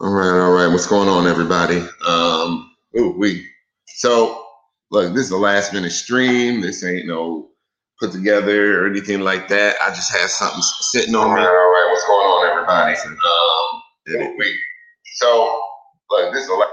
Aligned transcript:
All 0.00 0.10
right, 0.10 0.40
all 0.40 0.50
right. 0.50 0.66
What's 0.66 0.88
going 0.88 1.08
on, 1.08 1.28
everybody? 1.28 1.78
Um, 2.04 2.74
ooh, 2.98 3.14
we. 3.16 3.46
So, 3.86 4.44
look, 4.90 5.14
this 5.14 5.26
is 5.26 5.30
a 5.30 5.36
last 5.36 5.72
minute 5.72 5.92
stream. 5.92 6.60
This 6.60 6.84
ain't 6.84 7.06
no 7.06 7.50
put 8.00 8.10
together 8.10 8.82
or 8.82 8.90
anything 8.90 9.20
like 9.20 9.46
that. 9.48 9.76
I 9.80 9.90
just 9.90 10.12
had 10.12 10.28
something 10.30 10.62
sitting 10.80 11.14
on 11.14 11.28
me. 11.28 11.40
right, 11.40 11.46
all 11.46 11.46
right. 11.46 11.88
What's 11.92 12.04
going 12.06 12.26
on, 12.26 12.50
everybody? 12.50 12.96
Um, 12.96 14.20
Um, 14.20 14.36
we, 14.36 14.58
so, 15.14 15.62
look, 16.10 16.32
this 16.34 16.42
is 16.42 16.50
a 16.50 16.54
la- 16.54 16.66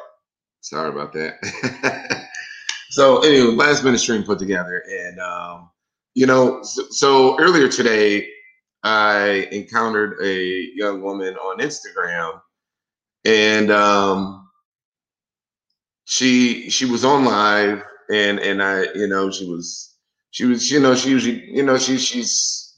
sorry 0.62 0.90
about 0.90 1.14
that. 1.14 2.28
so, 2.90 3.20
anyway, 3.20 3.54
last 3.54 3.84
minute 3.84 4.00
stream 4.00 4.24
put 4.24 4.40
together, 4.40 4.84
and 4.90 5.20
um, 5.20 5.70
you 6.16 6.26
know, 6.26 6.64
so, 6.64 6.84
so 6.90 7.40
earlier 7.40 7.68
today, 7.70 8.28
I 8.84 9.48
encountered 9.52 10.18
a 10.24 10.72
young 10.74 11.04
woman 11.04 11.36
on 11.36 11.60
Instagram, 11.60 12.42
and 13.26 13.72
um, 13.72 14.50
she 16.06 16.70
she 16.70 16.86
was 16.86 17.06
on 17.06 17.26
live, 17.26 17.84
and 18.12 18.40
and 18.40 18.62
I, 18.64 18.84
you 18.96 19.08
know, 19.08 19.32
she 19.32 19.48
was 19.50 19.96
she 20.32 20.46
was, 20.46 20.72
you 20.72 20.80
know, 20.80 20.96
she 20.96 21.10
usually, 21.10 21.46
you 21.52 21.64
know, 21.64 21.78
she 21.78 21.98
she's 21.98 22.78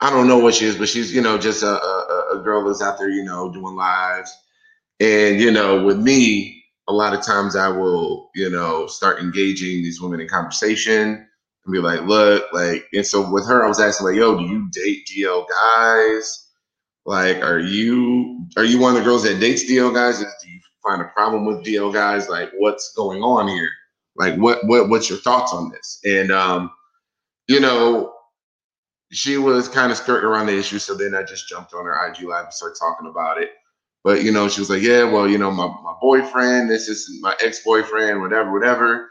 I 0.00 0.10
don't 0.10 0.28
know 0.28 0.38
what 0.38 0.54
she 0.54 0.66
is, 0.66 0.76
but 0.76 0.88
she's 0.88 1.14
you 1.14 1.22
know 1.22 1.38
just 1.38 1.62
a 1.62 1.68
a, 1.82 2.38
a 2.38 2.42
girl 2.44 2.64
that's 2.66 2.82
out 2.82 2.98
there, 2.98 3.10
you 3.10 3.24
know, 3.24 3.52
doing 3.52 3.76
lives, 3.76 4.32
and 5.00 5.40
you 5.40 5.50
know, 5.50 5.84
with 5.84 5.98
me, 5.98 6.64
a 6.88 6.92
lot 6.92 7.14
of 7.14 7.22
times 7.22 7.56
I 7.56 7.68
will, 7.68 8.30
you 8.34 8.50
know, 8.50 8.86
start 8.86 9.20
engaging 9.20 9.82
these 9.82 10.00
women 10.00 10.20
in 10.20 10.28
conversation 10.28 11.26
and 11.64 11.72
be 11.72 11.78
like, 11.78 12.02
look, 12.02 12.46
like, 12.52 12.86
and 12.92 13.06
so 13.06 13.30
with 13.30 13.46
her, 13.46 13.64
I 13.64 13.68
was 13.68 13.80
asking 13.80 14.08
like, 14.08 14.16
yo, 14.16 14.38
do 14.38 14.44
you 14.44 14.68
date 14.72 15.08
DL 15.12 15.46
guys? 15.48 16.49
Like, 17.06 17.38
are 17.38 17.58
you 17.58 18.46
are 18.56 18.64
you 18.64 18.78
one 18.78 18.94
of 18.94 18.98
the 18.98 19.04
girls 19.04 19.24
that 19.24 19.40
dates 19.40 19.64
DL 19.64 19.94
guys? 19.94 20.18
Do 20.18 20.26
you 20.50 20.60
find 20.82 21.00
a 21.00 21.06
problem 21.06 21.46
with 21.46 21.64
DL 21.64 21.92
guys? 21.92 22.28
Like, 22.28 22.50
what's 22.58 22.92
going 22.94 23.22
on 23.22 23.48
here? 23.48 23.70
Like, 24.16 24.36
what 24.36 24.58
what 24.66 24.88
what's 24.88 25.08
your 25.08 25.18
thoughts 25.18 25.52
on 25.52 25.70
this? 25.70 26.00
And 26.04 26.30
um, 26.30 26.70
you 27.48 27.60
know, 27.60 28.12
she 29.12 29.38
was 29.38 29.68
kind 29.68 29.90
of 29.90 29.98
skirting 29.98 30.28
around 30.28 30.46
the 30.46 30.58
issue. 30.58 30.78
So 30.78 30.94
then 30.94 31.14
I 31.14 31.22
just 31.22 31.48
jumped 31.48 31.74
on 31.74 31.84
her 31.84 32.06
IG 32.06 32.22
live 32.22 32.44
and 32.44 32.54
started 32.54 32.78
talking 32.78 33.08
about 33.08 33.40
it. 33.40 33.50
But 34.04 34.22
you 34.22 34.32
know, 34.32 34.48
she 34.48 34.60
was 34.60 34.70
like, 34.70 34.82
"Yeah, 34.82 35.04
well, 35.04 35.28
you 35.28 35.38
know, 35.38 35.50
my 35.50 35.66
my 35.66 35.94
boyfriend, 36.00 36.70
this 36.70 36.88
is 36.88 37.18
my 37.20 37.34
ex 37.42 37.62
boyfriend, 37.64 38.20
whatever, 38.20 38.52
whatever." 38.52 39.10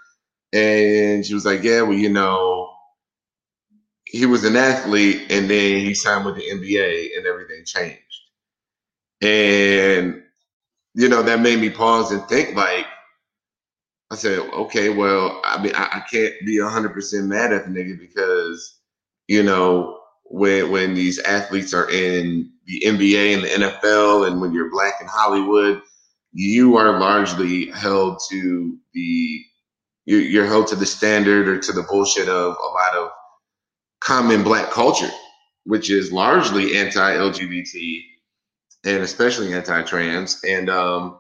And 0.53 1.25
she 1.25 1.33
was 1.33 1.45
like, 1.45 1.63
"Yeah, 1.63 1.81
well, 1.81 1.97
you 1.97 2.09
know, 2.09 2.58
he 4.09 4.25
was 4.25 4.43
an 4.45 4.55
athlete, 4.55 5.31
and 5.31 5.49
then 5.49 5.79
he 5.85 5.93
signed 5.93 6.25
with 6.25 6.35
the 6.35 6.49
NBA, 6.49 7.17
and 7.17 7.25
everything 7.27 7.63
changed." 7.65 8.21
And 9.21 10.23
you 10.95 11.09
know, 11.09 11.23
that 11.23 11.41
made 11.41 11.59
me 11.59 11.69
pause 11.69 12.11
and 12.11 12.23
think. 12.29 12.55
Like, 12.55 12.87
I 14.11 14.15
said, 14.15 14.39
"Okay, 14.39 14.89
well, 14.89 15.39
I 15.45 15.61
mean, 15.61 15.73
I, 15.75 15.85
I 15.93 15.99
can't 16.11 16.33
be 16.45 16.59
hundred 16.59 16.93
percent 16.93 17.27
mad 17.27 17.53
at 17.53 17.65
the 17.65 17.71
nigga 17.71 17.99
because, 17.99 18.79
you 19.27 19.43
know, 19.43 19.99
when 20.25 20.71
when 20.71 20.95
these 20.95 21.19
athletes 21.19 21.73
are 21.73 21.89
in 21.89 22.51
the 22.65 22.81
NBA 22.85 23.33
and 23.33 23.43
the 23.43 23.53
NFL, 23.53 24.23
and 24.25 24.41
when 24.41 24.51
you're 24.53 24.71
black 24.71 24.95
in 25.01 25.07
Hollywood, 25.07 25.81
you 26.33 26.75
are 26.77 26.99
largely 26.99 27.67
held 27.71 28.19
to 28.31 28.77
the 28.93 29.43
you- 30.05 30.17
you're 30.17 30.45
held 30.47 30.67
to 30.67 30.75
the 30.75 30.85
standard 30.87 31.47
or 31.47 31.59
to 31.59 31.71
the 31.73 31.83
bullshit 31.83 32.29
of 32.29 32.55
a 32.63 32.67
lot 32.67 32.95
of 32.95 33.11
common 34.09 34.43
black 34.43 34.71
culture, 34.71 35.11
which 35.65 35.91
is 35.91 36.11
largely 36.11 36.75
anti-LGBT 36.75 38.01
and 38.85 39.03
especially 39.03 39.53
anti-trans. 39.53 40.43
And 40.43 40.67
um, 40.67 41.19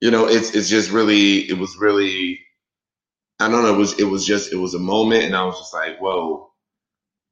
you 0.00 0.08
know, 0.08 0.28
it's 0.28 0.54
it's 0.54 0.68
just 0.68 0.92
really 0.92 1.38
it 1.50 1.58
was 1.58 1.76
really 1.76 2.38
I 3.40 3.48
don't 3.48 3.64
know, 3.64 3.74
it 3.74 3.76
was 3.76 3.98
it 3.98 4.04
was 4.04 4.24
just 4.24 4.52
it 4.52 4.56
was 4.56 4.74
a 4.74 4.78
moment 4.78 5.24
and 5.24 5.34
I 5.34 5.44
was 5.44 5.58
just 5.58 5.74
like, 5.74 5.98
whoa. 5.98 6.48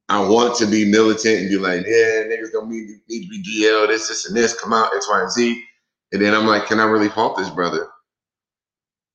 I 0.09 0.19
want 0.27 0.57
to 0.57 0.67
be 0.67 0.85
militant 0.91 1.39
and 1.39 1.49
be 1.49 1.57
like, 1.57 1.87
yeah, 1.87 2.25
niggas 2.25 2.51
don't 2.51 2.69
need, 2.69 2.89
need 3.09 3.23
to 3.23 3.29
be 3.29 3.45
DL, 3.45 3.87
this, 3.87 4.09
this, 4.09 4.27
and 4.27 4.37
this, 4.37 4.61
come 4.61 4.73
out, 4.73 4.93
X, 4.93 5.09
Y, 5.09 5.23
and 5.23 5.31
Z. 5.31 5.63
And 6.11 6.21
then 6.21 6.35
I'm 6.35 6.49
like, 6.49 6.67
can 6.67 6.81
I 6.81 6.85
really 6.87 7.09
fault 7.09 7.37
this 7.37 7.49
brother 7.49 7.87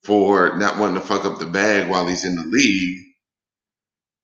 for 0.05 0.55
not 0.57 0.77
wanting 0.77 0.95
to 0.95 1.05
fuck 1.05 1.25
up 1.25 1.37
the 1.37 1.45
bag 1.45 1.89
while 1.89 2.07
he's 2.07 2.23
in 2.23 2.37
the 2.37 2.45
league 2.45 3.04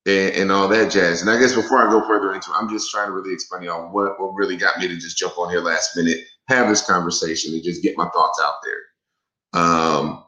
and, 0.05 0.33
and 0.33 0.51
all 0.51 0.67
that 0.67 0.91
jazz? 0.91 1.21
And 1.21 1.29
I 1.29 1.39
guess 1.39 1.55
before 1.55 1.85
I 1.85 1.91
go 1.91 2.05
further 2.07 2.33
into 2.33 2.51
it, 2.51 2.55
I'm 2.55 2.69
just 2.69 2.91
trying 2.91 3.07
to 3.07 3.13
really 3.13 3.33
explain 3.33 3.63
y'all 3.63 3.91
what, 3.91 4.19
what 4.19 4.33
really 4.33 4.57
got 4.57 4.79
me 4.79 4.87
to 4.87 4.95
just 4.95 5.17
jump 5.17 5.37
on 5.37 5.49
here 5.49 5.61
last 5.61 5.95
minute, 5.95 6.19
have 6.47 6.69
this 6.69 6.85
conversation, 6.85 7.53
and 7.53 7.63
just 7.63 7.83
get 7.83 7.97
my 7.97 8.07
thoughts 8.09 8.41
out 8.43 8.55
there. 8.63 9.61
Um, 9.61 10.23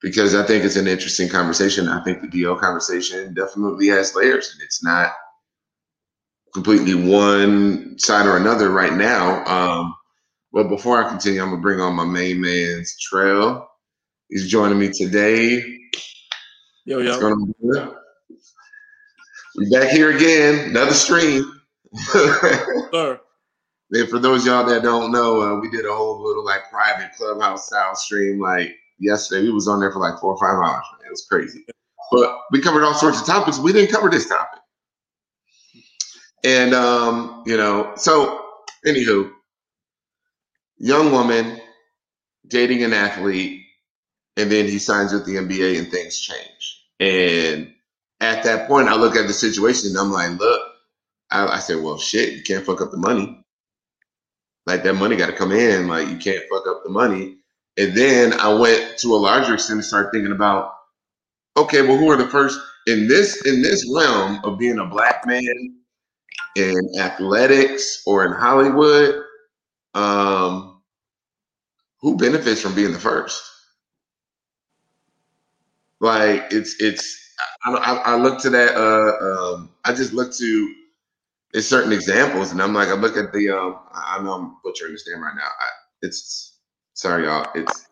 because 0.00 0.34
I 0.34 0.44
think 0.44 0.64
it's 0.64 0.76
an 0.76 0.86
interesting 0.86 1.28
conversation. 1.28 1.88
I 1.88 2.02
think 2.04 2.20
the 2.20 2.28
DL 2.28 2.58
conversation 2.58 3.34
definitely 3.34 3.88
has 3.88 4.14
layers, 4.14 4.50
and 4.52 4.62
it's 4.62 4.82
not 4.84 5.12
completely 6.54 6.94
one 6.94 7.98
side 7.98 8.26
or 8.26 8.36
another 8.36 8.70
right 8.70 8.92
now. 8.92 9.44
Um, 9.44 9.94
but 10.52 10.68
before 10.68 11.02
I 11.02 11.08
continue, 11.08 11.42
I'm 11.42 11.50
gonna 11.50 11.60
bring 11.60 11.80
on 11.80 11.94
my 11.94 12.04
main 12.04 12.40
man's 12.40 12.96
Trail. 12.98 13.68
He's 14.28 14.48
joining 14.48 14.78
me 14.78 14.90
today. 14.90 15.62
Yo, 16.84 16.98
yo. 16.98 17.20
going 17.20 17.32
on? 17.32 17.54
brother? 17.60 17.94
We 18.30 19.47
back 19.70 19.90
here 19.90 20.14
again, 20.14 20.70
another 20.70 20.94
stream. 20.94 21.60
Sir. 21.94 23.20
and 23.92 24.08
for 24.08 24.18
those 24.18 24.42
of 24.42 24.46
y'all 24.46 24.66
that 24.66 24.82
don't 24.82 25.10
know, 25.10 25.40
uh, 25.40 25.60
we 25.60 25.70
did 25.70 25.86
a 25.86 25.94
whole 25.94 26.22
little 26.22 26.44
like 26.44 26.70
private 26.70 27.12
clubhouse 27.16 27.66
style 27.66 27.94
stream 27.94 28.40
like 28.40 28.74
yesterday. 28.98 29.44
We 29.44 29.52
was 29.52 29.68
on 29.68 29.80
there 29.80 29.92
for 29.92 30.00
like 30.00 30.18
four 30.20 30.34
or 30.34 30.38
five 30.38 30.56
hours. 30.56 30.84
Man. 30.98 31.06
It 31.06 31.10
was 31.10 31.26
crazy. 31.28 31.64
But 32.10 32.38
we 32.50 32.60
covered 32.60 32.84
all 32.84 32.94
sorts 32.94 33.20
of 33.20 33.26
topics. 33.26 33.58
We 33.58 33.72
didn't 33.72 33.92
cover 33.92 34.08
this 34.08 34.28
topic. 34.28 34.60
And 36.44 36.74
um, 36.74 37.42
you 37.46 37.56
know, 37.56 37.92
so 37.96 38.44
anywho, 38.86 39.30
young 40.78 41.10
woman 41.10 41.60
dating 42.46 42.82
an 42.84 42.92
athlete, 42.92 43.62
and 44.36 44.50
then 44.50 44.66
he 44.66 44.78
signs 44.78 45.12
with 45.12 45.26
the 45.26 45.36
NBA 45.36 45.78
and 45.78 45.90
things 45.90 46.18
change. 46.20 46.86
And 47.00 47.72
at 48.20 48.42
that 48.44 48.66
point, 48.66 48.88
I 48.88 48.96
look 48.96 49.16
at 49.16 49.26
the 49.26 49.32
situation 49.32 49.90
and 49.90 49.98
I'm 49.98 50.12
like, 50.12 50.38
look, 50.38 50.60
I, 51.30 51.46
I 51.46 51.58
said, 51.58 51.82
well, 51.82 51.98
shit, 51.98 52.34
you 52.34 52.42
can't 52.42 52.64
fuck 52.64 52.80
up 52.80 52.90
the 52.90 52.96
money. 52.96 53.38
Like 54.66 54.82
that 54.82 54.94
money 54.94 55.16
got 55.16 55.26
to 55.28 55.32
come 55.36 55.52
in. 55.52 55.88
Like 55.88 56.08
you 56.08 56.16
can't 56.16 56.44
fuck 56.50 56.66
up 56.66 56.82
the 56.84 56.90
money. 56.90 57.36
And 57.78 57.96
then 57.96 58.32
I 58.34 58.52
went 58.52 58.98
to 58.98 59.14
a 59.14 59.16
larger 59.16 59.54
extent 59.54 59.78
and 59.78 59.84
started 59.84 60.10
thinking 60.12 60.32
about, 60.32 60.72
okay, 61.56 61.82
well, 61.82 61.96
who 61.96 62.10
are 62.10 62.16
the 62.16 62.26
first 62.26 62.58
in 62.86 63.06
this 63.06 63.46
in 63.46 63.62
this 63.62 63.88
realm 63.94 64.40
of 64.44 64.58
being 64.58 64.78
a 64.78 64.84
black 64.84 65.26
man 65.26 65.76
in 66.56 66.76
athletics 66.98 68.02
or 68.04 68.24
in 68.24 68.32
Hollywood? 68.32 69.22
Um, 69.94 70.82
who 72.00 72.16
benefits 72.16 72.60
from 72.60 72.74
being 72.74 72.92
the 72.92 72.98
first? 72.98 73.42
Like 76.00 76.46
it's 76.50 76.80
it's 76.80 77.27
I, 77.64 77.72
I, 77.72 77.94
I 77.94 78.16
look 78.16 78.40
to 78.42 78.50
that. 78.50 78.76
Uh, 78.76 79.54
um, 79.54 79.70
I 79.84 79.92
just 79.92 80.12
look 80.12 80.32
to 80.34 80.74
there's 81.52 81.66
certain 81.68 81.92
examples, 81.92 82.52
and 82.52 82.60
I'm 82.60 82.74
like 82.74 82.88
I 82.88 82.94
look 82.94 83.16
at 83.16 83.32
the. 83.32 83.50
Um, 83.50 83.78
I 83.92 84.22
know 84.22 84.32
I'm 84.32 84.56
butchering 84.64 84.92
this 84.92 85.08
name 85.08 85.22
right 85.22 85.34
now. 85.34 85.42
I, 85.42 85.68
it's 86.02 86.58
sorry, 86.94 87.24
y'all. 87.24 87.46
It's 87.54 87.86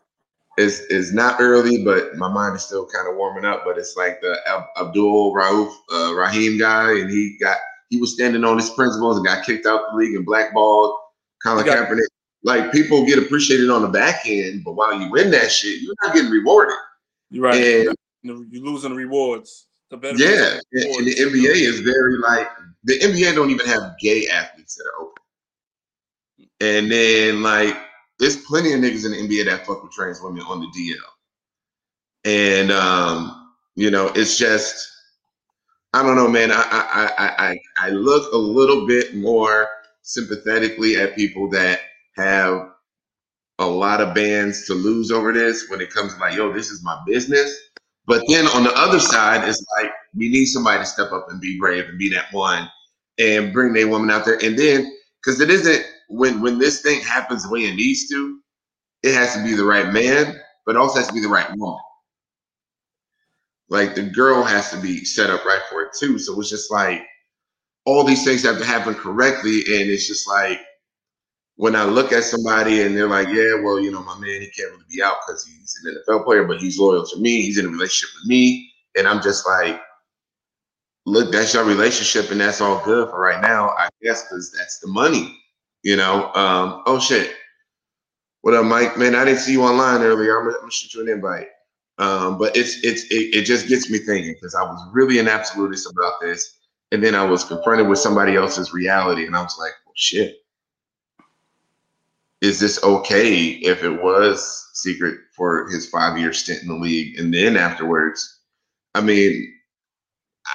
it's 0.59 0.81
it's 0.91 1.13
not 1.13 1.41
early, 1.41 1.85
but 1.85 2.17
my 2.17 2.29
mind 2.33 2.57
is 2.57 2.63
still 2.63 2.87
kind 2.87 3.09
of 3.09 3.17
warming 3.17 3.45
up. 3.45 3.63
But 3.65 3.79
it's 3.79 3.97
like 3.97 4.21
the 4.21 4.39
Abdul 4.79 5.35
Rauf 5.35 5.73
uh, 5.93 6.15
Rahim 6.15 6.59
guy, 6.59 6.99
and 6.99 7.11
he 7.11 7.37
got 7.41 7.59
he 7.89 7.99
was 8.01 8.15
standing 8.15 8.45
on 8.45 8.57
his 8.59 8.71
principles 8.71 9.17
and 9.17 9.27
got 9.27 9.45
kicked 9.45 9.67
out 9.67 9.83
the 9.91 9.97
league 9.97 10.15
and 10.15 10.27
blackballed. 10.27 10.95
Colin 11.43 11.65
got- 11.65 11.89
Kaepernick. 11.89 12.07
Like 12.43 12.71
people 12.71 13.05
get 13.05 13.19
appreciated 13.19 13.71
on 13.71 13.83
the 13.83 13.89
back 13.89 14.25
end, 14.27 14.63
but 14.63 14.75
while 14.75 14.95
you 15.01 15.11
win 15.11 15.33
that 15.33 15.51
shit, 15.51 15.83
you're 15.83 15.97
not 16.05 16.15
getting 16.15 16.31
rewarded. 16.31 16.77
You're 17.31 17.43
right. 17.43 17.57
And 17.89 17.97
You're 18.27 18.65
losing 18.65 18.91
the 18.91 18.97
rewards. 18.97 19.67
The 19.91 19.97
better 19.97 20.19
yeah, 20.19 20.59
and, 20.73 20.97
and 20.97 21.07
the 21.07 21.15
NBA 21.15 21.55
is 21.55 21.81
very 21.81 22.19
like 22.19 22.49
the 22.85 22.99
NBA 22.99 23.35
don't 23.35 23.51
even 23.51 23.67
have 23.67 23.97
gay 24.01 24.27
athletes 24.27 24.75
that 24.75 24.85
are 24.85 25.03
open. 25.03 25.23
And 26.61 26.91
then 26.91 27.43
like 27.43 27.77
there's 28.19 28.37
plenty 28.37 28.73
of 28.73 28.81
niggas 28.81 29.05
in 29.05 29.13
the 29.13 29.19
NBA 29.19 29.47
that 29.47 29.67
fuck 29.67 29.83
with 29.83 29.93
trans 29.93 30.21
women 30.21 30.43
on 30.43 30.61
the 30.61 30.67
DL. 30.67 30.97
And 32.25 32.73
um, 32.73 33.53
you 33.77 33.91
know, 33.91 34.09
it's 34.09 34.37
just 34.37 34.89
I 35.93 36.03
don't 36.03 36.17
know, 36.17 36.29
man. 36.29 36.51
I 36.51 36.63
I 36.63 37.13
I 37.17 37.49
I, 37.51 37.61
I 37.79 37.91
look 37.91 38.33
a 38.33 38.37
little 38.37 38.87
bit 38.87 39.15
more 39.15 39.69
sympathetically 40.03 40.97
at 40.97 41.15
people 41.15 41.49
that 41.51 41.81
have 42.17 42.71
a 43.59 43.67
lot 43.67 44.01
of 44.01 44.15
bands 44.15 44.67
to 44.67 44.75
lose 44.75 45.11
over 45.11 45.33
this 45.33 45.69
when 45.69 45.81
it 45.81 45.91
comes 45.91 46.15
to 46.15 46.21
like, 46.21 46.37
yo, 46.37 46.53
this 46.53 46.71
is 46.71 46.83
my 46.83 47.01
business. 47.07 47.57
But 48.07 48.23
then 48.29 48.47
on 48.49 48.65
the 48.65 48.73
other 48.77 49.01
side, 49.01 49.49
it's 49.49 49.65
like 49.79 49.91
we 50.15 50.29
need 50.29 50.47
somebody 50.47 50.79
to 50.81 50.87
step 50.87 51.13
up 51.13 51.27
and 51.29 51.41
be 51.41 51.59
brave 51.59 51.89
and 51.89 51.99
be 51.99 52.09
that 52.11 52.33
one 52.33 52.71
and 53.19 53.53
bring 53.53 53.73
their 53.73 53.89
woman 53.89 54.11
out 54.11 54.25
there. 54.25 54.39
And 54.43 54.59
then 54.59 54.93
because 55.25 55.41
it 55.41 55.51
isn't 55.51 55.85
when 56.09 56.41
when 56.41 56.59
this 56.59 56.83
thing 56.83 57.01
happens 57.01 57.43
the 57.43 57.51
way 57.51 57.61
it 57.61 57.75
needs 57.75 58.09
to, 58.09 58.41
it 59.03 59.15
has 59.15 59.35
to 59.35 59.43
be 59.43 59.55
the 59.55 59.65
right 59.65 59.93
man, 59.93 60.41
but 60.65 60.77
also 60.77 60.99
has 60.99 61.09
to 61.09 61.15
be 61.15 61.21
the 61.21 61.29
right 61.29 61.49
woman. 61.57 61.81
Like 63.69 63.97
the 63.97 64.05
girl 64.05 64.45
has 64.45 64.71
to 64.71 64.81
be 64.81 65.05
set 65.05 65.31
up 65.31 65.45
right 65.45 65.63
for 65.69 65.83
it 65.83 65.91
too. 65.99 66.19
So 66.19 66.39
it's 66.41 66.51
just 66.51 66.71
like 66.71 67.03
all 67.85 68.05
these 68.05 68.25
things 68.25 68.43
have 68.45 68.59
to 68.59 68.65
happen 68.65 68.95
correctly, 68.95 69.59
and 69.67 69.91
it's 69.91 70.07
just 70.07 70.29
like 70.29 70.61
when 71.57 71.75
I 71.75 71.85
look 71.85 72.13
at 72.13 72.25
somebody 72.25 72.83
and 72.83 72.97
they're 72.97 73.09
like, 73.09 73.29
yeah, 73.29 73.55
well, 73.63 73.81
you 73.81 73.91
know, 73.91 74.03
my 74.03 74.19
man, 74.19 74.43
he 74.43 74.51
can't 74.51 74.71
really 74.73 74.85
be 74.91 75.03
out 75.03 75.17
because 75.27 75.45
he's 75.45 75.75
an 75.85 75.97
NFL 76.09 76.25
player, 76.25 76.45
but 76.45 76.61
he's 76.61 76.79
loyal 76.79 77.07
to 77.07 77.19
me. 77.19 77.43
He's 77.43 77.59
in 77.59 77.67
a 77.67 77.69
relationship 77.69 78.15
with 78.21 78.29
me. 78.29 78.71
And 78.97 79.09
I'm 79.09 79.23
just 79.23 79.47
like, 79.47 79.81
look, 81.07 81.33
that's 81.33 81.55
your 81.55 81.65
relationship 81.65 82.31
and 82.31 82.41
that's 82.41 82.61
all 82.61 82.85
good 82.85 83.09
for 83.09 83.19
right 83.21 83.41
now, 83.41 83.71
I 83.71 83.89
guess, 84.03 84.23
because 84.23 84.53
that's 84.53 84.81
the 84.81 84.89
money, 84.89 85.39
you 85.83 85.97
know? 85.97 86.33
Um, 86.35 86.83
oh, 86.87 87.01
shit. 87.01 87.35
What 88.43 88.55
up, 88.55 88.67
Mike? 88.67 88.99
Man, 88.99 89.15
I 89.15 89.25
didn't 89.25 89.41
see 89.41 89.53
you 89.53 89.63
online 89.63 90.03
earlier. 90.03 90.39
I'm 90.39 90.51
gonna, 90.51 90.71
shoot 90.71 90.95
you 90.95 91.01
an 91.01 91.09
invite. 91.09 91.49
Um, 91.99 92.39
but 92.39 92.55
it's 92.55 92.85
it's 92.85 93.05
it, 93.05 93.35
it 93.35 93.43
just 93.45 93.67
gets 93.69 93.91
me 93.91 93.99
thinking 93.99 94.35
because 94.35 94.55
I 94.55 94.63
was 94.63 94.87
really 94.93 95.19
an 95.19 95.27
absolutist 95.27 95.91
about 95.91 96.21
this, 96.21 96.59
and 96.93 97.03
then 97.03 97.15
I 97.15 97.25
was 97.25 97.43
confronted 97.43 97.89
with 97.89 97.99
somebody 97.99 98.37
else's 98.37 98.73
reality, 98.73 99.27
and 99.27 99.35
I 99.35 99.43
was 99.43 99.57
like, 99.59 99.73
well, 99.85 99.95
shit 99.97 100.37
is 102.47 102.61
this 102.61 102.83
okay 102.83 103.49
if 103.49 103.83
it 103.83 103.91
was 104.03 104.71
secret 104.73 105.19
for 105.35 105.69
his 105.69 105.89
five 105.89 106.17
year 106.17 106.33
stint 106.33 106.63
in 106.63 106.69
the 106.69 106.75
league 106.75 107.19
and 107.19 107.35
then 107.35 107.57
afterwards? 107.57 108.41
I 108.95 109.01
mean, 109.01 109.53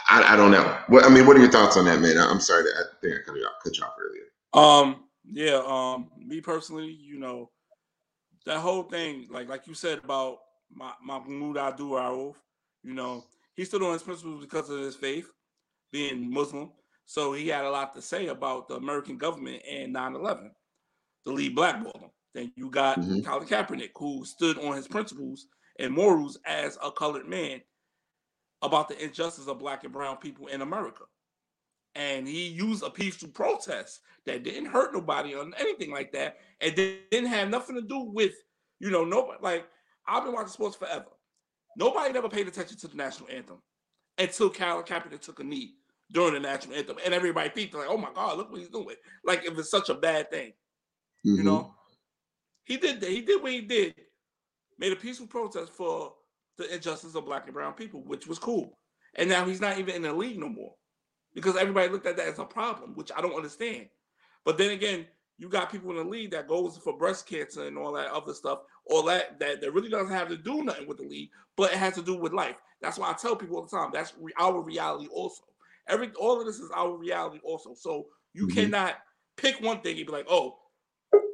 I, 0.09 0.33
I 0.33 0.35
don't 0.35 0.51
know. 0.51 0.77
What 0.87 1.03
I 1.03 1.09
mean, 1.09 1.27
what 1.27 1.35
are 1.35 1.41
your 1.41 1.51
thoughts 1.51 1.77
on 1.77 1.85
that, 1.85 1.99
man? 1.99 2.17
I'm 2.17 2.39
sorry 2.39 2.63
that 2.63 2.73
I 2.77 2.83
think 3.01 3.15
I 3.15 3.23
cut 3.25 3.35
you 3.35 3.43
off, 3.43 3.63
cut 3.63 3.77
you 3.77 3.83
off 3.83 3.93
earlier. 3.99 4.23
Um, 4.53 5.03
yeah, 5.25 5.61
um, 5.65 6.09
me 6.17 6.39
personally, 6.39 6.97
you 6.99 7.19
know, 7.19 7.51
that 8.45 8.59
whole 8.59 8.83
thing, 8.83 9.27
like 9.29 9.49
like 9.49 9.67
you 9.67 9.73
said 9.73 9.99
about 10.03 10.39
my 10.73 10.93
Mahmoud 11.03 11.57
Abdul 11.57 11.91
Rauf, 11.91 12.35
you 12.83 12.93
know, 12.93 13.25
he 13.55 13.65
stood 13.65 13.83
on 13.83 13.93
his 13.93 14.03
principles 14.03 14.41
because 14.41 14.69
of 14.69 14.79
his 14.79 14.95
faith, 14.95 15.29
being 15.91 16.33
Muslim. 16.33 16.71
So 17.05 17.33
he 17.33 17.49
had 17.49 17.65
a 17.65 17.69
lot 17.69 17.93
to 17.95 18.01
say 18.01 18.27
about 18.27 18.69
the 18.69 18.75
American 18.75 19.17
government 19.17 19.63
and 19.69 19.93
9-11 19.93 20.51
the 21.25 21.31
lead 21.31 21.55
blackball 21.55 21.99
him. 21.99 22.09
Then 22.33 22.51
you 22.55 22.69
got 22.69 22.99
mm-hmm. 22.99 23.21
Colin 23.21 23.47
Kaepernick, 23.47 23.91
who 23.95 24.25
stood 24.25 24.57
on 24.59 24.75
his 24.75 24.87
principles 24.87 25.47
and 25.79 25.93
morals 25.93 26.39
as 26.45 26.77
a 26.83 26.91
colored 26.91 27.27
man 27.27 27.61
about 28.61 28.87
the 28.87 29.03
injustice 29.03 29.47
of 29.47 29.59
black 29.59 29.83
and 29.83 29.93
brown 29.93 30.17
people 30.17 30.47
in 30.47 30.61
America. 30.61 31.03
And 31.95 32.27
he 32.27 32.47
used 32.47 32.83
a 32.83 32.89
peaceful 32.89 33.29
protest 33.29 33.99
that 34.25 34.43
didn't 34.43 34.67
hurt 34.67 34.93
nobody 34.93 35.33
or 35.33 35.45
anything 35.59 35.91
like 35.91 36.13
that, 36.13 36.37
and 36.61 36.75
didn't 36.75 37.25
have 37.25 37.49
nothing 37.49 37.75
to 37.75 37.81
do 37.81 37.99
with, 37.99 38.33
you 38.79 38.91
know, 38.91 39.03
nobody. 39.03 39.39
Like 39.41 39.67
I've 40.07 40.23
been 40.23 40.33
watching 40.33 40.49
sports 40.49 40.77
forever. 40.77 41.07
Nobody 41.77 42.13
never 42.13 42.29
paid 42.29 42.47
attention 42.47 42.77
to 42.77 42.87
the 42.87 42.95
national 42.95 43.29
anthem 43.29 43.57
until 44.17 44.49
Colin 44.49 44.85
Kaepernick 44.85 45.21
took 45.21 45.39
a 45.39 45.43
knee 45.43 45.75
during 46.11 46.33
the 46.33 46.39
national 46.39 46.75
anthem, 46.75 46.97
and 47.03 47.13
everybody 47.13 47.49
peeped 47.49 47.73
like, 47.73 47.87
"Oh 47.89 47.97
my 47.97 48.11
God, 48.13 48.37
look 48.37 48.51
what 48.51 48.59
he's 48.59 48.69
doing!" 48.69 48.95
Like 49.25 49.45
if 49.45 49.57
it's 49.57 49.71
such 49.71 49.89
a 49.89 49.95
bad 49.95 50.29
thing. 50.31 50.53
Mm-hmm. 51.25 51.35
You 51.37 51.43
know, 51.43 51.73
he 52.63 52.77
did 52.77 53.03
he 53.03 53.21
did 53.21 53.41
what 53.41 53.51
he 53.51 53.61
did, 53.61 53.95
made 54.77 54.91
a 54.91 54.95
peaceful 54.95 55.27
protest 55.27 55.73
for 55.73 56.13
the 56.57 56.73
injustice 56.73 57.15
of 57.15 57.25
black 57.25 57.45
and 57.45 57.53
brown 57.53 57.73
people, 57.73 58.03
which 58.03 58.27
was 58.27 58.39
cool. 58.39 58.77
And 59.15 59.29
now 59.29 59.45
he's 59.45 59.61
not 59.61 59.77
even 59.77 59.95
in 59.95 60.01
the 60.03 60.13
league 60.13 60.39
no 60.39 60.49
more 60.49 60.73
because 61.33 61.55
everybody 61.55 61.89
looked 61.89 62.05
at 62.05 62.17
that 62.17 62.27
as 62.27 62.39
a 62.39 62.45
problem, 62.45 62.95
which 62.95 63.11
I 63.15 63.21
don't 63.21 63.35
understand. 63.35 63.87
But 64.45 64.57
then 64.57 64.71
again, 64.71 65.05
you 65.37 65.49
got 65.49 65.71
people 65.71 65.89
in 65.91 65.97
the 65.97 66.03
league 66.03 66.31
that 66.31 66.47
goes 66.47 66.77
for 66.77 66.97
breast 66.97 67.27
cancer 67.27 67.65
and 67.65 67.77
all 67.77 67.93
that 67.93 68.11
other 68.11 68.33
stuff, 68.33 68.59
all 68.85 69.03
that 69.03 69.39
that, 69.39 69.61
that 69.61 69.71
really 69.73 69.89
doesn't 69.89 70.13
have 70.13 70.29
to 70.29 70.37
do 70.37 70.63
nothing 70.63 70.87
with 70.87 70.97
the 70.97 71.03
league, 71.03 71.29
but 71.57 71.71
it 71.71 71.77
has 71.77 71.95
to 71.95 72.01
do 72.01 72.15
with 72.15 72.33
life. 72.33 72.57
That's 72.81 72.97
why 72.97 73.09
I 73.09 73.13
tell 73.13 73.35
people 73.35 73.57
all 73.57 73.65
the 73.65 73.75
time 73.75 73.89
that's 73.93 74.13
re- 74.19 74.33
our 74.39 74.61
reality 74.61 75.07
also. 75.07 75.43
Every 75.87 76.11
all 76.19 76.39
of 76.39 76.45
this 76.45 76.59
is 76.59 76.71
our 76.75 76.95
reality 76.95 77.39
also. 77.43 77.73
So 77.73 78.07
you 78.33 78.47
mm-hmm. 78.47 78.59
cannot 78.59 78.95
pick 79.35 79.59
one 79.61 79.81
thing 79.81 79.97
and 79.97 80.05
be 80.05 80.11
like, 80.11 80.27
oh, 80.29 80.57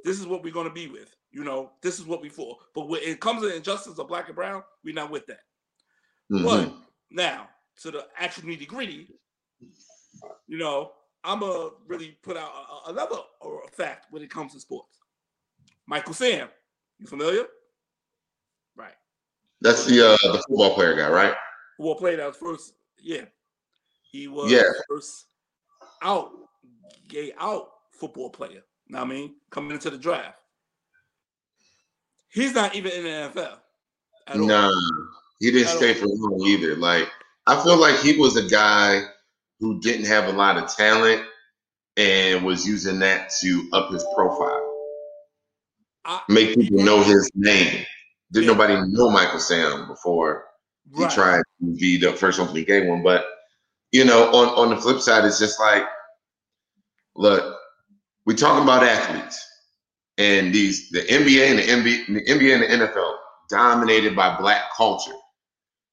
this 0.08 0.20
is 0.20 0.26
what 0.26 0.42
we're 0.42 0.54
going 0.54 0.68
to 0.68 0.74
be 0.74 0.88
with. 0.88 1.14
You 1.32 1.44
know, 1.44 1.72
this 1.82 2.00
is 2.00 2.06
what 2.06 2.22
we 2.22 2.30
for. 2.30 2.58
But 2.74 2.88
when 2.88 3.02
it 3.04 3.20
comes 3.20 3.42
to 3.42 3.54
injustice 3.54 4.00
of 4.00 4.08
black 4.08 4.28
and 4.28 4.36
brown, 4.36 4.64
we're 4.84 4.96
not 4.96 5.12
with 5.12 5.26
that. 5.28 5.42
Mm-hmm. 6.32 6.46
But 6.46 6.74
now 7.12 7.50
to 7.82 7.92
the 7.92 8.08
actual 8.18 8.44
nitty 8.44 8.68
gritty, 8.68 9.10
you 10.48 10.58
know, 10.58 10.94
I'm 11.24 11.42
gonna 11.42 11.72
really 11.88 12.18
put 12.24 12.38
out 12.38 12.50
a, 12.50 12.90
a, 12.90 12.94
another 12.94 13.18
fact 13.74 14.08
when 14.12 14.24
it 14.24 14.30
comes 14.30 14.54
to 14.54 14.60
sports. 14.62 14.98
Michael 15.86 16.14
Sam, 16.14 16.48
you 17.00 17.08
familiar? 17.08 17.44
Right. 18.76 18.96
That's 19.60 19.86
the 19.86 20.14
uh, 20.14 20.18
the 20.32 20.44
football 20.48 20.74
player 20.74 20.96
guy, 20.96 21.10
right? 21.10 21.34
Football 21.76 21.96
player 21.96 22.18
that 22.18 22.28
was 22.28 22.38
first, 22.38 22.74
yeah. 23.02 23.26
He 24.10 24.30
was 24.30 24.52
yeah. 24.52 24.64
first 24.88 25.26
out, 26.02 26.32
gay 27.10 27.34
out 27.38 27.70
football 27.92 28.30
player. 28.30 28.64
I 28.94 29.06
mean, 29.06 29.36
coming 29.50 29.72
into 29.72 29.90
the 29.90 29.98
draft. 29.98 30.38
He's 32.30 32.54
not 32.54 32.76
even 32.76 32.92
in 32.92 33.04
the 33.04 33.10
NFL. 33.10 33.58
No, 34.36 34.72
he 35.40 35.52
didn't 35.52 35.70
at 35.70 35.78
stay 35.78 35.94
all. 35.94 36.00
for 36.00 36.08
long 36.08 36.42
either. 36.48 36.76
Like, 36.76 37.10
I 37.46 37.62
feel 37.64 37.78
like 37.78 38.00
he 38.00 38.18
was 38.18 38.36
a 38.36 38.48
guy 38.48 39.04
who 39.60 39.80
didn't 39.80 40.06
have 40.06 40.26
a 40.26 40.38
lot 40.38 40.58
of 40.58 40.74
talent 40.74 41.24
and 41.96 42.46
was 42.46 42.68
using 42.68 43.00
that 43.00 43.32
to 43.42 43.70
up 43.74 43.92
his 43.92 44.06
profile. 44.16 44.64
I, 46.06 46.22
Make 46.30 46.56
people 46.56 46.84
know 46.84 47.02
his 47.04 47.30
name. 47.36 47.86
Didn't 48.32 48.46
yeah. 48.46 48.54
nobody 48.54 48.92
know 48.92 49.10
Michael 49.10 49.40
Sam 49.40 49.88
before 49.88 50.46
he 50.96 51.04
right. 51.04 51.12
tried 51.12 51.42
to 51.62 51.76
be 51.76 51.98
the 51.98 52.14
first 52.14 52.40
one 52.40 52.54
to 52.54 52.64
gave 52.64 52.88
one. 52.88 53.04
But 53.04 53.26
you 53.92 54.06
know, 54.06 54.30
on, 54.34 54.50
on 54.50 54.70
the 54.70 54.82
flip 54.82 55.00
side, 55.00 55.26
it's 55.26 55.40
just 55.40 55.60
like, 55.60 55.84
look, 57.16 57.57
we 58.28 58.36
talking 58.36 58.64
about 58.64 58.84
athletes 58.84 59.42
and 60.18 60.54
these 60.54 60.90
the 60.90 61.00
NBA 61.04 61.50
and 61.50 61.60
the 61.60 61.64
NBA, 61.64 62.08
the 62.08 62.26
NBA 62.26 62.54
and 62.56 62.82
the 62.82 62.86
NFL 62.86 63.16
dominated 63.50 64.18
by 64.18 64.38
black 64.38 64.64
culture, 64.76 65.16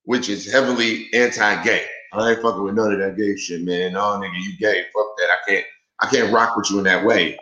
which 0.03 0.29
is 0.29 0.50
heavily 0.50 1.09
anti-gay. 1.14 1.87
I 2.12 2.31
ain't 2.31 2.43
fucking 2.43 2.62
with 2.64 2.75
none 2.75 2.93
of 2.93 2.99
that 2.99 3.17
gay 3.17 3.37
shit, 3.37 3.62
man. 3.62 3.93
No, 3.93 4.00
nigga, 4.00 4.35
you 4.35 4.57
gay. 4.59 4.83
Fuck 4.93 5.17
that. 5.19 5.29
I 5.31 5.49
can't. 5.49 5.64
I 6.00 6.07
can't 6.09 6.33
rock 6.33 6.57
with 6.57 6.71
you 6.71 6.79
in 6.79 6.85
that 6.85 7.05
way. 7.05 7.38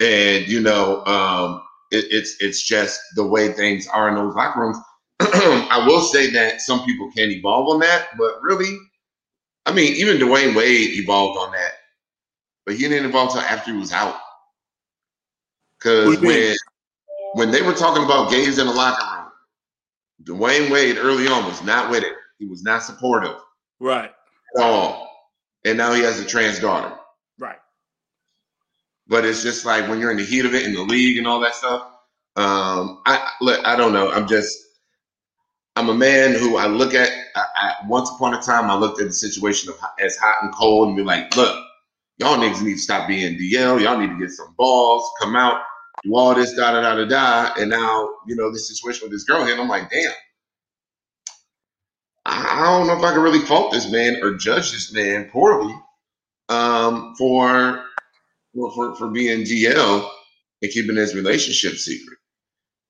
And 0.00 0.46
you 0.48 0.60
know, 0.60 1.04
um, 1.04 1.62
it, 1.92 2.06
it's 2.10 2.36
it's 2.40 2.64
just 2.64 3.00
the 3.14 3.24
way 3.24 3.52
things 3.52 3.86
are 3.86 4.08
in 4.08 4.16
those 4.16 4.34
locker 4.34 4.60
rooms. 4.60 4.78
I 5.20 5.84
will 5.86 6.02
say 6.02 6.30
that 6.32 6.60
some 6.62 6.84
people 6.84 7.12
can 7.16 7.30
evolve 7.30 7.68
on 7.68 7.78
that, 7.80 8.08
but 8.18 8.42
really, 8.42 8.76
I 9.66 9.72
mean, 9.72 9.94
even 9.94 10.16
Dwyane 10.16 10.56
Wade 10.56 10.94
evolved 10.94 11.38
on 11.38 11.52
that 11.52 11.74
but 12.66 12.74
he 12.74 12.82
didn't 12.82 13.06
involve 13.06 13.28
until 13.28 13.42
after 13.42 13.72
he 13.72 13.78
was 13.78 13.92
out. 13.92 14.16
Because 15.78 16.18
when 16.20 16.56
when 17.34 17.50
they 17.50 17.62
were 17.62 17.74
talking 17.74 18.04
about 18.04 18.30
gays 18.30 18.58
in 18.58 18.66
the 18.66 18.72
locker 18.72 19.04
room, 19.04 19.30
Dwyane 20.24 20.70
Wade 20.70 20.98
early 20.98 21.28
on 21.28 21.44
was 21.44 21.62
not 21.62 21.90
with 21.90 22.02
it. 22.02 22.14
He 22.38 22.46
was 22.46 22.62
not 22.62 22.82
supportive. 22.82 23.36
Right. 23.78 24.12
At 24.56 24.62
all. 24.62 25.06
And 25.64 25.78
now 25.78 25.92
he 25.92 26.02
has 26.02 26.18
a 26.18 26.24
trans 26.24 26.58
daughter. 26.58 26.94
Right. 27.38 27.58
But 29.06 29.24
it's 29.24 29.42
just 29.42 29.64
like 29.64 29.88
when 29.88 30.00
you're 30.00 30.10
in 30.10 30.16
the 30.16 30.24
heat 30.24 30.44
of 30.44 30.54
it 30.54 30.64
in 30.64 30.74
the 30.74 30.82
league 30.82 31.18
and 31.18 31.26
all 31.26 31.40
that 31.40 31.54
stuff. 31.54 31.82
Um, 32.36 33.02
I 33.06 33.30
look, 33.40 33.64
I 33.64 33.76
don't 33.76 33.92
know. 33.92 34.10
I'm 34.10 34.26
just 34.26 34.58
I'm 35.76 35.90
a 35.90 35.94
man 35.94 36.34
who 36.34 36.56
I 36.56 36.66
look 36.66 36.94
at. 36.94 37.10
I, 37.34 37.44
I, 37.54 37.74
once 37.86 38.10
upon 38.10 38.34
a 38.34 38.40
time, 38.40 38.70
I 38.70 38.74
looked 38.74 39.00
at 39.00 39.06
the 39.06 39.12
situation 39.12 39.70
of 39.70 39.78
as 40.00 40.16
hot 40.16 40.36
and 40.42 40.52
cold 40.54 40.88
and 40.88 40.96
be 40.96 41.02
like, 41.02 41.34
look, 41.36 41.65
y'all 42.18 42.38
niggas 42.38 42.62
need 42.62 42.74
to 42.74 42.78
stop 42.78 43.08
being 43.08 43.38
DL. 43.38 43.80
Y'all 43.80 43.98
need 43.98 44.10
to 44.10 44.18
get 44.18 44.30
some 44.30 44.54
balls, 44.56 45.08
come 45.20 45.36
out, 45.36 45.62
do 46.04 46.14
all 46.16 46.34
this, 46.34 46.54
da 46.54 46.72
da 46.72 46.80
da 46.80 46.94
da 46.96 47.04
da. 47.04 47.54
And 47.60 47.70
now, 47.70 48.08
you 48.26 48.36
know, 48.36 48.50
this 48.50 48.68
situation 48.68 49.04
with 49.04 49.12
this 49.12 49.24
girl 49.24 49.44
here, 49.44 49.52
and 49.52 49.62
I'm 49.62 49.68
like, 49.68 49.90
damn. 49.90 50.12
I 52.28 52.64
don't 52.64 52.88
know 52.88 52.98
if 52.98 53.04
I 53.04 53.12
can 53.12 53.22
really 53.22 53.38
fault 53.40 53.72
this 53.72 53.90
man 53.90 54.22
or 54.22 54.34
judge 54.34 54.72
this 54.72 54.92
man 54.92 55.30
poorly 55.30 55.74
um, 56.48 57.14
for, 57.16 57.84
for 58.54 58.96
for 58.96 59.08
being 59.10 59.44
DL 59.44 60.10
and 60.62 60.72
keeping 60.72 60.96
his 60.96 61.14
relationship 61.14 61.74
secret. 61.74 62.18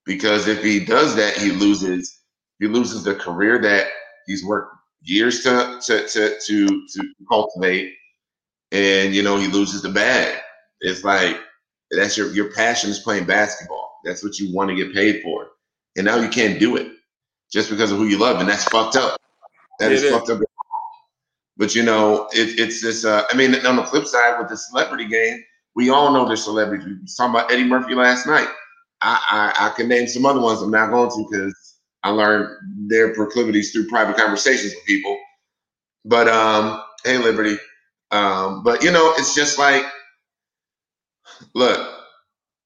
Because 0.06 0.49
if 0.49 0.62
he 0.62 0.85
does 0.85 1.16
that, 1.16 1.37
he 1.37 1.50
loses 1.50 2.21
he 2.61 2.66
loses 2.66 3.04
the 3.04 3.14
career 3.14 3.61
that 3.61 3.88
he's 4.26 4.45
worked 4.45 4.75
years 5.02 5.42
to 5.42 5.78
to 5.85 6.09
to 6.09 6.38
to, 6.40 6.87
to 6.88 7.14
cultivate 7.28 7.92
and 8.73 9.14
you 9.14 9.23
know 9.23 9.37
he 9.37 9.49
loses 9.49 9.82
the 9.82 9.88
bag. 9.88 10.40
It's 10.80 11.04
like 11.04 11.38
that's 11.90 12.16
your 12.16 12.32
your 12.32 12.52
passion 12.52 12.90
is 12.90 12.99
playing 12.99 13.26
basketball. 13.26 13.99
That's 14.04 14.23
what 14.23 14.38
you 14.38 14.54
want 14.54 14.70
to 14.70 14.76
get 14.76 14.94
paid 14.94 15.23
for, 15.23 15.49
and 15.96 16.04
now 16.04 16.16
you 16.16 16.28
can't 16.28 16.58
do 16.58 16.76
it 16.76 16.92
just 17.52 17.70
because 17.70 17.92
of 17.92 17.99
who 17.99 18.06
you 18.06 18.18
love, 18.18 18.40
and 18.40 18.49
that's 18.49 18.64
fucked 18.64 18.96
up. 18.96 19.20
That 19.78 19.92
is, 19.92 20.02
is 20.02 20.12
fucked 20.12 20.30
up. 20.30 20.40
But 21.56 21.75
you 21.75 21.82
know, 21.82 22.28
it, 22.32 22.58
it's 22.61 22.82
this. 22.82 23.04
Uh, 23.04 23.25
I 23.30 23.37
mean, 23.37 23.54
on 23.66 23.76
the 23.76 23.85
flip 23.85 24.06
side, 24.06 24.38
with 24.38 24.49
the 24.49 24.56
celebrity 24.56 25.06
game, 25.06 25.42
we 25.75 25.90
all 25.90 26.12
know 26.12 26.26
there's 26.26 26.44
celebrities. 26.44 26.87
We 26.87 26.94
were 26.94 27.00
talking 27.16 27.35
about 27.35 27.52
Eddie 27.52 27.64
Murphy 27.64 27.94
last 27.94 28.26
night. 28.26 28.49
I, 29.02 29.52
I, 29.58 29.66
I 29.66 29.70
can 29.70 29.88
name 29.88 30.06
some 30.06 30.26
other 30.26 30.40
ones. 30.40 30.62
I'm 30.62 30.70
not 30.70 30.90
going 30.90 31.11
to 31.11 31.28
because 31.30 31.76
I 32.02 32.11
learned 32.11 32.49
their 32.88 33.14
proclivities 33.14 33.73
through 33.73 33.88
private 33.88 34.16
conversations 34.16 34.75
with 34.75 34.85
people. 34.87 35.18
But 36.04 36.28
um, 36.28 36.82
hey, 37.04 37.18
Liberty. 37.18 37.58
Um, 38.11 38.63
but 38.63 38.83
you 38.83 38.91
know, 38.91 39.13
it's 39.17 39.35
just 39.35 39.59
like, 39.59 39.85
look, 41.55 41.95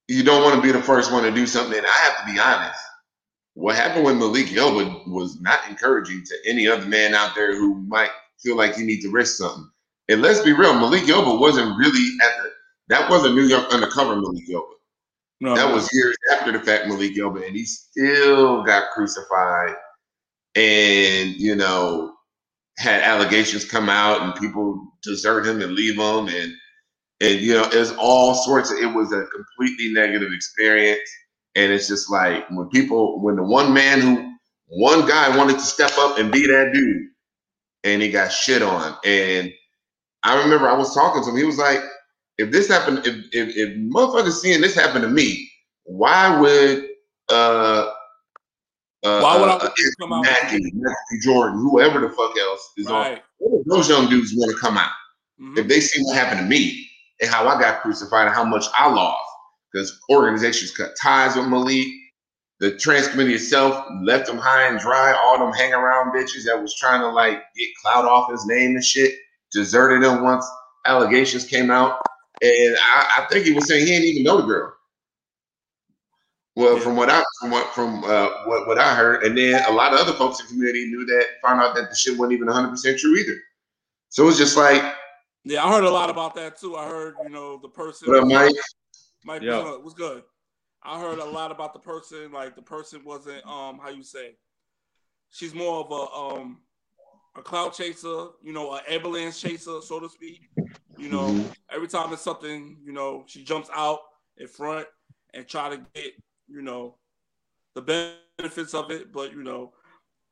you 0.07 0.23
don't 0.23 0.43
want 0.43 0.55
to 0.55 0.61
be 0.61 0.71
the 0.71 0.81
first 0.81 1.11
one 1.11 1.23
to 1.23 1.31
do 1.31 1.45
something. 1.45 1.77
And 1.77 1.87
I 1.87 1.89
have 1.89 2.25
to 2.25 2.33
be 2.33 2.39
honest. 2.39 2.79
What 3.53 3.75
happened 3.75 4.05
with 4.05 4.17
Malik 4.17 4.47
Yoba 4.47 5.07
was 5.07 5.39
not 5.41 5.59
encouraging 5.69 6.23
to 6.25 6.35
any 6.49 6.67
other 6.67 6.85
man 6.85 7.13
out 7.13 7.35
there 7.35 7.53
who 7.53 7.75
might 7.83 8.11
feel 8.39 8.55
like 8.55 8.77
you 8.77 8.85
need 8.85 9.01
to 9.01 9.11
risk 9.11 9.37
something. 9.37 9.69
And 10.09 10.21
let's 10.21 10.41
be 10.41 10.53
real, 10.53 10.73
Malik 10.73 11.03
Yoba 11.03 11.39
wasn't 11.39 11.77
really 11.77 12.17
at 12.23 12.43
the 12.43 12.49
that 12.89 13.09
wasn't 13.09 13.35
New 13.35 13.43
York 13.43 13.71
undercover 13.71 14.15
Malik 14.15 14.47
Yoba. 14.49 14.73
No, 15.41 15.55
that 15.55 15.73
was 15.73 15.89
years 15.93 16.15
after 16.33 16.51
the 16.51 16.59
fact 16.59 16.87
Malik 16.87 17.15
Yoba, 17.15 17.45
and 17.45 17.55
he 17.55 17.65
still 17.65 18.63
got 18.63 18.91
crucified 18.91 19.75
and 20.55 21.35
you 21.35 21.55
know 21.55 22.13
had 22.81 23.03
allegations 23.03 23.65
come 23.65 23.89
out 23.89 24.21
and 24.23 24.35
people 24.35 24.81
desert 25.03 25.47
him 25.47 25.61
and 25.61 25.73
leave 25.73 25.95
him. 25.97 26.29
And 26.29 26.53
and 27.21 27.41
you 27.41 27.53
know 27.55 27.69
it's 27.71 27.91
all 27.99 28.35
sorts 28.35 28.71
of 28.71 28.79
it 28.79 28.87
was 28.95 29.11
a 29.13 29.25
completely 29.25 29.93
negative 29.93 30.31
experience. 30.33 31.09
And 31.55 31.71
it's 31.73 31.87
just 31.87 32.11
like 32.11 32.49
when 32.51 32.69
people 32.69 33.21
when 33.23 33.37
the 33.37 33.43
one 33.43 33.73
man 33.73 34.01
who 34.01 34.33
one 34.67 35.07
guy 35.07 35.35
wanted 35.37 35.55
to 35.55 35.61
step 35.61 35.91
up 35.99 36.19
and 36.19 36.31
be 36.31 36.47
that 36.47 36.71
dude 36.73 37.07
and 37.83 38.01
he 38.01 38.11
got 38.11 38.31
shit 38.31 38.61
on. 38.63 38.95
And 39.05 39.51
i 40.23 40.41
remember 40.43 40.69
i 40.69 40.77
was 40.77 40.93
talking 40.95 41.23
to 41.23 41.31
him. 41.31 41.37
He 41.37 41.45
was 41.45 41.59
like 41.59 41.81
if 42.39 42.51
this 42.51 42.69
happened 42.69 42.99
if 43.07 43.15
if, 43.33 43.57
if 43.57 43.77
motherfuckers 43.77 44.41
seeing 44.41 44.61
this 44.61 44.75
happen 44.75 45.03
to 45.03 45.09
me 45.09 45.49
why 45.85 46.39
would 46.39 46.87
uh 47.31 47.91
uh, 49.03 49.21
Why 49.21 49.39
would 49.39 49.49
I 49.49 49.53
uh, 49.53 49.69
come 49.99 50.13
out? 50.13 50.23
Mackey, 50.23 50.71
Jordan, 51.21 51.59
whoever 51.59 51.99
the 51.99 52.09
fuck 52.09 52.37
else 52.37 52.71
is 52.77 52.87
right. 52.87 53.21
on. 53.41 53.63
Those 53.65 53.89
young 53.89 54.09
dudes 54.09 54.33
want 54.35 54.51
to 54.51 54.57
come 54.57 54.77
out 54.77 54.91
mm-hmm. 55.39 55.57
if 55.57 55.67
they 55.67 55.79
see 55.79 56.01
what 56.03 56.15
happened 56.15 56.41
to 56.41 56.45
me 56.45 56.87
and 57.19 57.29
how 57.29 57.47
I 57.47 57.59
got 57.59 57.81
crucified 57.81 58.27
and 58.27 58.35
how 58.35 58.43
much 58.43 58.65
I 58.77 58.91
lost 58.91 59.19
because 59.71 59.99
organizations 60.09 60.71
cut 60.71 60.91
ties 61.01 61.35
with 61.35 61.47
Malik. 61.47 61.87
The 62.59 62.77
trans 62.77 63.07
committee 63.07 63.33
itself 63.33 63.83
left 64.03 64.29
him 64.29 64.37
high 64.37 64.67
and 64.67 64.79
dry. 64.79 65.13
All 65.13 65.39
them 65.39 65.51
hang 65.51 65.73
around 65.73 66.13
bitches 66.13 66.45
that 66.45 66.61
was 66.61 66.75
trying 66.75 67.01
to 67.01 67.07
like 67.07 67.41
get 67.57 67.69
clout 67.81 68.05
off 68.05 68.29
his 68.29 68.45
name 68.45 68.75
and 68.75 68.83
shit 68.83 69.15
deserted 69.51 70.03
him 70.03 70.21
once 70.21 70.45
allegations 70.85 71.45
came 71.45 71.71
out. 71.71 71.99
And 72.43 72.75
I, 72.79 73.21
I 73.21 73.27
think 73.31 73.45
he 73.45 73.53
was 73.53 73.67
saying 73.67 73.85
he 73.85 73.91
didn't 73.91 74.09
even 74.09 74.23
know 74.23 74.37
the 74.37 74.45
girl. 74.45 74.73
Well, 76.61 76.77
yeah. 76.77 76.83
from 76.83 76.95
what 76.95 77.09
I 77.09 77.23
from 77.39 77.49
what 77.49 77.73
from 77.73 78.03
uh, 78.03 78.29
what 78.45 78.67
what 78.67 78.77
I 78.77 78.93
heard, 78.93 79.23
and 79.23 79.35
then 79.35 79.63
a 79.67 79.71
lot 79.71 79.93
of 79.93 79.99
other 79.99 80.13
folks 80.13 80.39
in 80.39 80.45
the 80.45 80.51
community 80.51 80.85
knew 80.85 81.05
that, 81.07 81.25
found 81.43 81.59
out 81.59 81.75
that 81.75 81.89
the 81.89 81.95
shit 81.95 82.17
wasn't 82.17 82.33
even 82.33 82.45
100 82.45 82.69
percent 82.69 82.99
true 82.99 83.15
either. 83.15 83.35
So 84.09 84.27
it's 84.27 84.37
just 84.37 84.55
like, 84.55 84.83
yeah, 85.43 85.65
I 85.65 85.71
heard 85.71 85.85
a 85.85 85.89
lot 85.89 86.11
about 86.11 86.35
that 86.35 86.59
too. 86.59 86.75
I 86.75 86.87
heard 86.87 87.15
you 87.23 87.29
know 87.29 87.57
the 87.57 87.67
person. 87.67 88.09
What 88.09 88.19
up, 88.19 88.27
Mike? 88.27 88.53
Mike 89.25 89.41
yeah. 89.41 89.75
was 89.77 89.95
good. 89.95 90.21
I 90.83 90.99
heard 90.99 91.17
a 91.17 91.25
lot 91.25 91.51
about 91.51 91.73
the 91.73 91.79
person. 91.79 92.31
Like 92.31 92.55
the 92.55 92.61
person 92.61 93.03
wasn't 93.03 93.43
um 93.47 93.79
how 93.81 93.89
you 93.89 94.03
say, 94.03 94.35
she's 95.31 95.55
more 95.55 95.83
of 95.83 95.91
a 95.91 96.13
um 96.13 96.59
a 97.35 97.41
clout 97.41 97.73
chaser, 97.73 98.27
you 98.43 98.53
know, 98.53 98.75
an 98.75 98.81
ambulance 98.87 99.41
chaser, 99.41 99.81
so 99.81 99.99
to 99.99 100.09
speak. 100.09 100.41
You 100.95 101.09
know, 101.09 101.29
mm-hmm. 101.29 101.51
every 101.71 101.87
time 101.87 102.13
it's 102.13 102.21
something, 102.21 102.77
you 102.85 102.91
know, 102.91 103.23
she 103.25 103.43
jumps 103.43 103.69
out 103.75 104.01
in 104.37 104.47
front 104.47 104.85
and 105.33 105.47
try 105.47 105.69
to 105.69 105.77
get 105.95 106.13
you 106.51 106.61
know, 106.61 106.95
the 107.75 107.81
benefits 108.37 108.73
of 108.73 108.91
it. 108.91 109.11
But 109.11 109.31
you 109.31 109.43
know, 109.43 109.73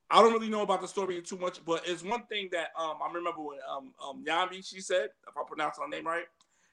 I 0.09 0.21
don't 0.21 0.33
really 0.33 0.49
know 0.49 0.61
about 0.61 0.81
the 0.81 0.87
story 0.87 1.21
too 1.21 1.37
much. 1.37 1.63
But 1.65 1.87
it's 1.87 2.03
one 2.03 2.23
thing 2.23 2.49
that 2.51 2.69
um, 2.79 2.95
I 3.03 3.07
remember 3.07 3.41
when 3.41 3.59
um, 3.69 3.93
um, 4.03 4.23
Yami 4.27 4.65
she 4.67 4.81
said, 4.81 5.09
if 5.27 5.37
I 5.37 5.41
pronounce 5.47 5.77
her 5.77 5.87
name 5.87 6.05
right, 6.05 6.25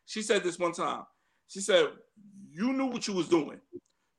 she 0.06 0.22
said 0.22 0.42
this 0.42 0.58
one 0.58 0.72
time. 0.72 1.04
She 1.48 1.60
said, 1.60 1.88
"You 2.50 2.72
knew 2.72 2.86
what 2.86 3.06
you 3.06 3.14
was 3.14 3.28
doing. 3.28 3.60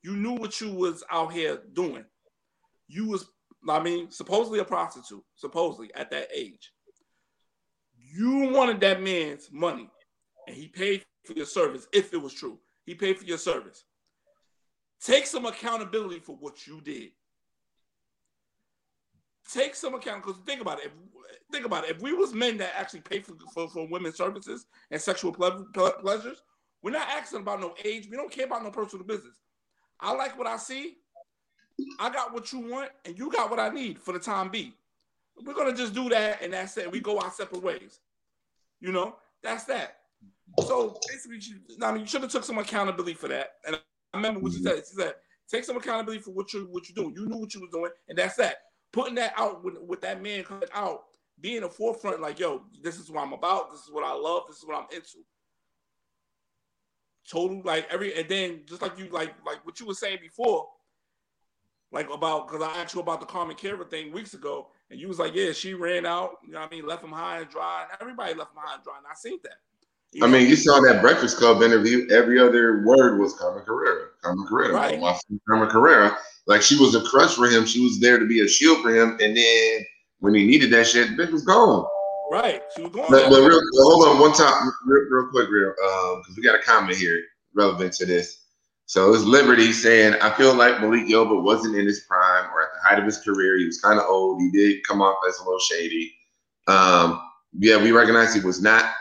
You 0.03 0.15
knew 0.15 0.33
what 0.33 0.61
you 0.61 0.71
was 0.71 1.03
out 1.11 1.33
here 1.33 1.61
doing. 1.73 2.05
You 2.87 3.09
was, 3.09 3.29
I 3.67 3.81
mean, 3.81 4.09
supposedly 4.11 4.59
a 4.59 4.63
prostitute, 4.63 5.23
supposedly 5.35 5.93
at 5.95 6.09
that 6.11 6.29
age. 6.33 6.71
You 7.97 8.49
wanted 8.53 8.79
that 8.81 9.01
man's 9.01 9.49
money, 9.51 9.89
and 10.47 10.55
he 10.55 10.67
paid 10.67 11.03
for 11.25 11.33
your 11.33 11.45
service. 11.45 11.87
If 11.91 12.13
it 12.13 12.21
was 12.21 12.33
true, 12.33 12.57
he 12.85 12.95
paid 12.95 13.17
for 13.17 13.25
your 13.25 13.37
service. 13.37 13.83
Take 15.03 15.27
some 15.27 15.45
accountability 15.45 16.19
for 16.19 16.35
what 16.35 16.65
you 16.65 16.81
did. 16.81 17.11
Take 19.51 19.75
some 19.75 19.95
account 19.95 20.25
because 20.25 20.41
think 20.41 20.61
about 20.61 20.79
it. 20.79 20.85
If, 20.85 20.91
think 21.51 21.65
about 21.65 21.85
it. 21.85 21.95
If 21.95 22.01
we 22.01 22.13
was 22.13 22.33
men 22.33 22.57
that 22.57 22.73
actually 22.75 23.01
pay 23.01 23.19
for, 23.19 23.33
for, 23.53 23.69
for 23.69 23.87
women's 23.87 24.17
services 24.17 24.65
and 24.91 24.99
sexual 24.99 25.31
ple- 25.31 25.67
ple- 25.73 25.93
pleasures, 26.01 26.41
we're 26.81 26.91
not 26.91 27.07
asking 27.09 27.41
about 27.41 27.61
no 27.61 27.73
age. 27.85 28.07
We 28.09 28.17
don't 28.17 28.31
care 28.31 28.45
about 28.45 28.63
no 28.63 28.71
personal 28.71 29.05
business. 29.05 29.35
I 29.99 30.13
like 30.13 30.37
what 30.37 30.47
I 30.47 30.57
see. 30.57 30.97
I 31.99 32.09
got 32.09 32.33
what 32.33 32.51
you 32.51 32.59
want, 32.59 32.89
and 33.05 33.17
you 33.17 33.31
got 33.31 33.51
what 33.51 33.59
I 33.59 33.69
need 33.69 33.99
for 33.99 34.11
the 34.11 34.19
time 34.19 34.49
being. 34.49 34.73
We're 35.43 35.53
gonna 35.53 35.75
just 35.75 35.93
do 35.93 36.09
that, 36.09 36.41
and 36.41 36.53
that's 36.53 36.75
it. 36.77 36.91
We 36.91 36.99
go 36.99 37.19
our 37.19 37.31
separate 37.31 37.61
ways. 37.61 37.99
You 38.79 38.91
know, 38.91 39.15
that's 39.43 39.65
that. 39.65 39.97
So 40.65 40.99
basically, 41.07 41.39
I 41.81 41.91
mean, 41.91 42.01
you 42.01 42.07
should 42.07 42.23
have 42.23 42.31
took 42.31 42.43
some 42.43 42.57
accountability 42.57 43.13
for 43.13 43.27
that. 43.27 43.53
And 43.65 43.79
remember 44.17 44.39
what 44.39 44.51
she 44.51 44.59
mm-hmm. 44.59 44.67
said. 44.67 44.83
She 44.87 44.95
said, 44.95 45.13
"Take 45.49 45.63
some 45.63 45.77
accountability 45.77 46.21
for 46.21 46.31
what 46.31 46.53
you 46.53 46.67
what 46.69 46.87
you're 46.87 47.03
doing. 47.03 47.15
You 47.15 47.27
knew 47.27 47.37
what 47.37 47.53
you 47.53 47.61
was 47.61 47.69
doing, 47.71 47.91
and 48.09 48.17
that's 48.17 48.35
that. 48.35 48.57
Putting 48.91 49.15
that 49.15 49.33
out 49.37 49.63
with, 49.63 49.79
with 49.81 50.01
that 50.01 50.21
man 50.21 50.43
coming 50.43 50.69
out, 50.73 51.03
being 51.39 51.63
a 51.63 51.69
forefront, 51.69 52.21
like, 52.21 52.39
yo, 52.39 52.63
this 52.81 52.97
is 52.97 53.11
what 53.11 53.21
I'm 53.21 53.33
about. 53.33 53.71
This 53.71 53.81
is 53.81 53.91
what 53.91 54.03
I 54.03 54.13
love. 54.13 54.43
This 54.47 54.57
is 54.57 54.65
what 54.65 54.77
I'm 54.77 54.87
into. 54.95 55.17
Total, 57.29 57.61
like 57.63 57.87
every, 57.91 58.17
and 58.17 58.29
then 58.29 58.61
just 58.65 58.81
like 58.81 58.97
you, 58.97 59.09
like 59.09 59.33
like 59.45 59.65
what 59.65 59.79
you 59.79 59.85
were 59.85 59.93
saying 59.93 60.19
before, 60.21 60.67
like 61.91 62.09
about 62.09 62.47
because 62.47 62.61
I 62.61 62.81
asked 62.81 62.95
you 62.95 63.01
about 63.01 63.19
the 63.19 63.25
Carmen 63.25 63.57
Carrera 63.57 63.85
thing 63.85 64.13
weeks 64.13 64.33
ago, 64.33 64.69
and 64.89 64.99
you 64.99 65.09
was 65.09 65.19
like, 65.19 65.35
yeah, 65.35 65.51
she 65.51 65.73
ran 65.73 66.05
out. 66.05 66.37
You 66.45 66.53
know 66.53 66.61
what 66.61 66.71
I 66.71 66.75
mean? 66.75 66.85
Left 66.85 67.03
him 67.03 67.11
high 67.11 67.39
and 67.39 67.49
dry, 67.49 67.85
and 67.91 68.01
everybody 68.01 68.33
left 68.33 68.53
him 68.53 68.61
high 68.61 68.75
and 68.75 68.83
dry, 68.83 68.97
and 68.97 69.05
I 69.05 69.13
seen 69.15 69.39
that. 69.43 69.57
You 70.13 70.25
I 70.25 70.29
mean, 70.29 70.47
you 70.47 70.55
saw 70.55 70.79
that 70.81 71.01
Breakfast 71.01 71.37
Club 71.37 71.61
interview. 71.61 72.07
Every 72.09 72.39
other 72.39 72.83
word 72.85 73.19
was 73.19 73.33
Carmen 73.33 73.63
Carrera. 73.63 74.07
Carmen 74.21 74.47
Carrera. 74.47 74.73
Right. 74.73 74.99
My 74.99 75.17
Carmen 75.47 75.69
Carrera. 75.69 76.17
Like 76.45 76.61
she 76.61 76.77
was 76.79 76.95
a 76.95 77.01
crush 77.01 77.35
for 77.35 77.47
him. 77.47 77.65
She 77.65 77.81
was 77.81 77.99
there 77.99 78.17
to 78.17 78.25
be 78.25 78.41
a 78.41 78.47
shield 78.47 78.81
for 78.81 78.95
him. 78.95 79.17
And 79.21 79.35
then 79.35 79.85
when 80.19 80.33
he 80.33 80.45
needed 80.45 80.71
that 80.71 80.87
shit, 80.87 81.09
bitch 81.17 81.31
was 81.31 81.43
gone. 81.43 81.85
Right. 82.31 82.61
She 82.75 82.83
was 82.83 82.91
gone. 82.91 83.07
But, 83.09 83.29
but 83.29 83.41
real, 83.41 83.59
hold 83.73 84.07
on 84.07 84.19
one 84.19 84.33
time, 84.33 84.71
real, 84.85 85.05
real 85.09 85.29
quick, 85.29 85.49
real, 85.49 85.73
because 85.75 86.27
um, 86.27 86.33
we 86.35 86.43
got 86.43 86.59
a 86.59 86.63
comment 86.63 86.97
here 86.97 87.21
relevant 87.53 87.93
to 87.93 88.05
this. 88.05 88.45
So 88.85 89.13
it's 89.13 89.23
Liberty 89.23 89.73
saying, 89.73 90.13
I 90.21 90.31
feel 90.31 90.53
like 90.53 90.79
Malik 90.79 91.07
Yoba 91.07 91.41
wasn't 91.41 91.75
in 91.75 91.85
his 91.85 92.01
prime 92.01 92.45
or 92.53 92.61
at 92.61 92.69
the 92.73 92.87
height 92.87 92.99
of 92.99 93.05
his 93.05 93.19
career. 93.19 93.57
He 93.57 93.65
was 93.65 93.81
kind 93.81 93.99
of 93.99 94.05
old. 94.05 94.41
He 94.41 94.49
did 94.49 94.87
come 94.87 95.01
off 95.01 95.17
as 95.27 95.37
a 95.39 95.43
little 95.43 95.59
shady. 95.59 96.13
Um, 96.67 97.21
yeah, 97.59 97.81
we 97.81 97.91
recognize 97.91 98.33
he 98.33 98.39
was 98.39 98.61
not 98.61 98.93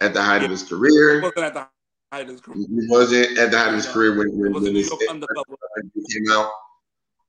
at 0.00 0.14
the 0.14 0.22
height 0.22 0.42
of 0.42 0.50
his 0.50 0.62
career. 0.62 1.20
He 1.20 1.20
wasn't 1.20 1.44
at 1.44 1.54
the 1.54 1.68
height 2.12 2.22
of 2.22 2.28
his 2.28 2.40
career. 2.40 2.66
He 2.68 2.88
wasn't 2.88 3.38
at 3.38 3.50
the 3.50 3.58
height 3.58 3.68
of 3.68 3.74
his 3.74 3.86
career 3.86 4.16
when, 4.16 4.38
when, 4.38 4.52
when 4.52 4.74
his 4.74 4.88
came 4.88 6.30
out. 6.30 6.50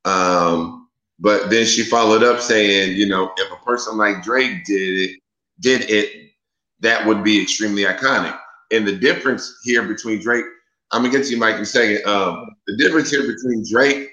Um, 0.06 0.90
but 1.20 1.50
then 1.50 1.66
she 1.66 1.84
followed 1.84 2.24
up 2.24 2.40
saying, 2.40 2.98
you 2.98 3.08
know, 3.08 3.32
if 3.38 3.52
a 3.52 3.64
person 3.64 3.98
like 3.98 4.24
Drake 4.24 4.66
did 4.66 5.10
it, 5.10 5.20
did 5.60 5.90
it, 5.90 6.32
that 6.80 7.06
would 7.06 7.24
be 7.24 7.42
extremely 7.42 7.84
iconic. 7.84 8.38
And 8.72 8.88
the 8.88 8.96
difference 8.96 9.60
here 9.64 9.84
between 9.84 10.22
Drake, 10.22 10.46
I'm 10.92 11.04
gonna 11.04 11.16
get 11.16 11.26
to 11.26 11.32
you, 11.32 11.38
Mike, 11.38 11.56
in 11.56 11.62
a 11.62 11.66
second. 11.66 12.06
Um, 12.06 12.48
the 12.66 12.76
difference 12.78 13.12
here 13.12 13.22
between 13.22 13.64
Drake 13.70 14.10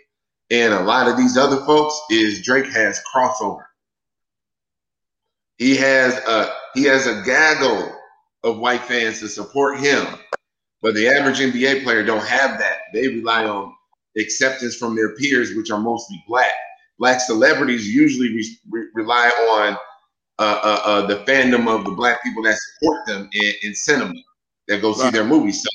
and 0.50 0.75
a 0.75 0.81
lot 0.81 1.09
of 1.09 1.17
these 1.17 1.37
other 1.37 1.65
folks 1.65 1.99
is 2.11 2.43
Drake 2.43 2.67
has 2.67 3.00
crossover. 3.12 3.65
He 5.57 5.77
has 5.77 6.15
a 6.19 6.53
he 6.75 6.85
has 6.85 7.07
a 7.07 7.23
gaggle 7.25 7.98
of 8.45 8.59
white 8.59 8.83
fans 8.83 9.21
to 9.21 9.28
support 9.28 9.78
him. 9.78 10.07
But 10.80 10.95
the 10.95 11.09
average 11.09 11.38
NBA 11.38 11.83
player 11.83 12.04
don't 12.04 12.25
have 12.25 12.59
that. 12.59 12.78
They 12.92 13.09
rely 13.09 13.45
on 13.45 13.75
acceptance 14.16 14.76
from 14.76 14.95
their 14.95 15.14
peers, 15.16 15.54
which 15.54 15.71
are 15.71 15.80
mostly 15.80 16.23
black. 16.28 16.52
Black 16.99 17.21
celebrities 17.21 17.92
usually 17.92 18.35
re- 18.35 18.59
re- 18.71 18.88
rely 18.95 19.28
on 19.28 19.76
uh, 20.38 20.61
uh, 20.62 20.80
uh, 20.85 21.07
the 21.07 21.16
fandom 21.25 21.68
of 21.68 21.85
the 21.85 21.90
black 21.92 22.23
people 22.23 22.42
that 22.45 22.57
support 22.57 23.07
them 23.07 23.28
in, 23.33 23.52
in 23.62 23.75
cinema 23.75 24.14
that 24.68 24.80
go 24.80 24.92
see 24.92 25.02
right. 25.04 25.12
their 25.12 25.25
movies. 25.25 25.62
So 25.62 25.68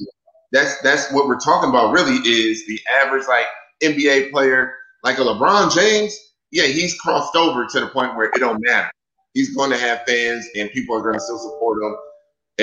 that's 0.51 0.79
that's 0.81 1.11
what 1.11 1.27
we're 1.27 1.39
talking 1.39 1.69
about. 1.69 1.91
Really, 1.91 2.15
is 2.29 2.65
the 2.67 2.79
average 3.01 3.27
like 3.27 3.45
NBA 3.81 4.31
player, 4.31 4.75
like 5.03 5.17
a 5.17 5.21
LeBron 5.21 5.73
James. 5.73 6.17
Yeah, 6.51 6.65
he's 6.65 6.99
crossed 6.99 7.35
over 7.35 7.65
to 7.65 7.79
the 7.79 7.87
point 7.87 8.15
where 8.15 8.27
it 8.27 8.35
don't 8.35 8.61
matter. 8.61 8.89
He's 9.33 9.55
going 9.55 9.71
to 9.71 9.77
have 9.77 10.03
fans, 10.07 10.47
and 10.55 10.69
people 10.71 10.95
are 10.95 11.01
going 11.01 11.15
to 11.15 11.19
still 11.19 11.39
support 11.39 11.81
him 11.81 11.95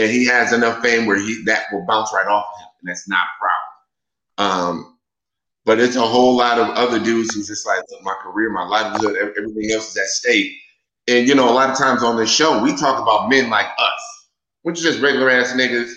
and 0.00 0.11
he 0.11 0.26
has 0.26 0.52
enough 0.52 0.83
fame 0.83 1.07
where 1.07 1.19
he 1.19 1.42
that 1.47 1.64
will 1.73 1.87
bounce 1.87 2.12
right 2.14 2.26
off 2.28 2.47
of 2.54 2.61
him, 2.62 2.69
and 2.83 2.90
that's 2.90 3.09
not 3.09 3.26
a 3.26 4.45
problem. 4.47 4.69
Um, 4.78 4.87
But 5.66 5.80
it's 5.80 5.97
a 5.97 6.02
whole 6.07 6.37
lot 6.37 6.59
of 6.59 6.71
other 6.71 6.99
dudes 6.99 7.35
who's 7.35 7.49
just 7.49 7.66
like, 7.66 7.80
look, 7.90 8.02
my 8.04 8.14
career, 8.23 8.50
my 8.50 8.66
livelihood, 8.66 9.16
everything 9.38 9.73
else 9.73 9.90
is 9.92 9.99
at 9.99 10.07
stake. 10.07 10.52
And 11.09 11.28
you 11.28 11.35
know, 11.37 11.49
a 11.50 11.52
lot 11.54 11.71
of 11.71 11.78
times 11.78 12.02
on 12.02 12.16
this 12.16 12.35
show, 12.35 12.62
we 12.62 12.76
talk 12.76 13.00
about 13.00 13.28
men 13.30 13.50
like 13.50 13.66
us, 13.78 14.30
which 14.62 14.78
is 14.78 14.85
just 14.85 15.00
regular 15.02 15.30
ass 15.30 15.52
niggas 15.54 15.92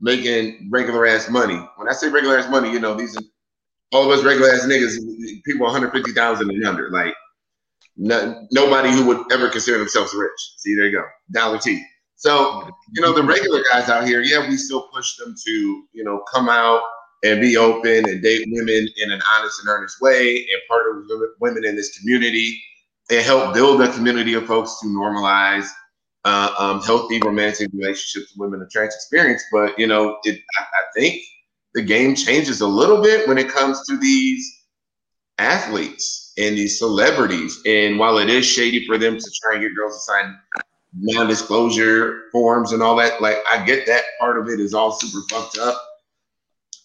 making 0.00 0.68
regular 0.72 1.06
ass 1.06 1.28
money. 1.30 1.60
When 1.76 1.88
I 1.88 1.92
say 1.92 2.08
regular 2.10 2.38
ass 2.38 2.50
money, 2.50 2.70
you 2.72 2.80
know, 2.80 2.94
these 2.94 3.16
are 3.16 3.22
all 3.92 4.10
of 4.10 4.18
us 4.18 4.24
regular 4.24 4.50
ass 4.52 4.66
niggas, 4.66 4.96
people 5.44 5.66
150,000 5.66 6.50
and 6.50 6.66
under. 6.66 6.90
Like 6.90 7.14
no, 7.96 8.46
nobody 8.52 8.90
who 8.92 9.06
would 9.06 9.32
ever 9.32 9.50
consider 9.50 9.78
themselves 9.78 10.14
rich. 10.14 10.54
See, 10.58 10.74
there 10.74 10.86
you 10.86 10.92
go, 10.98 11.04
dollar 11.32 11.58
T. 11.58 11.84
So 12.18 12.68
you 12.92 13.00
know, 13.00 13.14
the 13.14 13.22
regular 13.22 13.64
guys 13.72 13.88
out 13.88 14.06
here, 14.06 14.20
yeah, 14.20 14.46
we 14.46 14.56
still 14.56 14.88
push 14.94 15.16
them 15.16 15.34
to 15.46 15.84
you 15.92 16.04
know 16.04 16.22
come 16.32 16.48
out 16.48 16.82
and 17.24 17.40
be 17.40 17.56
open 17.56 18.08
and 18.08 18.22
date 18.22 18.46
women 18.50 18.88
in 18.96 19.10
an 19.10 19.20
honest 19.28 19.60
and 19.60 19.68
earnest 19.68 20.00
way 20.00 20.36
and 20.36 20.60
partner 20.68 21.02
with 21.08 21.30
women 21.40 21.64
in 21.64 21.74
this 21.74 21.98
community 21.98 22.62
and 23.10 23.24
help 23.24 23.54
build 23.54 23.80
a 23.80 23.92
community 23.92 24.34
of 24.34 24.46
folks 24.46 24.78
to 24.80 24.86
normalize 24.86 25.68
uh, 26.24 26.54
um, 26.58 26.82
healthy 26.82 27.18
romantic 27.24 27.70
relationships 27.72 28.32
with 28.32 28.38
women 28.38 28.62
of 28.62 28.70
trans 28.70 28.94
experience. 28.94 29.42
But 29.50 29.78
you 29.78 29.86
know, 29.86 30.18
it, 30.24 30.40
I, 30.58 30.62
I 30.62 30.82
think 30.94 31.22
the 31.74 31.82
game 31.82 32.14
changes 32.14 32.60
a 32.60 32.66
little 32.66 33.02
bit 33.02 33.26
when 33.26 33.38
it 33.38 33.48
comes 33.48 33.86
to 33.86 33.96
these 33.96 34.58
athletes 35.38 36.32
and 36.36 36.56
these 36.56 36.78
celebrities. 36.78 37.60
And 37.66 37.98
while 37.98 38.18
it 38.18 38.28
is 38.28 38.44
shady 38.44 38.86
for 38.86 38.98
them 38.98 39.18
to 39.18 39.30
try 39.42 39.54
and 39.54 39.62
get 39.62 39.74
girls 39.74 39.94
to 39.94 40.00
sign 40.00 40.36
non-disclosure 41.00 42.22
forms 42.32 42.72
and 42.72 42.82
all 42.82 42.96
that, 42.96 43.20
like 43.20 43.38
I 43.52 43.64
get 43.64 43.86
that 43.86 44.04
part 44.20 44.38
of 44.38 44.48
it 44.48 44.60
is 44.60 44.74
all 44.74 44.92
super 44.92 45.26
fucked 45.30 45.58
up. 45.58 45.80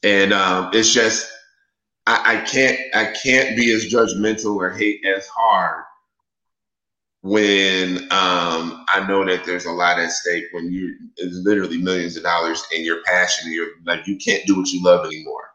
And 0.03 0.33
um, 0.33 0.69
it's 0.73 0.93
just 0.93 1.31
I, 2.05 2.37
I 2.37 2.41
can't 2.41 2.79
I 2.93 3.13
can't 3.23 3.55
be 3.55 3.73
as 3.73 3.85
judgmental 3.85 4.57
or 4.57 4.69
hate 4.71 5.05
as 5.05 5.27
hard 5.27 5.83
when 7.23 7.99
um, 8.11 8.85
I 8.89 9.05
know 9.07 9.25
that 9.25 9.45
there's 9.45 9.65
a 9.65 9.71
lot 9.71 9.97
at 9.97 10.11
stake 10.11 10.43
when 10.51 10.71
you 10.71 10.93
it's 11.15 11.37
literally 11.45 11.77
millions 11.81 12.17
of 12.17 12.23
dollars 12.23 12.63
and 12.73 12.85
your 12.85 13.01
passion, 13.03 13.51
you're 13.51 13.69
like 13.85 14.05
you 14.07 14.17
can't 14.17 14.45
do 14.45 14.57
what 14.57 14.67
you 14.69 14.83
love 14.83 15.05
anymore. 15.05 15.49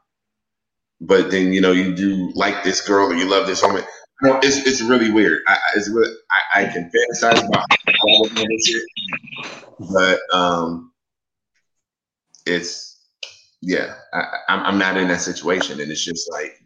But 1.01 1.31
then 1.31 1.53
you 1.53 1.61
know 1.61 1.73
you 1.73 1.95
do 1.95 2.33
like 2.35 2.65
this 2.65 2.81
girl 2.81 3.13
or 3.13 3.15
you 3.15 3.29
love 3.29 3.47
this 3.47 3.63
woman. 3.63 3.85
Know, 4.23 4.41
it's 4.43 4.67
it's 4.67 4.81
really 4.83 5.13
weird. 5.13 5.43
I, 5.47 5.59
it's 5.77 5.89
really 5.89 6.13
I, 6.31 6.63
I 6.63 6.65
can 6.67 6.91
fantasize 6.91 7.47
about 7.47 7.65
all 8.03 8.29
this 8.29 8.67
shit, 8.67 8.83
but 9.93 10.19
um, 10.33 10.93
it's 12.45 13.01
yeah. 13.61 13.95
I, 14.13 14.25
I'm 14.49 14.63
I'm 14.65 14.79
not 14.79 14.97
in 14.97 15.09
that 15.09 15.21
situation, 15.21 15.81
and 15.81 15.91
it's 15.91 16.05
just 16.05 16.31
like 16.33 16.61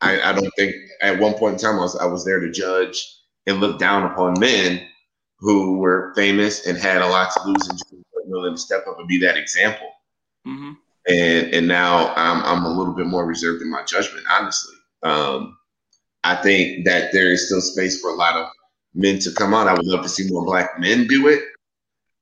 I, 0.00 0.20
I 0.20 0.32
don't 0.32 0.50
think 0.56 0.74
at 1.00 1.20
one 1.20 1.34
point 1.34 1.54
in 1.54 1.60
time 1.60 1.78
I 1.78 1.82
was 1.82 1.96
I 1.96 2.06
was 2.06 2.24
there 2.24 2.40
to 2.40 2.50
judge 2.50 3.16
and 3.46 3.60
look 3.60 3.78
down 3.78 4.10
upon 4.10 4.40
men 4.40 4.86
who 5.38 5.78
were 5.78 6.12
famous 6.16 6.66
and 6.66 6.76
had 6.76 7.02
a 7.02 7.06
lot 7.06 7.32
to 7.32 7.42
lose 7.44 7.68
and 7.68 8.04
willing 8.26 8.54
to 8.54 8.60
step 8.60 8.86
up 8.88 8.98
and 8.98 9.08
be 9.08 9.18
that 9.18 9.36
example. 9.36 9.88
Mm-hmm. 10.46 10.72
And 11.08 11.54
and 11.54 11.68
now 11.68 12.12
I'm 12.14 12.42
I'm 12.42 12.64
a 12.64 12.76
little 12.76 12.94
bit 12.94 13.06
more 13.06 13.26
reserved 13.26 13.62
in 13.62 13.70
my 13.70 13.84
judgment, 13.84 14.26
honestly. 14.30 14.74
Um, 15.02 15.57
I 16.24 16.36
think 16.36 16.84
that 16.84 17.12
there 17.12 17.32
is 17.32 17.46
still 17.46 17.60
space 17.60 18.00
for 18.00 18.10
a 18.10 18.14
lot 18.14 18.36
of 18.36 18.48
men 18.94 19.18
to 19.20 19.32
come 19.32 19.54
on. 19.54 19.68
I 19.68 19.74
would 19.74 19.86
love 19.86 20.02
to 20.02 20.08
see 20.08 20.28
more 20.28 20.44
black 20.44 20.78
men 20.78 21.06
do 21.06 21.28
it, 21.28 21.42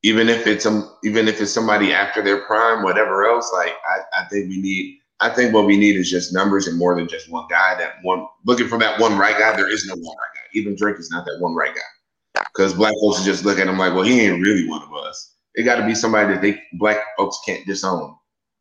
even 0.02 0.28
if 0.28 0.46
it's 0.46 0.66
um, 0.66 0.96
even 1.04 1.28
if 1.28 1.40
it's 1.40 1.52
somebody 1.52 1.92
after 1.92 2.22
their 2.22 2.42
prime, 2.46 2.82
whatever 2.82 3.26
else. 3.26 3.50
Like 3.52 3.74
I, 3.88 4.22
I 4.22 4.28
think 4.28 4.48
we 4.48 4.60
need. 4.60 4.98
I 5.18 5.30
think 5.30 5.54
what 5.54 5.64
we 5.64 5.78
need 5.78 5.96
is 5.96 6.10
just 6.10 6.34
numbers 6.34 6.66
and 6.66 6.78
more 6.78 6.94
than 6.94 7.08
just 7.08 7.30
one 7.30 7.46
guy. 7.48 7.74
That 7.76 7.94
one 8.02 8.26
looking 8.44 8.68
for 8.68 8.78
that 8.78 9.00
one 9.00 9.16
right 9.16 9.38
guy. 9.38 9.56
There 9.56 9.72
is 9.72 9.86
no 9.86 9.94
one 9.94 10.16
right 10.16 10.34
guy. 10.34 10.42
Even 10.52 10.76
Drake 10.76 10.98
is 10.98 11.10
not 11.10 11.24
that 11.24 11.38
one 11.40 11.54
right 11.54 11.74
guy. 11.74 12.42
Because 12.54 12.74
black 12.74 12.92
folks 13.00 13.24
just 13.24 13.44
look 13.44 13.58
at 13.58 13.66
him 13.66 13.78
like, 13.78 13.94
well, 13.94 14.02
he 14.02 14.20
ain't 14.20 14.42
really 14.42 14.68
one 14.68 14.82
of 14.82 14.92
us. 14.92 15.36
It 15.54 15.62
got 15.62 15.76
to 15.76 15.86
be 15.86 15.94
somebody 15.94 16.34
that 16.34 16.42
they 16.42 16.60
black 16.74 16.98
folks 17.16 17.38
can't 17.46 17.66
disown 17.66 18.14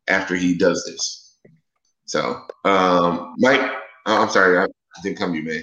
after 0.08 0.34
he 0.34 0.56
does 0.56 0.82
this. 0.86 1.38
So, 2.06 2.40
um, 2.64 3.34
Mike, 3.38 3.60
uh, 3.60 4.20
I'm 4.22 4.30
sorry, 4.30 4.66
didn't 5.02 5.18
come 5.18 5.34
you, 5.34 5.42
man. 5.42 5.62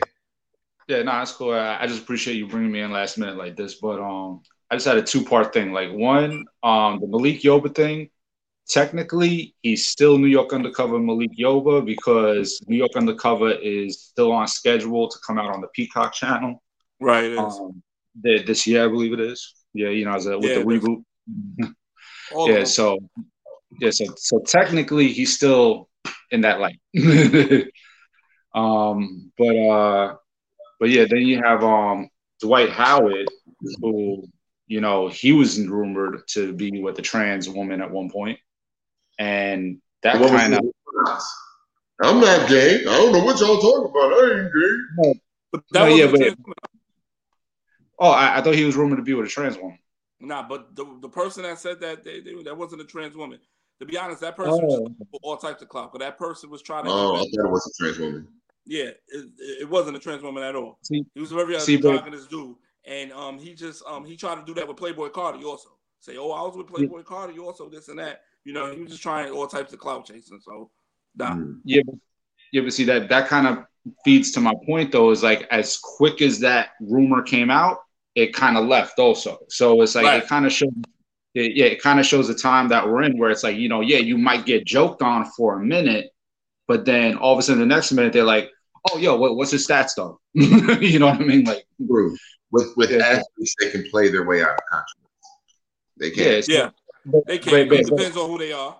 Yeah, 0.87 1.03
no, 1.03 1.11
that's 1.11 1.31
cool. 1.31 1.53
I, 1.53 1.77
I, 1.81 1.87
just 1.87 2.03
appreciate 2.03 2.35
you 2.35 2.47
bringing 2.47 2.71
me 2.71 2.81
in 2.81 2.91
last 2.91 3.17
minute 3.17 3.37
like 3.37 3.55
this. 3.55 3.75
But 3.75 4.01
um, 4.01 4.41
I 4.69 4.75
just 4.75 4.85
had 4.85 4.97
a 4.97 5.01
two 5.01 5.23
part 5.23 5.53
thing. 5.53 5.71
Like 5.71 5.91
one, 5.91 6.45
um, 6.61 6.99
the 6.99 7.07
Malik 7.07 7.41
Yoba 7.41 7.73
thing. 7.73 8.09
Technically, 8.67 9.55
he's 9.61 9.87
still 9.87 10.17
New 10.17 10.27
York 10.27 10.53
Undercover 10.53 10.99
Malik 10.99 11.31
Yoba 11.37 11.85
because 11.85 12.61
New 12.67 12.77
York 12.77 12.95
Undercover 12.95 13.51
is 13.51 14.01
still 14.01 14.31
on 14.31 14.47
schedule 14.47 15.09
to 15.09 15.17
come 15.25 15.37
out 15.37 15.53
on 15.53 15.61
the 15.61 15.67
Peacock 15.73 16.13
channel. 16.13 16.61
Right. 16.99 17.35
Um, 17.37 17.83
this 18.15 18.67
year, 18.67 18.85
I 18.85 18.87
believe 18.87 19.13
it 19.13 19.19
is. 19.19 19.53
Yeah, 19.73 19.89
you 19.89 20.05
know, 20.05 20.13
as 20.13 20.27
a, 20.27 20.37
with 20.37 20.51
yeah, 20.51 20.59
the 20.59 20.65
reboot. 20.65 21.03
yeah. 22.47 22.63
So, 22.63 22.99
yeah. 23.79 23.89
So, 23.89 24.05
so 24.17 24.39
technically, 24.39 25.11
he's 25.11 25.35
still 25.35 25.89
in 26.31 26.41
that 26.41 26.59
light. 26.59 26.79
um, 28.53 29.31
but 29.37 29.55
uh, 29.55 30.15
but 30.79 30.89
yeah, 30.89 31.05
then 31.09 31.21
you 31.21 31.41
have 31.41 31.63
um 31.63 32.09
Dwight 32.41 32.69
Howard, 32.69 33.27
who 33.81 34.27
you 34.67 34.81
know 34.81 35.07
he 35.07 35.31
was 35.33 35.59
rumored 35.65 36.27
to 36.29 36.53
be 36.53 36.81
with 36.81 36.97
a 36.99 37.01
trans 37.01 37.49
woman 37.49 37.81
at 37.81 37.91
one 37.91 38.09
point 38.09 38.39
and 39.19 39.81
that 40.03 40.15
kind 40.15 40.53
of. 40.53 40.61
I'm 42.01 42.19
not 42.19 42.49
gay. 42.49 42.81
I 42.81 42.97
don't 42.97 43.13
know 43.13 43.23
what 43.23 43.39
y'all 43.39 43.59
talking 43.59 43.89
about. 43.89 44.13
I 44.13 44.41
ain't 44.41 44.53
gay. 44.53 44.77
No, 44.97 45.13
but 45.51 45.63
that 45.71 45.79
no, 45.79 45.95
yeah, 45.95 46.07
but, 46.07 46.55
oh, 47.99 48.09
I, 48.09 48.37
I, 48.37 48.41
thought 48.41 48.55
he 48.55 48.65
was 48.65 48.75
rumored 48.75 48.97
to 48.97 49.03
be 49.03 49.13
with 49.13 49.27
a 49.27 49.29
trans 49.29 49.57
woman. 49.57 49.77
Nah, 50.19 50.47
but 50.47 50.75
the, 50.75 50.85
the 51.01 51.09
person 51.09 51.43
that 51.43 51.59
said 51.59 51.79
that 51.81 52.03
they, 52.03 52.19
they, 52.19 52.41
that 52.43 52.57
wasn't 52.57 52.81
a 52.81 52.85
trans 52.85 53.15
woman. 53.15 53.39
To 53.79 53.85
be 53.85 53.97
honest, 53.97 54.21
that 54.21 54.35
person 54.35 54.59
oh. 54.63 54.81
was 55.11 55.19
all 55.21 55.37
types 55.37 55.61
of 55.61 55.69
clout. 55.69 55.91
But 55.91 55.99
that 55.99 56.17
person 56.17 56.49
was 56.49 56.61
trying 56.61 56.85
to. 56.85 56.91
Oh, 56.91 57.15
I 57.15 57.19
thought 57.19 57.45
it 57.45 57.51
was 57.51 57.71
a 57.79 57.83
trans 57.83 57.99
woman. 57.99 58.27
Yeah, 58.65 58.91
it, 59.07 59.29
it 59.61 59.69
wasn't 59.69 59.97
a 59.97 59.99
trans 59.99 60.23
woman 60.23 60.43
at 60.43 60.55
all. 60.55 60.79
See, 60.83 61.05
he 61.13 61.19
was 61.19 61.31
a 61.31 61.35
very 61.35 61.59
see, 61.59 61.75
this 61.75 62.27
dude, 62.27 62.55
and 62.85 63.11
um, 63.11 63.37
he 63.37 63.53
just 63.53 63.83
um, 63.85 64.05
he 64.05 64.15
tried 64.15 64.35
to 64.35 64.45
do 64.45 64.53
that 64.53 64.67
with 64.67 64.77
Playboi 64.77 65.11
Carti 65.11 65.43
also. 65.43 65.69
Say, 65.99 66.17
oh, 66.17 66.31
I 66.31 66.41
was 66.41 66.55
with 66.55 66.67
Playboi 66.67 66.97
yeah. 66.97 67.03
Carti 67.03 67.39
also, 67.39 67.69
this 67.69 67.87
and 67.89 67.99
that. 67.99 68.21
You 68.43 68.53
know, 68.53 68.73
he 68.73 68.81
was 68.81 68.91
just 68.91 69.03
trying 69.03 69.31
all 69.31 69.47
types 69.47 69.71
of 69.73 69.79
clout 69.79 70.05
chasing. 70.05 70.39
So, 70.41 70.69
nah. 71.15 71.35
Mm. 71.35 71.59
Yeah, 71.63 71.81
but, 71.85 71.95
yeah, 72.51 72.61
but 72.61 72.73
see 72.73 72.83
that 72.85 73.09
that 73.09 73.27
kind 73.27 73.47
of 73.47 73.65
feeds 74.05 74.31
to 74.31 74.41
my 74.41 74.53
point 74.65 74.91
though. 74.91 75.11
Is 75.11 75.23
like 75.23 75.47
as 75.51 75.77
quick 75.77 76.21
as 76.21 76.39
that 76.39 76.69
rumor 76.81 77.21
came 77.21 77.49
out, 77.49 77.79
it 78.15 78.33
kind 78.33 78.57
of 78.57 78.65
left 78.65 78.99
also. 78.99 79.39
So 79.49 79.81
it's 79.81 79.95
like 79.95 80.05
right. 80.05 80.23
it 80.23 80.29
kind 80.29 80.45
of 80.45 80.51
shows. 80.51 80.71
It, 81.35 81.55
yeah, 81.55 81.65
it 81.65 81.81
kind 81.81 81.99
of 81.99 82.05
shows 82.05 82.27
the 82.27 82.35
time 82.35 82.67
that 82.69 82.87
we're 82.87 83.01
in, 83.03 83.17
where 83.17 83.31
it's 83.31 83.43
like 83.43 83.57
you 83.57 83.67
know, 83.67 83.81
yeah, 83.81 83.97
you 83.97 84.17
might 84.17 84.45
get 84.45 84.65
joked 84.65 85.01
on 85.01 85.25
for 85.25 85.59
a 85.59 85.65
minute, 85.65 86.11
but 86.67 86.85
then 86.85 87.17
all 87.17 87.33
of 87.33 87.39
a 87.39 87.41
sudden 87.41 87.59
the 87.59 87.65
next 87.65 87.91
minute 87.91 88.13
they're 88.13 88.23
like, 88.23 88.51
oh, 88.91 88.97
yo, 88.97 89.15
what, 89.15 89.35
what's 89.35 89.51
his 89.51 89.67
stats 89.67 89.95
though? 89.95 90.19
you 90.33 90.99
know 90.99 91.07
what 91.07 91.21
I 91.21 91.23
mean? 91.23 91.45
Like, 91.45 91.65
with 92.53 92.71
with 92.77 92.91
yeah. 92.91 92.97
athletes, 92.97 93.55
they 93.59 93.71
can 93.71 93.89
play 93.89 94.09
their 94.09 94.25
way 94.25 94.41
out 94.41 94.51
of 94.51 94.59
controversy. 94.69 95.03
They 95.97 96.11
can. 96.11 96.43
Yeah, 96.47 96.69
they 97.27 97.39
can. 97.39 97.69
But, 97.69 97.79
it 97.79 97.85
depends 97.87 98.17
on 98.17 98.29
who 98.29 98.37
they 98.37 98.51
are. 98.53 98.77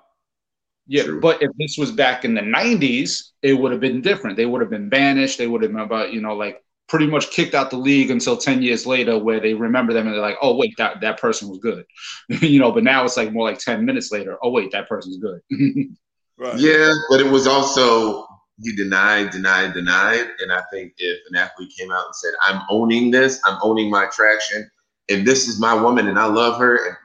Yeah, 0.86 1.04
True. 1.04 1.22
but 1.22 1.42
if 1.42 1.50
this 1.58 1.78
was 1.78 1.92
back 1.92 2.26
in 2.26 2.34
the 2.34 2.42
'90s, 2.42 3.32
it 3.42 3.54
would 3.54 3.72
have 3.72 3.82
been 3.82 4.02
different. 4.02 4.38
They 4.38 4.46
would 4.46 4.62
have 4.62 4.70
been 4.70 4.90
banished. 4.90 5.38
They 5.38 5.48
would 5.48 5.64
have 5.64 5.72
been 5.72 5.82
about 5.82 6.14
you 6.14 6.22
know 6.22 6.36
like 6.36 6.64
pretty 6.90 7.08
much 7.08 7.32
kicked 7.32 7.56
out 7.56 7.70
the 7.70 7.78
league 7.78 8.12
until 8.12 8.38
10 8.38 8.62
years 8.62 8.86
later 8.86 9.18
where 9.18 9.40
they 9.40 9.54
remember 9.54 9.94
them 9.94 10.06
and 10.06 10.14
they're 10.14 10.22
like 10.22 10.38
oh 10.42 10.56
wait 10.56 10.74
that, 10.78 11.00
that 11.02 11.20
person 11.20 11.50
was 11.50 11.58
good 11.60 11.86
you 12.42 12.60
know 12.60 12.72
but 12.72 12.84
now 12.84 13.04
it's 13.04 13.18
like 13.18 13.32
more 13.32 13.50
like 13.50 13.58
10 13.58 13.86
minutes 13.86 14.12
later 14.12 14.38
oh 14.44 14.52
wait 14.52 14.72
that 14.72 14.88
person's 14.88 15.18
good 15.18 15.40
right. 16.38 16.60
yeah 16.60 16.92
but 17.10 17.22
it 17.22 17.26
was 17.32 17.48
also 17.48 18.28
he 18.64 18.76
denied 18.76 19.30
denied 19.32 19.74
denied 19.74 20.28
and 20.40 20.52
i 20.52 20.62
think 20.72 20.94
if 20.98 21.20
an 21.30 21.36
athlete 21.36 21.74
came 21.78 21.92
out 21.92 22.06
and 22.06 22.16
said 22.16 22.34
i'm 22.44 22.62
owning 22.70 23.12
this 23.12 23.40
i'm 23.46 23.58
owning 23.64 23.90
my 23.90 24.06
attraction 24.06 24.70
and 25.10 25.28
this 25.28 25.48
is 25.48 25.60
my 25.60 25.74
woman 25.74 26.08
and 26.08 26.18
i 26.18 26.26
love 26.26 26.60
her 26.60 26.88
and 26.88 26.96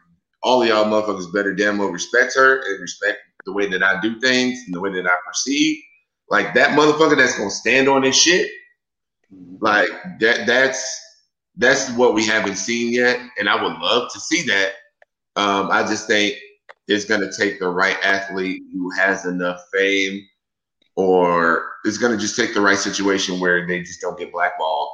all 0.43 0.65
y'all 0.65 0.85
motherfuckers 0.85 1.33
better 1.33 1.55
damn 1.55 1.79
well 1.79 1.89
respect 1.89 2.35
her 2.35 2.63
and 2.65 2.81
respect 2.81 3.19
the 3.45 3.53
way 3.53 3.69
that 3.69 3.83
I 3.83 4.01
do 4.01 4.21
things 4.21 4.63
and 4.67 4.75
the 4.75 4.81
way 4.81 4.93
that 4.93 5.07
I 5.07 5.15
perceive. 5.27 5.83
Like 6.31 6.55
that 6.55 6.79
motherfucker 6.79 7.17
that's 7.17 7.37
gonna 7.37 7.51
stand 7.51 7.89
on 7.89 8.03
his 8.03 8.17
shit. 8.17 8.51
Like 9.61 9.89
that 10.21 10.47
that's 10.47 11.05
that's 11.57 11.91
what 11.97 12.15
we 12.15 12.25
haven't 12.27 12.57
seen 12.57 12.93
yet. 12.93 13.19
And 13.39 13.49
I 13.49 13.61
would 13.63 13.79
love 13.79 14.13
to 14.13 14.21
see 14.21 14.43
that. 14.43 14.73
Um, 15.37 15.71
I 15.71 15.83
just 15.83 16.07
think 16.07 16.37
it's 16.87 17.07
gonna 17.07 17.33
take 17.33 17.59
the 17.59 17.69
right 17.69 17.97
athlete 18.03 18.63
who 18.73 18.91
has 18.91 19.25
enough 19.25 19.61
fame 19.73 20.27
or 20.99 21.65
it's 21.85 21.97
gonna 21.97 22.17
just 22.17 22.35
take 22.35 22.53
the 22.53 22.61
right 22.61 22.77
situation 22.77 23.39
where 23.39 23.65
they 23.65 23.81
just 23.81 24.01
don't 24.01 24.19
get 24.19 24.33
blackballed. 24.33 24.89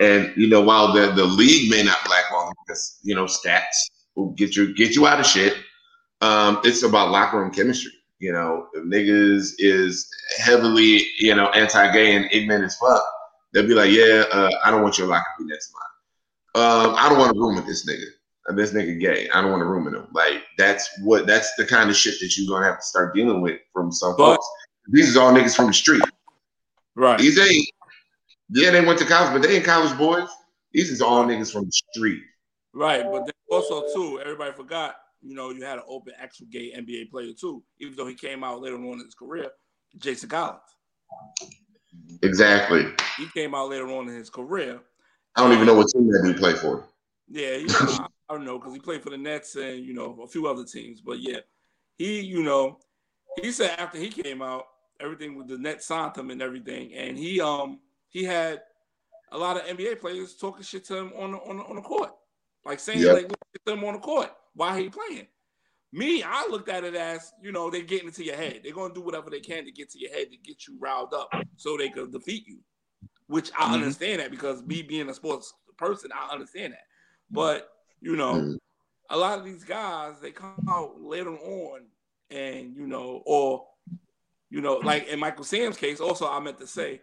And 0.00 0.32
you 0.34 0.48
know, 0.48 0.62
while 0.62 0.90
the, 0.94 1.12
the 1.12 1.24
league 1.24 1.70
may 1.70 1.82
not 1.82 1.98
blackball 2.06 2.46
them 2.46 2.54
because 2.66 2.98
you 3.02 3.14
know 3.14 3.26
stats 3.26 3.76
will 4.16 4.30
get 4.30 4.56
you 4.56 4.74
get 4.74 4.96
you 4.96 5.06
out 5.06 5.20
of 5.20 5.26
shit. 5.26 5.54
Um, 6.22 6.60
it's 6.64 6.82
about 6.82 7.10
locker 7.10 7.38
room 7.38 7.50
chemistry. 7.52 7.92
You 8.20 8.32
know, 8.32 8.68
if 8.72 8.84
niggas 8.84 9.52
is 9.58 10.08
heavily, 10.38 11.06
you 11.18 11.34
know, 11.34 11.48
anti-gay 11.50 12.16
and 12.16 12.26
ignorant 12.32 12.64
as 12.64 12.76
fuck, 12.76 13.02
they'll 13.52 13.66
be 13.66 13.74
like, 13.74 13.90
yeah, 13.90 14.24
uh, 14.32 14.50
I 14.64 14.70
don't 14.70 14.82
want 14.82 14.98
your 14.98 15.08
locker 15.08 15.24
to 15.38 15.44
be 15.44 15.50
next 15.50 15.68
to 15.68 15.74
mine. 15.74 16.64
Um, 16.64 16.94
I 16.98 17.08
don't 17.08 17.18
want 17.18 17.34
to 17.34 17.40
room 17.40 17.56
with 17.56 17.66
this 17.66 17.88
nigga. 17.88 18.04
Uh, 18.48 18.54
this 18.54 18.72
nigga 18.72 18.98
gay. 18.98 19.28
I 19.30 19.42
don't 19.42 19.50
want 19.50 19.60
to 19.60 19.66
room 19.66 19.84
with 19.84 19.94
him. 19.94 20.06
Like 20.12 20.42
that's 20.56 20.88
what 21.02 21.26
that's 21.26 21.54
the 21.56 21.66
kind 21.66 21.90
of 21.90 21.96
shit 21.96 22.14
that 22.20 22.36
you're 22.36 22.48
gonna 22.48 22.66
have 22.66 22.78
to 22.78 22.86
start 22.86 23.14
dealing 23.14 23.42
with 23.42 23.60
from 23.74 23.92
some 23.92 24.14
but, 24.16 24.36
folks. 24.36 24.46
These 24.88 25.10
is 25.10 25.16
all 25.16 25.32
niggas 25.32 25.54
from 25.54 25.66
the 25.66 25.72
street. 25.72 26.02
Right. 26.94 27.18
These 27.18 27.38
ain't 27.38 27.66
yeah, 28.52 28.70
they 28.70 28.84
went 28.84 28.98
to 28.98 29.04
college, 29.04 29.32
but 29.32 29.46
they 29.46 29.56
ain't 29.56 29.64
college 29.64 29.96
boys. 29.96 30.28
These 30.72 30.90
is 30.90 31.00
all 31.00 31.24
niggas 31.24 31.52
from 31.52 31.66
the 31.66 31.72
street. 31.72 32.22
Right, 32.72 33.04
but 33.04 33.26
then 33.26 33.34
also 33.50 33.82
too, 33.94 34.20
everybody 34.20 34.52
forgot 34.52 34.96
you 35.22 35.34
know, 35.34 35.50
you 35.50 35.64
had 35.64 35.78
an 35.78 35.84
open 35.88 36.14
actual 36.18 36.46
gay 36.50 36.72
NBA 36.76 37.10
player 37.10 37.32
too, 37.38 37.62
even 37.78 37.94
though 37.94 38.06
he 38.06 38.14
came 38.14 38.42
out 38.42 38.60
later 38.60 38.76
on 38.76 38.98
in 38.98 39.04
his 39.04 39.14
career, 39.14 39.48
Jason 39.98 40.28
Collins. 40.28 40.60
Exactly. 42.22 42.86
He 43.16 43.26
came 43.34 43.54
out 43.54 43.68
later 43.68 43.88
on 43.88 44.08
in 44.08 44.14
his 44.14 44.30
career. 44.30 44.80
I 45.36 45.42
don't 45.42 45.52
even 45.52 45.66
know 45.66 45.74
what 45.74 45.88
team 45.88 46.08
that 46.08 46.22
dude 46.24 46.38
play 46.38 46.54
for. 46.54 46.88
Yeah, 47.28 47.58
he, 47.58 47.66
I, 47.68 48.06
I 48.28 48.34
don't 48.34 48.44
know 48.44 48.58
because 48.58 48.74
he 48.74 48.80
played 48.80 49.02
for 49.02 49.10
the 49.10 49.18
Nets 49.18 49.54
and 49.56 49.84
you 49.84 49.94
know 49.94 50.20
a 50.22 50.26
few 50.26 50.46
other 50.48 50.64
teams. 50.64 51.00
But 51.00 51.20
yeah, 51.20 51.38
he 51.98 52.20
you 52.20 52.42
know 52.42 52.78
he 53.42 53.52
said 53.52 53.78
after 53.78 53.98
he 53.98 54.08
came 54.08 54.42
out, 54.42 54.66
everything 55.00 55.36
with 55.36 55.48
the 55.48 55.58
Nets 55.58 55.86
signed 55.86 56.16
him 56.16 56.30
and 56.30 56.42
everything, 56.42 56.94
and 56.94 57.16
he 57.16 57.40
um 57.40 57.80
he 58.08 58.24
had 58.24 58.62
a 59.32 59.38
lot 59.38 59.56
of 59.56 59.62
NBA 59.64 60.00
players 60.00 60.34
talking 60.34 60.62
shit 60.62 60.84
to 60.86 60.96
him 60.96 61.12
on 61.16 61.32
the, 61.32 61.38
on 61.38 61.58
the, 61.58 61.62
on 61.64 61.76
the 61.76 61.82
court, 61.82 62.10
like 62.64 62.80
saying 62.80 63.00
yep. 63.00 63.14
like 63.14 63.28
to 63.66 63.72
him 63.72 63.84
on 63.84 63.94
the 63.94 64.00
court 64.00 64.30
why 64.54 64.78
he 64.80 64.88
playing. 64.88 65.26
Me, 65.92 66.22
I 66.22 66.46
looked 66.48 66.68
at 66.68 66.84
it 66.84 66.94
as, 66.94 67.32
you 67.42 67.50
know, 67.50 67.68
they're 67.68 67.82
getting 67.82 68.08
into 68.08 68.24
your 68.24 68.36
head. 68.36 68.60
They're 68.62 68.72
gonna 68.72 68.94
do 68.94 69.00
whatever 69.00 69.28
they 69.30 69.40
can 69.40 69.64
to 69.64 69.72
get 69.72 69.90
to 69.90 69.98
your 69.98 70.12
head 70.12 70.30
to 70.30 70.36
get 70.36 70.66
you 70.68 70.76
riled 70.78 71.12
up 71.12 71.32
so 71.56 71.76
they 71.76 71.88
can 71.88 72.10
defeat 72.10 72.46
you. 72.46 72.58
Which 73.26 73.50
I 73.58 73.64
mm-hmm. 73.64 73.74
understand 73.74 74.20
that 74.20 74.30
because 74.30 74.62
me 74.62 74.82
being 74.82 75.08
a 75.08 75.14
sports 75.14 75.52
person, 75.76 76.10
I 76.14 76.32
understand 76.32 76.74
that. 76.74 76.84
But 77.30 77.68
you 78.00 78.16
know, 78.16 78.34
mm-hmm. 78.34 78.54
a 79.10 79.16
lot 79.16 79.38
of 79.38 79.44
these 79.44 79.64
guys 79.64 80.20
they 80.20 80.30
come 80.30 80.66
out 80.68 81.00
later 81.00 81.36
on 81.36 81.82
and 82.30 82.76
you 82.76 82.86
know, 82.86 83.22
or 83.26 83.66
you 84.50 84.60
know, 84.60 84.74
like 84.76 85.08
in 85.08 85.18
Michael 85.18 85.44
Sam's 85.44 85.76
case, 85.76 86.00
also 86.00 86.28
I 86.28 86.40
meant 86.40 86.58
to 86.60 86.66
say, 86.66 87.00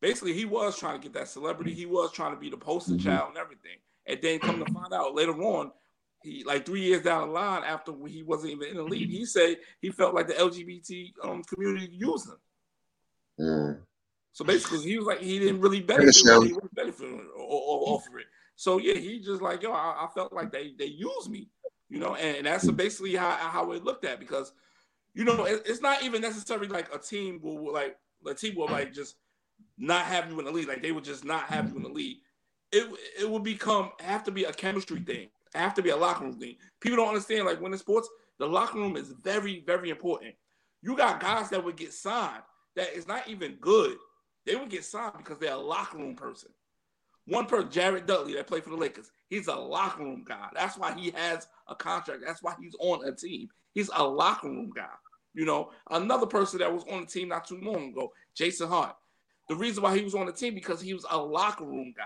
basically 0.00 0.32
he 0.32 0.44
was 0.44 0.78
trying 0.78 0.98
to 0.98 1.02
get 1.02 1.14
that 1.14 1.28
celebrity, 1.28 1.74
he 1.74 1.86
was 1.86 2.12
trying 2.12 2.34
to 2.34 2.40
be 2.40 2.50
the 2.50 2.56
poster 2.56 2.92
mm-hmm. 2.92 3.08
child 3.08 3.28
and 3.30 3.38
everything. 3.38 3.78
And 4.06 4.18
then 4.22 4.38
come 4.38 4.64
to 4.64 4.72
find 4.72 4.92
out 4.94 5.14
later 5.14 5.34
on, 5.42 5.70
he 6.22 6.42
like 6.44 6.64
three 6.66 6.82
years 6.82 7.02
down 7.02 7.28
the 7.28 7.34
line 7.34 7.62
after 7.62 7.92
he 8.06 8.22
wasn't 8.22 8.52
even 8.52 8.68
in 8.68 8.76
the 8.76 8.82
league, 8.82 9.10
he 9.10 9.24
said 9.24 9.58
he 9.80 9.90
felt 9.90 10.14
like 10.14 10.26
the 10.26 10.34
LGBT 10.34 11.12
um, 11.22 11.42
community 11.44 11.90
used 11.92 12.26
him. 12.28 12.36
Mm. 13.40 13.78
So 14.32 14.44
basically, 14.44 14.80
he 14.80 14.96
was 14.96 15.06
like 15.06 15.20
he 15.20 15.38
didn't 15.38 15.60
really 15.60 15.80
benefit. 15.80 16.16
He 16.16 16.52
was 16.52 16.68
benefiting 16.72 17.28
off 17.36 18.06
of 18.06 18.16
it. 18.18 18.26
So 18.56 18.78
yeah, 18.78 18.94
he 18.94 19.20
just 19.20 19.42
like 19.42 19.62
yo, 19.62 19.72
I, 19.72 20.04
I, 20.04 20.08
felt 20.14 20.32
like 20.32 20.50
they 20.50 20.74
they 20.78 20.86
used 20.86 21.30
me, 21.30 21.48
you 21.88 21.98
know, 21.98 22.14
and, 22.14 22.38
and 22.38 22.46
that's 22.46 22.70
basically 22.70 23.14
how 23.14 23.30
how 23.30 23.72
it 23.72 23.84
looked 23.84 24.04
at 24.04 24.20
because, 24.20 24.52
you 25.14 25.24
know, 25.24 25.44
it, 25.44 25.62
it's 25.66 25.82
not 25.82 26.02
even 26.02 26.20
necessarily 26.20 26.68
like 26.68 26.94
a 26.94 26.98
team 26.98 27.40
will 27.42 27.72
like 27.72 27.96
a 28.26 28.34
team 28.34 28.54
will 28.56 28.68
like 28.68 28.92
just 28.92 29.16
not 29.76 30.04
have 30.04 30.30
you 30.30 30.38
in 30.38 30.44
the 30.44 30.50
league, 30.52 30.68
like 30.68 30.82
they 30.82 30.92
would 30.92 31.04
just 31.04 31.24
not 31.24 31.44
have 31.44 31.70
you 31.70 31.76
in 31.76 31.82
the 31.82 31.88
league. 31.88 32.18
It 32.72 32.86
it 33.20 33.30
would 33.30 33.44
become 33.44 33.90
have 34.00 34.24
to 34.24 34.30
be 34.30 34.44
a 34.44 34.52
chemistry 34.52 35.00
thing 35.00 35.28
have 35.54 35.74
to 35.74 35.82
be 35.82 35.90
a 35.90 35.96
locker 35.96 36.24
room 36.24 36.34
thing. 36.34 36.56
People 36.80 36.96
don't 36.98 37.08
understand, 37.08 37.46
like 37.46 37.60
when 37.60 37.72
in 37.72 37.78
sports, 37.78 38.08
the 38.38 38.46
locker 38.46 38.78
room 38.78 38.96
is 38.96 39.08
very, 39.08 39.62
very 39.66 39.90
important. 39.90 40.34
You 40.82 40.96
got 40.96 41.20
guys 41.20 41.50
that 41.50 41.64
would 41.64 41.76
get 41.76 41.92
signed 41.92 42.42
that 42.76 42.94
is 42.94 43.08
not 43.08 43.28
even 43.28 43.56
good. 43.60 43.96
They 44.46 44.54
would 44.54 44.70
get 44.70 44.84
signed 44.84 45.14
because 45.18 45.38
they're 45.38 45.52
a 45.52 45.58
locker 45.58 45.98
room 45.98 46.14
person. 46.14 46.50
One 47.28 47.44
person, 47.44 47.70
Jared 47.70 48.06
Dudley, 48.06 48.34
that 48.34 48.46
played 48.46 48.64
for 48.64 48.70
the 48.70 48.76
Lakers, 48.76 49.10
he's 49.28 49.48
a 49.48 49.54
locker 49.54 50.02
room 50.02 50.24
guy. 50.26 50.48
That's 50.54 50.78
why 50.78 50.94
he 50.94 51.10
has 51.10 51.46
a 51.68 51.74
contract. 51.74 52.22
That's 52.24 52.42
why 52.42 52.54
he's 52.60 52.74
on 52.80 53.06
a 53.06 53.14
team. 53.14 53.48
He's 53.74 53.90
a 53.94 54.02
locker 54.02 54.48
room 54.48 54.70
guy. 54.74 54.88
You 55.34 55.44
know, 55.44 55.70
another 55.90 56.26
person 56.26 56.58
that 56.60 56.72
was 56.72 56.84
on 56.90 57.02
the 57.02 57.06
team 57.06 57.28
not 57.28 57.46
too 57.46 57.60
long 57.62 57.90
ago, 57.90 58.12
Jason 58.34 58.68
Hart. 58.68 58.96
The 59.48 59.56
reason 59.56 59.82
why 59.82 59.96
he 59.96 60.02
was 60.02 60.14
on 60.14 60.26
the 60.26 60.32
team 60.32 60.54
because 60.54 60.80
he 60.80 60.94
was 60.94 61.06
a 61.10 61.18
locker 61.18 61.64
room 61.64 61.92
guy. 61.96 62.04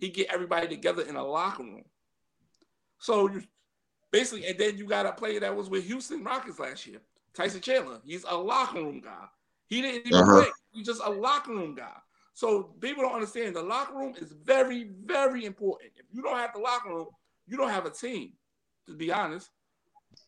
He 0.00 0.08
get 0.08 0.32
everybody 0.32 0.66
together 0.66 1.02
in 1.02 1.16
a 1.16 1.24
locker 1.24 1.62
room. 1.62 1.84
So 2.98 3.28
you 3.30 3.42
basically, 4.10 4.46
and 4.46 4.58
then 4.58 4.76
you 4.76 4.86
got 4.86 5.06
a 5.06 5.12
player 5.12 5.40
that 5.40 5.56
was 5.56 5.70
with 5.70 5.84
Houston 5.86 6.24
Rockets 6.24 6.58
last 6.58 6.86
year, 6.86 6.98
Tyson 7.32 7.60
Chandler. 7.60 8.00
He's 8.04 8.24
a 8.28 8.36
locker 8.36 8.78
room 8.78 9.00
guy. 9.00 9.26
He 9.66 9.82
didn't 9.82 10.06
even 10.06 10.20
uh-huh. 10.20 10.42
play. 10.42 10.50
He's 10.72 10.86
just 10.86 11.02
a 11.04 11.10
locker 11.10 11.52
room 11.52 11.74
guy. 11.74 11.96
So 12.34 12.74
people 12.80 13.04
don't 13.04 13.14
understand 13.14 13.54
the 13.54 13.62
locker 13.62 13.94
room 13.94 14.14
is 14.20 14.32
very, 14.44 14.90
very 15.04 15.44
important. 15.44 15.92
If 15.96 16.04
you 16.12 16.20
don't 16.20 16.36
have 16.36 16.52
the 16.52 16.58
locker 16.58 16.90
room, 16.90 17.06
you 17.46 17.56
don't 17.56 17.70
have 17.70 17.86
a 17.86 17.90
team. 17.90 18.32
To 18.86 18.94
be 18.94 19.10
honest. 19.10 19.48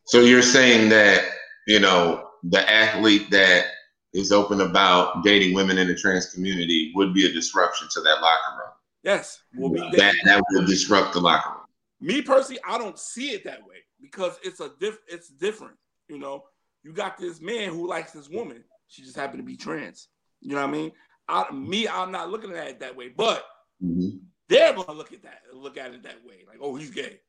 So 0.07 0.21
you're 0.21 0.41
saying 0.41 0.89
that 0.89 1.25
you 1.67 1.79
know 1.79 2.31
the 2.45 2.71
athlete 2.71 3.31
that 3.31 3.67
is 4.15 4.33
open 4.33 4.63
about 4.63 5.23
dating 5.23 5.55
women 5.55 5.77
in 5.77 5.89
the 5.89 5.95
trans 5.95 6.33
community 6.33 6.91
would 6.95 7.13
be 7.13 7.27
a 7.27 7.33
disruption 7.33 7.87
to 7.93 8.01
that 8.01 8.23
locker 8.23 8.57
room. 8.57 8.71
Yes, 9.03 9.43
will 9.55 9.71
be 9.71 9.81
that 9.99 10.15
that 10.25 10.43
would 10.53 10.67
disrupt 10.67 11.13
the 11.13 11.21
locker 11.21 11.51
room. 11.51 11.67
Me 12.01 12.23
personally, 12.23 12.61
I 12.67 12.79
don't 12.79 12.99
see 12.99 13.33
it 13.33 13.45
that 13.45 13.61
way 13.67 13.77
because 14.01 14.39
it's 14.43 14.61
a 14.61 14.71
diff 14.81 14.99
it's 15.07 15.29
different. 15.29 15.77
You 16.09 16.19
know, 16.19 16.45
you 16.83 16.93
got 16.93 17.19
this 17.19 17.41
man 17.41 17.71
who 17.71 17.87
likes 17.87 18.13
this 18.13 18.31
woman. 18.31 18.65
She 18.89 19.03
just 19.03 19.17
happened 19.17 19.41
to 19.41 19.47
be 19.47 19.57
trans. 19.57 20.09
You 20.41 20.55
know 20.55 20.63
what 20.63 20.69
I 20.69 20.73
mean? 20.73 20.93
I, 21.29 21.51
me, 21.53 21.89
I'm 21.89 22.13
not 22.13 22.31
looking 22.31 22.53
at 22.53 22.69
it 22.69 22.81
that 22.81 22.97
way, 22.97 23.09
but 23.09 23.45
mm-hmm. 23.83 24.19
they're 24.49 24.75
gonna 24.75 24.93
look 24.93 25.13
at 25.13 25.23
that, 25.23 25.43
look 25.53 25.77
at 25.77 25.93
it 25.93 26.03
that 26.05 26.25
way. 26.25 26.45
Like, 26.47 26.59
oh, 26.61 26.77
he's 26.77 26.91
gay. 26.91 27.21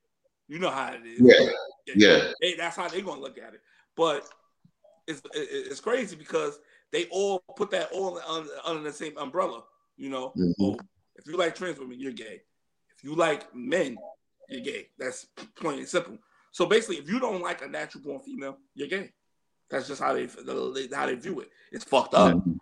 You 0.47 0.60
know 0.60 0.69
how 0.69 0.93
it 0.93 1.05
is. 1.05 1.19
Yeah, 1.19 1.93
yeah. 1.95 2.31
They, 2.41 2.55
that's 2.55 2.75
how 2.75 2.88
they're 2.88 3.01
gonna 3.01 3.21
look 3.21 3.38
at 3.38 3.53
it. 3.53 3.62
But 3.95 4.27
it's 5.07 5.21
it's 5.33 5.79
crazy 5.79 6.15
because 6.15 6.60
they 6.91 7.05
all 7.05 7.39
put 7.55 7.71
that 7.71 7.91
all 7.91 8.19
under, 8.27 8.49
under 8.65 8.83
the 8.83 8.93
same 8.93 9.17
umbrella. 9.17 9.63
You 9.97 10.10
know, 10.10 10.29
mm-hmm. 10.38 10.63
oh, 10.63 10.77
if 11.15 11.25
you 11.25 11.38
like 11.38 11.55
trans 11.55 11.79
women, 11.79 11.99
you're 11.99 12.12
gay. 12.12 12.41
If 12.95 13.03
you 13.03 13.15
like 13.15 13.53
men, 13.55 13.97
you're 14.49 14.62
gay. 14.62 14.89
That's 14.97 15.25
plain 15.55 15.79
and 15.79 15.88
simple. 15.88 16.17
So 16.51 16.65
basically, 16.65 16.97
if 16.97 17.10
you 17.10 17.19
don't 17.19 17.41
like 17.41 17.62
a 17.62 17.67
natural 17.67 18.03
born 18.03 18.19
female, 18.19 18.57
you're 18.73 18.88
gay. 18.88 19.12
That's 19.69 19.88
just 19.88 20.01
how 20.01 20.13
they 20.13 20.27
how 20.93 21.07
they 21.07 21.15
view 21.15 21.41
it. 21.41 21.49
It's 21.71 21.83
fucked 21.83 22.13
up. 22.13 22.36
Mm-hmm. 22.36 22.53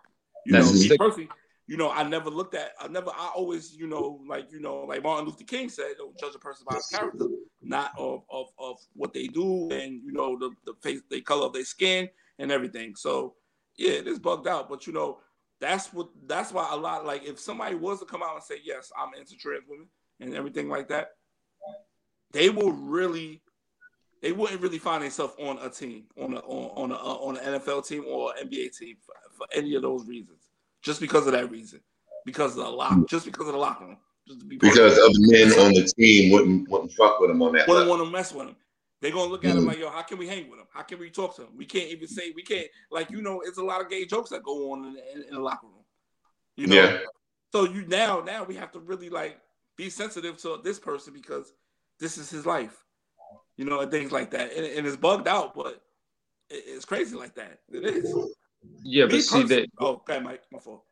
You 0.45 0.53
That's 0.53 0.71
know, 0.71 0.79
me 0.79 0.97
personally, 0.97 1.29
you 1.67 1.77
know, 1.77 1.89
I 1.89 2.03
never 2.03 2.29
looked 2.29 2.53
at. 2.53 2.73
I 2.79 2.87
never. 2.87 3.09
I 3.09 3.31
always, 3.35 3.75
you 3.75 3.87
know, 3.87 4.21
like 4.27 4.51
you 4.51 4.59
know, 4.59 4.81
like 4.81 5.03
Martin 5.03 5.25
Luther 5.25 5.43
King 5.43 5.69
said, 5.69 5.95
don't 5.97 6.17
judge 6.19 6.35
a 6.35 6.39
person 6.39 6.65
by 6.69 6.75
his 6.75 6.85
character, 6.87 7.27
not 7.61 7.91
of 7.97 8.23
of, 8.29 8.47
of 8.59 8.77
what 8.93 9.13
they 9.13 9.27
do 9.27 9.69
and 9.71 10.01
you 10.03 10.11
know 10.11 10.37
the 10.37 10.51
the 10.65 10.73
face, 10.83 11.01
the 11.09 11.21
color 11.21 11.47
of 11.47 11.53
their 11.53 11.65
skin 11.65 12.07
and 12.37 12.51
everything. 12.51 12.95
So 12.95 13.35
yeah, 13.77 13.93
it 13.93 14.07
is 14.07 14.19
bugged 14.19 14.47
out. 14.47 14.69
But 14.69 14.85
you 14.85 14.93
know, 14.93 15.19
that's 15.59 15.91
what 15.91 16.09
that's 16.27 16.51
why 16.51 16.69
a 16.71 16.75
lot 16.75 17.05
like 17.05 17.23
if 17.23 17.39
somebody 17.39 17.75
was 17.75 17.99
to 17.99 18.05
come 18.05 18.21
out 18.21 18.35
and 18.35 18.43
say 18.43 18.59
yes, 18.63 18.91
I'm 18.97 19.19
into 19.19 19.35
trans 19.35 19.63
women 19.67 19.87
and 20.19 20.35
everything 20.35 20.69
like 20.69 20.89
that, 20.89 21.13
they 22.31 22.51
will 22.51 22.73
really 22.73 23.41
they 24.21 24.31
wouldn't 24.31 24.61
really 24.61 24.79
find 24.79 25.03
themselves 25.03 25.33
on 25.39 25.57
a 25.59 25.69
team, 25.69 26.03
on 26.19 26.33
a 26.33 26.39
on 26.39 26.91
on 26.91 26.91
a 26.91 26.95
on 26.95 27.37
an 27.37 27.59
NFL 27.59 27.87
team 27.87 28.05
or 28.07 28.33
NBA 28.33 28.77
team 28.77 28.97
for, 29.35 29.47
any 29.53 29.75
of 29.75 29.81
those 29.81 30.05
reasons. 30.07 30.39
Just 30.81 30.99
because 30.99 31.25
of 31.25 31.33
that 31.33 31.49
reason, 31.49 31.81
because 32.25 32.57
of 32.57 32.63
the 32.63 32.69
lock, 32.69 33.07
just 33.07 33.25
because 33.25 33.47
of 33.47 33.53
the 33.53 33.59
locker 33.59 33.85
room, 33.85 33.97
just 34.27 34.47
be 34.47 34.57
because 34.57 34.97
of 34.97 35.13
the 35.13 35.27
men 35.31 35.65
on 35.65 35.73
the 35.73 35.91
team 35.97 36.31
wouldn't 36.31 36.69
wouldn't 36.69 36.91
fuck 36.93 37.19
with 37.19 37.29
them 37.29 37.41
on 37.41 37.53
that. 37.53 37.67
Wouldn't 37.67 37.89
want 37.89 38.03
to 38.03 38.09
mess 38.09 38.33
with 38.33 38.47
them. 38.47 38.55
They're 39.01 39.11
gonna 39.11 39.29
look 39.29 39.43
at 39.45 39.51
mm-hmm. 39.51 39.59
him 39.59 39.65
like, 39.65 39.79
yo, 39.79 39.89
how 39.89 40.01
can 40.01 40.17
we 40.17 40.27
hang 40.27 40.49
with 40.49 40.59
him? 40.59 40.67
How 40.73 40.81
can 40.81 40.99
we 40.99 41.09
talk 41.09 41.35
to 41.35 41.43
him? 41.43 41.49
We 41.55 41.65
can't 41.65 41.89
even 41.89 42.07
say 42.07 42.31
we 42.35 42.43
can't. 42.43 42.67
Like 42.91 43.11
you 43.11 43.21
know, 43.21 43.41
it's 43.41 43.57
a 43.57 43.63
lot 43.63 43.81
of 43.81 43.89
gay 43.89 44.05
jokes 44.05 44.29
that 44.29 44.43
go 44.43 44.71
on 44.71 44.85
in, 44.85 44.97
in, 45.13 45.27
in 45.27 45.33
the 45.35 45.41
locker 45.41 45.67
room. 45.67 45.83
You 46.55 46.67
know, 46.67 46.75
yeah. 46.75 46.97
so 47.51 47.65
you 47.65 47.85
now 47.87 48.21
now 48.21 48.43
we 48.43 48.55
have 48.55 48.71
to 48.71 48.79
really 48.79 49.09
like 49.09 49.39
be 49.77 49.89
sensitive 49.89 50.37
to 50.37 50.59
this 50.63 50.79
person 50.79 51.13
because 51.13 51.53
this 51.99 52.17
is 52.17 52.29
his 52.29 52.45
life, 52.45 52.83
you 53.57 53.65
know, 53.65 53.81
and 53.81 53.91
things 53.91 54.11
like 54.11 54.31
that. 54.31 54.53
And, 54.53 54.65
and 54.65 54.87
it's 54.87 54.95
bugged 54.95 55.27
out, 55.27 55.53
but 55.53 55.81
it's 56.49 56.85
crazy 56.85 57.15
like 57.15 57.35
that. 57.35 57.59
It 57.71 57.83
is. 57.83 58.13
Yeah, 58.83 59.05
but 59.05 59.21
see 59.21 59.43
that. 59.43 59.67
Oh, 59.79 60.01
okay, 60.07 60.19
Mike, 60.19 60.41
my 60.51 60.59
fault. 60.59 60.83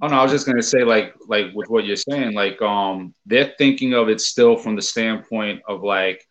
Oh 0.00 0.08
no, 0.08 0.16
I 0.16 0.22
was 0.22 0.32
just 0.32 0.46
gonna 0.46 0.62
say, 0.62 0.84
like, 0.84 1.14
like 1.28 1.46
with 1.54 1.68
what 1.70 1.84
you're 1.84 1.96
saying, 1.96 2.34
like, 2.34 2.60
um, 2.60 3.14
they're 3.24 3.54
thinking 3.58 3.94
of 3.94 4.08
it 4.08 4.20
still 4.20 4.56
from 4.56 4.76
the 4.76 4.82
standpoint 4.82 5.62
of 5.68 5.82
like, 5.82 6.24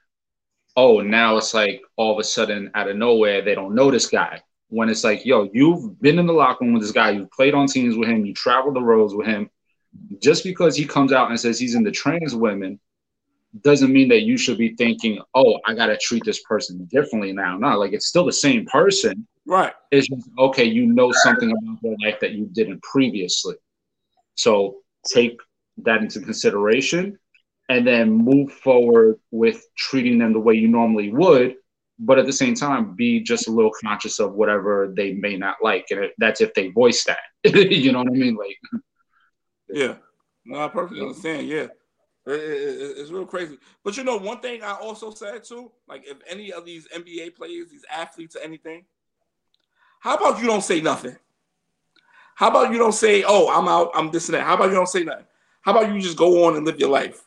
oh, 0.76 1.02
now 1.02 1.38
it's 1.38 1.54
like 1.54 1.82
all 1.96 2.14
of 2.14 2.20
a 2.20 2.24
sudden 2.24 2.72
out 2.76 2.90
of 2.90 2.98
nowhere 2.98 3.42
they 3.42 3.56
don't 3.56 3.76
know 3.76 3.92
this 3.92 4.08
guy. 4.08 4.42
When 4.70 4.90
it's 4.90 5.04
like, 5.04 5.26
yo, 5.26 5.50
you've 5.54 6.00
been 6.02 6.20
in 6.20 6.28
the 6.28 6.34
locker 6.34 6.64
room 6.64 6.74
with 6.74 6.82
this 6.82 6.92
guy, 6.92 7.12
you 7.12 7.28
played 7.36 7.54
on 7.54 7.68
teams 7.68 7.98
with 7.98 8.08
him, 8.08 8.26
you 8.26 8.34
traveled 8.34 8.76
the 8.76 8.82
roads 8.82 9.14
with 9.14 9.28
him. 9.28 9.50
Just 10.22 10.46
because 10.46 10.78
he 10.78 10.86
comes 10.86 11.12
out 11.12 11.30
and 11.30 11.40
says 11.40 11.60
he's 11.60 11.76
into 11.76 11.92
trans 11.92 12.34
women 12.34 12.80
doesn't 13.60 13.92
mean 13.92 14.08
that 14.10 14.22
you 14.22 14.38
should 14.38 14.58
be 14.58 14.76
thinking, 14.76 15.22
oh, 15.36 15.60
I 15.66 15.74
got 15.74 15.88
to 15.88 15.98
treat 15.98 16.24
this 16.24 16.42
person 16.44 16.86
differently 16.86 17.34
now. 17.34 17.58
No, 17.58 17.78
like 17.78 17.92
it's 17.92 18.08
still 18.08 18.26
the 18.26 18.32
same 18.32 18.66
person. 18.66 19.28
Right. 19.46 19.74
It's 19.92 20.08
just 20.08 20.30
okay, 20.38 20.66
you 20.66 20.86
know 20.86 21.12
something 21.12 21.52
about 21.52 21.82
their 21.82 21.96
life 22.04 22.20
that 22.22 22.32
you 22.32 22.48
didn't 22.52 22.82
previously. 22.84 23.56
So 24.36 24.78
take 25.12 25.40
that 25.78 26.02
into 26.02 26.20
consideration 26.20 27.18
and 27.70 27.88
then 27.88 28.12
move 28.12 28.52
forward 28.52 29.20
with 29.32 29.66
treating 29.78 30.20
them 30.20 30.34
the 30.34 30.40
way 30.40 30.54
you 30.54 30.68
normally 30.68 31.12
would 31.12 31.56
but 32.02 32.18
at 32.18 32.26
the 32.26 32.34
same 32.34 32.56
time 32.56 32.96
be 32.96 33.22
just 33.22 33.48
a 33.48 33.52
little 33.52 33.72
conscious 33.84 34.20
of 34.20 34.34
whatever 34.34 34.92
they 34.96 35.14
may 35.14 35.38
not 35.38 35.58
like 35.62 35.86
and 35.92 36.10
that's 36.18 36.42
if 36.42 36.54
they 36.54 36.70
voice 36.70 37.06
that. 37.06 37.20
You 37.44 37.92
know 37.92 38.00
what 38.00 38.08
i 38.08 38.12
mean? 38.12 38.36
Like 38.36 38.58
yeah. 39.70 39.96
No 40.44 40.66
i 40.66 40.68
perfectly 40.68 41.02
understand. 41.02 41.48
Yeah. 41.48 41.68
It, 42.28 42.34
it, 42.34 42.98
it's 42.98 43.12
real 43.12 43.26
crazy. 43.26 43.58
But 43.84 43.98
you 43.98 44.04
know 44.04 44.18
one 44.18 44.40
thing 44.40 44.64
i 44.64 44.74
also 44.74 45.12
said 45.12 45.44
too 45.44 45.72
like 45.88 46.04
if 46.06 46.18
any 46.28 46.52
of 46.52 46.66
these 46.66 46.88
nba 46.90 47.36
players 47.36 47.70
these 47.70 47.86
athletes 47.92 48.36
or 48.36 48.40
anything 48.40 48.86
how 50.02 50.16
about 50.16 50.40
you 50.40 50.48
don't 50.48 50.64
say 50.64 50.82
nothing 50.82 51.16
how 52.36 52.50
about 52.50 52.72
you 52.72 52.78
don't 52.78 52.94
say 52.94 53.24
oh 53.26 53.50
i'm 53.50 53.68
out 53.68 53.90
i'm 53.96 54.12
this 54.12 54.28
and 54.28 54.36
that 54.36 54.44
how 54.44 54.54
about 54.54 54.70
you 54.70 54.76
don't 54.76 54.90
say 54.90 55.04
nothing 55.04 55.26
how 55.62 55.72
about 55.72 55.94
you 55.94 56.00
just 56.02 56.18
go 56.18 56.46
on 56.46 56.58
and 56.58 56.66
live 56.66 56.80
your 56.80 56.90
life 56.90 57.24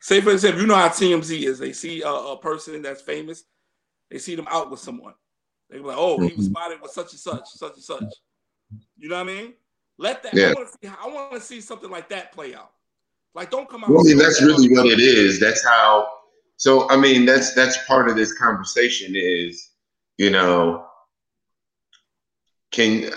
Say 0.00 0.20
for 0.20 0.30
example, 0.30 0.60
you 0.60 0.66
know 0.66 0.74
how 0.74 0.88
TMZ 0.88 1.42
is. 1.42 1.58
They 1.58 1.72
see 1.72 2.02
a, 2.02 2.08
a 2.08 2.38
person 2.38 2.80
that's 2.82 3.02
famous, 3.02 3.44
they 4.10 4.18
see 4.18 4.34
them 4.34 4.46
out 4.50 4.70
with 4.70 4.80
someone. 4.80 5.14
They 5.68 5.78
are 5.78 5.82
like, 5.82 5.96
"Oh, 5.98 6.18
he 6.18 6.34
was 6.34 6.46
mm-hmm. 6.46 6.54
spotted 6.54 6.80
with 6.80 6.92
such 6.92 7.12
and 7.12 7.20
such, 7.20 7.46
such 7.46 7.74
and 7.74 7.82
such." 7.82 8.14
You 8.96 9.08
know 9.08 9.16
what 9.16 9.28
I 9.28 9.34
mean? 9.34 9.54
Let 9.98 10.22
that. 10.22 10.34
Yeah. 10.34 10.54
I 11.02 11.08
want 11.08 11.32
to 11.32 11.40
see, 11.40 11.56
see 11.56 11.60
something 11.60 11.90
like 11.90 12.08
that 12.10 12.32
play 12.32 12.54
out. 12.54 12.70
Like, 13.34 13.50
don't 13.50 13.68
come 13.68 13.84
out. 13.84 13.90
Well, 13.90 14.00
I 14.00 14.04
mean, 14.04 14.18
that's 14.18 14.40
really 14.40 14.72
what 14.74 14.86
it 14.86 15.00
is. 15.00 15.40
That's 15.40 15.62
how. 15.62 16.08
So, 16.56 16.88
I 16.90 16.96
mean, 16.96 17.26
that's 17.26 17.52
that's 17.54 17.76
part 17.86 18.08
of 18.08 18.16
this 18.16 18.32
conversation. 18.32 19.12
Is 19.14 19.70
you 20.18 20.30
know, 20.30 20.86
can 22.70 23.10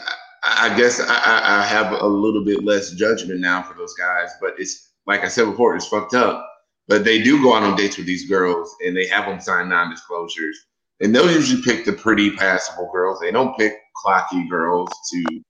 I 0.44 0.76
guess 0.78 1.02
I, 1.02 1.60
I 1.60 1.66
have 1.66 1.92
a 1.92 2.08
little 2.08 2.46
bit 2.46 2.64
less 2.64 2.92
judgment 2.92 3.42
now 3.42 3.62
for 3.62 3.74
those 3.74 3.94
guys, 3.96 4.30
but 4.40 4.54
it's 4.58 4.94
like 5.06 5.24
I 5.24 5.28
said 5.28 5.46
before, 5.46 5.76
it's 5.76 5.88
fucked 5.88 6.14
up 6.14 6.48
but 6.92 7.06
they 7.06 7.22
do 7.22 7.42
go 7.42 7.56
out 7.56 7.64
on 7.64 7.78
dates 7.78 7.96
with 7.96 8.06
these 8.06 8.28
girls 8.28 8.76
and 8.86 8.96
they 8.96 9.08
have 9.08 9.26
them 9.26 9.40
sign 9.40 9.70
non-disclosures. 9.70 10.66
And 11.00 11.16
they'll 11.16 11.32
usually 11.32 11.62
pick 11.62 11.86
the 11.86 11.94
pretty, 11.94 12.36
passable 12.36 12.92
girls. 12.92 13.22
They 13.22 13.32
don't 13.32 13.58
pick 13.58 13.78
clocky 14.06 14.50
girls 14.50 14.92
to 15.14 15.42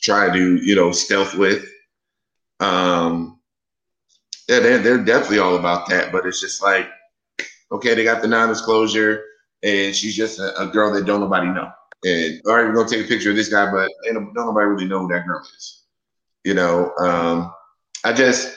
try 0.00 0.32
to, 0.32 0.56
you 0.64 0.76
know, 0.76 0.92
stealth 0.92 1.34
with. 1.34 1.68
Um, 2.60 3.40
yeah, 4.48 4.60
they're, 4.60 4.78
they're 4.78 5.04
definitely 5.04 5.40
all 5.40 5.56
about 5.56 5.88
that. 5.88 6.12
But 6.12 6.24
it's 6.24 6.40
just 6.40 6.62
like, 6.62 6.88
okay, 7.72 7.94
they 7.94 8.04
got 8.04 8.22
the 8.22 8.28
non-disclosure, 8.28 9.24
and 9.64 9.96
she's 9.96 10.14
just 10.14 10.38
a, 10.38 10.60
a 10.60 10.66
girl 10.66 10.92
that 10.92 11.06
don't 11.06 11.20
nobody 11.20 11.46
know. 11.46 11.70
And 12.04 12.40
all 12.46 12.54
right, 12.54 12.66
we're 12.66 12.74
gonna 12.74 12.88
take 12.88 13.04
a 13.04 13.08
picture 13.08 13.30
of 13.30 13.36
this 13.36 13.48
guy, 13.48 13.70
but 13.70 13.90
don't 14.12 14.34
nobody 14.34 14.66
really 14.66 14.86
know 14.86 15.00
who 15.00 15.08
that 15.08 15.26
girl 15.26 15.40
is. 15.40 15.84
You 16.44 16.54
know, 16.54 16.92
um, 16.98 17.52
I 18.04 18.12
just 18.12 18.54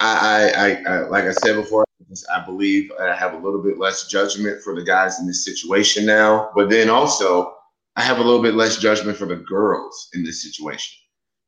I, 0.00 0.52
I, 0.86 0.90
I, 0.90 0.98
like 1.08 1.24
I 1.24 1.32
said 1.32 1.56
before, 1.56 1.84
I 2.32 2.44
believe 2.44 2.92
I 3.00 3.14
have 3.14 3.34
a 3.34 3.38
little 3.38 3.60
bit 3.60 3.78
less 3.78 4.06
judgment 4.06 4.62
for 4.62 4.74
the 4.76 4.84
guys 4.84 5.18
in 5.18 5.26
this 5.26 5.44
situation 5.44 6.06
now. 6.06 6.50
But 6.54 6.70
then 6.70 6.88
also, 6.88 7.54
I 7.96 8.02
have 8.02 8.18
a 8.18 8.22
little 8.22 8.40
bit 8.40 8.54
less 8.54 8.76
judgment 8.76 9.18
for 9.18 9.26
the 9.26 9.36
girls 9.36 10.08
in 10.14 10.22
this 10.22 10.42
situation 10.42 10.98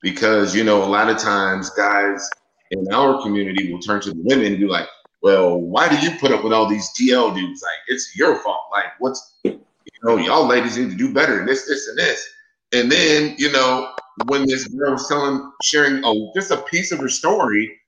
because 0.02 0.54
you 0.54 0.64
know 0.64 0.82
a 0.82 0.86
lot 0.86 1.08
of 1.08 1.18
times 1.18 1.70
guys 1.70 2.28
in 2.72 2.92
our 2.92 3.22
community 3.22 3.72
will 3.72 3.80
turn 3.80 4.00
to 4.00 4.10
the 4.10 4.20
women 4.24 4.46
and 4.46 4.58
be 4.58 4.66
like, 4.66 4.88
"Well, 5.22 5.61
why 5.61 5.88
do 5.88 5.98
you 5.98 6.18
put 6.18 6.33
up 6.33 6.44
with 6.44 6.52
all 6.52 6.66
these 6.66 6.90
DL 6.98 7.35
dudes? 7.35 7.62
Like, 7.62 7.78
it's 7.88 8.16
your 8.16 8.37
fault. 8.42 8.62
Like, 8.72 8.92
what's 8.98 9.38
you 9.44 9.61
know, 10.02 10.16
y'all 10.16 10.46
ladies 10.46 10.78
need 10.78 10.90
to 10.90 10.96
do 10.96 11.12
better 11.12 11.40
and 11.40 11.48
this, 11.48 11.66
this, 11.66 11.88
and 11.88 11.98
this." 11.98 12.26
And 12.72 12.90
then 12.90 13.35
you 13.38 13.50
know 13.50 13.92
when 14.26 14.46
this 14.46 14.68
girl 14.68 14.92
was 14.92 15.09
telling, 15.09 15.50
sharing, 15.62 16.02
oh, 16.04 16.30
just 16.35 16.50
a 16.50 16.59
piece 16.59 16.92
of 16.92 16.98
her 17.00 17.09
story 17.09 17.80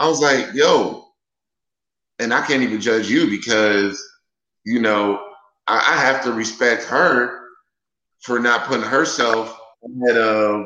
I 0.00 0.08
was 0.08 0.22
like, 0.22 0.54
yo, 0.54 1.04
and 2.18 2.32
I 2.32 2.44
can't 2.46 2.62
even 2.62 2.80
judge 2.80 3.10
you 3.10 3.28
because, 3.28 4.02
you 4.64 4.80
know, 4.80 5.22
I, 5.66 5.76
I 5.76 6.00
have 6.00 6.24
to 6.24 6.32
respect 6.32 6.84
her 6.84 7.38
for 8.20 8.40
not 8.40 8.64
putting 8.64 8.82
herself 8.82 9.60
ahead 9.84 10.16
of 10.16 10.64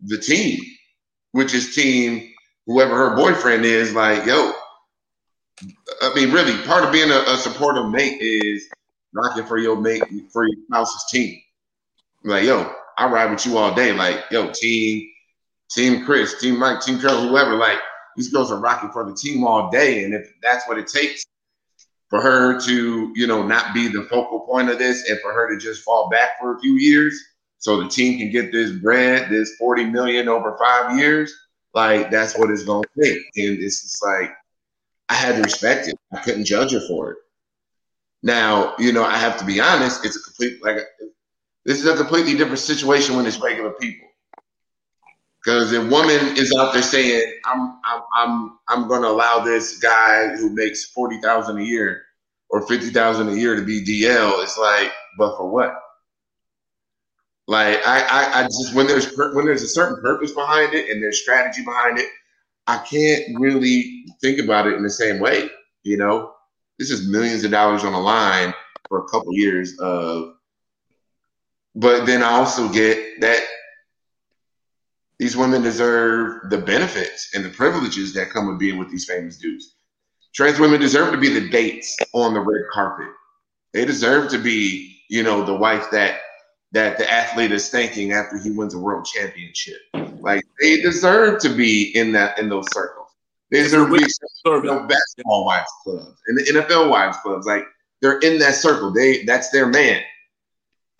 the 0.00 0.16
team, 0.16 0.58
which 1.32 1.52
is 1.52 1.74
team 1.74 2.32
whoever 2.66 2.96
her 2.96 3.14
boyfriend 3.14 3.66
is. 3.66 3.92
Like, 3.92 4.24
yo, 4.24 4.52
I 6.02 6.12
mean, 6.14 6.32
really, 6.32 6.56
part 6.66 6.84
of 6.84 6.92
being 6.92 7.10
a, 7.10 7.22
a 7.28 7.36
supportive 7.36 7.88
mate 7.88 8.18
is 8.20 8.68
rocking 9.14 9.46
for 9.46 9.58
your 9.58 9.80
mate 9.80 10.02
for 10.32 10.46
your 10.46 10.56
spouse's 10.66 11.04
team. 11.10 11.40
Like, 12.24 12.44
yo, 12.44 12.72
I 12.98 13.08
ride 13.08 13.30
with 13.30 13.46
you 13.46 13.56
all 13.56 13.72
day. 13.72 13.92
Like, 13.92 14.24
yo, 14.30 14.50
team, 14.50 15.08
team 15.70 16.04
Chris, 16.04 16.40
team 16.40 16.58
Mike, 16.58 16.80
team 16.80 16.98
Carol, 16.98 17.28
whoever. 17.28 17.54
Like, 17.54 17.78
these 18.16 18.32
girls 18.32 18.50
are 18.50 18.58
rocking 18.58 18.90
for 18.90 19.04
the 19.04 19.14
team 19.14 19.44
all 19.44 19.70
day. 19.70 20.02
And 20.04 20.12
if 20.12 20.28
that's 20.42 20.66
what 20.66 20.76
it 20.76 20.88
takes 20.88 21.24
for 22.10 22.20
her 22.20 22.60
to, 22.60 23.12
you 23.14 23.26
know, 23.28 23.46
not 23.46 23.72
be 23.72 23.86
the 23.86 24.02
focal 24.02 24.40
point 24.40 24.70
of 24.70 24.78
this 24.78 25.08
and 25.08 25.20
for 25.20 25.32
her 25.32 25.54
to 25.54 25.58
just 25.58 25.82
fall 25.82 26.10
back 26.10 26.30
for 26.40 26.56
a 26.56 26.60
few 26.60 26.74
years 26.74 27.18
so 27.58 27.80
the 27.80 27.88
team 27.88 28.18
can 28.18 28.30
get 28.30 28.50
this 28.50 28.72
bread, 28.72 29.30
this 29.30 29.54
40 29.56 29.84
million 29.84 30.28
over 30.28 30.58
five 30.58 30.98
years, 30.98 31.32
like 31.74 32.10
that's 32.10 32.36
what 32.36 32.50
it's 32.50 32.64
gonna 32.64 32.86
take. 33.00 33.22
And 33.36 33.58
it's 33.62 33.82
just 33.82 34.04
like 34.04 34.32
I 35.12 35.14
had 35.14 35.36
to 35.36 35.42
respect 35.42 35.88
it. 35.88 35.98
I 36.10 36.20
couldn't 36.20 36.46
judge 36.46 36.72
her 36.72 36.80
for 36.88 37.10
it. 37.10 37.18
Now, 38.22 38.74
you 38.78 38.92
know, 38.92 39.04
I 39.04 39.18
have 39.18 39.36
to 39.40 39.44
be 39.44 39.60
honest, 39.60 40.06
it's 40.06 40.16
a 40.16 40.22
complete 40.22 40.64
like 40.64 40.78
this 41.66 41.78
is 41.80 41.86
a 41.86 41.94
completely 41.94 42.34
different 42.34 42.60
situation 42.60 43.14
when 43.14 43.26
it's 43.26 43.38
regular 43.38 43.72
people. 43.72 44.08
Because 45.44 45.70
a 45.74 45.82
woman 45.84 46.38
is 46.38 46.54
out 46.58 46.72
there 46.72 46.80
saying, 46.80 47.30
"I'm 47.44 47.78
I'm 47.84 48.02
I'm 48.16 48.58
I'm 48.68 48.88
going 48.88 49.02
to 49.02 49.08
allow 49.08 49.40
this 49.40 49.78
guy 49.80 50.28
who 50.28 50.48
makes 50.54 50.86
forty 50.86 51.20
thousand 51.20 51.58
a 51.58 51.62
year 51.62 52.02
or 52.48 52.66
fifty 52.66 52.88
thousand 52.88 53.28
a 53.28 53.34
year 53.34 53.54
to 53.54 53.62
be 53.62 53.84
DL," 53.84 54.42
it's 54.42 54.56
like, 54.56 54.92
but 55.18 55.36
for 55.36 55.50
what? 55.50 55.78
Like 57.48 57.86
I, 57.86 58.00
I 58.00 58.40
I 58.40 58.42
just 58.44 58.74
when 58.74 58.86
there's 58.86 59.14
when 59.34 59.44
there's 59.44 59.62
a 59.62 59.68
certain 59.68 60.00
purpose 60.00 60.32
behind 60.32 60.72
it 60.72 60.88
and 60.88 61.02
there's 61.02 61.20
strategy 61.20 61.62
behind 61.64 61.98
it, 61.98 62.06
I 62.66 62.78
can't 62.78 63.38
really 63.38 64.04
think 64.20 64.38
about 64.38 64.66
it 64.66 64.74
in 64.74 64.82
the 64.82 64.90
same 64.90 65.18
way. 65.18 65.50
You 65.82 65.96
know, 65.96 66.32
this 66.78 66.90
is 66.90 67.08
millions 67.08 67.44
of 67.44 67.50
dollars 67.50 67.84
on 67.84 67.92
the 67.92 67.98
line 67.98 68.54
for 68.88 68.98
a 68.98 69.08
couple 69.08 69.34
years 69.34 69.78
of. 69.78 70.34
But 71.74 72.04
then 72.04 72.22
I 72.22 72.32
also 72.32 72.68
get 72.68 73.20
that 73.20 73.40
these 75.18 75.36
women 75.36 75.62
deserve 75.62 76.50
the 76.50 76.58
benefits 76.58 77.30
and 77.34 77.44
the 77.44 77.48
privileges 77.48 78.12
that 78.14 78.30
come 78.30 78.48
with 78.48 78.58
being 78.58 78.78
with 78.78 78.90
these 78.90 79.04
famous 79.04 79.38
dudes. 79.38 79.76
Trans 80.34 80.58
women 80.58 80.80
deserve 80.80 81.12
to 81.12 81.18
be 81.18 81.28
the 81.28 81.48
dates 81.48 81.96
on 82.12 82.34
the 82.34 82.40
red 82.40 82.64
carpet. 82.72 83.08
They 83.72 83.84
deserve 83.84 84.30
to 84.30 84.38
be, 84.38 84.98
you 85.08 85.22
know, 85.22 85.44
the 85.44 85.54
wife 85.54 85.90
that 85.92 86.20
that 86.72 86.96
the 86.96 87.10
athlete 87.10 87.52
is 87.52 87.68
thanking 87.68 88.12
after 88.12 88.38
he 88.38 88.50
wins 88.50 88.74
a 88.74 88.78
world 88.78 89.04
championship. 89.04 89.78
Like 90.22 90.44
they 90.60 90.80
deserve 90.80 91.40
to 91.42 91.48
be 91.48 91.96
in 91.96 92.12
that 92.12 92.38
in 92.38 92.48
those 92.48 92.66
circles. 92.72 93.08
They 93.50 93.62
deserve 93.62 93.90
to 93.90 93.98
be 93.98 94.06
know, 94.44 94.86
basketball 94.86 95.44
wives 95.44 95.70
clubs 95.82 96.20
and 96.26 96.38
the 96.38 96.42
NFL 96.42 96.90
wives 96.90 97.18
clubs. 97.18 97.46
Like 97.46 97.64
they're 98.00 98.18
in 98.20 98.38
that 98.38 98.54
circle. 98.54 98.92
They 98.92 99.24
that's 99.24 99.50
their 99.50 99.66
man 99.66 100.02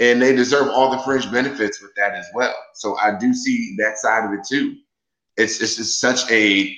and 0.02 0.20
they 0.20 0.35
deserve 0.35 0.68
all 0.68 0.90
the 0.90 0.98
fringe 1.02 1.30
benefits 1.30 1.80
with 1.80 1.94
that 1.94 2.14
as 2.14 2.26
well. 2.35 2.54
So 2.74 2.96
I 2.98 3.16
do 3.18 3.32
see 3.32 3.76
that 3.78 3.98
side 3.98 4.24
of 4.24 4.32
it 4.32 4.44
too. 4.46 4.76
It's 5.37 5.61
it's 5.61 5.76
just 5.76 6.00
such 6.00 6.30
a 6.30 6.76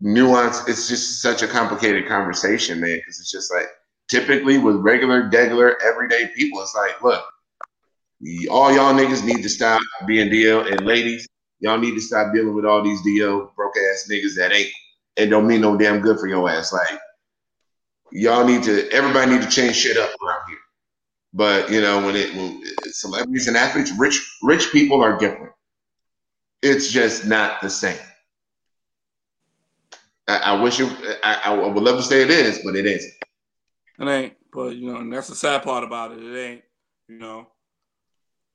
nuance. 0.00 0.68
It's 0.68 0.88
just 0.88 1.22
such 1.22 1.42
a 1.42 1.48
complicated 1.48 2.06
conversation, 2.06 2.80
man. 2.80 2.98
Because 2.98 3.20
it's 3.20 3.30
just 3.30 3.52
like 3.52 3.68
typically 4.08 4.58
with 4.58 4.76
regular, 4.76 5.28
regular, 5.30 5.80
everyday 5.82 6.30
people, 6.36 6.60
it's 6.60 6.74
like, 6.74 7.02
look, 7.02 7.24
all 8.50 8.72
y'all 8.72 8.94
niggas 8.94 9.24
need 9.24 9.42
to 9.42 9.48
stop 9.48 9.80
being 10.06 10.28
DL, 10.28 10.70
and 10.70 10.86
ladies, 10.86 11.26
y'all 11.60 11.78
need 11.78 11.94
to 11.94 12.00
stop 12.00 12.34
dealing 12.34 12.54
with 12.54 12.64
all 12.64 12.82
these 12.82 13.00
DL 13.02 13.54
broke 13.54 13.74
ass 13.76 14.08
niggas 14.10 14.36
that 14.36 14.52
ain't 14.52 14.72
and 15.16 15.30
don't 15.30 15.46
mean 15.46 15.60
no 15.60 15.76
damn 15.76 16.00
good 16.00 16.18
for 16.18 16.26
your 16.26 16.48
ass. 16.48 16.72
Like 16.72 16.98
y'all 18.12 18.46
need 18.46 18.62
to, 18.64 18.90
everybody 18.90 19.32
need 19.32 19.42
to 19.42 19.48
change 19.48 19.76
shit 19.76 19.96
up 19.96 20.10
around 20.22 20.40
here. 20.48 20.58
But 21.32 21.70
you 21.70 21.80
know, 21.80 22.04
when 22.04 22.16
it 22.16 22.34
when 22.34 22.62
celebrities 22.84 23.48
and 23.48 23.56
athletes, 23.56 23.92
rich 23.98 24.38
rich 24.42 24.70
people 24.72 25.02
are 25.02 25.18
different. 25.18 25.52
It's 26.62 26.90
just 26.90 27.26
not 27.26 27.60
the 27.60 27.68
same. 27.68 27.98
I, 30.26 30.36
I 30.38 30.62
wish 30.62 30.80
it. 30.80 30.90
I, 31.22 31.40
I, 31.44 31.52
would 31.52 31.82
love 31.82 31.98
to 31.98 32.02
say 32.02 32.22
it 32.22 32.30
is, 32.30 32.60
but 32.64 32.74
it 32.74 32.86
isn't. 32.86 33.12
It 34.00 34.08
ain't. 34.08 34.34
But 34.52 34.76
you 34.76 34.90
know, 34.90 35.00
and 35.00 35.12
that's 35.12 35.28
the 35.28 35.34
sad 35.34 35.62
part 35.62 35.84
about 35.84 36.12
it. 36.12 36.22
It 36.22 36.38
ain't. 36.38 36.62
You 37.08 37.18
know. 37.18 37.48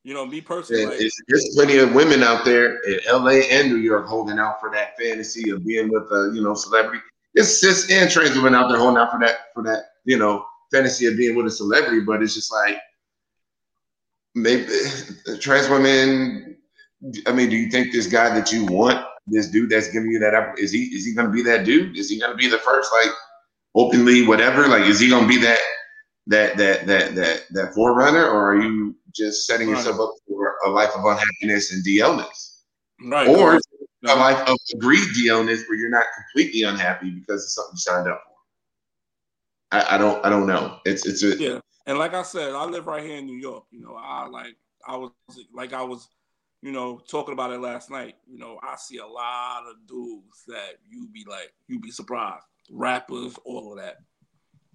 You 0.04 0.16
know, 0.16 0.26
me 0.26 0.42
personally, 0.42 0.86
like, 0.86 1.12
there's 1.28 1.54
plenty 1.54 1.78
of 1.78 1.94
women 1.94 2.24
out 2.24 2.44
there 2.44 2.80
in 2.82 3.00
LA 3.08 3.42
and 3.52 3.70
New 3.70 3.78
York 3.78 4.08
holding 4.08 4.40
out 4.40 4.60
for 4.60 4.72
that 4.72 4.98
fantasy 4.98 5.52
of 5.52 5.64
being 5.64 5.92
with 5.92 6.04
a 6.12 6.32
you 6.34 6.42
know 6.42 6.56
celebrity. 6.56 7.04
It's 7.36 7.62
cis 7.62 7.90
and 7.92 8.10
trans 8.10 8.36
women 8.36 8.56
out 8.56 8.70
there 8.70 8.80
holding 8.80 8.98
out 8.98 9.12
for 9.12 9.20
that 9.20 9.54
for 9.54 9.62
that 9.64 9.84
you 10.06 10.18
know 10.18 10.44
fantasy 10.72 11.06
of 11.06 11.18
being 11.18 11.36
with 11.36 11.46
a 11.46 11.52
celebrity, 11.52 12.00
but 12.00 12.24
it's 12.24 12.34
just 12.34 12.52
like 12.52 12.78
maybe 14.34 14.68
trans 15.40 15.70
women. 15.70 16.58
I 17.28 17.32
mean, 17.32 17.50
do 17.50 17.56
you 17.56 17.70
think 17.70 17.92
this 17.92 18.08
guy 18.08 18.30
that 18.30 18.52
you 18.52 18.66
want, 18.66 19.06
this 19.28 19.48
dude 19.48 19.70
that's 19.70 19.92
giving 19.92 20.12
you 20.12 20.20
that, 20.20 20.56
is 20.58 20.72
he 20.72 20.86
is 20.86 21.06
he 21.06 21.14
going 21.14 21.28
to 21.28 21.34
be 21.34 21.44
that 21.44 21.64
dude? 21.64 21.96
Is 21.96 22.10
he 22.10 22.20
going 22.20 22.32
to 22.32 22.38
be 22.38 22.48
the 22.48 22.58
first 22.60 22.92
like 22.92 23.14
openly 23.76 24.26
whatever? 24.26 24.68
Like, 24.68 24.84
is 24.84 25.00
he 25.00 25.10
going 25.10 25.24
to 25.24 25.30
be 25.30 25.40
that 25.42 25.60
that 26.28 26.58
that 26.58 26.88
that 26.88 27.16
that 27.16 27.44
that 27.52 27.74
forerunner, 27.74 28.26
or 28.28 28.54
are 28.54 28.62
you 28.62 28.96
just 29.14 29.48
setting 29.48 29.70
right. 29.70 29.78
yourself 29.78 30.00
up 30.00 30.14
for 30.28 30.56
a 30.66 30.70
life 30.70 30.92
of 30.96 31.04
unhappiness 31.06 31.74
and 31.74 31.84
DLness? 31.86 32.62
Right. 33.04 33.28
Or 33.28 33.60
a 34.06 34.16
life 34.16 34.48
of 34.48 34.58
agreed 34.74 35.08
DLness 35.16 35.68
where 35.68 35.78
you're 35.78 35.90
not 35.90 36.06
completely 36.16 36.64
unhappy 36.64 37.12
because 37.12 37.44
it's 37.44 37.56
something 37.56 37.74
you 37.74 37.80
signed 37.80 38.08
up 38.08 38.22
for. 38.26 39.78
I, 39.78 39.96
I 39.96 39.98
don't 39.98 40.24
I 40.26 40.30
don't 40.30 40.48
know. 40.48 40.80
It's 40.86 41.06
it's 41.06 41.24
a, 41.24 41.38
yeah. 41.38 41.60
And 41.88 41.98
like 41.98 42.14
I 42.14 42.24
said, 42.24 42.54
I 42.54 42.66
live 42.66 42.88
right 42.88 43.04
here 43.04 43.18
in 43.18 43.26
New 43.26 43.38
York. 43.38 43.66
You 43.72 43.82
know, 43.82 43.96
I 44.00 44.28
like 44.28 44.56
I 44.88 44.98
was 44.98 45.12
like 45.54 45.74
I 45.74 45.82
was, 45.82 46.08
you 46.62 46.72
know, 46.72 47.00
talking 47.08 47.34
about 47.34 47.52
it 47.52 47.60
last 47.60 47.90
night. 47.90 48.16
You 48.28 48.38
know, 48.38 48.60
I 48.62 48.76
see 48.76 48.98
a 48.98 49.06
lot 49.06 49.64
of 49.70 49.88
dudes 49.88 50.44
that 50.48 50.78
you 50.88 51.08
be 51.12 51.26
like, 51.28 51.52
you'd 51.68 51.82
be 51.82 51.92
surprised. 51.92 52.46
Rappers, 52.70 53.36
all 53.46 53.72
of 53.72 53.80
that. 53.84 53.98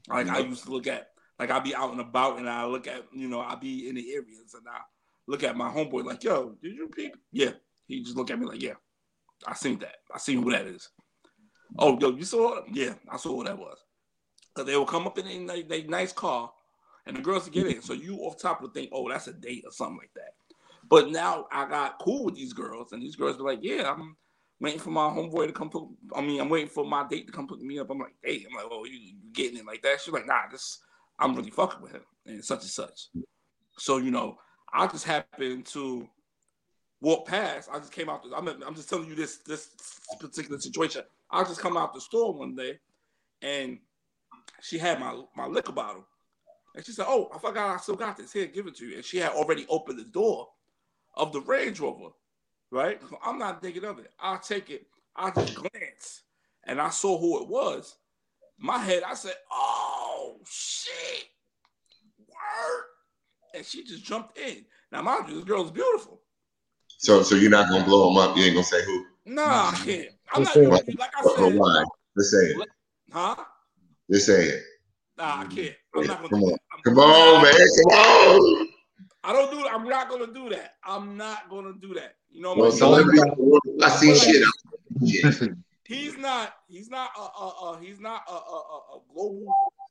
Like 0.08 0.28
I 0.28 0.38
used 0.38 0.64
to 0.64 0.70
look 0.70 0.86
at 0.86 1.10
like 1.38 1.50
I'll 1.50 1.60
be 1.60 1.74
out 1.74 1.92
and 1.92 2.00
about 2.00 2.38
and 2.38 2.48
I 2.48 2.64
look 2.64 2.86
at, 2.86 3.04
you 3.12 3.28
know, 3.28 3.40
I'll 3.40 3.56
be 3.56 3.88
in 3.88 3.94
the 3.94 4.12
areas 4.12 4.54
and 4.54 4.66
I 4.68 4.80
look 5.26 5.42
at 5.42 5.56
my 5.56 5.68
homeboy 5.68 6.04
like, 6.04 6.24
yo, 6.24 6.56
did 6.62 6.74
you 6.74 6.88
peep? 6.88 7.16
Yeah. 7.32 7.50
He 7.86 8.02
just 8.02 8.16
look 8.16 8.30
at 8.30 8.38
me 8.38 8.46
like, 8.46 8.62
yeah, 8.62 8.74
I 9.46 9.54
seen 9.54 9.78
that. 9.80 9.96
I 10.12 10.18
seen 10.18 10.42
who 10.42 10.50
that 10.50 10.66
is. 10.66 10.88
Oh, 11.78 11.98
yo, 12.00 12.10
you 12.10 12.24
saw 12.24 12.58
it? 12.58 12.64
Yeah, 12.72 12.94
I 13.10 13.16
saw 13.16 13.36
who 13.36 13.44
that 13.44 13.58
was. 13.58 13.78
Cause 14.54 14.66
they 14.66 14.76
will 14.76 14.86
come 14.86 15.06
up 15.06 15.18
in 15.18 15.50
a, 15.50 15.82
nice 15.82 16.12
car 16.12 16.50
and 17.06 17.16
the 17.16 17.20
girls 17.20 17.48
get 17.48 17.66
in. 17.66 17.82
So 17.82 17.92
you 17.92 18.16
off 18.18 18.38
top 18.38 18.62
would 18.62 18.74
think, 18.74 18.90
oh, 18.92 19.08
that's 19.08 19.28
a 19.28 19.32
date 19.32 19.64
or 19.66 19.72
something 19.72 19.98
like 19.98 20.12
that. 20.14 20.32
But 20.88 21.10
now 21.10 21.46
I 21.52 21.68
got 21.68 21.98
cool 22.00 22.24
with 22.24 22.36
these 22.36 22.52
girls, 22.52 22.92
and 22.92 23.02
these 23.02 23.16
girls 23.16 23.36
be 23.36 23.42
like, 23.42 23.58
yeah, 23.62 23.90
I'm 23.90 24.16
waiting 24.60 24.80
for 24.80 24.90
my 24.90 25.08
homeboy 25.08 25.46
to 25.46 25.52
come 25.52 25.70
put. 25.70 25.84
I 26.14 26.20
mean, 26.20 26.40
I'm 26.40 26.48
waiting 26.48 26.68
for 26.68 26.84
my 26.84 27.06
date 27.08 27.26
to 27.26 27.32
come 27.32 27.48
put 27.48 27.60
me 27.60 27.78
up. 27.78 27.90
I'm 27.90 27.98
like, 27.98 28.14
hey, 28.22 28.44
I'm 28.48 28.54
like, 28.54 28.66
oh, 28.70 28.84
you, 28.84 28.98
you 28.98 29.14
getting 29.32 29.58
it 29.58 29.66
like 29.66 29.82
that? 29.82 30.00
She's 30.00 30.14
like, 30.14 30.26
nah, 30.26 30.42
this 30.50 30.78
I'm 31.18 31.34
really 31.34 31.50
fucking 31.50 31.80
with 31.80 31.92
him 31.92 32.02
and 32.26 32.44
such 32.44 32.60
and 32.60 32.70
such. 32.70 33.08
So 33.78 33.98
you 33.98 34.10
know, 34.10 34.38
I 34.72 34.86
just 34.86 35.04
happened 35.04 35.66
to 35.66 36.08
walk 37.00 37.26
past. 37.26 37.68
I 37.72 37.78
just 37.78 37.92
came 37.92 38.08
out. 38.08 38.22
The, 38.22 38.36
I'm, 38.36 38.48
I'm 38.48 38.74
just 38.74 38.88
telling 38.88 39.08
you 39.08 39.14
this 39.14 39.38
this 39.38 39.70
particular 40.18 40.58
situation. 40.58 41.02
I 41.30 41.42
just 41.44 41.60
come 41.60 41.76
out 41.76 41.94
the 41.94 42.00
store 42.00 42.32
one 42.32 42.54
day, 42.54 42.78
and 43.42 43.78
she 44.60 44.78
had 44.78 45.00
my 45.00 45.22
my 45.36 45.46
liquor 45.46 45.72
bottle, 45.72 46.06
and 46.74 46.84
she 46.84 46.92
said, 46.92 47.06
"Oh, 47.08 47.30
I 47.34 47.38
forgot 47.38 47.74
I 47.74 47.78
still 47.78 47.96
got 47.96 48.16
this. 48.16 48.32
Here, 48.32 48.46
give 48.46 48.66
it 48.66 48.76
to 48.76 48.86
you." 48.86 48.96
And 48.96 49.04
she 49.04 49.18
had 49.18 49.32
already 49.32 49.66
opened 49.68 49.98
the 49.98 50.04
door 50.04 50.48
of 51.14 51.32
the 51.32 51.40
Range 51.40 51.78
Rover, 51.80 52.10
right? 52.70 53.00
So 53.08 53.18
I'm 53.24 53.38
not 53.38 53.62
thinking 53.62 53.84
of 53.84 53.98
it. 53.98 54.12
I'll 54.20 54.38
take 54.38 54.70
it. 54.70 54.86
I 55.14 55.30
just 55.30 55.54
glance, 55.54 56.22
and 56.64 56.80
I 56.80 56.90
saw 56.90 57.18
who 57.18 57.42
it 57.42 57.48
was. 57.48 57.96
My 58.58 58.78
head, 58.78 59.02
I 59.06 59.14
said, 59.14 59.34
"Oh 59.50 60.38
shit, 60.48 61.24
word!" 62.18 62.84
And 63.54 63.64
she 63.64 63.84
just 63.84 64.04
jumped 64.04 64.38
in. 64.38 64.64
Now, 64.90 65.02
mind 65.02 65.28
you, 65.28 65.36
this 65.36 65.44
girl's 65.44 65.70
beautiful. 65.70 66.20
So, 66.98 67.22
so 67.22 67.34
you're 67.34 67.50
not 67.50 67.68
gonna 67.68 67.84
blow 67.84 68.08
them 68.08 68.16
up? 68.16 68.36
You 68.36 68.44
ain't 68.44 68.54
gonna 68.54 68.64
say 68.64 68.84
who? 68.84 69.04
Nah, 69.26 69.70
I 69.70 69.80
can't. 69.84 70.08
I'm 70.32 70.42
not 70.42 70.54
gonna, 70.54 70.68
like 70.68 71.12
I 71.18 71.22
said. 71.22 71.54
Why? 71.58 71.84
Let's 72.16 72.30
say 72.30 72.38
it. 72.38 72.68
Huh? 73.12 73.36
Just 74.10 74.26
say 74.26 74.44
it. 74.46 74.62
Nah, 75.18 75.40
I 75.40 75.44
can't. 75.44 75.74
I'm 75.94 76.06
not 76.06 76.16
gonna. 76.16 76.28
Come 76.28 76.44
on, 76.44 76.58
come 76.84 76.98
on, 76.98 77.42
man, 77.42 77.52
come 77.52 77.86
on. 77.92 78.68
I 79.24 79.32
don't 79.32 79.50
do. 79.50 79.66
I'm 79.66 79.88
not 79.88 80.08
gonna 80.08 80.32
do 80.32 80.48
that. 80.50 80.74
I'm 80.84 81.16
not 81.16 81.50
gonna 81.50 81.74
do 81.80 81.94
that. 81.94 82.14
You 82.30 82.40
know, 82.42 82.54
well, 82.54 82.70
celebrity. 82.70 83.20
I 83.82 83.88
see 83.90 84.14
shit. 84.14 85.52
He's 85.86 86.16
not. 86.16 86.54
He's 86.68 86.90
not. 86.90 87.10
A, 87.16 87.20
a, 87.20 87.48
a 87.48 87.80
he's 87.80 88.00
not 88.00 88.22
a, 88.28 88.32
a, 88.32 88.36
a 88.36 89.00
global 89.12 89.46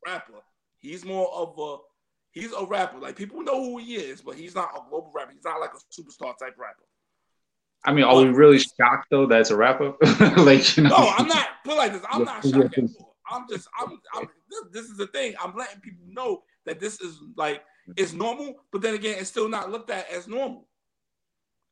rapper. 0.06 0.40
He's 0.78 1.04
more 1.04 1.32
of 1.32 1.54
a. 1.58 1.76
He's 2.32 2.52
a 2.52 2.64
rapper. 2.66 2.98
Like 2.98 3.16
people 3.16 3.42
know 3.42 3.62
who 3.62 3.78
he 3.78 3.94
is, 3.94 4.20
but 4.20 4.34
he's 4.34 4.54
not 4.54 4.70
a 4.76 4.88
global 4.90 5.10
rapper. 5.14 5.32
He's 5.32 5.44
not 5.44 5.60
like 5.60 5.70
a 5.72 6.00
superstar 6.00 6.36
type 6.38 6.56
rapper. 6.58 6.84
I 7.84 7.92
mean, 7.92 8.04
are 8.04 8.16
we 8.16 8.28
really 8.28 8.58
shocked 8.58 9.06
though 9.10 9.26
that 9.26 9.40
it's 9.40 9.50
a 9.50 9.56
rapper? 9.56 9.94
like, 10.36 10.76
you 10.76 10.82
know? 10.82 10.90
No, 10.90 11.14
I'm 11.16 11.28
not. 11.28 11.48
Put 11.64 11.76
like 11.76 11.92
this. 11.92 12.02
I'm 12.10 12.24
not 12.24 12.44
shocked. 12.44 12.78
I'm 13.30 13.46
just. 13.48 13.68
I'm. 13.78 14.00
I'm 14.14 14.28
this, 14.50 14.62
this 14.72 14.84
is 14.86 14.96
the 14.96 15.06
thing. 15.08 15.34
I'm 15.42 15.54
letting 15.56 15.80
people 15.80 16.04
know 16.08 16.42
that 16.66 16.80
this 16.80 17.00
is 17.00 17.18
like 17.36 17.62
it's 17.96 18.12
normal, 18.12 18.56
but 18.72 18.82
then 18.82 18.94
again, 18.94 19.16
it's 19.18 19.28
still 19.28 19.48
not 19.48 19.70
looked 19.70 19.90
at 19.90 20.10
as 20.10 20.26
normal. 20.26 20.68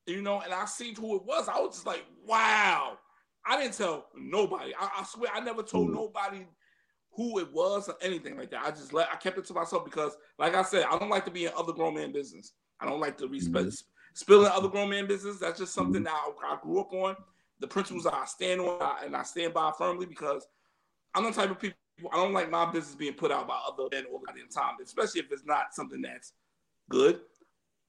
You 0.06 0.22
know, 0.22 0.40
and 0.40 0.52
I 0.52 0.66
seen 0.66 0.94
who 0.94 1.16
it 1.16 1.24
was. 1.24 1.48
I 1.48 1.58
was 1.58 1.74
just 1.74 1.86
like, 1.86 2.04
wow. 2.26 2.98
I 3.46 3.60
didn't 3.60 3.76
tell 3.76 4.06
nobody. 4.16 4.72
I, 4.78 5.00
I 5.00 5.04
swear, 5.04 5.30
I 5.34 5.40
never 5.40 5.62
told 5.62 5.90
mm. 5.90 5.94
nobody 5.94 6.46
who 7.12 7.38
it 7.38 7.52
was 7.52 7.88
or 7.88 7.94
anything 8.00 8.36
like 8.36 8.50
that. 8.50 8.64
I 8.64 8.70
just 8.70 8.92
let 8.92 9.08
I 9.12 9.16
kept 9.16 9.38
it 9.38 9.44
to 9.46 9.54
myself 9.54 9.84
because, 9.84 10.16
like 10.38 10.54
I 10.54 10.62
said, 10.62 10.86
I 10.90 10.98
don't 10.98 11.10
like 11.10 11.24
to 11.26 11.30
be 11.30 11.46
in 11.46 11.52
other 11.56 11.72
grown 11.72 11.94
man 11.94 12.12
business. 12.12 12.52
I 12.80 12.86
don't 12.86 13.00
like 13.00 13.16
to 13.18 13.28
be 13.28 13.40
mm-hmm. 13.40 13.68
spilling 14.14 14.50
other 14.50 14.68
grown 14.68 14.90
man 14.90 15.06
business. 15.06 15.38
That's 15.38 15.58
just 15.58 15.74
something 15.74 16.02
mm-hmm. 16.02 16.04
that 16.04 16.46
I, 16.50 16.54
I, 16.54 16.58
grew 16.60 16.80
up 16.80 16.92
on. 16.92 17.16
The 17.60 17.68
principles 17.68 18.06
I 18.06 18.24
stand 18.24 18.60
on 18.60 18.96
and 19.04 19.14
I 19.14 19.22
stand 19.22 19.54
by 19.54 19.72
firmly 19.78 20.06
because 20.06 20.46
I'm 21.14 21.24
the 21.24 21.30
type 21.30 21.50
of 21.50 21.60
people 21.60 21.78
I 22.12 22.16
don't 22.16 22.32
like 22.32 22.50
my 22.50 22.70
business 22.70 22.96
being 22.96 23.14
put 23.14 23.30
out 23.30 23.46
by 23.46 23.58
other 23.66 23.84
men 23.92 24.06
all 24.12 24.20
the 24.20 24.52
time, 24.52 24.74
especially 24.82 25.20
if 25.20 25.30
it's 25.30 25.44
not 25.44 25.72
something 25.72 26.02
that's 26.02 26.32
good. 26.90 27.20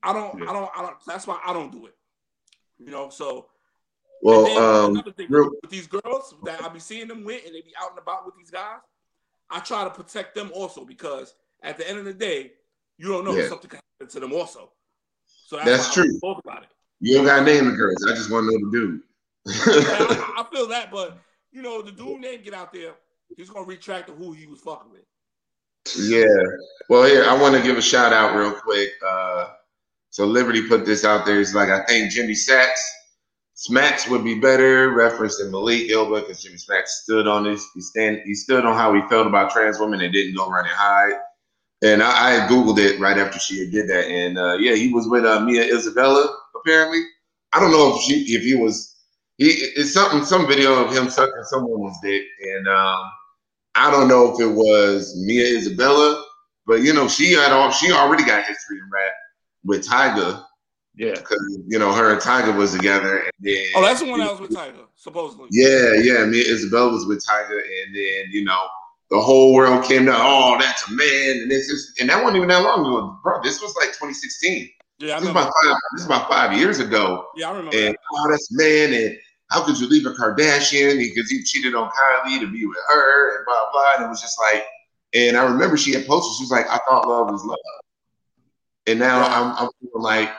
I 0.03 0.13
don't, 0.13 0.37
yeah. 0.37 0.49
I 0.49 0.53
don't, 0.53 0.69
I 0.77 0.81
don't. 0.83 0.95
That's 1.07 1.25
why 1.25 1.39
I 1.43 1.51
don't 1.51 1.71
do 1.71 1.87
it. 1.87 1.95
You 2.77 2.91
know, 2.91 3.09
so. 3.09 3.47
Well, 4.21 4.57
um, 4.57 5.03
thing, 5.15 5.27
with 5.29 5.69
these 5.69 5.87
girls 5.87 6.33
that 6.43 6.63
I 6.63 6.69
be 6.69 6.79
seeing 6.79 7.07
them 7.07 7.23
with, 7.23 7.45
and 7.45 7.53
they 7.53 7.61
be 7.61 7.73
out 7.81 7.91
and 7.91 7.99
about 7.99 8.25
with 8.25 8.35
these 8.37 8.49
guys, 8.49 8.79
I 9.49 9.59
try 9.59 9.83
to 9.83 9.89
protect 9.89 10.33
them 10.35 10.51
also 10.53 10.83
because 10.83 11.35
at 11.61 11.77
the 11.77 11.87
end 11.87 11.99
of 11.99 12.05
the 12.05 12.13
day, 12.13 12.53
you 12.97 13.09
don't 13.09 13.25
know 13.25 13.35
yeah. 13.35 13.47
something 13.47 13.69
can 13.69 13.79
happen 13.99 14.11
to 14.13 14.19
them 14.19 14.33
also. 14.33 14.71
So 15.47 15.57
that's, 15.57 15.69
that's 15.69 15.93
true. 15.93 16.19
Talk 16.19 16.41
about 16.43 16.63
it. 16.63 16.69
You 17.01 17.17
don't 17.17 17.25
got 17.25 17.39
to 17.39 17.45
name 17.45 17.65
the 17.69 17.75
girls. 17.75 18.03
I 18.09 18.15
just 18.15 18.31
want 18.31 18.49
to 18.49 18.57
know 18.57 18.71
the 18.71 18.77
dude. 18.77 19.01
I, 19.47 20.33
I, 20.39 20.45
feel 20.55 20.67
that, 20.69 20.91
but 20.91 21.19
you 21.51 21.61
know, 21.61 21.81
the 21.83 21.91
dude 21.91 22.21
name 22.21 22.41
get 22.41 22.53
out 22.53 22.73
there 22.73 22.93
he's 23.35 23.49
gonna 23.49 23.65
retract 23.65 24.07
to 24.07 24.13
who 24.13 24.33
he 24.33 24.45
was 24.47 24.61
fucking 24.61 24.91
with. 24.91 25.01
Yeah. 25.97 26.23
Well, 26.89 27.03
here 27.03 27.25
I 27.25 27.39
want 27.39 27.55
to 27.55 27.61
give 27.61 27.77
a 27.77 27.81
shout 27.81 28.13
out 28.13 28.35
real 28.35 28.53
quick. 28.53 28.89
Uh, 29.05 29.49
so 30.09 30.25
Liberty 30.25 30.67
put 30.67 30.85
this 30.85 31.05
out 31.05 31.25
there. 31.25 31.39
It's 31.39 31.53
like 31.53 31.69
I 31.69 31.83
think 31.85 32.11
Jimmy 32.11 32.33
Sachs, 32.33 32.81
Smacks 33.57 34.07
would 34.09 34.23
be 34.23 34.35
better, 34.35 34.89
referencing 34.91 35.49
Malik 35.49 35.89
Yoba 35.89 36.19
because 36.19 36.43
Jimmy 36.43 36.57
Smacks 36.57 37.03
stood 37.03 37.25
on 37.25 37.45
this. 37.45 37.65
He 37.73 37.81
stand 37.81 38.21
he 38.25 38.35
stood 38.35 38.65
on 38.65 38.75
how 38.75 38.93
he 38.93 39.01
felt 39.09 39.27
about 39.27 39.51
trans 39.51 39.79
women 39.79 40.01
and 40.01 40.13
didn't 40.13 40.35
go 40.35 40.49
run 40.49 40.65
and 40.65 40.73
hide. 40.73 41.19
And 41.81 42.03
I, 42.03 42.45
I 42.45 42.47
googled 42.47 42.79
it 42.79 42.99
right 42.99 43.17
after 43.17 43.39
she 43.39 43.69
did 43.69 43.89
that, 43.89 44.05
and 44.07 44.37
uh, 44.37 44.57
yeah, 44.59 44.75
he 44.75 44.93
was 44.93 45.07
with 45.07 45.25
uh, 45.25 45.39
Mia 45.39 45.63
Isabella 45.63 46.37
apparently. 46.55 47.01
I 47.53 47.59
don't 47.59 47.71
know 47.71 47.95
if 47.95 48.01
she 48.01 48.33
if 48.33 48.43
he 48.43 48.55
was 48.55 48.93
he 49.37 49.45
it's 49.45 49.93
something 49.93 50.25
some 50.25 50.47
video 50.47 50.83
of 50.83 50.95
him 50.95 51.09
sucking 51.09 51.43
someone's 51.43 51.97
dick, 52.01 52.23
and 52.41 52.67
um, 52.67 53.03
I 53.75 53.91
don't 53.91 54.07
know 54.07 54.33
if 54.33 54.39
it 54.41 54.51
was 54.51 55.15
Mia 55.25 55.45
Isabella, 55.45 56.25
but 56.65 56.81
you 56.81 56.93
know 56.93 57.07
she 57.07 57.33
had 57.33 57.51
all 57.51 57.71
she 57.71 57.91
already 57.91 58.25
got 58.25 58.45
history 58.45 58.77
in 58.79 58.89
rap 58.91 59.13
with 59.63 59.87
Tyga. 59.87 60.44
Yeah, 60.97 61.11
because 61.11 61.59
you 61.67 61.77
know 61.77 61.91
her 61.91 62.13
and 62.13 62.21
Tyga 62.21 62.55
was 62.55 62.73
together, 62.73 63.17
and 63.17 63.31
then 63.39 63.65
oh, 63.75 63.81
that's 63.81 64.01
the 64.01 64.09
one 64.09 64.19
that 64.19 64.31
was 64.31 64.39
with 64.39 64.51
Tyga, 64.51 64.85
supposedly. 64.95 65.47
Yeah, 65.51 65.93
yeah, 66.01 66.25
Mia 66.25 66.41
Isabella 66.41 66.91
was 66.91 67.05
with 67.05 67.25
Tyga, 67.25 67.51
and 67.51 67.95
then 67.95 68.25
you 68.31 68.45
know 68.45 68.61
the 69.11 69.19
whole 69.19 69.53
world 69.53 69.83
came 69.83 70.05
down. 70.05 70.15
oh 70.19 70.57
that's 70.59 70.87
a 70.89 70.93
man, 70.93 71.41
and 71.41 71.51
it's 71.51 71.67
just 71.67 71.99
and 71.99 72.09
that 72.09 72.23
wasn't 72.23 72.37
even 72.37 72.49
that 72.49 72.63
long 72.63 72.81
ago, 72.81 73.19
bro. 73.23 73.41
This 73.43 73.61
was 73.61 73.75
like 73.75 73.89
2016. 73.89 74.69
Yeah, 74.99 75.15
this 75.15 75.23
is 75.23 75.29
about 75.29 75.51
five. 75.63 75.75
This 75.93 76.01
is 76.01 76.05
about 76.05 76.29
five 76.29 76.57
years 76.57 76.79
ago. 76.79 77.25
Yeah, 77.35 77.49
I 77.49 77.57
remember. 77.57 77.77
And 77.77 77.97
oh, 78.13 78.31
that's 78.31 78.49
a 78.53 78.57
man, 78.57 78.93
and 78.93 79.17
how 79.51 79.63
could 79.65 79.79
you 79.79 79.87
leave 79.87 80.05
a 80.05 80.11
Kardashian 80.11 80.97
because 80.97 81.29
he 81.29 81.43
cheated 81.43 81.75
on 81.75 81.89
Kylie 81.89 82.39
to 82.39 82.47
be 82.47 82.65
with 82.65 82.77
her 82.87 83.37
and 83.37 83.45
blah 83.45 83.71
blah. 83.71 83.95
And 83.97 84.05
it 84.05 84.09
was 84.09 84.21
just 84.21 84.39
like, 84.39 84.63
and 85.13 85.37
I 85.37 85.43
remember 85.43 85.77
she 85.77 85.93
had 85.93 86.07
posted, 86.07 86.37
she 86.37 86.43
was 86.43 86.51
like, 86.51 86.67
I 86.69 86.79
thought 86.87 87.07
love 87.07 87.29
was 87.31 87.43
love. 87.45 87.57
And 88.87 88.99
now 88.99 89.23
I'm, 89.23 89.51
I'm 89.57 89.69
feeling 89.81 90.03
like, 90.03 90.29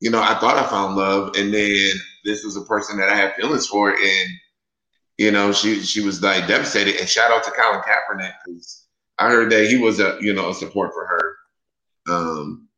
you 0.00 0.10
know, 0.10 0.22
I 0.22 0.38
thought 0.38 0.56
I 0.56 0.68
found 0.68 0.96
love, 0.96 1.36
and 1.36 1.52
then 1.52 1.90
this 2.24 2.44
was 2.44 2.56
a 2.56 2.62
person 2.62 2.98
that 2.98 3.08
I 3.08 3.16
had 3.16 3.34
feelings 3.34 3.66
for, 3.66 3.90
and 3.90 4.30
you 5.16 5.30
know, 5.30 5.52
she 5.52 5.80
she 5.80 6.00
was 6.00 6.22
like 6.22 6.46
devastated. 6.46 6.96
And 6.96 7.08
shout 7.08 7.30
out 7.30 7.44
to 7.44 7.50
Colin 7.50 7.80
Kaepernick 7.80 8.32
because 8.44 8.86
I 9.18 9.28
heard 9.28 9.50
that 9.52 9.68
he 9.68 9.76
was 9.78 10.00
a 10.00 10.16
you 10.20 10.32
know 10.32 10.50
a 10.50 10.54
support 10.54 10.92
for 10.92 11.06
her 11.06 12.14
um 12.14 12.68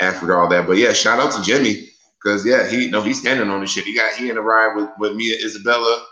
after 0.00 0.36
all 0.36 0.48
that. 0.48 0.66
But 0.66 0.76
yeah, 0.76 0.92
shout 0.92 1.18
out 1.18 1.32
to 1.32 1.42
Jimmy 1.42 1.88
Cause 2.26 2.44
yeah, 2.44 2.68
he 2.68 2.90
no, 2.90 3.02
he's 3.02 3.20
standing 3.20 3.50
on 3.50 3.60
the 3.60 3.68
shit. 3.68 3.84
He 3.84 3.94
got 3.94 4.12
he 4.14 4.30
in 4.30 4.36
a 4.36 4.42
ride 4.42 4.74
with 4.74 4.88
with 4.98 5.14
Mia 5.14 5.36
Isabella. 5.36 6.04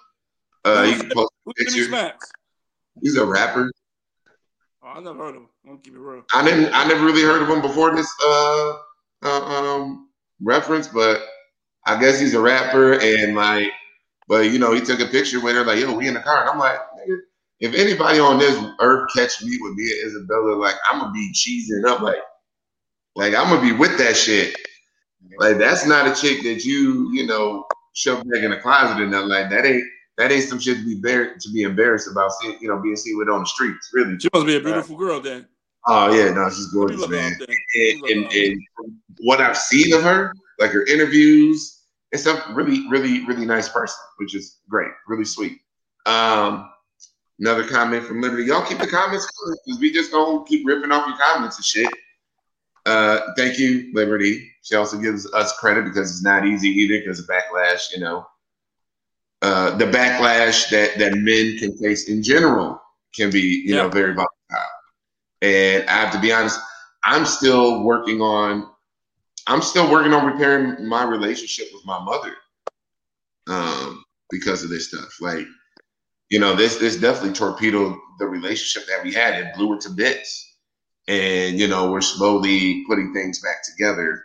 Uh, 0.65 0.85
he 0.85 0.95
can 0.95 1.11
post. 1.11 1.33
He's 3.03 3.17
a 3.17 3.27
rapper. 3.27 3.73
Oh, 4.81 4.87
I 4.87 5.01
never 5.01 5.19
heard 5.19 5.31
of 5.31 5.43
him. 5.43 5.49
I'm 5.69 5.79
keep 5.79 5.95
it 5.95 5.99
real. 5.99 6.23
I 6.33 6.45
didn't. 6.45 6.73
I 6.73 6.87
never 6.87 7.05
really 7.05 7.23
heard 7.23 7.43
of 7.43 7.49
him 7.49 7.61
before 7.61 7.97
this 7.97 8.09
uh, 8.25 8.77
uh 9.25 9.45
um 9.45 10.04
reference, 10.41 10.89
but 10.89 11.23
I 11.87 12.01
guess 12.01 12.19
he's 12.21 12.35
a 12.35 12.41
rapper 12.41 12.95
and 12.95 13.35
like, 13.35 13.71
but 14.27 14.51
you 14.51 14.59
know, 14.59 14.73
he 14.73 14.81
took 14.81 15.01
a 15.01 15.07
picture 15.07 15.41
with 15.41 15.55
her 15.55 15.65
like, 15.65 15.79
yo, 15.79 15.95
we 15.95 16.09
in 16.09 16.15
the 16.15 16.21
car, 16.21 16.43
and 16.43 16.51
I'm 16.51 16.59
like, 16.59 16.79
nigga, 16.79 17.19
if 17.61 17.75
anybody 17.75 18.19
on 18.19 18.39
this 18.39 18.63
earth 18.81 19.11
catch 19.15 19.43
me 19.43 19.59
with 19.61 19.75
me 19.75 19.85
and 19.85 20.07
Isabella, 20.07 20.55
like 20.55 20.77
I'm 20.91 21.01
gonna 21.01 21.13
be 21.13 21.33
cheesing 21.33 21.87
up, 21.87 22.01
like, 22.01 22.17
like 23.17 23.35
I'm 23.35 23.49
gonna 23.49 23.63
be 23.63 23.73
with 23.73 23.97
that 23.99 24.17
shit. 24.17 24.57
Like 25.39 25.59
that's 25.59 25.87
not 25.87 26.07
a 26.07 26.15
chick 26.15 26.43
that 26.45 26.65
you, 26.65 27.11
you 27.13 27.27
know, 27.27 27.65
shove 27.95 28.25
back 28.29 28.43
in 28.43 28.51
the 28.51 28.59
closet 28.59 29.01
or 29.01 29.07
nothing 29.07 29.29
like 29.29 29.51
that. 29.51 29.65
Ain't 29.65 29.85
that 30.17 30.31
ain't 30.31 30.45
some 30.45 30.61
shit 30.61 30.79
to 30.79 30.85
be 30.85 31.01
bar- 31.01 31.35
to 31.41 31.53
be 31.53 31.63
embarrassed 31.63 32.09
about, 32.11 32.31
seeing, 32.41 32.57
you 32.61 32.69
know, 32.69 32.81
being 32.81 32.97
seen 32.97 33.19
with 33.19 33.29
on 33.29 33.41
the 33.41 33.47
streets. 33.47 33.91
Really, 33.93 34.19
she 34.19 34.29
must 34.33 34.47
be 34.47 34.57
a 34.57 34.61
beautiful 34.61 34.97
girl 34.97 35.21
then. 35.21 35.47
Oh 35.87 36.13
yeah, 36.13 36.33
no, 36.33 36.49
she's 36.49 36.67
gorgeous, 36.67 37.07
man. 37.09 37.33
And, 37.75 38.05
and, 38.05 38.33
and, 38.33 38.61
what 39.21 39.41
I've 39.41 39.57
seen 39.57 39.93
of 39.95 40.03
her, 40.03 40.33
like 40.59 40.71
her 40.71 40.85
interviews 40.87 41.83
and 42.13 42.21
stuff, 42.21 42.45
really, 42.53 42.89
really, 42.89 43.25
really 43.27 43.47
nice 43.47 43.69
person, 43.69 43.97
which 44.19 44.35
is 44.35 44.59
great, 44.69 44.91
really 45.07 45.25
sweet. 45.25 45.59
Um, 46.07 46.71
another 47.39 47.67
comment 47.67 48.05
from 48.05 48.21
Liberty. 48.21 48.45
Y'all 48.45 48.67
keep 48.67 48.79
the 48.79 48.87
comments 48.87 49.27
coming 49.27 49.59
because 49.65 49.81
we 49.81 49.93
just 49.93 50.11
gonna 50.11 50.45
keep 50.45 50.67
ripping 50.67 50.91
off 50.91 51.07
your 51.07 51.17
comments 51.19 51.57
and 51.57 51.65
shit. 51.65 51.91
Uh, 52.87 53.21
thank 53.37 53.59
you, 53.59 53.91
Liberty. 53.95 54.51
She 54.63 54.77
also 54.77 54.99
gives 54.99 55.31
us 55.33 55.57
credit 55.59 55.85
because 55.85 56.11
it's 56.11 56.23
not 56.23 56.47
easy 56.47 56.69
either 56.69 56.99
because 56.99 57.19
of 57.19 57.27
backlash, 57.27 57.93
you 57.93 58.01
know. 58.01 58.27
Uh, 59.43 59.77
the 59.77 59.85
backlash 59.85 60.71
that, 60.71 60.99
that 60.99 61.15
men 61.15 61.59
can 61.59 61.77
face 61.77 62.09
in 62.09 62.23
general 62.23 62.81
can 63.15 63.31
be, 63.31 63.41
you 63.41 63.75
yeah. 63.75 63.83
know, 63.83 63.89
very 63.89 64.15
volatile. 64.15 64.34
And 65.45 65.89
I 65.89 65.93
have 65.93 66.13
to 66.15 66.21
be 66.21 66.33
honest, 66.33 66.59
I'm 67.05 67.27
still 67.27 67.83
working 67.85 68.21
on 68.21 68.71
I'm 69.47 69.61
still 69.61 69.91
working 69.91 70.15
on 70.15 70.25
repairing 70.25 70.89
my 70.89 71.05
relationship 71.05 71.69
with 71.75 71.85
my 71.85 72.03
mother. 72.03 72.33
Um, 73.47 74.03
because 74.31 74.63
of 74.63 74.71
this 74.71 74.89
stuff. 74.89 75.21
Like, 75.21 75.47
you 76.31 76.39
know, 76.39 76.55
this 76.55 76.79
this 76.79 76.97
definitely 76.97 77.35
torpedoed 77.35 77.97
the 78.19 78.27
relationship 78.27 78.89
that 78.89 79.05
we 79.05 79.13
had. 79.13 79.35
It 79.35 79.55
blew 79.55 79.75
it 79.75 79.83
to 79.83 79.91
bits 79.91 80.55
and 81.09 81.59
you 81.59 81.69
know 81.69 81.91
we're 81.91 82.01
slowly 82.01 82.85
putting 82.87 83.13
things 83.13 83.41
back 83.41 83.63
together, 83.65 84.23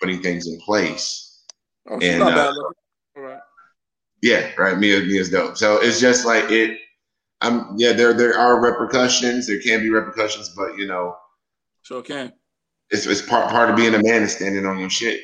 putting 0.00 0.22
things 0.22 0.46
in 0.46 0.58
place. 0.60 1.44
Oh, 1.88 1.98
and 2.00 2.22
uh, 2.22 2.52
right. 3.16 3.38
yeah, 4.22 4.50
right. 4.58 4.78
Mia 4.78 5.00
Mia's 5.00 5.30
dope. 5.30 5.56
So 5.56 5.80
it's 5.80 6.00
just 6.00 6.26
like 6.26 6.50
it. 6.50 6.78
I'm 7.40 7.76
yeah. 7.76 7.92
There 7.92 8.14
there 8.14 8.38
are 8.38 8.60
repercussions. 8.60 9.46
There 9.46 9.60
can 9.60 9.80
be 9.80 9.90
repercussions, 9.90 10.50
but 10.50 10.76
you 10.76 10.86
know, 10.86 11.16
sure 11.82 12.02
can. 12.02 12.32
It's 12.90 13.06
it's 13.06 13.22
part 13.22 13.50
part 13.50 13.70
of 13.70 13.76
being 13.76 13.94
a 13.94 14.02
man 14.02 14.22
is 14.22 14.34
standing 14.34 14.64
on 14.64 14.78
your 14.78 14.90
shit 14.90 15.20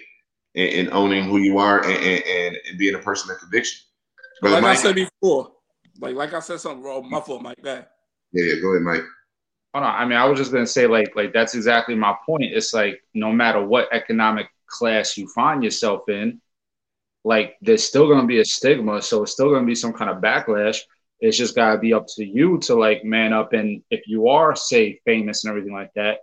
and, 0.55 0.69
and 0.71 0.91
owning 0.91 1.25
who 1.25 1.39
you 1.39 1.59
are 1.59 1.85
and, 1.85 1.93
and, 1.93 2.57
and, 2.67 2.79
being 2.79 2.95
a 2.95 2.99
person 2.99 3.31
of 3.31 3.39
conviction. 3.39 3.81
But 4.41 4.53
like 4.53 4.63
Mike, 4.63 4.79
I 4.79 4.81
said 4.81 4.95
before, 4.95 5.53
like 6.01 6.15
like 6.15 6.35
I 6.35 6.41
said 6.41 6.61
something 6.61 6.83
wrong. 6.83 7.09
My 7.09 7.21
fault, 7.21 7.43
Mike. 7.43 7.63
Go. 7.63 7.83
Yeah, 8.33 8.45
yeah, 8.45 8.61
go 8.61 8.71
ahead, 8.71 8.83
Mike. 8.83 9.05
Oh 9.75 9.81
no, 9.81 9.87
I 9.87 10.05
mean 10.05 10.19
I 10.19 10.27
was 10.27 10.39
just 10.39 10.53
gonna 10.53 10.67
say 10.67 10.87
like 10.87 11.17
like 11.17 11.33
that's 11.33 11.55
exactly 11.55 11.95
my 11.95 12.15
point. 12.27 12.53
It's 12.53 12.75
like 12.75 13.01
no 13.15 13.33
matter 13.33 13.65
what 13.65 13.89
economic 13.93 14.49
class 14.67 15.17
you 15.17 15.29
find 15.29 15.65
yourself 15.65 16.09
in, 16.09 16.41
like 17.25 17.57
there's 17.63 17.85
still 17.85 18.09
gonna 18.09 18.27
be 18.27 18.41
a 18.41 18.45
stigma, 18.45 19.01
so 19.01 19.23
it's 19.23 19.33
still 19.33 19.51
gonna 19.51 19.67
be 19.67 19.75
some 19.75 19.93
kind 19.93 20.11
of 20.11 20.19
backlash. 20.19 20.79
It's 21.23 21.39
just 21.39 21.55
gotta 21.55 21.79
be 21.79 21.95
up 21.95 22.07
to 22.16 22.25
you 22.25 22.59
to 22.62 22.75
like 22.75 23.05
man 23.05 23.33
up 23.33 23.53
and 23.53 23.83
if 23.91 24.07
you 24.07 24.29
are 24.29 24.55
say 24.55 25.01
famous 25.05 25.45
and 25.45 25.51
everything 25.51 25.73
like 25.73 25.93
that, 25.95 26.18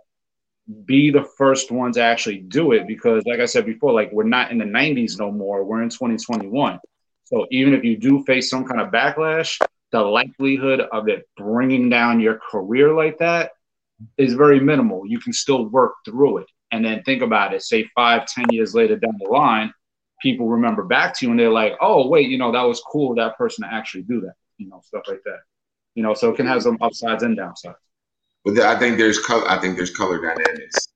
be 0.84 1.10
the 1.10 1.24
first 1.38 1.70
one 1.70 1.92
to 1.92 2.02
actually 2.02 2.38
do 2.38 2.72
it 2.72 2.86
because 2.86 3.24
like 3.26 3.40
I 3.40 3.46
said 3.46 3.66
before, 3.66 3.92
like 3.92 4.12
we're 4.12 4.24
not 4.24 4.52
in 4.52 4.58
the 4.58 4.64
90s 4.64 5.18
no 5.18 5.32
more. 5.32 5.64
We're 5.64 5.82
in 5.82 5.88
2021. 5.88 6.78
So 7.24 7.46
even 7.50 7.74
if 7.74 7.82
you 7.82 7.96
do 7.96 8.22
face 8.24 8.50
some 8.50 8.64
kind 8.64 8.80
of 8.80 8.92
backlash, 8.92 9.58
the 9.90 10.00
likelihood 10.00 10.80
of 10.80 11.08
it 11.08 11.26
bringing 11.36 11.88
down 11.88 12.20
your 12.20 12.38
career 12.50 12.92
like 12.92 13.18
that 13.18 13.52
is 14.18 14.34
very 14.34 14.60
minimal. 14.60 15.06
You 15.06 15.18
can 15.18 15.32
still 15.32 15.66
work 15.66 15.94
through 16.04 16.38
it. 16.38 16.46
And 16.72 16.84
then 16.84 17.02
think 17.02 17.22
about 17.22 17.52
it, 17.54 17.62
say 17.62 17.88
five, 17.94 18.26
ten 18.26 18.46
years 18.50 18.74
later 18.74 18.96
down 18.96 19.18
the 19.18 19.28
line, 19.28 19.72
people 20.22 20.48
remember 20.48 20.84
back 20.84 21.18
to 21.18 21.26
you 21.26 21.30
and 21.30 21.40
they're 21.40 21.50
like, 21.50 21.74
oh, 21.80 22.08
wait, 22.08 22.28
you 22.28 22.38
know, 22.38 22.52
that 22.52 22.62
was 22.62 22.82
cool 22.90 23.14
that 23.14 23.36
person 23.36 23.64
to 23.64 23.74
actually 23.74 24.02
do 24.02 24.20
that, 24.20 24.34
you 24.60 24.68
know, 24.68 24.80
stuff 24.84 25.02
like 25.08 25.22
that. 25.24 25.40
You 25.94 26.02
know, 26.02 26.14
so 26.14 26.30
it 26.30 26.36
can 26.36 26.46
have 26.46 26.62
some 26.62 26.78
upsides 26.80 27.22
and 27.22 27.36
downsides. 27.36 27.74
But 28.44 28.58
I 28.60 28.78
think 28.78 28.98
there's 28.98 29.18
color. 29.18 29.48
I 29.48 29.58
think 29.58 29.76
there's 29.76 29.94
color 29.94 30.18
dynamics 30.18 30.88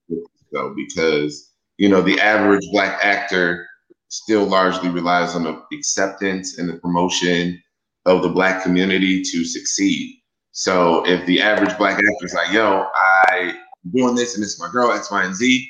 though, 0.52 0.74
because 0.74 1.52
you 1.78 1.88
know 1.88 2.00
the 2.00 2.20
average 2.20 2.64
black 2.70 3.02
actor 3.02 3.66
still 4.08 4.44
largely 4.44 4.88
relies 4.88 5.34
on 5.34 5.42
the 5.42 5.60
acceptance 5.76 6.58
and 6.58 6.68
the 6.68 6.78
promotion 6.78 7.60
of 8.06 8.22
the 8.22 8.28
black 8.28 8.62
community 8.62 9.22
to 9.22 9.44
succeed. 9.44 10.20
So 10.52 11.04
if 11.06 11.26
the 11.26 11.42
average 11.42 11.76
black 11.76 11.94
actor 11.94 12.24
is 12.24 12.34
like, 12.34 12.52
yo, 12.52 12.86
I'm 13.28 13.56
doing 13.92 14.14
this 14.14 14.34
and 14.34 14.42
this 14.42 14.54
is 14.54 14.60
my 14.60 14.70
girl, 14.70 14.92
X, 14.92 15.10
Y, 15.10 15.24
and 15.24 15.34
Z. 15.34 15.68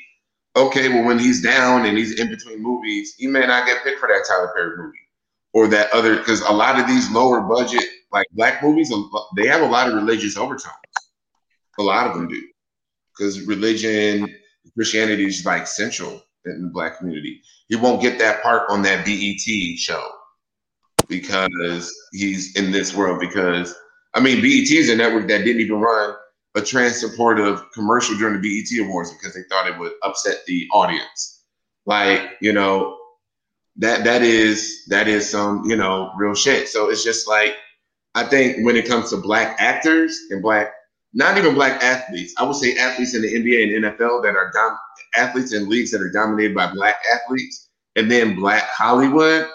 Okay, 0.55 0.89
well, 0.89 1.05
when 1.05 1.17
he's 1.17 1.41
down 1.41 1.85
and 1.85 1.97
he's 1.97 2.19
in 2.19 2.29
between 2.29 2.61
movies, 2.61 3.15
he 3.17 3.25
may 3.25 3.47
not 3.47 3.65
get 3.65 3.83
picked 3.83 3.99
for 3.99 4.07
that 4.07 4.25
Tyler 4.27 4.51
Perry 4.55 4.77
movie 4.77 5.04
or 5.55 5.67
that 5.69 5.89
other 5.93 6.17
because 6.17 6.41
a 6.41 6.51
lot 6.51 6.77
of 6.77 6.85
these 6.85 7.09
lower 7.09 7.41
budget 7.41 7.83
like 8.11 8.27
black 8.33 8.61
movies, 8.61 8.93
they 9.35 9.47
have 9.47 9.61
a 9.61 9.65
lot 9.65 9.87
of 9.87 9.95
religious 9.95 10.37
overtones. 10.37 10.75
A 11.79 11.83
lot 11.83 12.07
of 12.07 12.15
them 12.15 12.27
do 12.27 12.41
because 13.17 13.41
religion, 13.47 14.33
Christianity 14.75 15.25
is 15.25 15.45
like 15.45 15.65
central 15.65 16.21
in 16.45 16.61
the 16.61 16.69
black 16.69 16.99
community. 16.99 17.41
He 17.69 17.75
won't 17.77 18.01
get 18.01 18.19
that 18.19 18.43
part 18.43 18.69
on 18.69 18.83
that 18.83 19.05
BET 19.05 19.79
show 19.79 20.07
because 21.07 21.93
he's 22.11 22.55
in 22.55 22.71
this 22.71 22.93
world. 22.95 23.19
Because 23.19 23.73
I 24.13 24.19
mean, 24.19 24.41
BET 24.41 24.69
is 24.71 24.89
a 24.89 24.95
network 24.95 25.27
that 25.29 25.43
didn't 25.45 25.61
even 25.61 25.79
run 25.79 26.15
a 26.55 26.61
trans 26.61 26.99
supportive 26.99 27.61
commercial 27.73 28.17
during 28.17 28.41
the 28.41 28.63
BET 28.63 28.85
Awards 28.85 29.11
because 29.11 29.33
they 29.33 29.43
thought 29.49 29.67
it 29.67 29.77
would 29.79 29.93
upset 30.03 30.45
the 30.47 30.67
audience. 30.73 31.43
Like, 31.85 32.31
you 32.41 32.53
know, 32.53 32.97
that 33.77 34.03
that 34.05 34.21
is 34.21 34.85
that 34.87 35.07
is 35.07 35.29
some, 35.29 35.63
you 35.65 35.75
know, 35.75 36.11
real 36.17 36.35
shit. 36.35 36.69
So 36.69 36.89
it's 36.89 37.03
just 37.03 37.27
like 37.27 37.55
I 38.15 38.23
think 38.23 38.65
when 38.65 38.75
it 38.75 38.87
comes 38.87 39.09
to 39.11 39.17
black 39.17 39.57
actors 39.59 40.17
and 40.29 40.41
black 40.41 40.73
not 41.13 41.37
even 41.37 41.53
black 41.53 41.81
athletes, 41.83 42.33
I 42.37 42.43
would 42.43 42.55
say 42.55 42.77
athletes 42.77 43.15
in 43.15 43.21
the 43.21 43.33
NBA 43.33 43.75
and 43.75 43.85
NFL 43.85 44.23
that 44.23 44.35
are 44.35 44.51
dom- 44.53 44.77
athletes 45.15 45.53
in 45.53 45.69
leagues 45.69 45.91
that 45.91 46.01
are 46.01 46.11
dominated 46.11 46.55
by 46.55 46.71
black 46.73 46.97
athletes, 47.13 47.69
and 47.95 48.11
then 48.11 48.35
black 48.35 48.63
Hollywood 48.63 49.49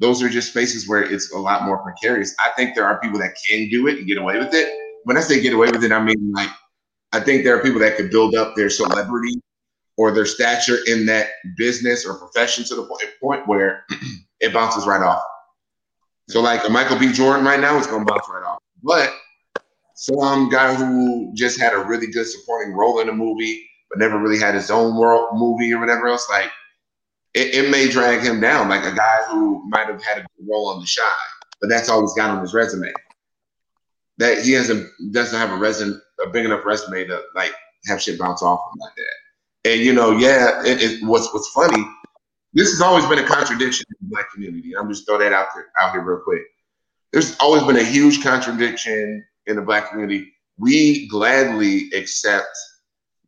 those 0.00 0.22
are 0.22 0.28
just 0.28 0.50
spaces 0.50 0.88
where 0.88 1.02
it's 1.02 1.32
a 1.32 1.38
lot 1.38 1.64
more 1.64 1.78
precarious. 1.78 2.34
I 2.44 2.50
think 2.56 2.74
there 2.74 2.86
are 2.86 2.98
people 3.00 3.20
that 3.20 3.36
can 3.48 3.68
do 3.68 3.86
it 3.86 3.98
and 3.98 4.06
get 4.06 4.18
away 4.18 4.38
with 4.38 4.54
it. 4.54 4.72
When 5.04 5.16
I 5.16 5.20
say 5.20 5.40
get 5.40 5.52
away 5.52 5.68
with 5.70 5.84
it, 5.84 5.92
I 5.92 6.02
mean 6.02 6.32
like 6.34 6.50
I 7.12 7.20
think 7.20 7.44
there 7.44 7.56
are 7.56 7.62
people 7.62 7.80
that 7.80 7.96
could 7.96 8.10
build 8.10 8.34
up 8.34 8.56
their 8.56 8.70
celebrity 8.70 9.40
or 10.00 10.10
their 10.10 10.24
stature 10.24 10.78
in 10.86 11.04
that 11.04 11.28
business 11.58 12.06
or 12.06 12.14
profession 12.14 12.64
to 12.64 12.74
the 12.74 12.88
point 13.20 13.46
where 13.46 13.84
it 14.40 14.50
bounces 14.50 14.86
right 14.86 15.02
off. 15.02 15.22
So 16.30 16.40
like 16.40 16.66
a 16.66 16.70
Michael 16.70 16.98
B. 16.98 17.12
Jordan 17.12 17.44
right 17.44 17.60
now 17.60 17.76
is 17.76 17.86
gonna 17.86 18.06
bounce 18.06 18.26
right 18.30 18.42
off. 18.42 18.60
But 18.82 19.12
some 19.96 20.48
guy 20.48 20.74
who 20.74 21.30
just 21.34 21.60
had 21.60 21.74
a 21.74 21.84
really 21.84 22.06
good 22.06 22.26
supporting 22.26 22.72
role 22.72 23.00
in 23.00 23.10
a 23.10 23.12
movie, 23.12 23.68
but 23.90 23.98
never 23.98 24.18
really 24.18 24.38
had 24.38 24.54
his 24.54 24.70
own 24.70 24.96
world 24.96 25.28
movie 25.34 25.70
or 25.74 25.80
whatever 25.80 26.08
else, 26.08 26.26
like 26.30 26.50
it, 27.34 27.54
it, 27.54 27.70
may 27.70 27.86
drag 27.86 28.22
him 28.22 28.40
down, 28.40 28.70
like 28.70 28.90
a 28.90 28.96
guy 28.96 29.18
who 29.28 29.62
might 29.68 29.86
have 29.86 30.02
had 30.02 30.18
a 30.18 30.22
good 30.22 30.48
role 30.48 30.68
on 30.68 30.80
The 30.80 30.86
Chi, 30.96 31.14
but 31.60 31.68
that's 31.68 31.90
all 31.90 32.00
he's 32.00 32.14
got 32.14 32.30
on 32.30 32.40
his 32.40 32.54
resume. 32.54 32.90
That 34.16 34.42
he 34.42 34.52
hasn't 34.52 34.88
doesn't 35.12 35.38
have 35.38 35.50
a 35.50 35.56
resume, 35.56 36.00
a 36.24 36.30
big 36.30 36.46
enough 36.46 36.64
resume 36.64 37.04
to 37.04 37.20
like 37.34 37.52
have 37.86 38.00
shit 38.00 38.18
bounce 38.18 38.42
off 38.42 38.60
him 38.72 38.78
like 38.80 38.94
that. 38.96 39.29
And 39.64 39.80
you 39.80 39.92
know, 39.92 40.12
yeah, 40.12 40.62
it, 40.64 40.82
it, 40.82 41.04
what's 41.04 41.32
what's 41.32 41.48
funny. 41.50 41.84
This 42.52 42.70
has 42.70 42.80
always 42.80 43.06
been 43.06 43.18
a 43.18 43.26
contradiction 43.26 43.86
in 43.90 44.08
the 44.08 44.14
black 44.14 44.30
community. 44.32 44.76
I'm 44.76 44.88
just 44.88 45.06
throw 45.06 45.18
that 45.18 45.32
out 45.32 45.48
there 45.54 45.66
out 45.78 45.92
here 45.92 46.02
real 46.02 46.20
quick. 46.20 46.42
There's 47.12 47.36
always 47.38 47.62
been 47.64 47.76
a 47.76 47.84
huge 47.84 48.22
contradiction 48.22 49.24
in 49.46 49.56
the 49.56 49.62
black 49.62 49.90
community. 49.90 50.32
We 50.58 51.08
gladly 51.08 51.90
accept 51.92 52.56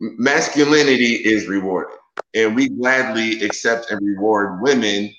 masculinity 0.01 1.15
is 1.15 1.47
rewarded 1.47 1.97
and 2.35 2.57
we 2.57 2.69
gladly 2.69 3.43
accept 3.43 3.91
and 3.91 4.01
reward 4.05 4.61
women 4.63 5.15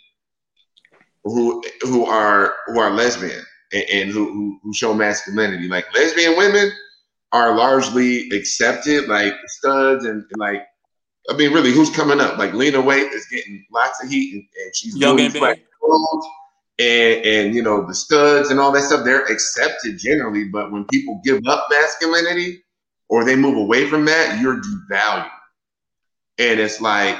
who 1.23 1.63
who 1.81 2.05
are 2.05 2.55
who 2.67 2.79
are 2.79 2.91
lesbian 2.91 3.43
and, 3.71 3.83
and 3.91 4.11
who, 4.11 4.59
who 4.61 4.73
show 4.73 4.93
masculinity. 4.93 5.67
Like 5.67 5.93
lesbian 5.93 6.37
women 6.37 6.71
are 7.31 7.55
largely 7.55 8.29
accepted, 8.29 9.07
like 9.07 9.33
studs 9.47 10.05
and, 10.05 10.23
and 10.23 10.37
like 10.37 10.63
I 11.29 11.35
mean, 11.35 11.53
really, 11.53 11.71
who's 11.71 11.89
coming 11.89 12.19
up? 12.19 12.37
Like 12.37 12.53
Lena 12.53 12.79
Waithe 12.79 13.13
is 13.13 13.25
getting 13.27 13.65
lots 13.71 14.03
of 14.03 14.09
heat, 14.09 14.33
and, 14.33 14.43
and 14.63 14.75
she's 14.75 14.97
young 14.97 15.19
and 15.19 15.33
black 15.33 15.59
clothes, 15.79 16.25
and 16.79 17.25
and 17.25 17.55
you 17.55 17.61
know 17.61 17.85
the 17.85 17.95
studs 17.95 18.49
and 18.49 18.59
all 18.59 18.71
that 18.73 18.83
stuff. 18.83 19.05
They're 19.05 19.25
accepted 19.25 19.97
generally, 19.99 20.45
but 20.45 20.71
when 20.71 20.85
people 20.85 21.21
give 21.23 21.39
up 21.47 21.67
masculinity 21.69 22.63
or 23.07 23.23
they 23.23 23.35
move 23.35 23.57
away 23.57 23.87
from 23.87 24.05
that, 24.05 24.41
you're 24.41 24.61
devalued. 24.61 25.29
And 26.39 26.59
it's 26.59 26.81
like 26.81 27.17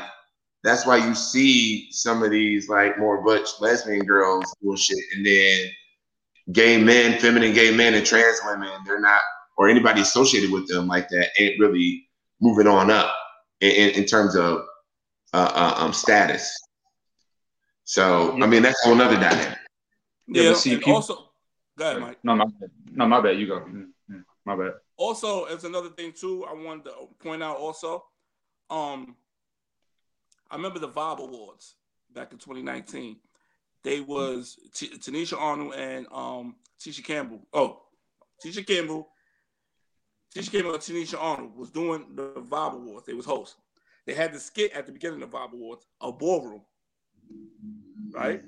that's 0.64 0.86
why 0.86 0.98
you 0.98 1.16
see 1.16 1.88
some 1.92 2.24
of 2.24 2.32
these 2.32 2.68
like 2.68 3.00
more 3.00 3.24
butch 3.24 3.48
lesbian 3.62 4.06
girls 4.06 4.54
doing 4.62 4.76
shit, 4.76 5.00
and 5.16 5.26
then 5.26 5.68
gay 6.52 6.78
men, 6.82 7.20
feminine 7.20 7.54
gay 7.54 7.74
men, 7.74 7.94
and 7.94 8.06
trans 8.06 8.42
women, 8.46 8.70
they're 8.86 9.00
not, 9.00 9.22
or 9.56 9.70
anybody 9.70 10.02
associated 10.02 10.52
with 10.52 10.68
them 10.68 10.88
like 10.88 11.08
that, 11.08 11.30
ain't 11.40 11.58
really 11.58 12.06
moving 12.42 12.68
on 12.68 12.92
up 12.92 13.16
in, 13.64 13.90
in 13.92 14.06
terms 14.06 14.36
of 14.36 14.66
uh, 15.34 15.52
uh, 15.54 15.76
um, 15.78 15.94
status. 15.94 16.56
So 17.84 18.32
I 18.42 18.46
mean, 18.46 18.64
that's 18.64 18.86
another 18.86 19.16
dynamic. 19.16 19.58
Yeah, 20.28 20.44
yeah 20.44 20.54
see, 20.54 20.78
people, 20.78 20.96
also, 20.96 21.30
go 21.78 21.90
ahead, 21.90 22.02
Mike. 22.02 22.18
No, 22.24 22.36
my 22.36 22.46
bad. 22.46 22.70
no, 22.92 23.08
my 23.08 23.22
bad. 23.22 23.40
You 23.40 23.48
go. 23.48 23.60
Mm-hmm. 23.60 24.20
My 24.46 24.56
bad. 24.56 24.74
Also, 24.98 25.46
it's 25.46 25.64
another 25.64 25.90
thing 25.90 26.14
too. 26.14 26.46
I 26.46 26.54
wanted 26.54 26.86
to 26.86 26.94
point 27.20 27.44
out 27.44 27.58
also. 27.58 28.04
Um, 28.70 29.16
I 30.50 30.56
remember 30.56 30.80
the 30.80 30.90
Vibe 30.90 31.20
Awards 31.20 31.76
back 32.14 32.32
in 32.32 32.38
2019. 32.38 33.18
They 33.84 34.00
was 34.00 34.58
T- 34.74 34.90
Tichina 34.98 35.38
Arnold 35.38 35.74
and 35.74 36.08
um 36.12 36.56
Tisha 36.80 37.04
Campbell. 37.04 37.42
Oh, 37.54 37.82
Tisha 38.44 38.66
Campbell, 38.66 39.10
Tisha 40.36 40.52
came 40.52 40.66
and 40.66 40.76
Tichina 40.76 41.22
Arnold 41.22 41.56
was 41.56 41.70
doing 41.70 42.06
the 42.16 42.34
Vibe 42.50 42.74
Awards. 42.74 43.06
They 43.06 43.14
was 43.14 43.26
hosts. 43.26 43.58
They 44.06 44.14
had 44.14 44.34
the 44.34 44.40
skit 44.40 44.72
at 44.74 44.86
the 44.86 44.92
beginning 44.92 45.22
of 45.22 45.32
the 45.32 45.38
Vibe 45.38 45.54
Awards, 45.54 45.86
a 46.02 46.12
ballroom, 46.12 46.62
right? 48.12 48.42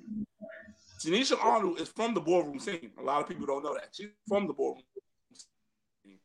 Tichina 0.99 1.37
Arnold 1.43 1.79
is 1.79 1.89
from 1.89 2.13
the 2.13 2.21
ballroom 2.21 2.59
scene. 2.59 2.91
A 2.99 3.03
lot 3.03 3.21
of 3.21 3.27
people 3.27 3.45
don't 3.45 3.63
know 3.63 3.75
that. 3.75 3.89
She's 3.91 4.07
from 4.27 4.47
the 4.47 4.53
ballroom. 4.53 4.81
scene. 6.03 6.19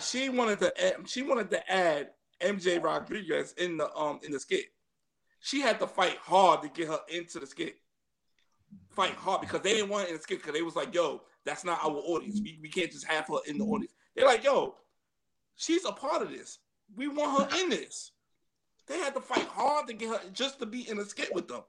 She 0.00 0.28
wanted 0.30 0.60
to 0.60 0.84
add, 0.84 1.08
she 1.08 1.22
wanted 1.22 1.50
to 1.50 1.70
add 1.70 2.10
MJ 2.40 2.82
Rodriguez 2.82 3.52
in 3.58 3.76
the 3.76 3.94
um 3.94 4.20
in 4.22 4.32
the 4.32 4.40
skit. 4.40 4.66
She 5.40 5.60
had 5.60 5.78
to 5.80 5.86
fight 5.86 6.16
hard 6.16 6.62
to 6.62 6.68
get 6.68 6.88
her 6.88 7.00
into 7.08 7.38
the 7.38 7.46
skit. 7.46 7.76
Fight 8.90 9.12
hard 9.12 9.42
because 9.42 9.60
they 9.60 9.74
didn't 9.74 9.90
want 9.90 10.04
it 10.04 10.10
in 10.10 10.16
the 10.16 10.22
skit 10.22 10.38
because 10.38 10.54
they 10.54 10.62
was 10.62 10.74
like, 10.74 10.94
yo, 10.94 11.20
that's 11.44 11.64
not 11.64 11.78
our 11.84 11.96
audience. 11.96 12.40
We, 12.42 12.58
we 12.62 12.68
can't 12.68 12.90
just 12.90 13.06
have 13.06 13.26
her 13.28 13.38
in 13.46 13.58
the 13.58 13.64
audience. 13.64 13.92
They're 14.14 14.26
like, 14.26 14.44
yo, 14.44 14.74
she's 15.56 15.84
a 15.84 15.92
part 15.92 16.22
of 16.22 16.30
this. 16.30 16.58
We 16.96 17.08
want 17.08 17.52
her 17.52 17.58
in 17.60 17.70
this. 17.70 18.12
They 18.86 18.98
had 18.98 19.14
to 19.14 19.20
fight 19.20 19.46
hard 19.46 19.86
to 19.88 19.94
get 19.94 20.10
her 20.10 20.20
just 20.32 20.58
to 20.60 20.66
be 20.66 20.88
in 20.88 20.98
a 20.98 21.04
skit 21.04 21.34
with 21.34 21.48
them, 21.48 21.62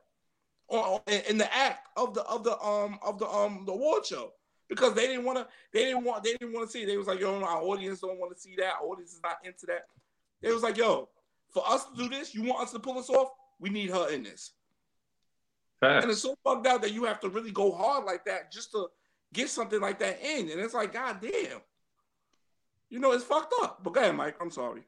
or 0.67 1.01
in 1.29 1.37
the 1.37 1.53
act 1.53 1.87
of 1.95 2.13
the 2.13 2.23
of 2.23 2.43
the 2.43 2.59
um 2.61 2.99
of 3.01 3.19
the 3.19 3.27
um 3.27 3.63
the 3.65 3.71
award 3.71 4.05
show 4.05 4.33
because 4.67 4.93
they 4.93 5.07
didn't 5.07 5.23
want 5.23 5.37
to. 5.37 5.47
They 5.71 5.85
didn't 5.85 6.03
want. 6.03 6.23
They 6.23 6.31
didn't 6.33 6.53
want 6.53 6.67
to 6.67 6.71
see. 6.71 6.83
It. 6.83 6.87
They 6.87 6.97
was 6.97 7.07
like, 7.07 7.19
yo, 7.19 7.41
our 7.41 7.61
audience 7.61 8.01
don't 8.01 8.19
want 8.19 8.35
to 8.35 8.41
see 8.41 8.55
that. 8.57 8.73
Our 8.81 8.87
audience 8.87 9.13
is 9.13 9.21
not 9.23 9.37
into 9.43 9.65
that. 9.67 9.85
They 10.41 10.51
was 10.51 10.63
like, 10.63 10.77
yo, 10.77 11.09
for 11.53 11.63
us 11.67 11.85
to 11.85 11.95
do 11.95 12.09
this, 12.09 12.35
you 12.35 12.43
want 12.43 12.63
us 12.63 12.71
to 12.73 12.79
pull 12.79 12.99
us 12.99 13.09
off? 13.09 13.29
We 13.59 13.69
need 13.69 13.89
her 13.89 14.09
in 14.09 14.23
this. 14.23 14.51
Facts. 15.79 16.03
And 16.03 16.11
it's 16.11 16.21
so 16.21 16.35
fucked 16.43 16.67
out 16.67 16.81
that 16.81 16.93
you 16.93 17.05
have 17.05 17.19
to 17.21 17.29
really 17.29 17.51
go 17.51 17.71
hard 17.71 18.05
like 18.05 18.25
that 18.25 18.51
just 18.51 18.71
to 18.71 18.87
get 19.33 19.49
something 19.49 19.79
like 19.81 19.99
that 19.99 20.19
in. 20.23 20.49
And 20.49 20.59
it's 20.59 20.73
like, 20.73 20.93
God 20.93 21.17
damn. 21.21 21.61
You 22.89 22.99
know, 22.99 23.11
it's 23.11 23.23
fucked 23.23 23.53
up. 23.61 23.83
But 23.83 23.93
go 23.93 24.01
ahead, 24.01 24.15
Mike. 24.15 24.35
I'm 24.39 24.51
sorry. 24.51 24.83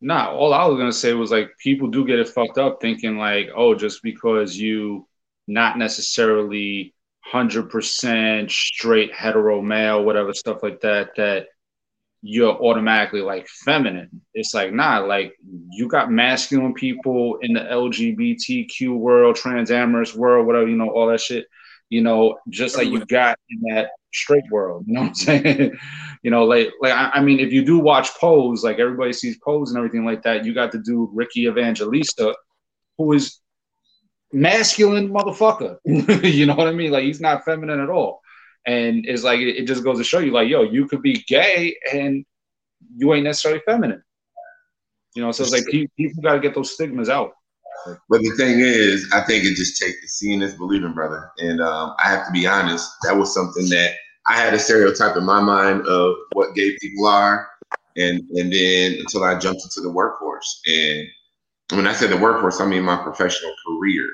Nah, 0.00 0.30
all 0.30 0.54
I 0.54 0.64
was 0.66 0.78
gonna 0.78 0.92
say 0.92 1.12
was 1.14 1.32
like 1.32 1.50
people 1.58 1.88
do 1.88 2.06
get 2.06 2.20
it 2.20 2.28
fucked 2.28 2.58
up 2.58 2.80
thinking 2.80 3.18
like, 3.18 3.48
oh, 3.54 3.74
just 3.74 4.02
because 4.02 4.56
you 4.56 5.08
not 5.48 5.76
necessarily 5.76 6.94
hundred 7.20 7.68
percent 7.68 8.50
straight 8.50 9.12
hetero 9.12 9.60
male, 9.60 10.04
whatever 10.04 10.32
stuff 10.32 10.62
like 10.62 10.80
that, 10.82 11.10
that 11.16 11.46
you're 12.22 12.54
automatically 12.62 13.20
like 13.20 13.48
feminine. 13.48 14.20
It's 14.34 14.54
like, 14.54 14.72
nah, 14.72 14.98
like 14.98 15.34
you 15.70 15.88
got 15.88 16.10
masculine 16.10 16.74
people 16.74 17.38
in 17.42 17.52
the 17.52 17.60
LGBTQ 17.60 18.96
world, 18.96 19.36
trans 19.36 19.70
amorous 19.70 20.14
world, 20.14 20.46
whatever, 20.46 20.68
you 20.68 20.76
know, 20.76 20.90
all 20.90 21.08
that 21.08 21.20
shit, 21.20 21.46
you 21.90 22.02
know, 22.02 22.38
just 22.48 22.76
like 22.76 22.88
you 22.88 23.04
got 23.06 23.38
in 23.50 23.74
that 23.74 23.90
straight 24.12 24.44
world, 24.50 24.84
you 24.86 24.94
know 24.94 25.00
what 25.00 25.08
I'm 25.08 25.14
saying? 25.14 25.78
you 26.22 26.30
know, 26.30 26.44
like, 26.44 26.70
like 26.80 26.92
I, 26.94 27.20
mean, 27.20 27.40
if 27.40 27.52
you 27.52 27.64
do 27.64 27.78
watch 27.78 28.10
Pose, 28.14 28.62
like 28.62 28.78
everybody 28.78 29.12
sees 29.12 29.38
Pose 29.38 29.70
and 29.70 29.78
everything 29.78 30.04
like 30.04 30.22
that, 30.22 30.44
you 30.44 30.54
got 30.54 30.72
the 30.72 30.78
dude 30.78 31.10
Ricky 31.12 31.46
Evangelista, 31.46 32.34
who 32.98 33.12
is 33.12 33.40
masculine 34.32 35.08
motherfucker. 35.08 35.78
you 35.84 36.46
know 36.46 36.54
what 36.54 36.68
I 36.68 36.72
mean? 36.72 36.90
Like 36.90 37.04
he's 37.04 37.20
not 37.20 37.44
feminine 37.44 37.80
at 37.80 37.90
all. 37.90 38.20
And 38.66 39.06
it's 39.06 39.22
like 39.22 39.40
it, 39.40 39.64
just 39.64 39.82
goes 39.82 39.96
to 39.96 40.04
show 40.04 40.18
you, 40.18 40.32
like, 40.32 40.48
yo, 40.48 40.62
you 40.62 40.86
could 40.86 41.00
be 41.00 41.24
gay 41.26 41.74
and 41.90 42.26
you 42.96 43.14
ain't 43.14 43.24
necessarily 43.24 43.62
feminine. 43.64 44.02
You 45.14 45.22
know, 45.22 45.32
so 45.32 45.42
it's 45.42 45.52
like 45.52 45.64
people 45.66 46.22
got 46.22 46.34
to 46.34 46.40
get 46.40 46.54
those 46.54 46.74
stigmas 46.74 47.08
out. 47.08 47.32
But 47.86 48.22
the 48.22 48.30
thing 48.36 48.60
is, 48.60 49.08
I 49.12 49.20
think 49.22 49.44
it 49.44 49.54
just 49.54 49.80
takes 49.80 50.18
seeing 50.18 50.42
is 50.42 50.54
believing, 50.54 50.92
brother. 50.92 51.30
And 51.38 51.60
um, 51.60 51.94
I 51.98 52.08
have 52.08 52.26
to 52.26 52.32
be 52.32 52.46
honest, 52.46 52.90
that 53.04 53.16
was 53.16 53.32
something 53.32 53.68
that 53.70 53.94
I 54.26 54.36
had 54.36 54.54
a 54.54 54.58
stereotype 54.58 55.16
in 55.16 55.24
my 55.24 55.40
mind 55.40 55.86
of 55.86 56.14
what 56.32 56.54
gay 56.54 56.76
people 56.80 57.06
are, 57.06 57.48
and 57.96 58.20
and 58.30 58.52
then 58.52 58.94
until 58.98 59.24
I 59.24 59.38
jumped 59.38 59.64
into 59.64 59.80
the 59.80 59.90
workforce. 59.90 60.60
And 60.66 61.06
when 61.72 61.86
I 61.86 61.92
said 61.92 62.10
the 62.10 62.16
workforce, 62.16 62.60
I 62.60 62.66
mean 62.66 62.82
my 62.82 62.96
professional 62.96 63.54
career, 63.66 64.08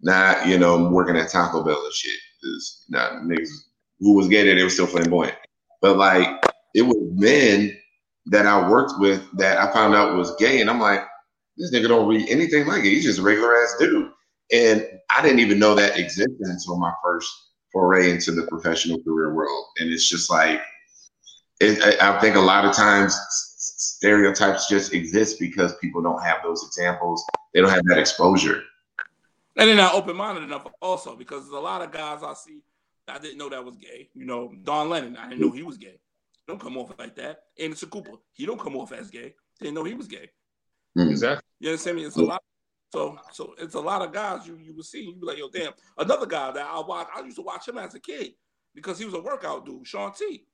not 0.00 0.46
you 0.46 0.58
know 0.58 0.88
working 0.88 1.16
at 1.16 1.30
Taco 1.30 1.62
Bell 1.62 1.82
and 1.82 1.94
shit. 1.94 2.18
Is 2.42 2.86
not 2.88 3.12
niggas 3.24 3.50
who 3.98 4.14
was 4.14 4.28
gay 4.28 4.44
there, 4.44 4.54
they 4.54 4.62
were 4.62 4.70
still 4.70 4.86
flamboyant. 4.86 5.36
But 5.82 5.98
like 5.98 6.26
it 6.74 6.82
was 6.82 6.96
men 7.12 7.76
that 8.26 8.46
I 8.46 8.68
worked 8.68 8.92
with 8.98 9.22
that 9.36 9.58
I 9.58 9.72
found 9.72 9.94
out 9.94 10.16
was 10.16 10.34
gay, 10.36 10.60
and 10.60 10.70
I'm 10.70 10.80
like, 10.80 11.02
this 11.60 11.72
nigga 11.72 11.88
don't 11.88 12.08
read 12.08 12.28
anything 12.28 12.66
like 12.66 12.84
it. 12.84 12.90
He's 12.90 13.04
just 13.04 13.18
a 13.18 13.22
regular 13.22 13.54
ass 13.62 13.76
dude. 13.78 14.10
And 14.52 14.86
I 15.10 15.22
didn't 15.22 15.40
even 15.40 15.58
know 15.58 15.74
that 15.74 15.98
existed 15.98 16.40
until 16.40 16.76
my 16.76 16.92
first 17.02 17.30
foray 17.72 18.10
into 18.10 18.32
the 18.32 18.46
professional 18.48 19.02
career 19.02 19.32
world. 19.32 19.66
And 19.78 19.90
it's 19.90 20.08
just 20.08 20.30
like, 20.30 20.60
it, 21.60 22.02
I 22.02 22.18
think 22.20 22.36
a 22.36 22.40
lot 22.40 22.64
of 22.64 22.74
times 22.74 23.16
stereotypes 23.38 24.68
just 24.68 24.92
exist 24.94 25.38
because 25.38 25.76
people 25.76 26.02
don't 26.02 26.22
have 26.22 26.38
those 26.42 26.64
examples. 26.66 27.24
They 27.54 27.60
don't 27.60 27.70
have 27.70 27.84
that 27.84 27.98
exposure. 27.98 28.62
And 29.56 29.68
they're 29.68 29.76
not 29.76 29.94
open 29.94 30.16
minded 30.16 30.42
enough, 30.42 30.66
also, 30.80 31.14
because 31.14 31.42
there's 31.42 31.52
a 31.52 31.60
lot 31.60 31.82
of 31.82 31.92
guys 31.92 32.22
I 32.22 32.34
see 32.34 32.62
I 33.10 33.18
didn't 33.18 33.38
know 33.38 33.48
that 33.48 33.64
was 33.64 33.76
gay. 33.76 34.08
You 34.14 34.24
know, 34.24 34.52
Don 34.62 34.88
Lemon, 34.88 35.16
I 35.16 35.28
didn't 35.28 35.40
know 35.40 35.50
he 35.50 35.62
was 35.62 35.76
gay. 35.76 35.98
Don't 36.46 36.60
come 36.60 36.76
off 36.76 36.92
like 36.98 37.14
that. 37.16 37.44
Anderson 37.58 37.90
Cooper, 37.90 38.12
he 38.32 38.46
don't 38.46 38.60
come 38.60 38.76
off 38.76 38.92
as 38.92 39.10
gay. 39.10 39.34
Didn't 39.58 39.74
know 39.74 39.84
he 39.84 39.94
was 39.94 40.08
gay. 40.08 40.30
Hmm. 40.96 41.08
Exactly. 41.08 41.44
You 41.60 41.70
understand 41.70 41.96
me? 41.96 42.04
It's 42.04 42.16
a 42.16 42.22
lot. 42.22 42.42
So, 42.92 43.16
so 43.32 43.54
it's 43.58 43.74
a 43.74 43.80
lot 43.80 44.02
of 44.02 44.12
guys 44.12 44.46
you 44.46 44.56
you 44.56 44.74
will 44.74 44.82
see. 44.82 45.02
You 45.02 45.14
be 45.14 45.26
like, 45.26 45.38
yo, 45.38 45.48
damn. 45.48 45.72
Another 45.96 46.26
guy 46.26 46.50
that 46.50 46.66
I 46.66 46.80
watch, 46.80 47.08
I 47.14 47.20
used 47.20 47.36
to 47.36 47.42
watch 47.42 47.68
him 47.68 47.78
as 47.78 47.94
a 47.94 48.00
kid 48.00 48.32
because 48.74 48.98
he 48.98 49.04
was 49.04 49.14
a 49.14 49.20
workout 49.20 49.64
dude, 49.64 49.86
Shaun 49.86 50.12
T. 50.12 50.44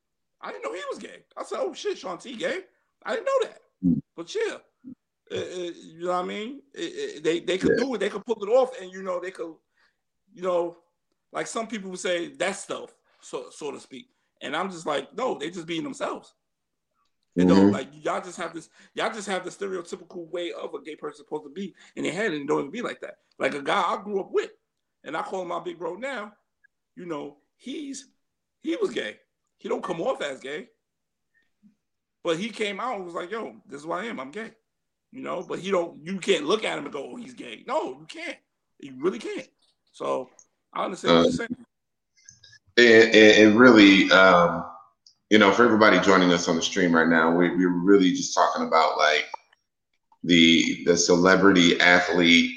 I 0.40 0.50
didn't 0.50 0.64
know 0.64 0.74
he 0.74 0.82
was 0.90 0.98
gay. 0.98 1.24
I 1.36 1.44
said, 1.44 1.58
oh 1.60 1.72
shit, 1.72 1.98
Shaun 1.98 2.18
T 2.18 2.36
gay. 2.36 2.60
I 3.04 3.14
didn't 3.14 3.26
know 3.26 3.48
that. 3.48 3.58
Hmm. 3.82 3.98
But 4.14 4.34
yeah, 4.34 4.56
uh, 5.32 5.34
uh, 5.34 5.70
you 5.74 6.00
know 6.00 6.08
what 6.08 6.24
I 6.24 6.24
mean? 6.24 6.62
It, 6.74 6.80
it, 6.80 7.24
they 7.24 7.40
they 7.40 7.58
could 7.58 7.72
yeah. 7.78 7.84
do 7.84 7.94
it. 7.94 7.98
They 7.98 8.10
could 8.10 8.24
pull 8.24 8.42
it 8.42 8.48
off, 8.48 8.70
and 8.80 8.92
you 8.92 9.02
know 9.02 9.18
they 9.20 9.30
could, 9.30 9.54
you 10.32 10.42
know, 10.42 10.76
like 11.32 11.46
some 11.46 11.66
people 11.66 11.90
would 11.90 12.00
say 12.00 12.28
that 12.28 12.56
stuff, 12.56 12.94
so 13.20 13.46
so 13.50 13.70
to 13.70 13.80
speak. 13.80 14.08
And 14.42 14.54
I'm 14.54 14.70
just 14.70 14.86
like, 14.86 15.16
no, 15.16 15.38
they 15.38 15.50
just 15.50 15.66
being 15.66 15.82
themselves. 15.82 16.34
You 17.36 17.44
know, 17.44 17.54
mm-hmm. 17.54 17.74
like 17.74 17.88
y'all 18.02 18.22
just 18.22 18.38
have 18.38 18.54
this, 18.54 18.70
y'all 18.94 19.12
just 19.12 19.28
have 19.28 19.44
the 19.44 19.50
stereotypical 19.50 20.30
way 20.30 20.52
of 20.52 20.72
a 20.72 20.80
gay 20.80 20.96
person 20.96 21.18
supposed 21.18 21.44
to 21.44 21.50
be 21.50 21.74
in 21.94 22.04
their 22.04 22.12
head, 22.12 22.32
and 22.32 22.42
it 22.42 22.48
don't 22.48 22.60
even 22.60 22.70
be 22.70 22.80
like 22.80 23.02
that. 23.02 23.18
Like 23.38 23.54
a 23.54 23.60
guy 23.60 23.78
I 23.78 24.00
grew 24.02 24.20
up 24.20 24.30
with, 24.32 24.50
and 25.04 25.14
I 25.14 25.20
call 25.20 25.42
him 25.42 25.48
my 25.48 25.60
big 25.60 25.78
bro 25.78 25.96
now. 25.96 26.32
You 26.96 27.04
know, 27.04 27.36
he's 27.58 28.08
he 28.62 28.74
was 28.76 28.90
gay. 28.90 29.18
He 29.58 29.68
don't 29.68 29.84
come 29.84 30.00
off 30.00 30.22
as 30.22 30.40
gay, 30.40 30.68
but 32.24 32.38
he 32.38 32.48
came 32.48 32.80
out 32.80 32.96
and 32.96 33.04
was 33.04 33.14
like, 33.14 33.30
"Yo, 33.30 33.56
this 33.68 33.80
is 33.80 33.84
who 33.84 33.92
I 33.92 34.06
am. 34.06 34.18
I'm 34.18 34.30
gay." 34.30 34.52
You 35.12 35.22
know, 35.22 35.44
but 35.46 35.58
he 35.58 35.70
don't. 35.70 36.04
You 36.06 36.18
can't 36.18 36.46
look 36.46 36.64
at 36.64 36.78
him 36.78 36.84
and 36.84 36.92
go, 36.92 37.10
"Oh, 37.12 37.16
he's 37.16 37.34
gay." 37.34 37.64
No, 37.66 37.98
you 38.00 38.06
can't. 38.08 38.38
You 38.80 38.94
really 38.98 39.18
can't. 39.18 39.48
So 39.92 40.30
I 40.72 40.86
understand 40.86 41.12
uh, 41.12 41.16
what 41.16 41.24
you're 41.24 41.32
saying. 41.32 41.56
And, 42.78 43.14
and 43.14 43.58
really, 43.58 44.10
um, 44.10 44.64
you 45.30 45.38
know, 45.38 45.52
for 45.52 45.64
everybody 45.64 45.98
joining 46.00 46.32
us 46.32 46.48
on 46.48 46.56
the 46.56 46.62
stream 46.62 46.94
right 46.94 47.08
now, 47.08 47.34
we, 47.34 47.50
we're 47.50 47.68
really 47.68 48.12
just 48.12 48.34
talking 48.34 48.66
about 48.66 48.96
like 48.96 49.26
the 50.22 50.84
the 50.84 50.96
celebrity 50.96 51.80
athlete. 51.80 52.52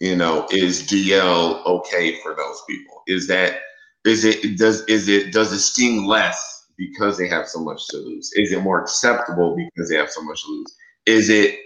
You 0.00 0.16
know, 0.16 0.46
is 0.50 0.82
DL 0.82 1.64
okay 1.66 2.20
for 2.22 2.34
those 2.34 2.62
people? 2.68 3.02
Is 3.06 3.26
that 3.28 3.60
is 4.04 4.24
it 4.24 4.56
does 4.56 4.82
is 4.86 5.08
it 5.08 5.32
does 5.32 5.52
it 5.52 5.58
sting 5.58 6.06
less 6.06 6.66
because 6.78 7.18
they 7.18 7.28
have 7.28 7.48
so 7.48 7.60
much 7.60 7.86
to 7.88 7.98
lose? 7.98 8.30
Is 8.34 8.52
it 8.52 8.62
more 8.62 8.80
acceptable 8.80 9.56
because 9.56 9.90
they 9.90 9.96
have 9.96 10.10
so 10.10 10.22
much 10.22 10.42
to 10.44 10.50
lose? 10.50 10.74
Is 11.06 11.28
it 11.28 11.58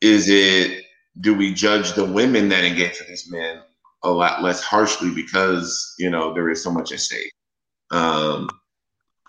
is 0.00 0.28
it 0.28 0.84
do 1.20 1.34
we 1.34 1.52
judge 1.52 1.92
the 1.92 2.04
women 2.04 2.48
that 2.48 2.64
engage 2.64 2.98
with 2.98 3.08
these 3.08 3.30
men 3.30 3.60
a 4.02 4.10
lot 4.10 4.42
less 4.42 4.62
harshly 4.62 5.14
because 5.14 5.94
you 5.98 6.08
know 6.08 6.32
there 6.32 6.48
is 6.48 6.62
so 6.62 6.70
much 6.70 6.90
at 6.90 7.00
stake. 7.00 7.32
Um, 7.90 8.48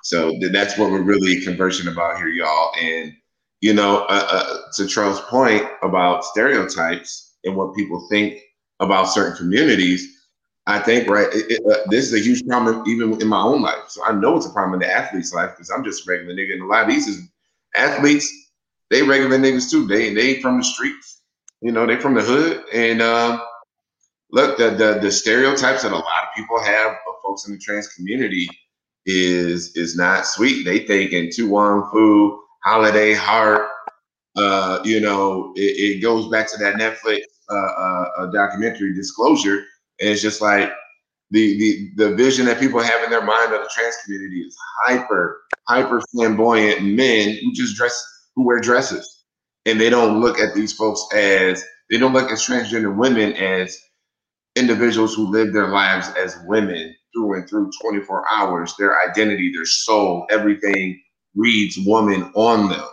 So 0.04 0.38
that's 0.52 0.78
what 0.78 0.92
we're 0.92 1.02
really 1.02 1.42
conversing 1.42 1.88
about 1.88 2.18
here, 2.18 2.28
y'all. 2.28 2.74
And 2.80 3.14
you 3.62 3.74
know, 3.74 4.06
uh, 4.10 4.28
uh, 4.32 4.58
to 4.76 4.88
Charles' 4.88 5.22
point 5.22 5.64
about 5.84 6.26
stereotypes 6.26 7.38
and 7.44 7.56
what 7.56 7.76
people 7.76 8.08
think 8.10 8.42
about 8.80 9.06
certain 9.06 9.38
communities, 9.38 10.26
I 10.66 10.80
think 10.80 11.08
right, 11.08 11.28
it, 11.32 11.46
it, 11.52 11.62
uh, 11.72 11.88
this 11.90 12.06
is 12.06 12.14
a 12.14 12.24
huge 12.24 12.46
problem 12.48 12.84
even 12.88 13.22
in 13.22 13.28
my 13.28 13.42
own 13.42 13.62
life. 13.62 13.88
So 13.88 14.04
I 14.04 14.14
know 14.14 14.36
it's 14.36 14.48
a 14.48 14.52
problem 14.52 14.82
in 14.82 14.88
the 14.88 14.94
athlete's 14.94 15.34
life 15.34 15.52
because 15.52 15.70
I'm 15.70 15.84
just 15.84 16.08
a 16.08 16.12
regular 16.12 16.34
nigga, 16.34 16.54
and 16.54 16.64
a 16.64 16.66
lot 16.66 16.84
of 16.84 16.90
these 16.90 17.08
is 17.08 17.30
athletes. 17.76 18.32
They 18.90 19.04
regular 19.04 19.38
niggas 19.38 19.70
too. 19.70 19.88
They 19.88 20.14
they 20.14 20.42
from 20.42 20.58
the 20.58 20.64
streets, 20.64 21.22
you 21.62 21.72
know, 21.72 21.86
they 21.86 21.98
from 21.98 22.16
the 22.16 22.22
hood, 22.22 22.64
and 22.74 23.02
um, 23.02 23.42
look, 24.32 24.58
the, 24.58 24.72
the 24.72 25.00
the 25.02 25.12
stereotypes 25.12 25.84
that 25.84 25.92
a 25.92 25.96
lot 25.96 26.24
of 26.24 26.36
people 26.36 26.60
have 26.60 26.92
of 26.92 27.16
folks 27.24 27.48
in 27.48 27.54
the 27.54 27.60
trans 27.60 27.88
community 27.90 28.50
is 29.06 29.76
is 29.76 29.96
not 29.96 30.26
sweet. 30.26 30.64
They 30.64 30.80
think 30.80 31.12
in 31.12 31.30
Tu 31.32 31.48
Fu, 31.48 32.44
Holiday 32.64 33.14
Heart, 33.14 33.68
uh, 34.36 34.80
you 34.84 35.00
know, 35.00 35.54
it, 35.56 35.98
it, 35.98 36.02
goes 36.02 36.30
back 36.30 36.50
to 36.52 36.58
that 36.60 36.76
Netflix 36.76 37.22
uh, 37.50 37.56
uh, 37.56 38.26
documentary 38.28 38.94
Disclosure, 38.94 39.66
and 40.00 40.10
it's 40.10 40.22
just 40.22 40.42
like 40.42 40.72
the 41.32 41.58
the 41.58 42.10
the 42.10 42.16
vision 42.16 42.46
that 42.46 42.60
people 42.60 42.82
have 42.82 43.04
in 43.04 43.10
their 43.10 43.24
mind 43.26 43.54
of 43.54 43.62
the 43.62 43.70
trans 43.74 43.96
community 44.06 44.42
is 44.42 44.56
hyper 44.86 45.42
hyper 45.68 46.02
flamboyant 46.12 46.84
men 46.84 47.38
who 47.42 47.52
just 47.54 47.76
dress 47.76 48.02
who 48.36 48.46
wear 48.46 48.60
dresses, 48.60 49.26
and 49.66 49.80
they 49.80 49.90
don't 49.90 50.22
look 50.22 50.40
at 50.40 50.54
these 50.54 50.74
folks 50.74 51.04
as 51.14 51.64
they 51.90 51.98
don't 51.98 52.14
look 52.14 52.32
at 52.32 52.38
transgender 52.38 52.96
women 52.96 53.34
as 53.34 53.78
individuals 54.56 55.16
who 55.16 55.30
live 55.30 55.54
their 55.54 55.68
lives 55.68 56.10
as 56.18 56.38
women 56.46 56.94
through 57.14 57.36
and 57.36 57.50
through 57.50 57.72
24 57.82 58.26
hours. 58.32 58.76
Their 58.78 59.02
identity, 59.02 59.52
their 59.54 59.66
soul, 59.66 60.26
everything 60.30 61.02
reads 61.36 61.78
woman 61.86 62.32
on 62.36 62.70
them. 62.70 62.88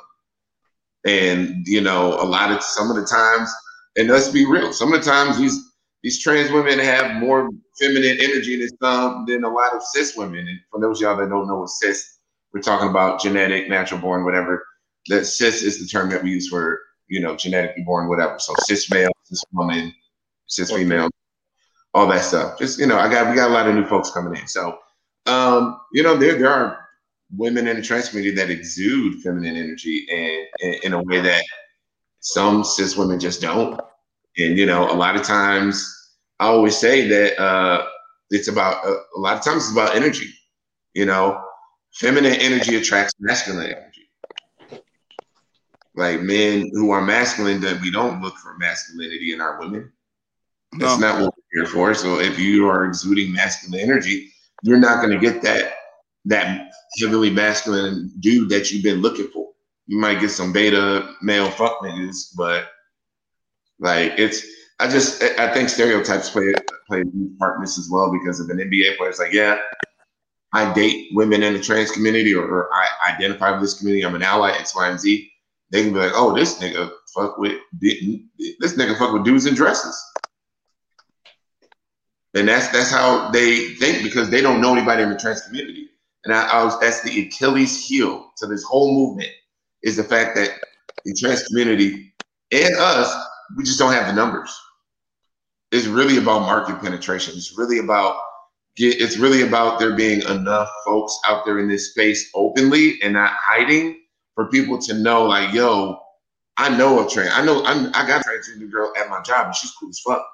And 1.06 1.66
you 1.66 1.80
know, 1.80 2.14
a 2.20 2.24
lot 2.24 2.50
of 2.50 2.62
some 2.62 2.90
of 2.90 2.96
the 2.96 3.04
times, 3.04 3.50
and 3.96 4.08
let's 4.08 4.28
be 4.28 4.46
real, 4.46 4.72
some 4.72 4.92
of 4.92 5.02
the 5.02 5.10
times 5.10 5.38
these 5.38 5.68
these 6.02 6.22
trans 6.22 6.50
women 6.52 6.78
have 6.78 7.20
more 7.20 7.48
feminine 7.78 8.18
energy 8.20 8.58
than 8.58 8.68
some 8.80 9.24
than 9.26 9.44
a 9.44 9.48
lot 9.48 9.74
of 9.74 9.82
cis 9.82 10.16
women. 10.16 10.46
And 10.46 10.60
for 10.70 10.80
those 10.80 11.00
y'all 11.00 11.16
that 11.16 11.28
don't 11.28 11.48
know 11.48 11.60
what 11.60 11.70
cis, 11.70 12.18
we're 12.52 12.60
talking 12.60 12.88
about 12.88 13.20
genetic, 13.20 13.68
natural 13.68 14.00
born, 14.00 14.24
whatever. 14.24 14.64
That 15.08 15.24
cis 15.24 15.62
is 15.62 15.80
the 15.80 15.86
term 15.86 16.10
that 16.10 16.22
we 16.22 16.30
use 16.30 16.48
for 16.48 16.80
you 17.08 17.20
know 17.20 17.36
genetically 17.36 17.84
born, 17.84 18.08
whatever. 18.08 18.38
So 18.38 18.54
cis 18.66 18.90
male, 18.90 19.10
cis 19.24 19.42
woman, 19.52 19.92
cis 20.46 20.70
female, 20.70 21.08
all 21.98 22.06
that 22.06 22.24
stuff. 22.24 22.58
Just 22.58 22.78
you 22.78 22.86
know, 22.86 22.98
I 22.98 23.10
got 23.10 23.28
we 23.28 23.34
got 23.34 23.50
a 23.50 23.54
lot 23.54 23.68
of 23.68 23.74
new 23.74 23.84
folks 23.84 24.10
coming 24.10 24.38
in. 24.40 24.46
So 24.46 24.78
um, 25.26 25.80
you 25.92 26.02
know, 26.02 26.16
there 26.16 26.38
there 26.38 26.50
are 26.50 26.88
women 27.36 27.66
in 27.68 27.76
the 27.76 27.82
trans 27.82 28.08
community 28.08 28.34
that 28.36 28.50
exude 28.50 29.22
feminine 29.22 29.56
energy 29.56 30.06
and, 30.10 30.76
in 30.84 30.92
a 30.94 31.02
way 31.02 31.20
that 31.20 31.44
some 32.20 32.64
cis 32.64 32.96
women 32.96 33.20
just 33.20 33.42
don't. 33.42 33.78
And 34.38 34.56
you 34.56 34.66
know, 34.66 34.90
a 34.90 34.94
lot 34.94 35.16
of 35.16 35.22
times 35.22 35.94
I 36.38 36.46
always 36.46 36.76
say 36.76 37.06
that 37.08 37.40
uh, 37.40 37.86
it's 38.30 38.48
about 38.48 38.84
uh, 38.84 38.94
a 39.16 39.20
lot 39.20 39.36
of 39.36 39.42
times 39.42 39.64
it's 39.64 39.72
about 39.72 39.96
energy. 39.96 40.32
You 40.94 41.06
know, 41.06 41.42
feminine 41.94 42.34
energy 42.34 42.76
attracts 42.76 43.14
masculine 43.18 43.66
energy. 43.66 44.08
Like 45.94 46.20
men 46.20 46.70
who 46.72 46.90
are 46.90 47.02
masculine, 47.02 47.60
that 47.62 47.80
we 47.80 47.90
don't 47.90 48.22
look 48.22 48.36
for 48.36 48.56
masculinity 48.56 49.32
in 49.32 49.40
our 49.40 49.58
women. 49.58 49.92
That's 50.78 50.98
no. 51.00 51.08
not 51.08 51.22
what 51.22 51.34
here 51.52 51.66
for. 51.66 51.94
So 51.94 52.20
if 52.20 52.38
you 52.38 52.68
are 52.68 52.86
exuding 52.86 53.32
masculine 53.32 53.80
energy, 53.80 54.30
you're 54.62 54.78
not 54.78 55.02
going 55.02 55.18
to 55.18 55.18
get 55.18 55.42
that 55.42 55.74
that 56.24 56.70
heavily 57.00 57.30
masculine 57.30 58.12
dude 58.20 58.50
that 58.50 58.70
you've 58.70 58.82
been 58.82 59.00
looking 59.00 59.28
for. 59.28 59.48
You 59.86 59.98
might 59.98 60.20
get 60.20 60.30
some 60.30 60.52
beta 60.52 61.14
male 61.22 61.50
fuck 61.50 61.80
niggas, 61.80 62.34
but 62.36 62.68
like 63.78 64.12
it's 64.18 64.44
I 64.80 64.88
just 64.88 65.22
I 65.22 65.52
think 65.52 65.68
stereotypes 65.68 66.30
play 66.30 66.52
play 66.86 67.00
a 67.00 67.04
huge 67.04 67.38
part 67.38 67.56
in 67.56 67.62
this 67.62 67.78
as 67.78 67.88
well 67.90 68.12
because 68.12 68.40
if 68.40 68.50
an 68.50 68.58
NBA 68.58 68.96
player 68.96 69.10
is 69.10 69.18
like, 69.18 69.32
yeah, 69.32 69.58
I 70.52 70.72
date 70.72 71.08
women 71.12 71.42
in 71.42 71.54
the 71.54 71.60
trans 71.60 71.90
community 71.90 72.34
or, 72.34 72.44
or, 72.44 72.70
I 72.72 73.12
identify 73.12 73.50
with 73.50 73.60
this 73.60 73.78
community, 73.78 74.04
I'm 74.04 74.14
an 74.14 74.22
ally, 74.22 74.52
X, 74.52 74.74
Y, 74.74 74.88
and 74.88 74.98
Z, 74.98 75.30
they 75.70 75.82
can 75.82 75.92
be 75.92 75.98
like, 75.98 76.12
oh, 76.14 76.34
this 76.34 76.58
nigga 76.58 76.90
fuck 77.14 77.36
with 77.38 77.58
this 77.80 78.74
nigga 78.74 78.98
fuck 78.98 79.12
with 79.12 79.24
dudes 79.24 79.46
in 79.46 79.54
dresses. 79.54 80.02
And 82.34 82.48
that's 82.48 82.68
that's 82.68 82.90
how 82.90 83.30
they 83.30 83.74
think 83.74 84.02
because 84.02 84.30
they 84.30 84.40
don't 84.40 84.60
know 84.60 84.74
anybody 84.74 85.02
in 85.02 85.10
the 85.10 85.18
trans 85.18 85.42
community. 85.42 85.88
And 86.24 86.34
I, 86.34 86.46
I 86.46 86.64
was 86.64 86.78
that's 86.80 87.02
the 87.02 87.26
Achilles 87.26 87.86
heel 87.86 88.32
to 88.36 88.46
this 88.46 88.62
whole 88.62 88.92
movement 88.92 89.30
is 89.82 89.96
the 89.96 90.04
fact 90.04 90.36
that 90.36 90.50
the 91.04 91.14
trans 91.14 91.44
community 91.44 92.12
and 92.52 92.74
us, 92.76 93.14
we 93.56 93.64
just 93.64 93.78
don't 93.78 93.92
have 93.92 94.06
the 94.06 94.12
numbers. 94.12 94.54
It's 95.70 95.86
really 95.86 96.16
about 96.16 96.40
market 96.40 96.80
penetration. 96.80 97.34
It's 97.36 97.56
really 97.56 97.78
about 97.78 98.18
get, 98.76 99.00
it's 99.00 99.18
really 99.18 99.42
about 99.42 99.78
there 99.78 99.94
being 99.94 100.22
enough 100.22 100.70
folks 100.84 101.18
out 101.26 101.44
there 101.44 101.58
in 101.58 101.68
this 101.68 101.90
space 101.90 102.30
openly 102.34 103.00
and 103.02 103.12
not 103.14 103.32
hiding 103.32 104.00
for 104.34 104.48
people 104.48 104.78
to 104.78 104.94
know, 104.94 105.24
like, 105.24 105.52
yo, 105.52 106.00
I 106.56 106.76
know 106.76 107.04
a 107.06 107.10
trans. 107.10 107.30
I 107.32 107.44
know 107.44 107.64
I'm, 107.64 107.88
I 107.88 108.06
got 108.06 108.24
a 108.24 108.28
transgender 108.28 108.70
girl 108.70 108.92
at 108.98 109.10
my 109.10 109.20
job 109.22 109.46
and 109.46 109.54
she's 109.54 109.72
cool 109.72 109.90
as 109.90 110.00
fuck. 110.00 110.26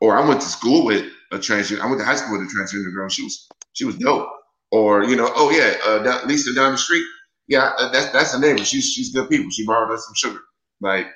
Or 0.00 0.16
I 0.16 0.26
went 0.26 0.40
to 0.40 0.48
school 0.48 0.84
with 0.84 1.10
a 1.34 1.38
transgender. 1.38 1.80
I 1.80 1.86
went 1.86 1.98
to 1.98 2.04
high 2.04 2.16
school 2.16 2.38
with 2.38 2.48
a 2.48 2.52
transgender 2.54 2.92
girl. 2.92 3.08
She 3.08 3.22
was 3.22 3.48
she 3.72 3.84
was 3.84 3.96
dope. 3.96 4.28
Or 4.70 5.04
you 5.04 5.16
know, 5.16 5.30
oh 5.34 5.50
yeah, 5.50 5.74
uh, 5.86 6.26
Lisa 6.26 6.54
down 6.54 6.72
the 6.72 6.78
street. 6.78 7.04
Yeah, 7.46 7.72
uh, 7.78 7.90
that's 7.92 8.10
that's 8.10 8.34
a 8.34 8.40
neighbor. 8.40 8.64
She's 8.64 8.90
she's 8.90 9.12
good 9.12 9.28
people. 9.28 9.50
She 9.50 9.66
borrowed 9.66 9.92
us 9.92 10.04
some 10.06 10.14
sugar. 10.14 10.40
Like, 10.80 11.06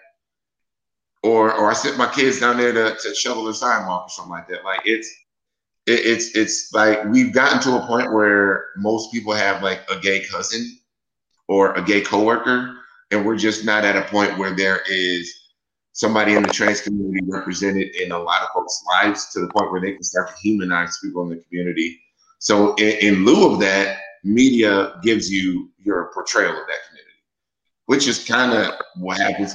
or 1.22 1.52
or 1.52 1.70
I 1.70 1.74
sent 1.74 1.96
my 1.96 2.12
kids 2.12 2.40
down 2.40 2.58
there 2.58 2.72
to, 2.72 2.96
to 3.00 3.14
shovel 3.14 3.44
the 3.44 3.54
sidewalk 3.54 4.06
or 4.06 4.08
something 4.10 4.30
like 4.30 4.48
that. 4.48 4.64
Like 4.64 4.82
it's 4.84 5.08
it, 5.86 6.00
it's 6.06 6.36
it's 6.36 6.72
like 6.72 7.04
we've 7.06 7.32
gotten 7.32 7.60
to 7.62 7.82
a 7.82 7.86
point 7.86 8.12
where 8.12 8.66
most 8.76 9.10
people 9.12 9.32
have 9.32 9.62
like 9.62 9.80
a 9.90 9.98
gay 9.98 10.24
cousin 10.24 10.78
or 11.48 11.72
a 11.72 11.82
gay 11.82 12.02
coworker, 12.02 12.76
and 13.10 13.24
we're 13.24 13.36
just 13.36 13.64
not 13.64 13.84
at 13.84 13.96
a 13.96 14.02
point 14.02 14.38
where 14.38 14.54
there 14.54 14.82
is 14.88 15.37
somebody 15.98 16.34
in 16.34 16.42
the 16.42 16.48
trans 16.48 16.80
community 16.80 17.20
represented 17.26 17.94
in 17.96 18.12
a 18.12 18.18
lot 18.18 18.42
of 18.42 18.48
folks' 18.54 18.82
lives 18.86 19.32
to 19.32 19.40
the 19.40 19.48
point 19.48 19.70
where 19.72 19.80
they 19.80 19.92
can 19.92 20.02
start 20.02 20.28
to 20.28 20.34
humanize 20.40 20.98
people 21.02 21.22
in 21.22 21.28
the 21.30 21.42
community 21.48 22.00
so 22.38 22.74
in, 22.76 22.98
in 22.98 23.24
lieu 23.24 23.52
of 23.52 23.60
that, 23.60 23.98
media 24.24 24.98
gives 25.02 25.30
you 25.30 25.70
your 25.78 26.10
portrayal 26.12 26.50
of 26.50 26.66
that 26.66 26.78
community, 26.88 27.18
which 27.86 28.08
is 28.08 28.24
kind 28.24 28.52
of 28.52 28.74
what 28.96 29.18
happens. 29.18 29.54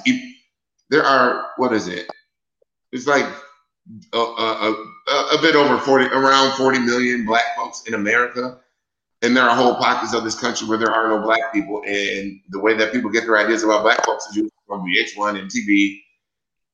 there 0.89 1.03
are 1.03 1.51
what 1.57 1.73
is 1.73 1.87
it? 1.87 2.07
It's 2.91 3.07
like 3.07 3.25
a, 4.13 4.17
a, 4.17 4.75
a, 5.07 5.11
a, 5.37 5.41
bit 5.41 5.55
over 5.55 5.77
40, 5.77 6.05
around 6.05 6.55
40 6.55 6.79
million 6.79 7.25
black 7.25 7.55
folks 7.55 7.83
in 7.87 7.95
America. 7.95 8.59
And 9.21 9.35
there 9.35 9.43
are 9.43 9.55
whole 9.55 9.75
pockets 9.75 10.13
of 10.13 10.23
this 10.23 10.39
country 10.39 10.67
where 10.67 10.77
there 10.77 10.91
are 10.91 11.09
no 11.09 11.23
black 11.23 11.53
people. 11.53 11.81
And 11.85 12.39
the 12.49 12.59
way 12.59 12.75
that 12.75 12.91
people 12.91 13.09
get 13.09 13.25
their 13.25 13.37
ideas 13.37 13.63
about 13.63 13.83
black 13.83 14.05
folks 14.05 14.25
is 14.27 14.49
from 14.67 14.85
VH1 14.85 15.39
and 15.39 15.49
TV, 15.49 15.99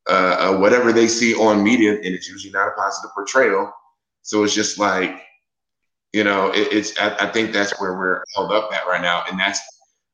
uh, 0.10 0.38
uh, 0.40 0.58
whatever 0.58 0.92
they 0.92 1.08
see 1.08 1.36
on 1.36 1.64
media, 1.64 1.94
and 1.94 2.06
it's 2.06 2.28
usually 2.28 2.52
not 2.52 2.68
a 2.68 2.72
positive 2.72 3.12
portrayal. 3.14 3.72
So 4.24 4.44
it's 4.44 4.56
just 4.56 4.80
like 4.80 5.22
you 6.14 6.24
know, 6.24 6.50
it, 6.52 6.74
it's 6.74 7.00
I, 7.00 7.16
I, 7.20 7.32
think 7.32 7.52
that's 7.52 7.80
where 7.80 7.94
we're 7.94 8.24
held 8.36 8.52
up 8.52 8.72
at 8.74 8.88
right 8.88 9.02
now, 9.02 9.24
and 9.30 9.40
that's 9.40 9.62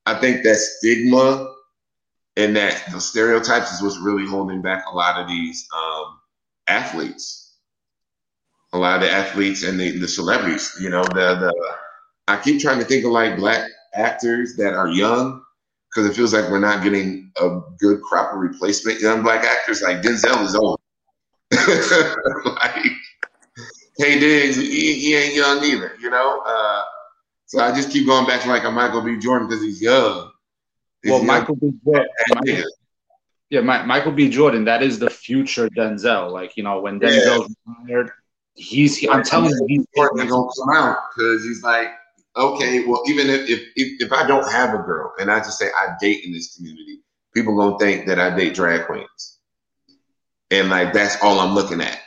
I 0.05 0.15
think 0.15 0.43
that 0.43 0.57
stigma 0.57 1.53
and 2.35 2.55
that 2.55 2.83
the 2.91 2.99
stereotypes 2.99 3.71
is 3.71 3.81
what's 3.81 3.97
really 3.97 4.27
holding 4.27 4.61
back 4.61 4.85
a 4.91 4.95
lot 4.95 5.19
of 5.19 5.27
these 5.27 5.67
um, 5.75 6.19
athletes, 6.67 7.55
a 8.73 8.77
lot 8.77 8.95
of 8.95 9.01
the 9.03 9.11
athletes 9.11 9.63
and 9.63 9.79
the, 9.79 9.97
the 9.97 10.07
celebrities. 10.07 10.75
You 10.81 10.89
know, 10.89 11.03
the 11.03 11.35
the 11.35 11.75
I 12.27 12.37
keep 12.37 12.59
trying 12.59 12.79
to 12.79 12.85
think 12.85 13.05
of 13.05 13.11
like 13.11 13.37
black 13.37 13.69
actors 13.93 14.57
that 14.57 14.73
are 14.73 14.89
young 14.89 15.44
because 15.95 16.09
it 16.09 16.15
feels 16.15 16.33
like 16.33 16.49
we're 16.49 16.59
not 16.59 16.83
getting 16.83 17.31
a 17.41 17.61
good 17.79 18.01
crop 18.01 18.33
of 18.33 18.39
replacement 18.39 18.99
young 18.99 19.23
black 19.23 19.45
actors. 19.45 19.81
Like 19.81 20.01
Denzel 20.01 20.43
is 20.43 20.55
old. 20.55 20.79
like 21.51 22.83
Taye 23.99 24.19
Diggs, 24.19 24.57
he, 24.57 24.93
he 24.95 25.15
ain't 25.15 25.35
young 25.35 25.63
either, 25.63 25.93
you 26.01 26.09
know. 26.09 26.41
Uh, 26.45 26.83
so 27.45 27.61
I 27.61 27.73
just 27.73 27.91
keep 27.91 28.05
going 28.07 28.27
back 28.27 28.41
to 28.41 28.49
like 28.49 28.65
a 28.65 28.71
Michael 28.71 29.01
B. 29.01 29.17
Jordan 29.17 29.47
because 29.47 29.63
he's 29.63 29.81
young. 29.81 30.31
He's 31.01 31.11
well, 31.11 31.19
young. 31.19 31.27
Michael 31.27 31.55
B. 31.55 31.71
Jordan. 31.85 32.07
Michael, 32.29 32.63
yeah, 33.49 33.61
my, 33.61 33.83
Michael 33.83 34.11
B. 34.11 34.29
Jordan. 34.29 34.65
That 34.65 34.83
is 34.83 34.99
the 34.99 35.09
future 35.09 35.69
Denzel. 35.69 36.31
Like 36.31 36.57
you 36.57 36.63
know, 36.63 36.81
when 36.81 36.99
Denzel's 36.99 37.55
yeah. 37.67 37.73
retired, 37.79 38.11
he's. 38.55 38.97
He, 38.97 39.07
I'm 39.07 39.23
telling 39.23 39.51
you, 39.51 39.65
he's 39.67 39.85
gonna 39.95 40.27
come 40.27 40.49
out 40.73 40.97
because 41.15 41.45
he's 41.45 41.63
like, 41.63 41.91
okay, 42.37 42.85
well, 42.85 43.03
even 43.07 43.29
if, 43.29 43.49
if 43.49 43.61
if 43.75 44.11
I 44.13 44.27
don't 44.27 44.51
have 44.51 44.73
a 44.73 44.83
girl 44.83 45.13
and 45.19 45.31
I 45.31 45.39
just 45.39 45.59
say 45.59 45.67
I 45.67 45.95
date 45.99 46.25
in 46.25 46.31
this 46.33 46.55
community, 46.55 46.99
people 47.33 47.55
gonna 47.57 47.79
think 47.79 48.07
that 48.07 48.19
I 48.19 48.35
date 48.35 48.53
drag 48.55 48.85
queens, 48.85 49.39
and 50.51 50.69
like 50.69 50.93
that's 50.93 51.21
all 51.21 51.39
I'm 51.39 51.55
looking 51.55 51.81
at 51.81 51.99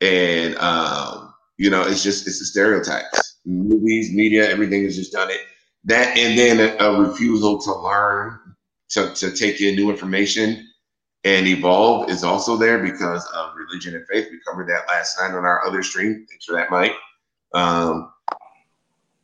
and 0.00 0.56
um, 0.58 1.34
you 1.58 1.70
know, 1.70 1.82
it's 1.82 2.02
just 2.02 2.26
it's 2.26 2.38
the 2.38 2.44
stereotypes. 2.46 3.38
Movies, 3.44 4.12
media, 4.12 4.48
everything 4.48 4.84
has 4.84 4.96
just 4.96 5.12
done 5.12 5.30
it. 5.30 5.40
that 5.84 6.16
and 6.16 6.38
then 6.38 6.60
a, 6.60 6.84
a 6.84 7.00
refusal 7.00 7.60
to 7.60 7.74
learn, 7.74 8.38
to, 8.90 9.14
to 9.14 9.32
take 9.32 9.60
in 9.60 9.76
new 9.76 9.90
information 9.90 10.66
and 11.24 11.46
evolve 11.46 12.10
is 12.10 12.24
also 12.24 12.56
there 12.56 12.78
because 12.78 13.26
of 13.34 13.54
religion 13.54 13.94
and 13.94 14.06
faith. 14.08 14.28
We 14.30 14.40
covered 14.46 14.68
that 14.68 14.88
last 14.88 15.18
night 15.18 15.36
on 15.36 15.44
our 15.44 15.66
other 15.66 15.82
stream. 15.82 16.26
Thanks 16.28 16.44
for 16.44 16.54
that, 16.54 16.70
Mike. 16.70 16.94
Um, 17.54 18.12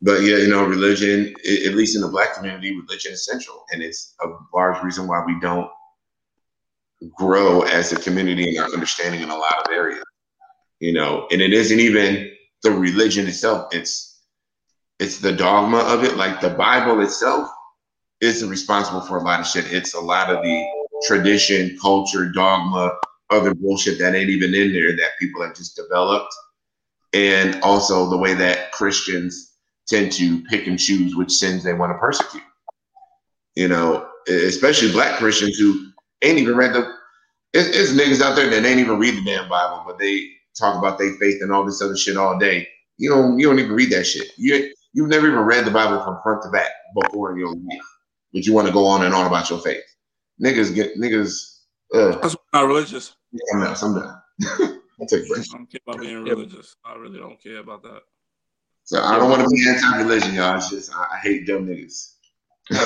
but 0.01 0.21
yeah, 0.21 0.37
you 0.37 0.47
know, 0.47 0.63
religion, 0.65 1.33
at 1.65 1.73
least 1.73 1.95
in 1.95 2.01
the 2.01 2.07
black 2.07 2.35
community, 2.35 2.75
religion 2.75 3.13
is 3.13 3.25
central, 3.25 3.65
and 3.71 3.81
it's 3.81 4.15
a 4.21 4.27
large 4.53 4.83
reason 4.83 5.07
why 5.07 5.23
we 5.25 5.39
don't 5.39 5.69
grow 7.15 7.61
as 7.61 7.91
a 7.91 7.99
community 7.99 8.55
in 8.55 8.61
our 8.61 8.69
understanding 8.69 9.21
in 9.21 9.29
a 9.29 9.35
lot 9.35 9.65
of 9.65 9.71
areas. 9.71 10.03
You 10.79 10.93
know, 10.93 11.27
and 11.31 11.41
it 11.41 11.53
isn't 11.53 11.79
even 11.79 12.31
the 12.61 12.71
religion 12.71 13.27
itself; 13.27 13.73
it's 13.73 14.21
it's 14.99 15.19
the 15.19 15.33
dogma 15.33 15.79
of 15.79 16.03
it. 16.03 16.15
Like 16.15 16.41
the 16.41 16.51
Bible 16.51 17.01
itself 17.01 17.49
isn't 18.21 18.49
responsible 18.49 19.01
for 19.01 19.17
a 19.17 19.23
lot 19.23 19.39
of 19.39 19.47
shit. 19.47 19.71
It's 19.71 19.95
a 19.95 19.99
lot 19.99 20.29
of 20.29 20.43
the 20.43 20.65
tradition, 21.07 21.75
culture, 21.81 22.31
dogma, 22.31 22.91
other 23.31 23.55
bullshit 23.55 23.97
that 23.99 24.13
ain't 24.13 24.29
even 24.29 24.53
in 24.53 24.73
there 24.73 24.95
that 24.95 25.11
people 25.19 25.43
have 25.43 25.55
just 25.55 25.75
developed, 25.75 26.33
and 27.13 27.59
also 27.63 28.07
the 28.11 28.17
way 28.17 28.35
that 28.35 28.71
Christians 28.73 29.46
tend 29.87 30.11
to 30.13 30.43
pick 30.43 30.67
and 30.67 30.79
choose 30.79 31.15
which 31.15 31.31
sins 31.31 31.63
they 31.63 31.73
want 31.73 31.91
to 31.91 31.97
persecute. 31.97 32.43
You 33.55 33.67
know, 33.67 34.07
especially 34.27 34.91
black 34.91 35.17
Christians 35.17 35.57
who 35.57 35.91
ain't 36.21 36.37
even 36.37 36.55
read 36.55 36.73
the. 36.73 36.93
It's, 37.53 37.69
it's 37.75 37.91
niggas 37.91 38.21
out 38.21 38.35
there 38.35 38.49
that 38.49 38.65
ain't 38.65 38.79
even 38.79 38.99
read 38.99 39.15
the 39.15 39.23
damn 39.23 39.49
Bible, 39.49 39.83
but 39.87 39.97
they 39.97 40.27
talk 40.57 40.77
about 40.77 40.97
their 40.97 41.13
faith 41.15 41.41
and 41.41 41.51
all 41.51 41.65
this 41.65 41.81
other 41.81 41.97
shit 41.97 42.17
all 42.17 42.37
day. 42.37 42.67
You 42.97 43.09
don't. 43.09 43.39
You 43.39 43.47
don't 43.47 43.59
even 43.59 43.73
read 43.73 43.91
that 43.91 44.05
shit. 44.05 44.31
You 44.37 44.71
you've 44.93 45.09
never 45.09 45.27
even 45.27 45.39
read 45.39 45.65
the 45.65 45.71
Bible 45.71 46.03
from 46.03 46.19
front 46.21 46.43
to 46.43 46.49
back 46.49 46.71
before 46.95 47.31
in 47.31 47.39
your 47.39 47.53
life, 47.53 47.87
but 48.33 48.45
you 48.45 48.53
want 48.53 48.67
to 48.67 48.73
go 48.73 48.85
on 48.85 49.05
and 49.05 49.13
on 49.13 49.25
about 49.25 49.49
your 49.49 49.59
faith. 49.59 49.83
Niggas 50.43 50.75
get 50.75 50.97
niggas. 50.97 51.61
Uh, 51.93 52.17
That's 52.17 52.35
not 52.53 52.67
religious. 52.67 53.15
Yeah, 53.31 53.39
I'm 53.53 53.59
not. 53.61 53.83
I'm 53.83 53.95
done. 53.95 54.21
I'll 54.99 55.07
take 55.07 55.23
a 55.23 55.27
break. 55.27 55.45
I 55.53 55.57
don't 55.57 55.71
care 55.71 55.81
about 55.87 56.01
being 56.01 56.23
religious. 56.23 56.75
I 56.85 56.95
really 56.95 57.19
don't 57.19 57.41
care 57.41 57.57
about 57.57 57.83
that. 57.83 58.01
So 58.87 59.03
I 59.03 59.17
don't 59.17 59.29
want 59.29 59.41
to 59.41 59.49
be 59.49 59.67
anti-religion, 59.67 60.33
y'all. 60.33 60.55
It's 60.55 60.69
just 60.69 60.95
I, 60.95 61.19
hate 61.21 61.45
dumb 61.45 61.67
niggas. 61.67 62.13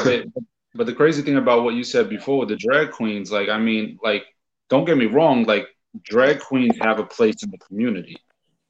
but, 0.03 0.25
but 0.73 0.87
the 0.87 0.95
crazy 0.95 1.21
thing 1.21 1.37
about 1.37 1.63
what 1.63 1.75
you 1.75 1.83
said 1.83 2.09
before 2.09 2.39
with 2.39 2.49
the 2.49 2.55
drag 2.55 2.89
queens, 2.89 3.31
like 3.31 3.49
I 3.49 3.59
mean, 3.59 3.99
like 4.01 4.25
don't 4.67 4.85
get 4.85 4.97
me 4.97 5.05
wrong, 5.05 5.43
like 5.43 5.67
drag 6.01 6.39
queens 6.39 6.75
have 6.81 6.97
a 6.97 7.03
place 7.03 7.43
in 7.43 7.51
the 7.51 7.59
community, 7.59 8.17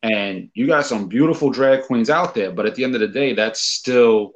and 0.03 0.49
you 0.55 0.67
got 0.67 0.85
some 0.85 1.07
beautiful 1.07 1.49
drag 1.49 1.83
queens 1.83 2.09
out 2.09 2.35
there. 2.35 2.51
But 2.51 2.65
at 2.65 2.75
the 2.75 2.83
end 2.83 2.95
of 2.95 2.99
the 2.99 3.07
day, 3.07 3.33
that's 3.33 3.61
still 3.61 4.33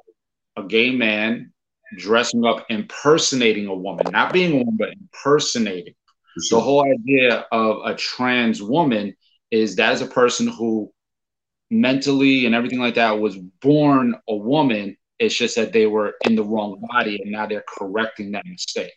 a 0.56 0.64
gay 0.64 0.92
man 0.92 1.52
dressing 1.98 2.46
up, 2.46 2.66
impersonating 2.70 3.68
a 3.68 3.76
woman, 3.76 4.06
not 4.10 4.32
being 4.32 4.54
a 4.54 4.58
woman, 4.60 4.78
but 4.78 4.94
impersonating. 4.94 5.96
The 6.50 6.62
whole 6.62 6.86
idea 6.86 7.46
of 7.52 7.86
a 7.86 7.94
trans 7.94 8.64
woman 8.64 9.18
is 9.52 9.76
that 9.76 9.92
is 9.92 10.02
a 10.02 10.08
person 10.08 10.48
who 10.48 10.94
mentally 11.82 12.46
and 12.46 12.56
everything 12.56 12.80
like 12.80 12.96
that 12.96 13.20
was 13.20 13.38
born 13.38 14.16
a 14.28 14.36
woman. 14.36 14.98
It's 15.20 15.36
just 15.36 15.56
that 15.56 15.72
they 15.72 15.86
were 15.86 16.16
in 16.26 16.36
the 16.36 16.44
wrong 16.44 16.82
body 16.92 17.22
and 17.22 17.32
now 17.32 17.46
they're 17.46 17.64
correcting 17.68 18.32
that 18.32 18.46
mistake. 18.46 18.94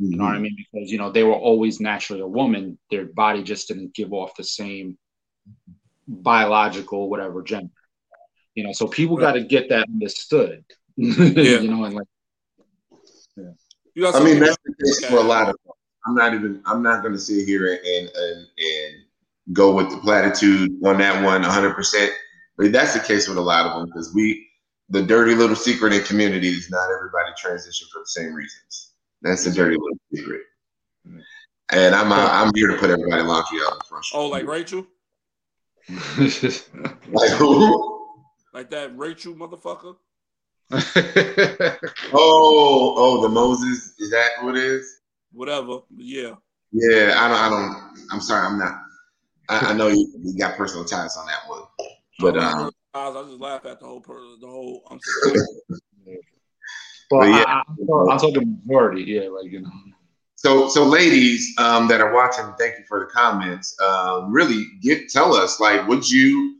Mm-hmm. 0.00 0.12
You 0.12 0.16
know 0.18 0.24
what 0.24 0.34
I 0.34 0.38
mean? 0.38 0.56
Because 0.72 0.90
you 0.90 0.98
know 0.98 1.10
they 1.10 1.22
were 1.22 1.34
always 1.34 1.80
naturally 1.80 2.20
a 2.20 2.26
woman. 2.26 2.78
Their 2.90 3.06
body 3.06 3.42
just 3.42 3.68
didn't 3.68 3.94
give 3.94 4.12
off 4.12 4.34
the 4.36 4.44
same 4.44 4.98
biological 6.06 7.08
whatever 7.08 7.42
gender. 7.42 7.70
You 8.54 8.64
know, 8.64 8.72
so 8.72 8.86
people 8.86 9.16
got 9.16 9.32
to 9.32 9.42
get 9.42 9.68
that 9.70 9.88
understood. 9.88 10.64
yeah. 10.96 11.60
you 11.60 11.68
know, 11.68 11.84
and 11.84 11.94
like, 11.94 12.06
yeah. 13.36 14.10
I 14.14 14.22
mean, 14.22 14.40
that's 14.40 14.56
the 14.64 14.74
case 14.84 15.04
for 15.06 15.16
a 15.16 15.22
lot 15.22 15.48
of. 15.48 15.56
I'm 16.06 16.14
not 16.14 16.34
even. 16.34 16.60
I'm 16.66 16.82
not 16.82 17.02
going 17.02 17.14
to 17.14 17.18
sit 17.18 17.46
here 17.46 17.66
and 17.66 18.10
and 18.14 18.46
and 18.58 19.03
go 19.52 19.74
with 19.74 19.90
the 19.90 19.98
platitude 19.98 20.70
on 20.84 20.98
that 20.98 21.22
one 21.22 21.42
100%. 21.42 22.08
But 22.56 22.72
that's 22.72 22.94
the 22.94 23.00
case 23.00 23.28
with 23.28 23.38
a 23.38 23.42
lot 23.42 23.66
of 23.66 23.76
them 23.76 23.86
because 23.86 24.14
we, 24.14 24.48
the 24.88 25.02
dirty 25.02 25.34
little 25.34 25.56
secret 25.56 25.92
in 25.92 26.02
community 26.04 26.48
is 26.48 26.70
not 26.70 26.88
everybody 26.90 27.30
transition 27.36 27.88
for 27.92 28.00
the 28.00 28.06
same 28.06 28.32
reasons. 28.32 28.92
That's 29.22 29.44
the 29.44 29.50
dirty 29.50 29.76
little 29.76 29.98
secret. 30.12 30.42
And 31.70 31.94
I'm 31.94 32.12
uh, 32.12 32.28
I'm 32.30 32.52
here 32.54 32.68
to 32.68 32.76
put 32.76 32.90
everybody 32.90 33.22
laundry 33.22 33.58
out 33.66 33.74
in 33.74 33.80
front. 33.88 34.04
Oh, 34.12 34.28
like 34.28 34.46
Rachel? 34.46 34.86
like 35.88 37.30
who? 37.30 38.06
Like 38.52 38.70
that 38.70 38.96
Rachel 38.96 39.34
motherfucker? 39.34 39.96
oh, 42.12 42.94
oh, 42.96 43.22
the 43.22 43.28
Moses. 43.28 43.94
Is 43.98 44.10
that 44.10 44.30
what 44.42 44.56
it 44.56 44.64
is? 44.64 45.00
Whatever. 45.32 45.80
Yeah. 45.96 46.34
Yeah, 46.72 47.14
I 47.16 47.28
don't. 47.28 47.38
I 47.38 47.48
don't. 47.48 48.06
I'm 48.12 48.20
sorry. 48.20 48.46
I'm 48.46 48.58
not. 48.58 48.83
I, 49.48 49.58
I 49.58 49.72
know 49.74 49.88
you, 49.88 50.10
you, 50.22 50.38
got 50.38 50.56
personal 50.56 50.84
ties 50.84 51.16
on 51.16 51.26
that 51.26 51.48
one, 51.48 51.62
but 52.18 52.38
um, 52.38 52.70
I 52.94 53.12
just 53.12 53.40
laugh 53.40 53.66
at 53.66 53.80
the 53.80 53.86
whole 53.86 54.00
the 54.00 54.46
whole. 54.46 54.82
I'm 54.90 54.98
but 57.10 57.26
yeah, 57.26 57.44
I, 57.46 57.62
am 57.68 58.18
talking 58.18 58.58
majority. 58.64 59.02
Yeah, 59.02 59.28
like 59.28 59.50
you 59.50 59.60
know. 59.60 59.70
So, 60.36 60.68
so 60.68 60.84
ladies 60.84 61.54
um, 61.58 61.88
that 61.88 62.02
are 62.02 62.12
watching, 62.12 62.44
thank 62.58 62.78
you 62.78 62.84
for 62.86 63.00
the 63.00 63.06
comments. 63.06 63.74
Um, 63.80 64.30
really, 64.30 64.66
get 64.82 65.08
tell 65.08 65.34
us 65.34 65.58
like, 65.58 65.88
would 65.88 66.08
you 66.08 66.58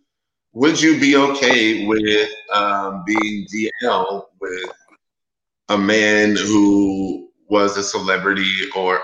would 0.52 0.80
you 0.80 0.98
be 0.98 1.16
okay 1.16 1.86
with 1.86 2.30
um, 2.52 3.04
being 3.06 3.46
DL 3.52 4.24
with 4.40 4.70
a 5.68 5.76
man 5.76 6.36
who 6.36 7.28
was 7.48 7.76
a 7.76 7.82
celebrity 7.82 8.70
or 8.74 9.00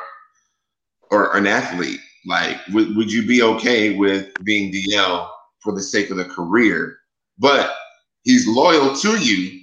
or 1.11 1.37
an 1.37 1.47
athlete? 1.47 2.01
Like, 2.26 2.58
would, 2.72 2.96
would 2.96 3.12
you 3.12 3.26
be 3.26 3.42
okay 3.42 3.96
with 3.96 4.32
being 4.44 4.72
DL 4.72 5.28
for 5.60 5.72
the 5.74 5.82
sake 5.82 6.10
of 6.10 6.16
the 6.16 6.26
career? 6.26 6.98
But 7.38 7.74
he's 8.22 8.46
loyal 8.46 8.94
to 8.96 9.18
you. 9.18 9.60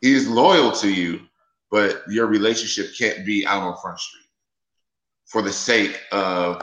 He's 0.00 0.28
loyal 0.28 0.72
to 0.72 0.92
you, 0.92 1.20
but 1.70 2.02
your 2.08 2.26
relationship 2.26 2.96
can't 2.98 3.24
be 3.24 3.46
out 3.46 3.62
on 3.62 3.76
Front 3.80 4.00
Street 4.00 4.24
for 5.26 5.42
the 5.42 5.52
sake 5.52 6.00
of 6.12 6.62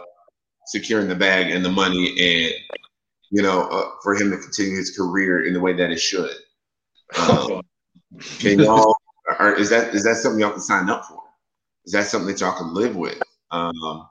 securing 0.67 1.07
the 1.07 1.15
bag 1.15 1.51
and 1.51 1.65
the 1.65 1.69
money 1.69 2.09
and 2.19 2.53
you 3.29 3.41
know 3.41 3.63
uh, 3.63 3.89
for 4.03 4.15
him 4.15 4.31
to 4.31 4.37
continue 4.37 4.77
his 4.77 4.95
career 4.95 5.45
in 5.45 5.53
the 5.53 5.59
way 5.59 5.73
that 5.73 5.91
it 5.91 5.99
should 5.99 6.31
um, 7.17 7.61
can 8.39 8.59
y'all 8.59 8.95
or 9.39 9.53
is 9.53 9.69
that 9.69 9.93
is 9.93 10.03
that 10.03 10.15
something 10.15 10.39
y'all 10.39 10.51
can 10.51 10.61
sign 10.61 10.89
up 10.89 11.03
for 11.05 11.19
is 11.85 11.91
that 11.91 12.05
something 12.05 12.27
that 12.27 12.39
y'all 12.39 12.57
can 12.57 12.73
live 12.73 12.95
with 12.95 13.21
um, 13.51 14.07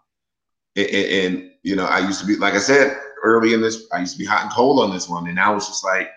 and, 0.77 0.87
and, 0.87 1.51
you 1.63 1.77
know, 1.77 1.87
I 1.87 1.99
used 1.99 2.21
to 2.21 2.27
be 2.27 2.37
like 2.37 2.55
I 2.55 2.59
said 2.59 2.99
early 3.23 3.55
in 3.55 3.61
this, 3.61 3.87
I 3.93 4.01
used 4.01 4.13
to 4.13 4.19
be 4.19 4.25
hot 4.25 4.43
and 4.43 4.53
cold 4.53 4.81
on 4.81 4.93
this 4.93 5.09
one, 5.09 5.27
and 5.27 5.35
now 5.35 5.57
it's 5.57 5.69
just 5.69 5.85
like 5.85 6.11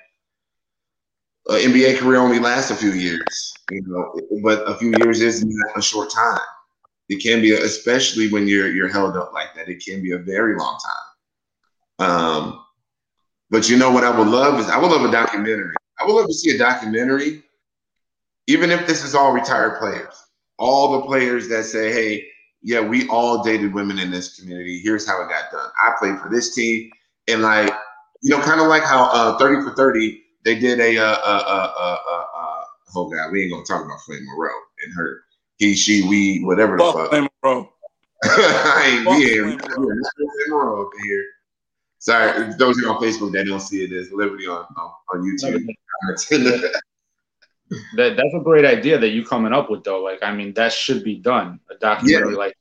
NBA 1.49 1.97
career 1.97 2.19
only 2.19 2.39
lasts 2.39 2.71
a 2.71 2.75
few 2.75 2.91
years, 2.91 3.53
you 3.69 3.83
know, 3.85 4.13
but 4.41 4.67
a 4.67 4.75
few 4.75 4.93
years 5.03 5.21
is 5.21 5.43
not 5.43 5.77
a 5.77 5.81
short 5.81 6.09
time. 6.09 6.39
It 7.09 7.21
can 7.21 7.41
be, 7.41 7.51
especially 7.51 8.29
when 8.31 8.47
you're 8.47 8.71
you're 8.71 8.87
held 8.87 9.17
up 9.17 9.33
like 9.33 9.53
that. 9.55 9.67
It 9.67 9.83
can 9.85 10.01
be 10.01 10.11
a 10.13 10.17
very 10.17 10.57
long 10.57 10.79
time. 11.99 12.09
Um, 12.09 12.65
but 13.49 13.69
you 13.69 13.77
know 13.77 13.91
what 13.91 14.03
I 14.03 14.17
would 14.17 14.27
love 14.27 14.59
is 14.59 14.69
I 14.69 14.77
would 14.77 14.89
love 14.89 15.03
a 15.03 15.11
documentary. 15.11 15.75
I 15.99 16.05
would 16.05 16.13
love 16.13 16.27
to 16.27 16.33
see 16.33 16.55
a 16.55 16.57
documentary, 16.57 17.43
even 18.47 18.71
if 18.71 18.87
this 18.87 19.03
is 19.03 19.13
all 19.13 19.33
retired 19.33 19.79
players, 19.79 20.15
all 20.57 20.93
the 20.93 21.05
players 21.05 21.49
that 21.49 21.65
say, 21.65 21.91
"Hey, 21.91 22.25
yeah, 22.63 22.79
we 22.79 23.07
all 23.09 23.43
dated 23.43 23.73
women 23.73 23.99
in 23.99 24.09
this 24.09 24.39
community. 24.39 24.79
Here's 24.79 25.05
how 25.05 25.21
it 25.21 25.29
got 25.29 25.51
done. 25.51 25.69
I 25.81 25.93
played 25.99 26.19
for 26.19 26.29
this 26.29 26.55
team, 26.55 26.89
and 27.27 27.41
like 27.41 27.71
you 28.21 28.29
know, 28.29 28.41
kind 28.41 28.61
of 28.61 28.67
like 28.67 28.83
how 28.83 29.05
uh, 29.11 29.37
Thirty 29.37 29.61
for 29.61 29.75
Thirty 29.75 30.21
they 30.45 30.57
did 30.57 30.79
a 30.79 30.97
uh, 30.97 31.03
uh, 31.03 31.43
uh, 31.47 31.73
uh, 31.77 31.97
uh, 32.09 32.25
uh, 32.35 32.63
oh 32.95 33.09
god, 33.09 33.31
we 33.31 33.43
ain't 33.43 33.51
gonna 33.51 33.65
talk 33.65 33.85
about 33.85 33.99
Flame 34.01 34.25
Monroe 34.25 34.49
and 34.83 34.93
her 34.95 35.23
he, 35.57 35.75
she, 35.75 36.07
we, 36.07 36.43
whatever 36.43 36.77
the 36.77 36.83
fuck. 36.83 37.09
Flame 37.09 37.27
Monroe. 37.43 37.69
I 38.23 38.95
ain't 38.95 39.05
Fuck 39.05 39.17
here. 39.17 39.57
Flame 39.57 39.99
Monroe 40.47 40.85
up 40.85 40.91
here. 41.03 41.25
Sorry, 41.99 42.53
those 42.57 42.77
who 42.77 42.87
are 42.87 42.95
on 42.95 43.01
Facebook 43.01 43.31
that 43.31 43.45
don't 43.45 43.61
see 43.61 43.83
it, 43.83 43.89
there's 43.89 44.11
Liberty 44.11 44.47
on 44.47 44.65
on, 44.77 44.91
on 45.13 45.21
YouTube. 45.21 45.65
that 47.95 48.17
that's 48.17 48.33
a 48.33 48.39
great 48.39 48.65
idea 48.65 48.97
that 48.97 49.09
you 49.09 49.25
coming 49.25 49.53
up 49.53 49.69
with 49.69 49.83
though. 49.83 50.01
Like, 50.01 50.19
I 50.21 50.33
mean, 50.33 50.53
that 50.53 50.73
should 50.73 51.03
be 51.03 51.15
done. 51.15 51.59
A 51.69 51.75
documentary 51.75 52.33
yeah. 52.33 52.37
like 52.37 52.57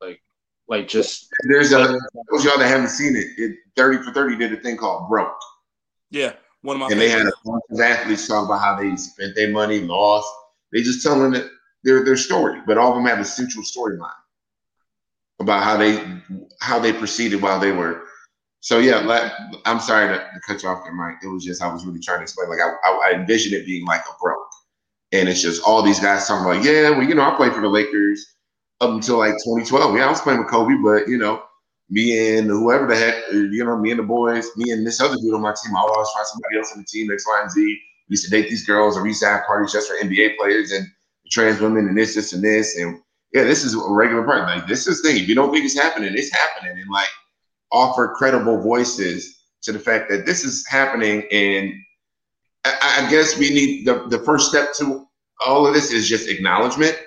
like 0.00 0.22
like 0.68 0.88
just 0.88 1.28
there's 1.48 1.72
a 1.72 1.98
those 2.30 2.44
y'all 2.44 2.58
that 2.58 2.68
haven't 2.68 2.88
seen 2.88 3.16
it, 3.16 3.26
it 3.38 3.56
30 3.76 4.02
for 4.02 4.12
30 4.12 4.36
did 4.36 4.52
a 4.52 4.56
thing 4.56 4.76
called 4.76 5.08
broke. 5.08 5.38
Yeah. 6.10 6.32
One 6.62 6.76
of 6.76 6.80
my 6.80 6.88
and 6.90 7.00
they 7.00 7.08
had 7.08 7.26
a 7.26 7.32
bunch 7.44 7.62
of 7.70 7.80
athletes 7.80 8.26
talk 8.26 8.46
about 8.46 8.60
how 8.60 8.80
they 8.80 8.96
spent 8.96 9.34
their 9.34 9.50
money, 9.50 9.80
lost. 9.80 10.28
They 10.72 10.82
just 10.82 11.02
telling 11.02 11.34
it 11.34 11.48
their 11.84 12.04
their 12.04 12.16
story, 12.16 12.60
but 12.66 12.78
all 12.78 12.90
of 12.90 12.96
them 12.96 13.06
have 13.06 13.20
a 13.20 13.24
central 13.24 13.64
storyline 13.64 14.10
about 15.38 15.62
how 15.62 15.76
they 15.76 16.04
how 16.60 16.78
they 16.78 16.92
proceeded 16.92 17.40
while 17.40 17.60
they 17.60 17.72
were. 17.72 18.02
So 18.60 18.78
yeah, 18.78 18.98
let, 18.98 19.32
I'm 19.64 19.78
sorry 19.78 20.08
to, 20.08 20.18
to, 20.18 20.40
cut 20.44 20.62
you 20.62 20.68
off 20.68 20.82
there, 20.82 20.92
Mike. 20.92 21.18
It 21.22 21.28
was 21.28 21.44
just 21.44 21.62
I 21.62 21.72
was 21.72 21.86
really 21.86 22.00
trying 22.00 22.18
to 22.18 22.22
explain. 22.22 22.48
Like 22.48 22.58
I, 22.58 22.70
I, 22.90 23.10
I 23.10 23.14
envisioned 23.14 23.54
it 23.54 23.64
being 23.64 23.84
like 23.84 24.00
a 24.00 24.16
broke 24.20 24.45
and 25.12 25.28
it's 25.28 25.42
just 25.42 25.62
all 25.62 25.82
these 25.82 26.00
guys 26.00 26.26
talking 26.26 26.50
about, 26.50 26.64
yeah, 26.64 26.90
well, 26.90 27.02
you 27.02 27.14
know, 27.14 27.22
I 27.22 27.36
played 27.36 27.52
for 27.52 27.60
the 27.60 27.68
Lakers 27.68 28.24
up 28.80 28.90
until 28.90 29.18
like 29.18 29.32
2012. 29.44 29.96
Yeah, 29.96 30.06
I 30.06 30.10
was 30.10 30.20
playing 30.20 30.40
with 30.40 30.48
Kobe, 30.48 30.74
but 30.82 31.08
you 31.08 31.18
know, 31.18 31.42
me 31.88 32.36
and 32.36 32.48
whoever 32.48 32.86
the 32.86 32.96
heck, 32.96 33.22
you 33.32 33.64
know, 33.64 33.76
me 33.76 33.90
and 33.90 34.00
the 34.00 34.04
boys, 34.04 34.48
me 34.56 34.72
and 34.72 34.86
this 34.86 35.00
other 35.00 35.16
dude 35.16 35.34
on 35.34 35.42
my 35.42 35.54
team, 35.62 35.76
I 35.76 35.80
always 35.80 36.08
find 36.10 36.26
somebody 36.26 36.58
else 36.58 36.72
on 36.72 36.80
the 36.80 36.86
team, 36.86 37.10
X, 37.10 37.24
Y, 37.26 37.40
and 37.40 37.50
Z. 37.50 37.60
We 37.60 37.80
used 38.12 38.24
to 38.24 38.30
date 38.30 38.48
these 38.48 38.66
girls, 38.66 38.96
or 38.96 39.02
we 39.02 39.10
used 39.10 39.22
to 39.22 39.28
have 39.28 39.46
parties 39.46 39.72
just 39.72 39.88
for 39.88 39.96
NBA 39.96 40.36
players 40.36 40.72
and 40.72 40.86
trans 41.30 41.60
women, 41.60 41.88
and 41.88 41.96
this, 41.96 42.14
this, 42.14 42.32
and 42.32 42.42
this, 42.42 42.76
and 42.76 43.00
yeah, 43.32 43.44
this 43.44 43.64
is 43.64 43.74
a 43.74 43.90
regular 43.90 44.24
part. 44.24 44.42
Like 44.42 44.66
this 44.66 44.86
is 44.86 45.02
the 45.02 45.08
thing. 45.08 45.22
If 45.22 45.28
you 45.28 45.34
don't 45.34 45.52
think 45.52 45.64
it's 45.64 45.78
happening, 45.78 46.12
it's 46.14 46.32
happening, 46.32 46.78
and 46.78 46.90
like 46.90 47.08
offer 47.72 48.14
credible 48.16 48.60
voices 48.60 49.44
to 49.62 49.72
the 49.72 49.78
fact 49.78 50.08
that 50.10 50.26
this 50.26 50.44
is 50.44 50.64
happening. 50.68 51.26
And 51.32 51.72
I, 52.66 53.06
I 53.06 53.10
guess 53.10 53.38
we 53.38 53.50
need 53.50 53.86
the 53.86 54.06
the 54.08 54.18
first 54.20 54.48
step 54.48 54.74
to 54.78 55.06
all 55.44 55.66
of 55.66 55.74
this 55.74 55.92
is 55.92 56.08
just 56.08 56.28
acknowledgement, 56.28 56.98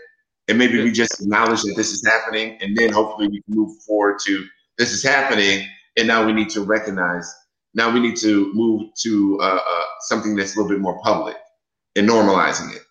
and 0.47 0.57
maybe 0.57 0.81
we 0.81 0.91
just 0.91 1.21
acknowledge 1.21 1.61
that 1.63 1.73
this 1.75 1.91
is 1.91 2.05
happening, 2.05 2.57
and 2.61 2.75
then 2.75 2.91
hopefully 2.91 3.27
we 3.27 3.41
can 3.41 3.55
move 3.55 3.77
forward 3.85 4.19
to 4.25 4.45
this 4.77 4.91
is 4.91 5.03
happening, 5.03 5.67
and 5.97 6.07
now 6.07 6.25
we 6.25 6.33
need 6.33 6.49
to 6.51 6.61
recognize. 6.61 7.31
Now 7.73 7.91
we 7.93 7.99
need 7.99 8.17
to 8.17 8.51
move 8.53 8.89
to 9.03 9.39
uh, 9.41 9.59
uh, 9.63 9.83
something 10.01 10.35
that's 10.35 10.55
a 10.55 10.59
little 10.59 10.75
bit 10.75 10.81
more 10.81 10.99
public 11.01 11.35
and 11.95 12.09
normalizing 12.09 12.75
it. 12.75 12.81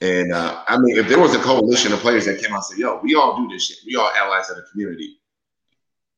And 0.00 0.32
uh, 0.32 0.62
I 0.66 0.78
mean, 0.78 0.96
if 0.96 1.08
there 1.08 1.18
was 1.18 1.34
a 1.34 1.38
coalition 1.38 1.92
of 1.92 1.98
players 1.98 2.24
that 2.24 2.40
came 2.40 2.52
out 2.52 2.56
and 2.56 2.64
said, 2.64 2.78
"Yo, 2.78 3.00
we 3.02 3.14
all 3.14 3.36
do 3.36 3.48
this 3.52 3.66
shit. 3.66 3.78
We 3.86 3.96
all 3.96 4.10
allies 4.16 4.48
of 4.48 4.56
the 4.56 4.62
community," 4.70 5.18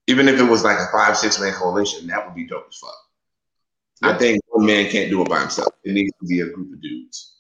even 0.07 0.29
if 0.29 0.39
it 0.39 0.45
was 0.45 0.63
like 0.63 0.79
a 0.79 0.87
five, 0.93 1.17
six 1.17 1.41
man 1.41 1.53
coalition, 1.55 2.07
that 2.09 2.25
would 2.25 2.35
be 2.35 2.47
dope 2.47 2.67
as 2.69 2.77
fuck. 2.77 2.95
Yeah. 4.03 4.11
I 4.11 4.19
think 4.19 4.42
one 4.63 4.67
man 4.67 4.91
can't 4.91 5.11
do 5.11 5.23
it 5.23 5.29
by 5.29 5.41
himself. 5.41 5.73
It 5.85 5.93
needs 5.93 6.13
to 6.21 6.27
be 6.27 6.41
a 6.41 6.47
group 6.47 6.73
of 6.73 6.81
dudes. 6.81 7.33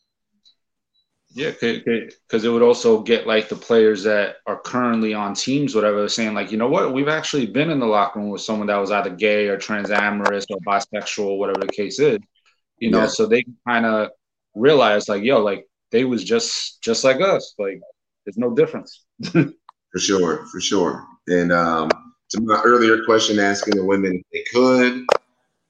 Yeah, 1.34 1.52
because 1.60 2.44
it 2.44 2.50
would 2.50 2.62
also 2.62 3.02
get 3.02 3.26
like 3.26 3.48
the 3.48 3.56
players 3.56 4.02
that 4.02 4.36
are 4.46 4.60
currently 4.60 5.14
on 5.14 5.34
teams, 5.34 5.74
whatever, 5.74 6.06
saying 6.08 6.34
like, 6.34 6.52
you 6.52 6.58
know 6.58 6.68
what, 6.68 6.92
we've 6.92 7.08
actually 7.08 7.46
been 7.46 7.70
in 7.70 7.80
the 7.80 7.86
locker 7.86 8.20
room 8.20 8.28
with 8.28 8.42
someone 8.42 8.66
that 8.66 8.76
was 8.76 8.90
either 8.90 9.10
gay 9.10 9.48
or 9.48 9.56
transamorous 9.56 10.44
or 10.50 10.58
bisexual, 10.58 11.38
whatever 11.38 11.60
the 11.60 11.72
case 11.72 11.98
is. 11.98 12.18
You 12.78 12.90
know, 12.90 13.02
yeah. 13.02 13.06
so 13.06 13.26
they 13.26 13.44
kind 13.66 13.86
of 13.86 14.10
realize 14.54 15.08
like, 15.08 15.22
yo, 15.22 15.42
like 15.42 15.66
they 15.90 16.04
was 16.04 16.22
just 16.22 16.82
just 16.82 17.02
like 17.02 17.20
us. 17.22 17.54
Like 17.58 17.80
there's 18.26 18.36
no 18.36 18.54
difference. 18.54 19.04
for 19.22 19.98
sure, 19.98 20.46
for 20.46 20.60
sure. 20.60 21.06
And 21.28 21.50
um, 21.50 21.88
to 22.30 22.40
my 22.42 22.60
earlier 22.62 23.04
question, 23.04 23.38
asking 23.38 23.76
the 23.76 23.84
women 23.84 24.16
if 24.16 24.24
they 24.32 24.58
could, 24.58 25.06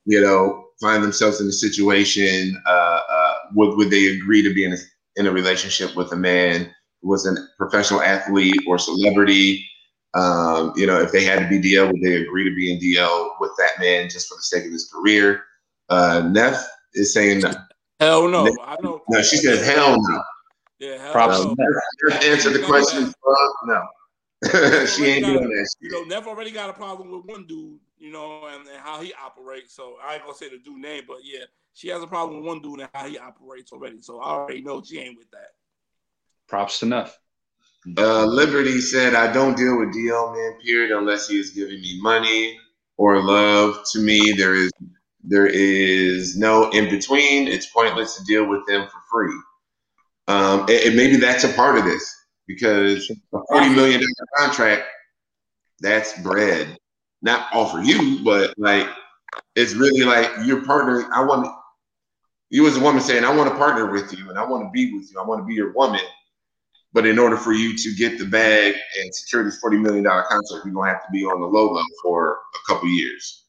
you 0.07 0.21
know, 0.23 0.62
find 0.81 1.03
themselves 1.03 1.41
in 1.41 1.47
a 1.47 1.53
situation, 1.53 2.61
uh, 2.67 3.01
uh, 3.11 3.35
would 3.55 3.77
would 3.77 3.91
they 3.91 4.07
agree 4.07 4.43
to 4.43 4.53
be 4.53 4.65
in 4.65 4.73
a 4.73 4.77
in 5.17 5.27
a 5.27 5.33
relationship 5.33 5.95
with 5.97 6.13
a 6.13 6.17
man 6.17 6.71
who 7.01 7.09
was 7.09 7.27
a 7.27 7.35
professional 7.59 8.01
athlete 8.01 8.61
or 8.67 8.79
celebrity? 8.79 9.67
Um, 10.15 10.73
you 10.77 10.87
know, 10.87 11.01
if 11.01 11.11
they 11.11 11.25
had 11.25 11.39
to 11.39 11.49
be 11.49 11.59
DL, 11.59 11.91
would 11.91 12.03
they 12.03 12.17
agree 12.17 12.45
to 12.45 12.55
be 12.55 12.73
in 12.73 12.79
DL 12.79 13.31
with 13.41 13.53
that 13.59 13.81
man 13.81 14.11
just 14.11 14.29
for 14.29 14.37
the 14.37 14.43
sake 14.43 14.67
of 14.67 14.73
his 14.73 14.91
career? 14.93 15.43
Uh, 15.89 16.29
Neff 16.31 16.67
is 16.95 17.13
saying 17.13 17.41
no. 17.41 17.53
Hell 18.01 18.29
no. 18.29 18.47
I 18.65 18.77
know. 18.83 19.01
No, 19.09 19.23
she 19.23 19.37
says 19.37 19.65
hell 19.65 19.97
no. 20.01 20.23
Yeah, 20.79 20.99
hell 20.99 21.13
Props 21.13 21.45
no. 21.45 21.57
Answer 22.23 22.51
the 22.51 22.65
question. 22.67 23.07
Fuck 23.07 23.55
no. 23.67 23.83
she 24.87 25.07
ain't 25.07 25.25
doing 25.25 25.49
that. 25.49 25.75
You 25.81 25.91
know, 25.91 26.03
Neff 26.03 26.27
already 26.27 26.51
got 26.51 26.69
a 26.69 26.73
problem 26.73 27.13
with 27.13 27.25
one 27.27 27.47
dude, 27.47 27.79
you 28.03 28.11
know, 28.11 28.49
and, 28.49 28.67
and, 28.67 28.79
how 28.79 29.01
he 29.01 29.15
operates. 29.15 29.75
So 29.75 29.95
I 30.05 30.15
ain't 30.15 30.25
gonna 30.25 30.35
say 30.35 30.49
the 30.49 30.59
dude 30.59 30.81
name, 30.81 31.05
but 31.07 31.19
yeah, 31.23 31.45
she 31.73 31.89
has 31.89 32.03
a 32.03 32.07
problem 32.07 32.39
with 32.39 32.47
one 32.47 32.61
dude 32.61 32.81
and 32.81 32.89
how 32.93 33.07
he 33.07 33.17
operates 33.17 33.73
already. 33.73 34.03
So 34.03 34.21
I 34.21 34.31
already 34.31 34.61
know 34.61 34.83
she 34.83 34.99
ain't 34.99 35.17
with 35.17 35.31
that. 35.31 35.51
Props 36.49 36.83
enough. 36.83 37.17
Uh, 37.97 38.27
Liberty 38.27 38.81
said, 38.81 39.15
I 39.15 39.33
don't 39.33 39.57
deal 39.57 39.79
with 39.79 39.95
DL 39.95 40.35
man, 40.35 40.61
period, 40.61 40.97
unless 40.97 41.29
he 41.29 41.39
is 41.39 41.51
giving 41.51 41.81
me 41.81 42.01
money 42.03 42.59
or 42.97 43.23
love. 43.23 43.85
To 43.93 44.01
me, 44.01 44.33
there 44.33 44.57
is 44.57 44.73
there 45.23 45.47
is 45.47 46.37
no 46.37 46.71
in 46.71 46.91
between. 46.91 47.47
It's 47.47 47.67
pointless 47.67 48.17
to 48.17 48.25
deal 48.25 48.49
with 48.49 48.67
them 48.67 48.89
for 48.89 49.01
free. 49.11 49.41
Um, 50.27 50.61
and, 50.63 50.71
and, 50.71 50.97
maybe 50.97 51.17
that's 51.17 51.45
a 51.45 51.53
part 51.53 51.79
of 51.79 51.85
this 51.85 52.13
because 52.49 53.11
a 53.11 53.39
forty 53.49 53.69
million 53.69 54.01
dollar 54.01 54.49
contract, 54.49 54.85
that's 55.81 56.21
bread. 56.21 56.77
Not 57.23 57.47
offer 57.53 57.81
you, 57.81 58.23
but 58.25 58.55
like 58.59 58.89
it's 59.55 59.75
really 59.75 60.05
like 60.05 60.31
your 60.45 60.65
partner. 60.65 61.09
I 61.15 61.25
want 61.25 61.49
you 62.51 62.67
as 62.67 62.77
a 62.77 62.81
woman 62.81 63.01
saying, 63.01 63.25
I 63.25 63.35
want 63.35 63.51
to 63.51 63.57
partner 63.57 63.91
with 63.91 64.13
you 64.17 64.29
and 64.29 64.39
I 64.39 64.45
want 64.45 64.65
to 64.65 64.71
be 64.71 64.93
with 64.93 65.11
you. 65.11 65.21
I 65.21 65.25
want 65.25 65.41
to 65.41 65.47
be 65.47 65.55
your 65.55 65.73
woman. 65.73 66.01
But 66.93 67.07
in 67.07 67.19
order 67.19 67.39
for 67.39 67.53
you 67.53 67.77
to 67.77 67.95
get 67.95 68.19
the 68.19 68.27
bag 68.27 68.75
and 69.01 69.15
secure 69.15 69.43
this 69.43 69.63
$40 69.65 69.81
million 69.81 70.05
contract, 70.05 70.47
you're 70.65 70.75
going 70.75 70.91
to 70.91 70.93
have 70.93 71.07
to 71.07 71.11
be 71.11 71.25
on 71.25 71.41
the 71.41 71.47
low 71.47 71.69
level 71.69 71.87
for 72.03 72.41
a 72.55 72.73
couple 72.73 72.89
years. 72.89 73.45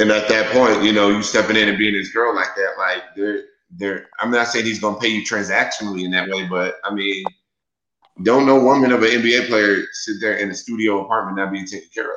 And 0.00 0.10
at 0.10 0.28
that 0.28 0.52
point, 0.52 0.82
you 0.82 0.92
know, 0.92 1.10
you 1.10 1.22
stepping 1.22 1.56
in 1.56 1.68
and 1.68 1.78
being 1.78 1.94
this 1.94 2.10
girl 2.10 2.34
like 2.34 2.56
that, 2.56 2.74
like 2.78 3.02
they're 3.14 3.44
they're 3.76 4.08
I'm 4.20 4.30
not 4.30 4.48
saying 4.48 4.64
he's 4.64 4.80
gonna 4.80 4.98
pay 4.98 5.08
you 5.08 5.22
transactionally 5.22 6.04
in 6.04 6.10
that 6.10 6.28
way, 6.28 6.46
but 6.46 6.76
I 6.84 6.92
mean, 6.92 7.24
don't 8.22 8.46
no 8.46 8.62
woman 8.62 8.92
of 8.92 9.02
an 9.02 9.10
NBA 9.10 9.48
player 9.48 9.82
sit 9.92 10.16
there 10.20 10.36
in 10.36 10.50
a 10.50 10.54
studio 10.54 11.04
apartment 11.04 11.36
not 11.36 11.52
being 11.52 11.66
taken 11.66 11.88
care 11.92 12.10
of. 12.10 12.16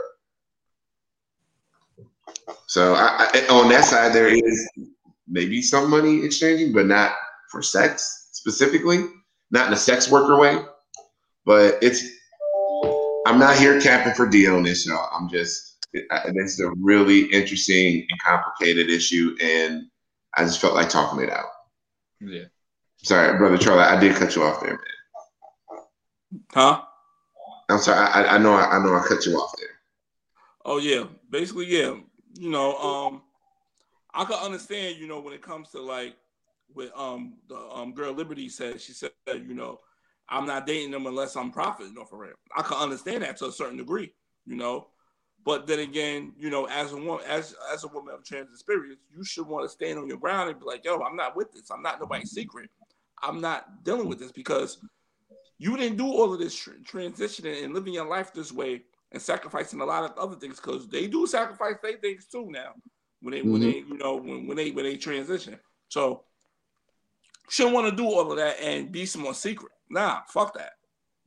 So 2.67 2.93
I, 2.93 3.29
I, 3.33 3.47
on 3.49 3.69
that 3.69 3.85
side, 3.85 4.13
there 4.13 4.27
is 4.27 4.69
maybe 5.27 5.61
some 5.61 5.89
money 5.89 6.23
exchanging, 6.23 6.73
but 6.73 6.85
not 6.85 7.13
for 7.51 7.63
sex 7.63 8.29
specifically, 8.31 9.05
not 9.51 9.67
in 9.67 9.73
a 9.73 9.77
sex 9.77 10.11
worker 10.11 10.37
way. 10.37 10.59
But 11.45 11.79
it's 11.81 12.03
I'm 13.25 13.39
not 13.39 13.57
here 13.57 13.81
capping 13.81 14.13
for 14.13 14.27
D 14.27 14.47
on 14.47 14.63
this, 14.63 14.85
y'all. 14.85 15.09
I'm 15.13 15.29
just 15.29 15.85
this 15.93 16.53
is 16.53 16.59
a 16.59 16.71
really 16.77 17.21
interesting 17.31 18.05
and 18.09 18.21
complicated 18.21 18.89
issue, 18.89 19.35
and 19.41 19.83
I 20.35 20.43
just 20.43 20.61
felt 20.61 20.75
like 20.75 20.89
talking 20.89 21.23
it 21.23 21.31
out. 21.31 21.45
Yeah. 22.19 22.43
Sorry, 22.97 23.37
brother 23.37 23.57
Charlie, 23.57 23.83
I 23.83 23.99
did 23.99 24.15
cut 24.15 24.35
you 24.35 24.43
off 24.43 24.61
there, 24.61 24.71
man. 24.71 24.96
Huh? 26.51 26.81
I'm 27.69 27.79
sorry. 27.79 28.07
I, 28.07 28.35
I 28.35 28.37
know. 28.37 28.53
I, 28.53 28.77
I 28.77 28.83
know. 28.83 28.95
I 28.95 29.05
cut 29.07 29.25
you 29.25 29.35
off 29.37 29.53
there. 29.57 29.67
Oh 30.65 30.77
yeah. 30.77 31.05
Basically, 31.29 31.65
yeah. 31.65 31.95
You 32.33 32.49
know, 32.49 32.77
um, 32.77 33.21
I 34.13 34.25
can 34.25 34.35
understand. 34.35 34.97
You 34.97 35.07
know, 35.07 35.19
when 35.19 35.33
it 35.33 35.41
comes 35.41 35.69
to 35.71 35.81
like 35.81 36.15
with 36.73 36.91
um 36.95 37.37
the 37.49 37.57
um 37.57 37.93
girl 37.93 38.13
Liberty 38.13 38.49
said, 38.49 38.81
she 38.81 38.93
said, 38.93 39.11
you 39.27 39.53
know, 39.53 39.79
I'm 40.29 40.45
not 40.45 40.65
dating 40.65 40.91
them 40.91 41.05
unless 41.07 41.35
I'm 41.35 41.51
profiting 41.51 41.97
off 41.97 42.13
of 42.13 42.21
it. 42.21 42.35
I 42.55 42.61
can 42.61 42.77
understand 42.77 43.23
that 43.23 43.37
to 43.37 43.47
a 43.47 43.51
certain 43.51 43.77
degree. 43.77 44.13
You 44.45 44.55
know, 44.55 44.87
but 45.45 45.67
then 45.67 45.79
again, 45.79 46.33
you 46.37 46.49
know, 46.49 46.65
as 46.65 46.93
a 46.93 46.97
woman, 46.97 47.25
as 47.27 47.55
as 47.73 47.83
a 47.83 47.87
woman 47.87 48.13
of 48.13 48.23
trans 48.23 48.49
experience, 48.51 48.99
you 49.15 49.23
should 49.23 49.47
want 49.47 49.65
to 49.65 49.69
stand 49.69 49.99
on 49.99 50.07
your 50.07 50.17
ground 50.17 50.49
and 50.49 50.59
be 50.59 50.65
like, 50.65 50.85
"Yo, 50.85 50.99
I'm 50.99 51.15
not 51.15 51.35
with 51.35 51.51
this. 51.51 51.69
I'm 51.71 51.81
not 51.81 51.99
nobody's 51.99 52.31
secret. 52.31 52.69
I'm 53.21 53.41
not 53.41 53.83
dealing 53.83 54.07
with 54.07 54.19
this 54.19 54.31
because 54.31 54.77
you 55.57 55.75
didn't 55.77 55.97
do 55.97 56.05
all 56.05 56.33
of 56.33 56.39
this 56.39 56.55
tr- 56.55 56.71
transitioning 56.83 57.63
and 57.63 57.73
living 57.73 57.93
your 57.93 58.07
life 58.07 58.33
this 58.33 58.51
way 58.51 58.83
and 59.11 59.21
sacrificing 59.21 59.81
a 59.81 59.85
lot 59.85 60.03
of 60.03 60.17
other 60.17 60.35
things 60.35 60.57
because 60.57 60.87
they 60.87 61.07
do 61.07 61.25
sacrifice 61.25 61.75
their 61.81 61.97
things 61.97 62.27
too 62.27 62.47
now 62.49 62.73
when 63.21 63.33
they 63.33 63.39
mm-hmm. 63.39 63.51
when 63.51 63.61
they 63.61 63.77
you 63.77 63.97
know 63.97 64.15
when, 64.15 64.47
when 64.47 64.57
they 64.57 64.71
when 64.71 64.85
they 64.85 64.97
transition. 64.97 65.59
So 65.89 66.23
shouldn't 67.49 67.75
want 67.75 67.89
to 67.89 67.95
do 67.95 68.05
all 68.05 68.31
of 68.31 68.37
that 68.37 68.59
and 68.61 68.91
be 68.91 69.05
some 69.05 69.21
more 69.21 69.33
secret. 69.33 69.71
Nah, 69.89 70.21
fuck 70.27 70.53
that. 70.55 70.73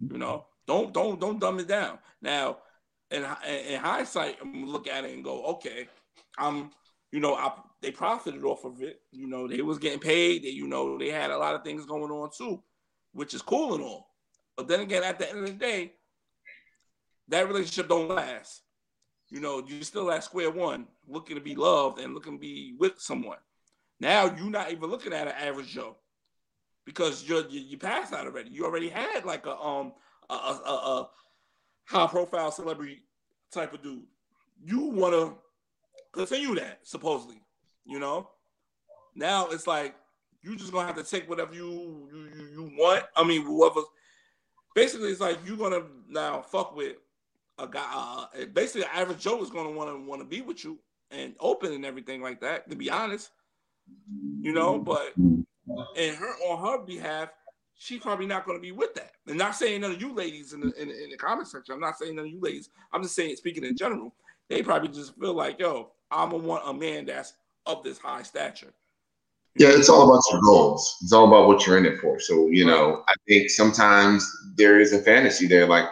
You 0.00 0.18
know, 0.18 0.46
don't 0.66 0.92
don't 0.92 1.20
don't 1.20 1.40
dumb 1.40 1.58
it 1.58 1.68
down. 1.68 1.98
Now 2.22 2.58
in, 3.10 3.26
in 3.68 3.80
hindsight, 3.80 4.36
I'm 4.40 4.66
look 4.66 4.88
at 4.88 5.04
it 5.04 5.14
and 5.14 5.24
go, 5.24 5.44
okay, 5.44 5.88
I'm, 6.38 6.70
you 7.12 7.20
know, 7.20 7.34
I, 7.34 7.52
they 7.82 7.90
profited 7.90 8.44
off 8.44 8.64
of 8.64 8.82
it. 8.82 9.00
You 9.10 9.26
know, 9.26 9.48
they 9.48 9.62
was 9.62 9.78
getting 9.78 9.98
paid. 9.98 10.44
They, 10.44 10.50
you 10.50 10.68
know, 10.68 10.96
they 10.98 11.10
had 11.10 11.30
a 11.30 11.38
lot 11.38 11.54
of 11.54 11.64
things 11.64 11.86
going 11.86 12.10
on 12.10 12.30
too, 12.36 12.62
which 13.12 13.34
is 13.34 13.42
cool 13.42 13.74
and 13.74 13.82
all. 13.82 14.09
But 14.61 14.68
then 14.68 14.80
again, 14.80 15.02
at 15.02 15.18
the 15.18 15.26
end 15.26 15.38
of 15.38 15.46
the 15.46 15.52
day, 15.52 15.94
that 17.28 17.48
relationship 17.48 17.88
don't 17.88 18.08
last. 18.08 18.61
You 19.30 19.40
know, 19.40 19.64
you're 19.66 19.82
still 19.84 20.11
at 20.11 20.22
square 20.22 20.50
one, 20.50 20.86
looking 21.08 21.36
to 21.36 21.40
be 21.40 21.54
loved 21.54 21.98
and 21.98 22.12
looking 22.12 22.34
to 22.34 22.38
be 22.38 22.74
with 22.78 23.00
someone. 23.00 23.38
Now 24.00 24.26
you're 24.36 24.50
not 24.50 24.70
even 24.70 24.90
looking 24.90 25.14
at 25.14 25.28
an 25.28 25.34
average 25.34 25.68
Joe 25.68 25.96
because 26.84 27.26
you're 27.26 27.46
you, 27.48 27.61
you 27.61 27.78
passed 27.78 28.12
out 28.12 28.26
already. 28.26 28.50
You 28.50 28.66
already 28.66 28.90
had 28.90 29.24
like 29.24 29.46
a 29.46 29.58
um 29.58 29.94
a, 30.28 30.34
a, 30.34 30.36
a, 30.36 31.08
high 31.86 32.06
profile 32.06 32.50
celebrity 32.50 33.02
type 33.50 33.72
of 33.72 33.82
dude. 33.82 34.02
You 34.62 34.80
want 34.90 35.14
to 35.14 35.38
continue 36.12 36.54
that, 36.56 36.80
supposedly, 36.82 37.40
you 37.86 37.98
know? 37.98 38.28
Now 39.16 39.48
it's 39.48 39.66
like 39.66 39.94
you 40.42 40.54
just 40.54 40.70
gonna 40.70 40.86
have 40.86 40.96
to 40.96 41.02
take 41.02 41.28
whatever 41.30 41.54
you 41.54 42.08
you, 42.12 42.46
you 42.52 42.72
want. 42.78 43.04
I 43.16 43.24
mean, 43.24 43.42
whoever. 43.42 43.80
Basically, 44.74 45.10
it's 45.10 45.20
like 45.20 45.38
you're 45.46 45.56
gonna 45.56 45.82
now 46.08 46.42
fuck 46.42 46.76
with 46.76 46.96
a 47.58 47.66
guy. 47.66 47.86
Uh, 47.92 48.46
basically, 48.52 48.86
average 48.92 49.20
Joe 49.20 49.42
is 49.42 49.50
gonna 49.50 49.70
want 49.70 49.90
to 49.90 50.08
want 50.08 50.20
to 50.20 50.26
be 50.26 50.40
with 50.42 50.64
you 50.64 50.78
and 51.10 51.34
open 51.40 51.72
and 51.72 51.84
everything 51.84 52.22
like 52.22 52.40
that. 52.40 52.70
To 52.70 52.76
be 52.76 52.90
honest, 52.90 53.30
You 54.40 54.52
know, 54.52 54.78
but 54.78 55.14
and 55.16 56.16
her 56.16 56.34
on 56.48 56.64
her 56.64 56.84
behalf, 56.84 57.30
she's 57.74 58.00
probably 58.00 58.26
not 58.26 58.46
to 58.46 58.58
be 58.58 58.72
with 58.72 58.94
that. 58.94 59.12
And 59.26 59.38
not 59.38 59.54
saying 59.54 59.80
none 59.82 59.92
of 59.92 60.00
you 60.00 60.14
ladies 60.14 60.52
in 60.52 60.60
the 60.60 60.72
in, 60.80 60.90
in 60.90 61.10
the 61.10 61.16
comment 61.16 61.48
section. 61.48 61.74
I'm 61.74 61.80
not 61.80 61.98
saying 61.98 62.16
none 62.16 62.26
of 62.26 62.30
you 62.30 62.40
ladies. 62.40 62.70
I'm 62.92 63.02
just 63.02 63.14
saying 63.14 63.36
speaking 63.36 63.64
in 63.64 63.76
general. 63.76 64.14
They 64.48 64.62
probably 64.62 64.88
just 64.88 65.16
feel 65.18 65.34
like, 65.34 65.60
yo, 65.60 65.92
I'm 66.10 66.30
gonna 66.30 66.42
want 66.42 66.64
a 66.66 66.74
man 66.74 67.06
that's 67.06 67.34
of 67.66 67.84
this 67.84 67.98
high 67.98 68.22
stature. 68.22 68.72
Yeah, 69.57 69.68
it's 69.70 69.88
all 69.88 70.09
about 70.09 70.22
your 70.30 70.40
goals. 70.42 70.96
It's 71.03 71.12
all 71.12 71.26
about 71.26 71.48
what 71.48 71.66
you're 71.66 71.76
in 71.76 71.86
it 71.86 71.98
for. 71.98 72.20
So, 72.20 72.46
you 72.48 72.64
know, 72.64 73.03
I 73.09 73.14
think 73.26 73.51
sometimes 73.51 74.28
there 74.57 74.80
is 74.80 74.92
a 74.92 75.03
fantasy 75.03 75.46
there, 75.46 75.66
like, 75.66 75.86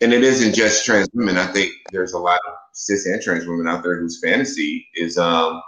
and 0.00 0.12
it 0.12 0.24
isn't 0.24 0.54
just 0.54 0.84
trans 0.84 1.08
women. 1.12 1.36
I 1.36 1.46
think 1.46 1.72
there's 1.92 2.14
a 2.14 2.18
lot 2.18 2.40
of 2.48 2.54
cis 2.72 3.06
and 3.06 3.20
trans 3.22 3.46
women 3.46 3.68
out 3.68 3.82
there 3.82 4.00
whose 4.00 4.20
fantasy 4.20 4.86
is 4.94 5.16
um 5.18 5.62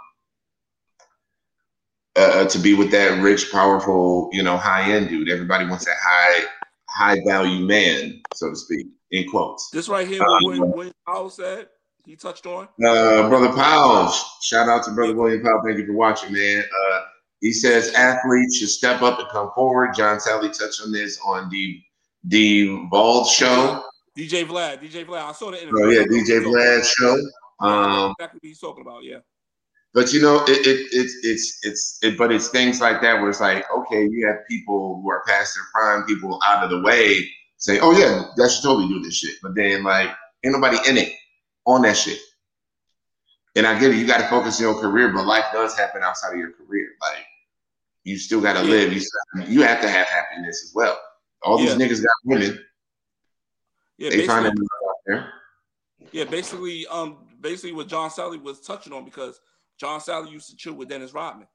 uh, 2.17 2.45
to 2.45 2.59
be 2.59 2.73
with 2.73 2.91
that 2.91 3.21
rich, 3.21 3.51
powerful, 3.51 4.29
you 4.33 4.41
know, 4.41 4.57
high 4.57 4.91
end 4.91 5.09
dude. 5.09 5.29
Everybody 5.29 5.65
wants 5.65 5.85
that 5.85 5.95
high, 6.01 6.45
high 6.89 7.19
value 7.25 7.65
man, 7.65 8.21
so 8.33 8.49
to 8.49 8.55
speak, 8.55 8.87
in 9.11 9.29
quotes. 9.29 9.69
This 9.69 9.87
right 9.87 10.07
here, 10.07 10.21
what 10.21 10.43
William, 10.43 10.71
William 10.71 10.93
Powell 11.05 11.29
said, 11.29 11.67
he 12.05 12.15
touched 12.15 12.47
on. 12.47 12.67
Uh, 12.83 13.29
brother 13.29 13.53
Powell, 13.53 14.11
shout 14.41 14.67
out 14.67 14.83
to 14.85 14.91
brother 14.91 15.13
William 15.15 15.43
Powell. 15.43 15.61
Thank 15.63 15.77
you 15.77 15.85
for 15.85 15.93
watching, 15.93 16.33
man. 16.33 16.63
Uh, 16.63 17.01
he 17.41 17.51
says 17.51 17.93
athletes 17.93 18.57
should 18.57 18.69
step 18.69 19.01
up 19.01 19.19
and 19.19 19.29
come 19.29 19.51
forward. 19.53 19.93
John 19.95 20.17
Salley 20.17 20.57
touched 20.57 20.81
on 20.81 20.91
this 20.91 21.19
on 21.25 21.49
the 21.49 21.81
the 22.23 22.87
Bald 22.89 23.27
show. 23.27 23.83
DJ 24.17 24.45
Vlad, 24.45 24.81
DJ 24.81 25.05
Vlad. 25.05 25.29
I 25.29 25.31
saw 25.33 25.51
the 25.51 25.61
interview. 25.61 25.85
Oh 25.85 25.89
yeah, 25.89 26.03
DJ 26.03 26.43
Vlad 26.43 26.83
show. 26.83 27.13
Um, 27.59 28.13
exactly 28.19 28.37
what 28.37 28.47
he's 28.47 28.59
talking 28.59 28.81
about. 28.81 29.03
Yeah. 29.03 29.19
But 29.93 30.13
you 30.13 30.21
know, 30.21 30.43
it, 30.47 30.65
it 30.67 30.87
it's 30.91 31.17
it's 31.23 31.59
it's 31.63 31.99
it, 32.01 32.17
but 32.17 32.31
it's 32.31 32.49
things 32.49 32.81
like 32.81 33.01
that 33.01 33.19
where 33.19 33.29
it's 33.29 33.39
like, 33.39 33.65
okay, 33.71 34.07
you 34.09 34.27
have 34.27 34.37
people 34.49 35.01
who 35.01 35.09
are 35.09 35.23
past 35.27 35.55
their 35.55 35.63
prime, 35.73 36.05
people 36.05 36.39
out 36.45 36.63
of 36.63 36.69
the 36.69 36.81
way, 36.81 37.27
say, 37.57 37.79
oh 37.79 37.97
yeah, 37.97 38.25
that 38.35 38.51
should 38.51 38.63
totally 38.63 38.87
do 38.87 39.01
this 39.01 39.15
shit. 39.15 39.35
But 39.41 39.55
then 39.55 39.83
like, 39.83 40.09
ain't 40.43 40.53
nobody 40.53 40.77
in 40.87 40.97
it 40.97 41.13
on 41.65 41.81
that 41.83 41.97
shit. 41.97 42.19
And 43.57 43.65
I 43.65 43.79
get 43.79 43.89
it, 43.89 43.95
you 43.95 44.05
got 44.05 44.19
to 44.19 44.27
focus 44.27 44.59
on 44.61 44.67
your 44.67 44.79
career, 44.79 45.09
but 45.11 45.25
life 45.25 45.45
does 45.51 45.75
happen 45.75 46.03
outside 46.03 46.33
of 46.33 46.37
your 46.37 46.51
career. 46.51 46.89
Like, 47.01 47.25
you 48.03 48.17
still 48.19 48.39
got 48.39 48.53
to 48.53 48.59
Yeah. 48.63 48.69
live. 48.69 48.93
You 48.93 48.99
still, 48.99 49.49
you 49.49 49.63
have 49.63 49.81
to 49.81 49.89
have 49.89 50.05
happiness 50.07 50.63
as 50.63 50.73
well. 50.75 51.01
All 51.41 51.57
these 51.57 51.71
Yeah. 51.71 51.77
niggas 51.77 52.03
got 52.03 52.13
women. 52.23 52.63
Yeah, 53.97 54.11
They 54.11 54.27
find 54.27 54.43
basically, 54.43 54.67
out 54.87 54.95
there. 55.07 55.33
yeah, 56.11 56.23
basically, 56.25 56.85
um, 56.87 57.27
basically 57.41 57.71
what 57.71 57.87
John 57.87 58.11
Salley 58.11 58.39
was 58.39 58.61
touching 58.61 58.93
on 58.93 59.03
because 59.05 59.41
John 59.79 59.99
Salley 59.99 60.29
used 60.31 60.51
to 60.51 60.55
chill 60.55 60.73
with 60.75 60.89
Dennis 60.89 61.13
Rodman, 61.13 61.47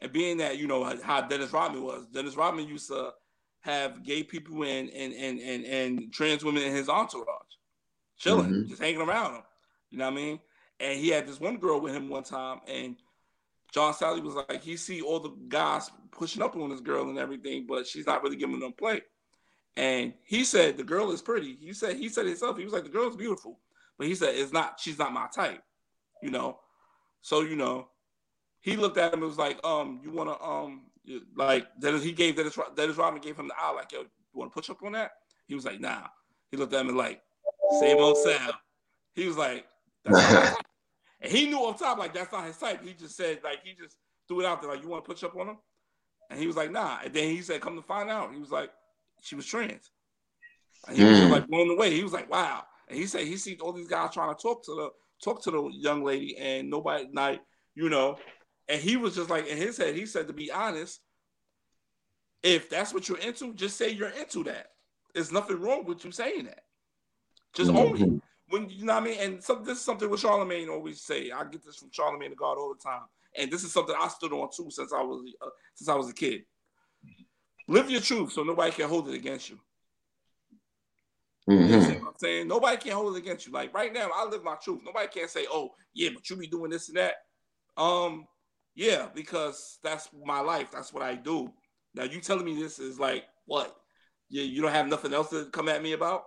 and 0.00 0.12
being 0.12 0.38
that 0.38 0.58
you 0.58 0.66
know 0.66 0.82
how 1.02 1.20
Dennis 1.20 1.52
Rodman 1.52 1.84
was, 1.84 2.06
Dennis 2.08 2.34
Rodman 2.36 2.66
used 2.66 2.88
to 2.88 3.14
have 3.60 4.02
gay 4.02 4.24
people 4.24 4.64
and 4.64 4.90
and 4.90 5.12
and 5.14 5.38
and, 5.40 5.64
and 5.64 6.12
trans 6.12 6.44
women 6.44 6.64
in 6.64 6.74
his 6.74 6.88
entourage, 6.88 7.54
chilling, 8.16 8.50
Mhm. 8.50 8.68
just 8.68 8.82
hanging 8.82 9.00
around 9.00 9.36
him. 9.36 9.42
You 9.90 9.98
know 9.98 10.06
what 10.06 10.12
I 10.12 10.16
mean? 10.16 10.40
And 10.80 10.98
he 10.98 11.08
had 11.08 11.26
this 11.26 11.40
one 11.40 11.56
girl 11.56 11.80
with 11.80 11.94
him 11.94 12.08
one 12.08 12.22
time, 12.22 12.60
and 12.68 12.96
John 13.72 13.92
Salley 13.92 14.22
was 14.22 14.34
like, 14.34 14.62
he 14.62 14.76
see 14.76 15.02
all 15.02 15.20
the 15.20 15.34
guys 15.48 15.90
pushing 16.10 16.42
up 16.42 16.56
on 16.56 16.70
this 16.70 16.80
girl 16.80 17.08
and 17.08 17.18
everything, 17.18 17.66
but 17.66 17.86
she's 17.86 18.06
not 18.06 18.22
really 18.22 18.36
giving 18.36 18.60
them 18.60 18.72
play. 18.72 19.02
And 19.76 20.14
he 20.24 20.44
said 20.44 20.76
the 20.76 20.84
girl 20.84 21.12
is 21.12 21.22
pretty. 21.22 21.56
He 21.60 21.72
said 21.72 21.96
he 21.96 22.08
said 22.08 22.26
himself. 22.26 22.58
He 22.58 22.64
was 22.64 22.72
like 22.72 22.82
the 22.82 22.88
girl 22.88 23.08
is 23.08 23.16
beautiful, 23.16 23.60
but 23.96 24.08
he 24.08 24.14
said 24.14 24.34
it's 24.34 24.52
not. 24.52 24.80
She's 24.80 24.98
not 24.98 25.12
my 25.12 25.28
type. 25.32 25.62
You 26.20 26.30
know. 26.30 26.58
So 27.20 27.42
you 27.42 27.54
know, 27.54 27.88
he 28.60 28.76
looked 28.76 28.98
at 28.98 29.12
him 29.12 29.20
and 29.20 29.28
was 29.28 29.38
like, 29.38 29.64
um, 29.64 30.00
you 30.02 30.10
want 30.10 30.30
to 30.30 30.44
um, 30.44 30.86
like 31.36 31.68
Dennis. 31.80 32.02
He 32.02 32.10
gave 32.10 32.34
Dennis 32.34 32.58
Dennis 32.74 32.96
Rodman 32.96 33.22
gave 33.22 33.38
him 33.38 33.46
the 33.46 33.54
eye 33.56 33.70
like, 33.70 33.92
yo, 33.92 34.00
you 34.00 34.06
want 34.34 34.50
to 34.50 34.54
push 34.54 34.68
up 34.68 34.82
on 34.82 34.92
that? 34.92 35.12
He 35.46 35.54
was 35.54 35.64
like, 35.64 35.80
nah. 35.80 36.08
He 36.50 36.56
looked 36.56 36.72
at 36.72 36.80
him 36.80 36.88
and 36.88 36.98
like, 36.98 37.22
same 37.78 37.98
old 37.98 38.18
Sam. 38.18 38.50
He 39.14 39.26
was 39.26 39.36
like, 39.36 39.64
and 41.20 41.32
he 41.32 41.46
knew 41.46 41.58
off 41.58 41.78
top 41.78 41.98
like 41.98 42.14
that's 42.14 42.32
not 42.32 42.46
his 42.46 42.56
type. 42.56 42.84
He 42.84 42.94
just 42.94 43.16
said 43.16 43.40
like 43.42 43.60
he 43.64 43.74
just 43.74 43.96
threw 44.26 44.40
it 44.40 44.46
out 44.46 44.60
there 44.60 44.70
like, 44.70 44.82
you 44.82 44.88
want 44.88 45.04
to 45.04 45.10
push 45.10 45.24
up 45.24 45.36
on 45.36 45.48
him? 45.48 45.58
And 46.30 46.38
he 46.38 46.46
was 46.46 46.56
like, 46.56 46.70
nah. 46.70 46.98
And 47.02 47.12
then 47.14 47.30
he 47.30 47.40
said, 47.40 47.60
come 47.60 47.76
to 47.76 47.82
find 47.82 48.10
out, 48.10 48.32
he 48.32 48.38
was 48.38 48.50
like, 48.50 48.70
she 49.22 49.34
was 49.34 49.46
trans. 49.46 49.90
And 50.86 50.96
he 50.96 51.02
was 51.02 51.18
Mm. 51.18 51.30
like 51.30 51.48
blown 51.48 51.70
away. 51.70 51.94
He 51.94 52.02
was 52.02 52.12
like, 52.12 52.30
wow. 52.30 52.64
And 52.88 52.98
he 52.98 53.06
said 53.06 53.26
he 53.26 53.36
sees 53.36 53.60
all 53.60 53.72
these 53.72 53.88
guys 53.88 54.12
trying 54.12 54.34
to 54.34 54.40
talk 54.40 54.64
to 54.64 54.74
the 54.74 54.90
talk 55.22 55.42
to 55.42 55.50
the 55.50 55.68
young 55.72 56.04
lady, 56.04 56.36
and 56.36 56.70
nobody 56.70 57.08
like, 57.12 57.40
you 57.74 57.88
know. 57.88 58.18
And 58.68 58.80
he 58.80 58.96
was 58.96 59.14
just 59.16 59.30
like 59.30 59.46
in 59.46 59.56
his 59.56 59.76
head, 59.76 59.94
he 59.94 60.06
said 60.06 60.26
to 60.28 60.32
be 60.32 60.50
honest, 60.50 61.00
if 62.42 62.70
that's 62.70 62.94
what 62.94 63.08
you're 63.08 63.18
into, 63.18 63.52
just 63.54 63.76
say 63.76 63.90
you're 63.90 64.10
into 64.10 64.44
that. 64.44 64.68
There's 65.14 65.32
nothing 65.32 65.60
wrong 65.60 65.84
with 65.84 66.04
you 66.04 66.12
saying 66.12 66.44
that. 66.44 66.60
Just 67.54 67.70
own 67.70 68.00
it. 68.00 68.22
When 68.48 68.68
you 68.68 68.84
know 68.84 68.94
what 68.94 69.02
I 69.02 69.06
mean, 69.06 69.18
and 69.20 69.38
this 69.64 69.78
is 69.78 69.84
something 69.84 70.08
what 70.08 70.20
Charlemagne 70.20 70.68
always 70.68 71.02
say. 71.02 71.30
I 71.30 71.44
get 71.44 71.64
this 71.64 71.76
from 71.76 71.90
Charlemagne 71.92 72.30
the 72.30 72.36
God 72.36 72.56
all 72.56 72.74
the 72.74 72.82
time, 72.82 73.02
and 73.36 73.50
this 73.50 73.62
is 73.62 73.72
something 73.72 73.94
I 73.98 74.08
stood 74.08 74.32
on 74.32 74.48
too 74.54 74.70
since 74.70 74.92
I 74.92 75.02
was 75.02 75.22
uh, 75.42 75.48
since 75.74 75.88
I 75.88 75.94
was 75.94 76.08
a 76.08 76.14
kid. 76.14 76.42
Live 77.66 77.90
your 77.90 78.00
truth, 78.00 78.32
so 78.32 78.42
nobody 78.42 78.72
can 78.72 78.88
hold 78.88 79.08
it 79.08 79.14
against 79.14 79.50
you. 79.50 79.60
You 81.46 81.56
Mhm. 81.56 81.72
understand 81.72 82.00
what 82.00 82.08
I'm 82.10 82.18
saying? 82.18 82.48
Nobody 82.48 82.76
can 82.78 82.92
hold 82.92 83.14
it 83.14 83.18
against 83.18 83.46
you. 83.46 83.52
Like 83.52 83.74
right 83.74 83.92
now, 83.92 84.10
I 84.14 84.24
live 84.24 84.42
my 84.42 84.56
truth. 84.56 84.80
Nobody 84.82 85.08
can 85.08 85.28
say, 85.28 85.46
"Oh, 85.50 85.74
yeah, 85.92 86.10
but 86.14 86.28
you 86.30 86.36
be 86.36 86.46
doing 86.46 86.70
this 86.70 86.88
and 86.88 86.96
that." 86.96 87.16
Um, 87.76 88.26
yeah, 88.74 89.08
because 89.14 89.78
that's 89.82 90.08
my 90.24 90.40
life. 90.40 90.70
That's 90.70 90.92
what 90.92 91.02
I 91.02 91.14
do. 91.14 91.52
Now 91.94 92.04
you 92.04 92.20
telling 92.20 92.46
me 92.46 92.60
this 92.60 92.78
is 92.78 92.98
like 92.98 93.24
what? 93.44 93.76
Yeah, 94.30 94.44
you 94.44 94.62
don't 94.62 94.72
have 94.72 94.88
nothing 94.88 95.12
else 95.12 95.30
to 95.30 95.46
come 95.50 95.68
at 95.68 95.82
me 95.82 95.92
about. 95.92 96.24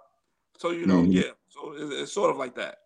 So 0.58 0.72
you 0.72 0.86
know, 0.86 1.04
Mhm. 1.04 1.14
yeah. 1.14 1.32
So 1.50 1.74
it's, 1.76 1.94
it's 1.94 2.12
sort 2.12 2.32
of 2.32 2.38
like 2.38 2.56
that. 2.56 2.78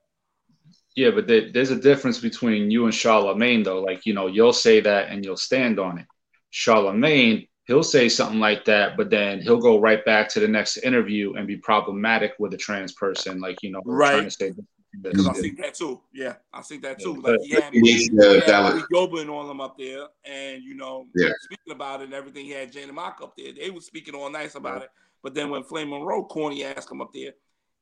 Yeah, 0.95 1.11
but 1.11 1.27
there, 1.27 1.51
there's 1.51 1.71
a 1.71 1.75
difference 1.79 2.19
between 2.19 2.71
you 2.71 2.85
and 2.85 2.93
Charlemagne, 2.93 3.63
though. 3.63 3.81
Like, 3.81 4.05
you 4.05 4.13
know, 4.13 4.27
you'll 4.27 4.53
say 4.53 4.79
that 4.79 5.09
and 5.09 5.25
you'll 5.25 5.35
stand 5.37 5.77
on 5.77 5.97
it. 5.99 6.05
Charlemagne, 6.51 7.47
he'll 7.65 7.83
say 7.83 8.07
something 8.07 8.39
like 8.39 8.63
that, 8.65 8.95
but 8.95 9.09
then 9.09 9.41
he'll 9.41 9.59
go 9.59 9.77
right 9.79 10.03
back 10.05 10.29
to 10.29 10.39
the 10.39 10.47
next 10.47 10.77
interview 10.77 11.33
and 11.33 11.47
be 11.47 11.57
problematic 11.57 12.31
with 12.39 12.53
a 12.53 12.57
trans 12.57 12.93
person, 12.93 13.41
like, 13.41 13.61
you 13.61 13.71
know, 13.71 13.81
Right. 13.85 14.11
trying 14.11 14.23
to 14.23 14.31
say 14.31 14.49
this, 14.51 14.65
Because 15.01 15.27
I 15.27 15.33
this. 15.33 15.41
see 15.41 15.51
that 15.59 15.73
too. 15.75 16.01
Yeah, 16.13 16.35
I 16.53 16.61
see 16.61 16.77
that 16.77 16.99
too. 16.99 17.21
Yeah. 17.21 17.29
Like 17.31 17.41
he 17.41 17.53
had 17.55 17.73
He 17.73 17.81
needs 17.81 18.03
he 18.03 18.09
to 18.17 18.29
had 18.39 18.43
valid- 18.45 18.75
Malik 18.75 18.85
Yoba 18.93 19.19
and 19.21 19.29
all 19.29 19.45
them 19.45 19.59
up 19.59 19.77
there, 19.77 20.07
and 20.23 20.63
you 20.63 20.75
know, 20.75 21.07
Yeah. 21.13 21.31
speaking 21.41 21.73
about 21.73 21.99
it 21.99 22.05
and 22.05 22.13
everything. 22.13 22.45
He 22.45 22.51
had 22.51 22.71
Janet 22.71 22.95
Mock 22.95 23.19
up 23.21 23.35
there. 23.35 23.51
They 23.51 23.69
were 23.69 23.81
speaking 23.81 24.15
all 24.15 24.29
nice 24.29 24.55
about 24.55 24.81
it. 24.83 24.89
But 25.21 25.33
then 25.33 25.49
when 25.49 25.63
Flame 25.63 25.89
Monroe 25.89 26.23
corny 26.23 26.63
ass 26.63 26.85
come 26.85 27.01
up 27.01 27.11
there, 27.13 27.33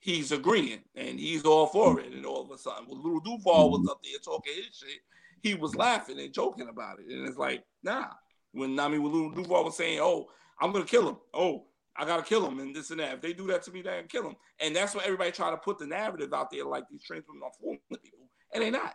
he's 0.03 0.33
agreeing 0.33 0.81
and 0.95 1.17
he's 1.17 1.45
all 1.45 1.65
for 1.65 1.99
it. 2.01 2.11
And 2.11 2.25
all 2.25 2.41
of 2.43 2.51
a 2.51 2.57
sudden, 2.57 2.85
when 2.87 3.01
Lil 3.01 3.21
Duval 3.21 3.71
was 3.71 3.79
mm-hmm. 3.79 3.89
up 3.89 4.03
there 4.03 4.19
talking 4.23 4.53
his 4.53 4.75
shit, 4.75 4.99
he 5.41 5.55
was 5.55 5.75
laughing 5.75 6.19
and 6.19 6.33
joking 6.33 6.67
about 6.67 6.99
it. 6.99 7.05
And 7.07 7.27
it's 7.27 7.37
like, 7.37 7.63
nah. 7.83 8.07
When 8.51 8.77
I 8.79 8.89
mean, 8.89 9.01
when 9.01 9.13
Lil 9.13 9.31
Duval 9.31 9.63
was 9.63 9.77
saying, 9.77 9.99
"Oh, 9.99 10.27
I'm 10.59 10.71
gonna 10.71 10.85
kill 10.85 11.09
him," 11.09 11.17
oh, 11.33 11.65
I 11.95 12.05
gotta 12.05 12.21
kill 12.21 12.45
him, 12.45 12.59
and 12.59 12.75
this 12.75 12.91
and 12.91 12.99
that. 12.99 13.15
If 13.15 13.21
they 13.21 13.33
do 13.33 13.47
that 13.47 13.63
to 13.63 13.71
me, 13.71 13.81
they 13.81 13.97
can 13.97 14.07
kill 14.07 14.27
him. 14.27 14.35
And 14.59 14.75
that's 14.75 14.93
what 14.93 15.05
everybody 15.05 15.31
try 15.31 15.49
to 15.49 15.57
put 15.57 15.79
the 15.79 15.87
narrative 15.87 16.33
out 16.33 16.51
there, 16.51 16.65
like 16.65 16.83
these 16.91 17.03
trans 17.03 17.23
women 17.27 17.41
are 17.43 17.51
fooling 17.59 17.79
people, 17.89 18.29
and 18.53 18.61
they're 18.61 18.71
not. 18.71 18.93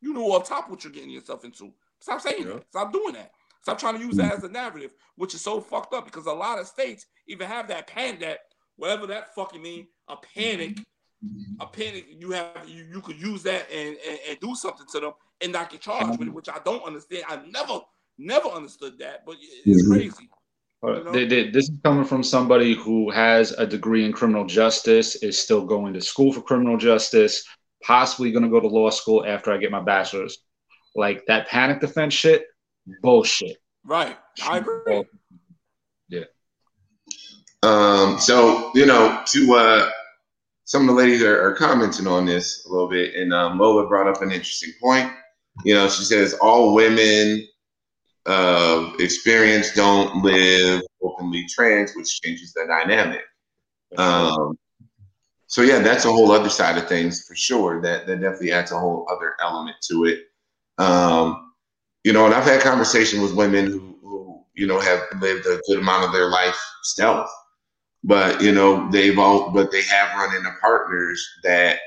You 0.00 0.12
know 0.12 0.32
off 0.32 0.48
top 0.48 0.68
what 0.68 0.82
you're 0.82 0.92
getting 0.92 1.10
yourself 1.10 1.44
into. 1.44 1.72
Stop 2.00 2.20
saying 2.20 2.42
Yeah. 2.42 2.54
that. 2.54 2.68
Stop 2.70 2.92
doing 2.92 3.14
that. 3.14 3.30
Stop 3.62 3.78
trying 3.78 3.98
to 3.98 4.04
use 4.04 4.16
that 4.16 4.32
mm-hmm. 4.32 4.44
as 4.44 4.44
a 4.44 4.48
narrative, 4.48 4.92
which 5.14 5.34
is 5.34 5.40
so 5.40 5.60
fucked 5.60 5.94
up 5.94 6.04
because 6.04 6.26
a 6.26 6.32
lot 6.32 6.58
of 6.58 6.66
states 6.66 7.06
even 7.28 7.46
have 7.46 7.68
that 7.68 7.86
pan 7.86 8.18
that 8.20 8.40
whatever 8.76 9.06
that 9.08 9.34
fucking 9.34 9.62
mean, 9.62 9.86
a 10.08 10.16
panic, 10.16 10.78
a 11.60 11.66
panic. 11.66 12.06
You 12.18 12.30
have 12.32 12.68
you, 12.68 12.84
you 12.84 13.00
could 13.00 13.20
use 13.20 13.42
that 13.44 13.70
and, 13.72 13.96
and 14.08 14.18
and 14.28 14.40
do 14.40 14.54
something 14.54 14.86
to 14.92 15.00
them 15.00 15.12
and 15.40 15.52
not 15.52 15.70
get 15.70 15.80
charged 15.80 16.18
with 16.18 16.28
it, 16.28 16.34
which 16.34 16.48
I 16.48 16.58
don't 16.64 16.84
understand. 16.84 17.24
I 17.28 17.36
never 17.50 17.80
never 18.18 18.48
understood 18.48 18.98
that, 18.98 19.24
but 19.26 19.36
it's 19.64 19.86
crazy. 19.88 20.30
You 20.82 21.04
know? 21.04 21.10
they- 21.12 21.26
they- 21.26 21.50
this 21.50 21.64
is 21.68 21.76
coming 21.82 22.04
from 22.04 22.22
somebody 22.22 22.74
who 22.74 23.10
has 23.10 23.52
a 23.52 23.66
degree 23.66 24.04
in 24.04 24.12
criminal 24.12 24.44
justice, 24.46 25.16
is 25.16 25.38
still 25.38 25.64
going 25.64 25.92
to 25.94 26.00
school 26.00 26.32
for 26.32 26.42
criminal 26.42 26.76
justice, 26.76 27.44
possibly 27.82 28.30
going 28.30 28.44
to 28.44 28.50
go 28.50 28.60
to 28.60 28.68
law 28.68 28.90
school 28.90 29.24
after 29.26 29.52
I 29.52 29.56
get 29.56 29.70
my 29.70 29.80
bachelor's. 29.80 30.38
Like 30.94 31.24
that 31.26 31.48
panic 31.48 31.80
defense 31.80 32.14
shit, 32.14 32.46
bullshit. 33.02 33.56
Right. 33.84 34.16
I 34.46 34.58
agree. 34.58 35.04
Um, 37.62 38.18
so 38.18 38.70
you 38.74 38.86
know, 38.86 39.22
to 39.26 39.54
uh, 39.54 39.90
some 40.64 40.82
of 40.82 40.88
the 40.88 40.94
ladies 40.94 41.22
are, 41.22 41.40
are 41.40 41.54
commenting 41.54 42.06
on 42.06 42.26
this 42.26 42.66
a 42.66 42.70
little 42.70 42.88
bit, 42.88 43.14
and 43.14 43.32
um, 43.32 43.58
Lola 43.58 43.88
brought 43.88 44.08
up 44.08 44.22
an 44.22 44.32
interesting 44.32 44.72
point. 44.82 45.10
You 45.64 45.74
know, 45.74 45.88
she 45.88 46.04
says 46.04 46.34
all 46.34 46.74
women 46.74 47.46
of 48.26 48.98
experience 49.00 49.72
don't 49.74 50.22
live 50.22 50.82
openly 51.02 51.46
trans, 51.48 51.94
which 51.94 52.20
changes 52.20 52.52
the 52.52 52.66
dynamic. 52.66 53.22
Um, 53.96 54.58
so 55.46 55.62
yeah, 55.62 55.78
that's 55.78 56.04
a 56.04 56.10
whole 56.10 56.32
other 56.32 56.50
side 56.50 56.76
of 56.76 56.88
things 56.88 57.24
for 57.26 57.36
sure. 57.36 57.80
That 57.80 58.06
that 58.06 58.20
definitely 58.20 58.52
adds 58.52 58.72
a 58.72 58.78
whole 58.78 59.06
other 59.10 59.34
element 59.40 59.76
to 59.90 60.04
it. 60.04 60.24
Um, 60.78 61.52
you 62.04 62.12
know, 62.12 62.26
and 62.26 62.34
I've 62.34 62.44
had 62.44 62.60
conversation 62.60 63.22
with 63.22 63.34
women 63.34 63.66
who, 63.66 63.98
who, 64.02 64.44
you 64.54 64.66
know, 64.66 64.80
have 64.80 65.00
lived 65.20 65.46
a 65.46 65.60
good 65.66 65.78
amount 65.78 66.04
of 66.04 66.12
their 66.12 66.28
life 66.28 66.58
stealth, 66.82 67.30
but 68.04 68.40
you 68.40 68.52
know, 68.52 68.90
they've 68.90 69.18
all, 69.18 69.50
but 69.50 69.70
they 69.70 69.82
have 69.82 70.16
run 70.16 70.34
into 70.34 70.50
partners 70.60 71.26
that, 71.42 71.78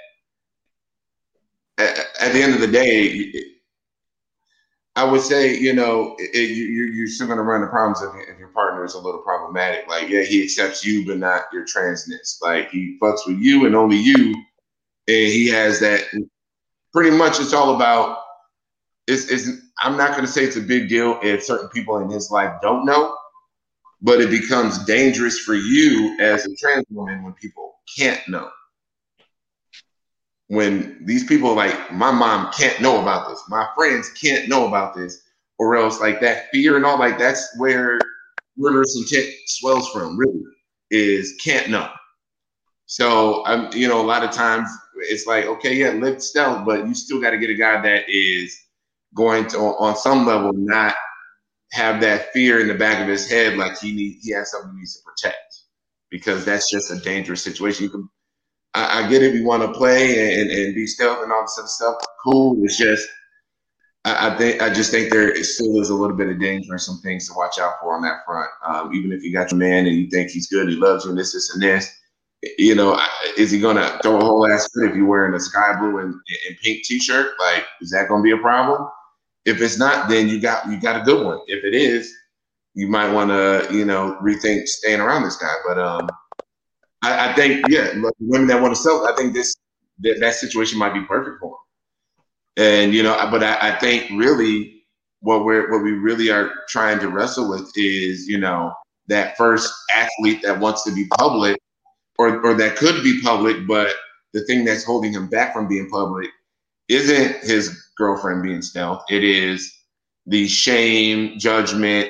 at, 1.78 2.34
the 2.34 2.42
end 2.42 2.54
of 2.54 2.60
the 2.60 2.68
day, 2.68 3.32
I 4.96 5.06
would 5.06 5.22
say, 5.22 5.58
you 5.58 5.74
know, 5.74 6.16
it, 6.20 6.50
you, 6.50 6.66
you're 6.66 7.08
still 7.08 7.28
going 7.28 7.38
to 7.38 7.44
run 7.44 7.62
into 7.62 7.72
problems 7.72 8.02
if, 8.02 8.30
if, 8.30 8.38
your 8.38 8.50
partner 8.50 8.84
is 8.84 8.96
a 8.96 9.00
little 9.00 9.22
problematic. 9.22 9.88
Like, 9.88 10.10
yeah, 10.10 10.24
he 10.24 10.44
accepts 10.44 10.84
you, 10.84 11.06
but 11.06 11.18
not 11.18 11.44
your 11.54 11.64
transness. 11.64 12.42
Like, 12.42 12.70
he 12.70 12.98
fucks 13.02 13.26
with 13.26 13.38
you 13.38 13.66
and 13.66 13.78
only 13.78 13.96
you, 13.96 14.36
and 15.08 15.32
he 15.32 15.48
has 15.48 15.80
that. 15.80 16.04
Pretty 16.92 17.16
much, 17.16 17.40
it's 17.40 17.54
all 17.54 17.76
about. 17.76 18.18
It's, 19.08 19.32
it's 19.32 19.48
I'm 19.82 19.96
not 19.96 20.12
going 20.12 20.26
to 20.26 20.28
say 20.28 20.44
it's 20.44 20.58
a 20.58 20.62
big 20.62 20.90
deal 20.90 21.20
if 21.24 21.44
certain 21.44 21.70
people 21.70 21.98
in 22.00 22.10
his 22.10 22.30
life 22.30 22.54
don't 22.62 22.86
know, 22.86 23.16
but 24.02 24.22
it 24.22 24.30
becomes 24.30 24.84
dangerous 24.86 25.40
for 25.40 25.56
you 25.56 26.18
as 26.20 26.46
a 26.46 26.56
trans 26.56 26.86
woman 26.90 27.24
when 27.24 27.34
people 27.34 27.76
can't 27.98 28.26
know 28.28 28.50
when 30.50 30.98
these 31.06 31.24
people 31.24 31.54
like 31.54 31.92
my 31.92 32.12
mom 32.12 32.52
can't 32.52 32.82
know 32.82 33.02
about 33.02 33.30
this, 33.30 33.42
my 33.50 33.68
friends 33.76 34.10
can't 34.10 34.50
know 34.50 34.68
about 34.68 34.96
this, 34.96 35.22
or 35.60 35.76
else 35.76 36.02
like 36.02 36.20
that 36.20 36.50
fear 36.52 36.76
and 36.76 36.86
all 36.86 36.98
like 36.98 37.18
that's 37.18 37.56
where 37.58 38.00
murderous 38.58 38.98
intent 38.98 39.32
swells 39.46 39.90
from. 39.90 40.18
Really, 40.18 40.42
is 40.90 41.36
can't 41.44 41.70
know. 41.70 41.90
So 42.88 43.46
I'm, 43.46 43.72
you 43.74 43.88
know, 43.88 44.02
a 44.02 44.06
lot 44.06 44.24
of 44.24 44.32
times 44.32 44.68
it's 44.96 45.28
like, 45.28 45.46
okay, 45.46 45.76
yeah, 45.76 45.90
live 45.90 46.22
stealth, 46.22 46.66
but 46.66 46.88
you 46.88 46.96
still 46.96 47.22
got 47.22 47.30
to 47.30 47.38
get 47.38 47.52
a 47.52 47.56
guy 47.56 47.80
that 47.82 48.10
is 48.10 48.60
going 49.14 49.46
to, 49.50 49.58
on 49.60 49.96
some 49.96 50.26
level, 50.26 50.52
not 50.54 50.96
have 51.72 52.02
that 52.02 52.34
fear 52.34 52.60
in 52.60 52.68
the 52.68 52.74
back 52.74 53.02
of 53.02 53.08
his 53.08 53.30
head, 53.30 53.58
like 53.58 53.78
he 53.80 53.94
need, 53.94 54.18
he 54.22 54.32
has 54.32 54.52
something 54.52 54.72
he 54.72 54.80
needs 54.80 54.98
to 54.98 55.04
protect, 55.04 55.62
because 56.10 56.46
that's 56.46 56.70
just 56.72 56.92
a 56.92 57.00
dangerous 57.00 57.44
situation. 57.44 57.84
You 57.84 57.90
can 57.90 58.10
I, 58.74 59.04
I 59.04 59.10
get 59.10 59.24
it. 59.24 59.34
you 59.34 59.46
want 59.46 59.64
to 59.64 59.78
play 59.78 60.40
and, 60.40 60.50
and 60.50 60.76
be 60.76 60.88
stealth 60.88 61.24
and 61.24 61.32
all 61.32 61.42
this 61.42 61.58
other 61.58 61.68
stuff. 61.68 61.96
Cool. 62.24 62.58
It's 62.64 62.78
just 62.78 63.08
I, 64.06 64.30
I, 64.30 64.38
think 64.38 64.62
I 64.62 64.72
just 64.74 64.92
think 64.92 65.12
there 65.12 65.36
still 65.44 65.80
is 65.80 65.90
a 65.90 65.96
little 65.96 66.16
bit 66.16 66.30
of 66.30 66.40
danger 66.40 66.72
and 66.72 66.82
some 66.82 67.00
things 67.04 67.28
to 67.28 67.34
watch 67.36 67.60
out 67.60 67.76
for 67.82 67.96
on 67.96 68.02
that 68.04 68.26
front. 68.26 68.50
Um, 68.66 68.94
even 68.94 69.12
if 69.12 69.24
you 69.24 69.34
got 69.34 69.52
your 69.52 69.60
man 69.60 69.88
and 69.88 69.96
you 69.96 70.10
think 70.10 70.30
he's 70.30 70.48
good, 70.48 70.70
he 70.70 70.76
loves 70.76 71.04
you, 71.04 71.12
and 71.12 71.20
this, 71.20 71.34
this, 71.34 71.54
and 71.54 71.62
this. 71.62 71.96
You 72.58 72.74
know, 72.74 72.98
is 73.38 73.52
he 73.52 73.60
gonna 73.60 74.00
throw 74.02 74.18
a 74.18 74.24
whole 74.24 74.50
ass 74.50 74.70
fit 74.74 74.90
if 74.90 74.96
you're 74.96 75.06
wearing 75.06 75.34
a 75.34 75.40
sky 75.40 75.78
blue 75.78 75.98
and, 76.00 76.14
and 76.14 76.58
pink 76.64 76.86
t-shirt? 76.86 77.34
Like, 77.38 77.66
is 77.82 77.92
that 77.92 78.08
gonna 78.08 78.24
be 78.24 78.32
a 78.32 78.38
problem? 78.38 78.88
If 79.46 79.62
it's 79.62 79.78
not, 79.80 80.10
then 80.10 80.28
you 80.28 80.40
got 80.40 80.70
you 80.70 80.80
got 80.80 81.02
a 81.02 81.04
good 81.04 81.26
one. 81.26 81.40
If 81.48 81.64
it 81.64 81.74
is, 81.74 82.14
you 82.74 82.88
might 82.88 83.12
want 83.12 83.30
to 83.30 83.68
you 83.76 83.86
know 83.86 84.18
rethink 84.22 84.68
staying 84.68 85.00
around 85.00 85.24
this 85.24 85.38
guy. 85.38 85.54
But 85.66 85.80
um, 85.80 86.10
I, 87.02 87.30
I 87.30 87.34
think, 87.34 87.66
yeah, 87.70 87.94
women 88.20 88.48
that 88.48 88.62
want 88.62 88.76
to 88.76 88.82
sell, 88.82 89.08
I 89.08 89.16
think 89.16 89.34
this 89.34 89.56
that, 90.00 90.20
that 90.20 90.36
situation 90.36 90.78
might 90.80 90.94
be 90.94 91.02
perfect 91.02 91.40
for 91.40 91.58
them. 92.58 92.66
And 92.66 92.94
you 92.94 93.04
know, 93.04 93.16
but 93.32 93.44
I, 93.44 93.70
I 93.74 93.80
think 93.80 94.10
really 94.12 94.84
what 95.22 95.46
we're 95.46 95.72
what 95.72 95.84
we 95.84 95.92
really 95.92 96.30
are 96.30 96.52
trying 96.68 97.00
to 97.00 97.10
wrestle 97.10 97.50
with 97.50 97.72
is, 97.76 98.28
you 98.28 98.38
know, 98.38 98.74
that 99.08 99.38
first 99.38 99.74
athlete 99.96 100.42
that 100.44 100.60
wants 100.60 100.84
to 100.84 100.92
be 100.94 101.06
public 101.18 101.58
or 102.18 102.46
or 102.46 102.54
that 102.56 102.76
could 102.76 103.04
be 103.04 103.22
public, 103.22 103.66
but 103.68 103.96
the 104.34 104.42
thing 104.46 104.66
that's 104.66 104.84
holding 104.84 105.14
him 105.14 105.28
back 105.30 105.54
from 105.54 105.68
being 105.68 105.90
public 105.90 106.30
isn't 106.90 107.44
his 107.44 107.82
girlfriend 108.00 108.42
being 108.42 108.64
stealth. 108.64 109.04
It 109.10 109.24
is 109.24 109.72
the 110.26 110.48
shame, 110.48 111.38
judgment, 111.38 112.10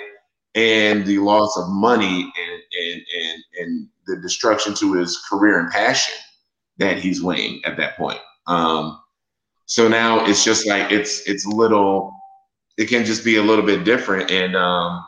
and 0.56 1.06
the 1.06 1.20
loss 1.20 1.58
of 1.58 1.68
money 1.68 2.22
and 2.22 2.62
and 2.82 3.02
and, 3.22 3.44
and 3.60 3.88
the 4.08 4.16
destruction 4.22 4.74
to 4.76 4.94
his 4.94 5.18
career 5.30 5.60
and 5.60 5.70
passion 5.72 6.16
that 6.78 6.98
he's 6.98 7.22
weighing 7.22 7.62
at 7.66 7.76
that 7.78 7.98
point. 7.98 8.20
Um, 8.48 9.00
so 9.66 9.88
now 9.88 10.26
it's 10.26 10.44
just 10.44 10.68
like 10.68 10.92
it's 10.92 11.28
it's 11.28 11.46
little. 11.46 12.14
It 12.78 12.88
can 12.88 13.04
just 13.04 13.26
be 13.26 13.36
a 13.36 13.44
little 13.44 13.66
bit 13.66 13.84
different, 13.84 14.32
and 14.32 14.56
um, 14.56 15.04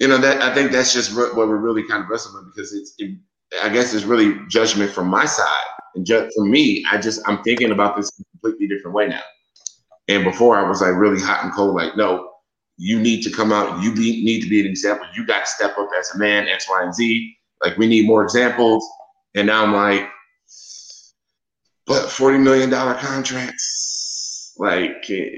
you 0.00 0.08
know 0.08 0.18
that 0.18 0.42
I 0.42 0.52
think 0.54 0.72
that's 0.72 0.92
just 0.92 1.16
what 1.16 1.36
we're 1.36 1.56
really 1.56 1.86
kind 1.86 2.02
of 2.02 2.08
wrestling 2.08 2.44
with 2.44 2.54
because 2.54 2.74
it's. 2.74 2.94
It, 2.98 3.16
I 3.62 3.68
guess 3.68 3.94
it's 3.94 4.04
really 4.04 4.34
judgment 4.48 4.90
from 4.90 5.06
my 5.06 5.24
side, 5.26 5.64
and 5.94 6.04
just 6.04 6.34
for 6.34 6.44
me, 6.44 6.84
I 6.90 6.98
just 6.98 7.20
I'm 7.26 7.42
thinking 7.44 7.70
about 7.70 7.96
this 7.96 8.10
a 8.18 8.24
completely 8.32 8.66
different 8.66 8.96
way 8.96 9.06
now. 9.06 9.22
And 10.08 10.24
before 10.24 10.56
I 10.56 10.68
was 10.68 10.80
like 10.80 10.94
really 10.94 11.20
hot 11.20 11.44
and 11.44 11.52
cold, 11.52 11.74
like 11.74 11.96
no, 11.96 12.30
you 12.76 12.98
need 13.00 13.22
to 13.22 13.30
come 13.30 13.52
out. 13.52 13.82
You 13.82 13.94
be, 13.94 14.24
need 14.24 14.42
to 14.42 14.48
be 14.48 14.60
an 14.60 14.66
example. 14.66 15.06
You 15.14 15.26
got 15.26 15.40
to 15.40 15.46
step 15.46 15.78
up 15.78 15.88
as 15.98 16.14
a 16.14 16.18
man, 16.18 16.48
X, 16.48 16.68
Y, 16.68 16.82
and 16.82 16.94
Z. 16.94 17.36
Like 17.62 17.76
we 17.78 17.86
need 17.86 18.06
more 18.06 18.22
examples. 18.22 18.86
And 19.34 19.46
now 19.46 19.64
I'm 19.64 19.72
like, 19.72 20.08
but 21.86 22.08
forty 22.10 22.38
million 22.38 22.70
dollar 22.70 22.94
contracts, 22.94 24.54
like 24.58 25.04
eh, 25.10 25.28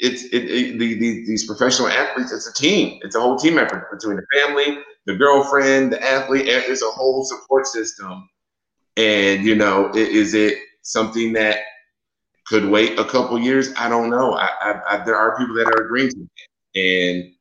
it's 0.00 0.24
it, 0.24 0.44
it, 0.44 0.78
the, 0.78 0.94
the, 0.94 1.26
these 1.26 1.46
professional 1.46 1.88
athletes. 1.88 2.32
It's 2.32 2.48
a 2.48 2.54
team. 2.54 2.98
It's 3.02 3.16
a 3.16 3.20
whole 3.20 3.36
team 3.36 3.58
effort 3.58 3.90
between 3.90 4.16
the 4.16 4.26
family, 4.32 4.78
the 5.06 5.16
girlfriend, 5.16 5.92
the 5.92 6.02
athlete. 6.02 6.48
Eh, 6.48 6.62
it's 6.66 6.82
a 6.82 6.90
whole 6.90 7.24
support 7.24 7.66
system. 7.66 8.28
And 8.96 9.44
you 9.44 9.54
know, 9.54 9.90
is 9.94 10.34
it 10.34 10.58
something 10.82 11.32
that 11.34 11.58
could 12.52 12.68
wait 12.68 12.98
a 12.98 13.04
couple 13.06 13.38
years? 13.38 13.72
I 13.78 13.88
don't 13.88 14.10
know. 14.10 14.34
I, 14.34 14.50
I, 14.60 14.80
I 14.90 15.04
there 15.04 15.16
are 15.16 15.38
people 15.38 15.54
that 15.54 15.68
are 15.68 15.86
agreeing 15.86 16.10
to 16.10 16.28
it, 16.74 16.78
and 16.78 17.32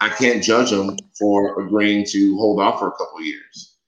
I 0.00 0.08
can't 0.08 0.40
judge 0.40 0.70
them 0.70 0.96
for 1.18 1.60
agreeing 1.60 2.06
to 2.10 2.36
hold 2.36 2.60
off 2.60 2.78
for 2.78 2.86
a 2.86 2.92
couple 2.92 3.20
years. 3.22 3.78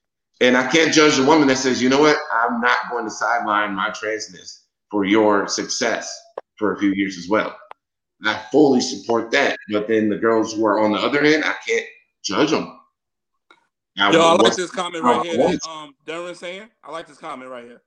And 0.40 0.56
I 0.56 0.66
can't 0.66 0.92
judge 0.92 1.16
the 1.16 1.24
woman 1.24 1.46
that 1.46 1.58
says, 1.58 1.80
you 1.80 1.88
know 1.88 2.00
what, 2.00 2.16
I'm 2.32 2.60
not 2.60 2.90
going 2.90 3.04
to 3.04 3.10
sideline 3.10 3.72
my 3.72 3.90
transness 3.90 4.62
for 4.90 5.04
your 5.04 5.46
success 5.46 6.12
for 6.58 6.74
a 6.74 6.78
few 6.78 6.92
years 6.92 7.18
as 7.18 7.28
well. 7.28 7.56
I 8.24 8.42
fully 8.50 8.80
support 8.80 9.30
that. 9.30 9.56
But 9.70 9.86
then 9.86 10.08
the 10.08 10.18
girls 10.18 10.54
who 10.54 10.66
are 10.66 10.80
on 10.80 10.90
the 10.90 10.98
other 10.98 11.20
end, 11.22 11.44
I 11.44 11.54
can't 11.64 11.86
judge 12.24 12.50
them. 12.50 12.80
Now, 13.96 14.10
Yo, 14.10 14.20
I 14.20 14.32
like 14.32 14.56
this 14.56 14.72
comment 14.72 15.04
right 15.04 15.24
here 15.24 15.36
that 15.36 15.64
um, 15.68 15.94
Darren 16.04 16.34
saying. 16.34 16.68
I 16.82 16.90
like 16.90 17.06
this 17.06 17.18
comment 17.18 17.48
right 17.48 17.64
here. 17.64 17.80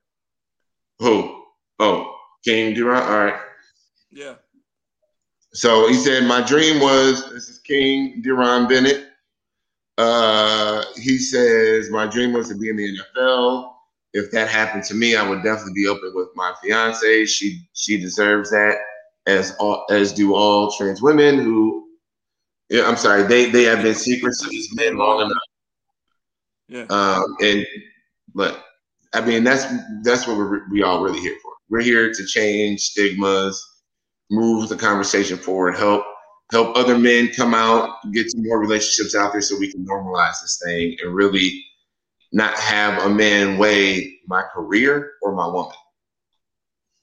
Who? 1.00 1.44
Oh, 1.80 2.17
King 2.44 2.74
Durant. 2.74 3.04
All 3.04 3.24
right. 3.24 3.40
Yeah. 4.10 4.34
So 5.52 5.88
he 5.88 5.94
said, 5.94 6.24
My 6.24 6.40
dream 6.40 6.80
was 6.80 7.30
this 7.32 7.48
is 7.48 7.58
King 7.58 8.22
Deron 8.24 8.68
Bennett. 8.68 9.08
Uh, 9.96 10.84
he 10.96 11.18
says, 11.18 11.90
My 11.90 12.06
dream 12.06 12.32
was 12.32 12.48
to 12.48 12.54
be 12.56 12.70
in 12.70 12.76
the 12.76 12.98
NFL. 13.16 13.72
If 14.14 14.30
that 14.30 14.48
happened 14.48 14.84
to 14.84 14.94
me, 14.94 15.16
I 15.16 15.28
would 15.28 15.42
definitely 15.42 15.74
be 15.74 15.86
open 15.86 16.12
with 16.14 16.28
my 16.34 16.54
fiance. 16.62 17.26
She 17.26 17.60
she 17.74 18.00
deserves 18.00 18.50
that, 18.50 18.78
as 19.26 19.54
all, 19.58 19.84
as 19.90 20.12
do 20.12 20.34
all 20.34 20.72
trans 20.72 21.02
women 21.02 21.38
who 21.38 21.88
yeah, 22.70 22.86
I'm 22.86 22.96
sorry, 22.96 23.22
they 23.22 23.50
they 23.50 23.62
have 23.64 23.82
been 23.82 23.94
secrets 23.94 24.42
to 24.42 24.48
these 24.48 24.74
men 24.74 24.96
long 24.96 25.22
enough. 25.22 25.38
Yeah. 26.68 26.84
Um, 26.90 27.36
and 27.40 27.66
but 28.34 28.64
I 29.14 29.22
mean 29.22 29.42
that's 29.42 29.64
that's 30.02 30.26
what 30.26 30.36
we're 30.36 30.68
we 30.70 30.82
all 30.82 31.02
really 31.02 31.20
here 31.20 31.36
for. 31.42 31.52
We're 31.70 31.82
here 31.82 32.12
to 32.12 32.26
change 32.26 32.80
stigmas 32.80 33.78
move 34.30 34.68
the 34.68 34.76
conversation 34.76 35.36
forward, 35.38 35.76
help 35.76 36.04
help 36.52 36.76
other 36.76 36.98
men 36.98 37.28
come 37.28 37.54
out, 37.54 37.96
get 38.12 38.30
some 38.30 38.42
more 38.42 38.58
relationships 38.58 39.14
out 39.14 39.32
there 39.32 39.40
so 39.40 39.58
we 39.58 39.70
can 39.70 39.84
normalize 39.84 40.40
this 40.40 40.60
thing 40.64 40.96
and 41.02 41.14
really 41.14 41.62
not 42.32 42.54
have 42.54 43.02
a 43.02 43.08
man 43.08 43.58
weigh 43.58 44.18
my 44.26 44.42
career 44.54 45.12
or 45.22 45.34
my 45.34 45.46
woman. 45.46 45.76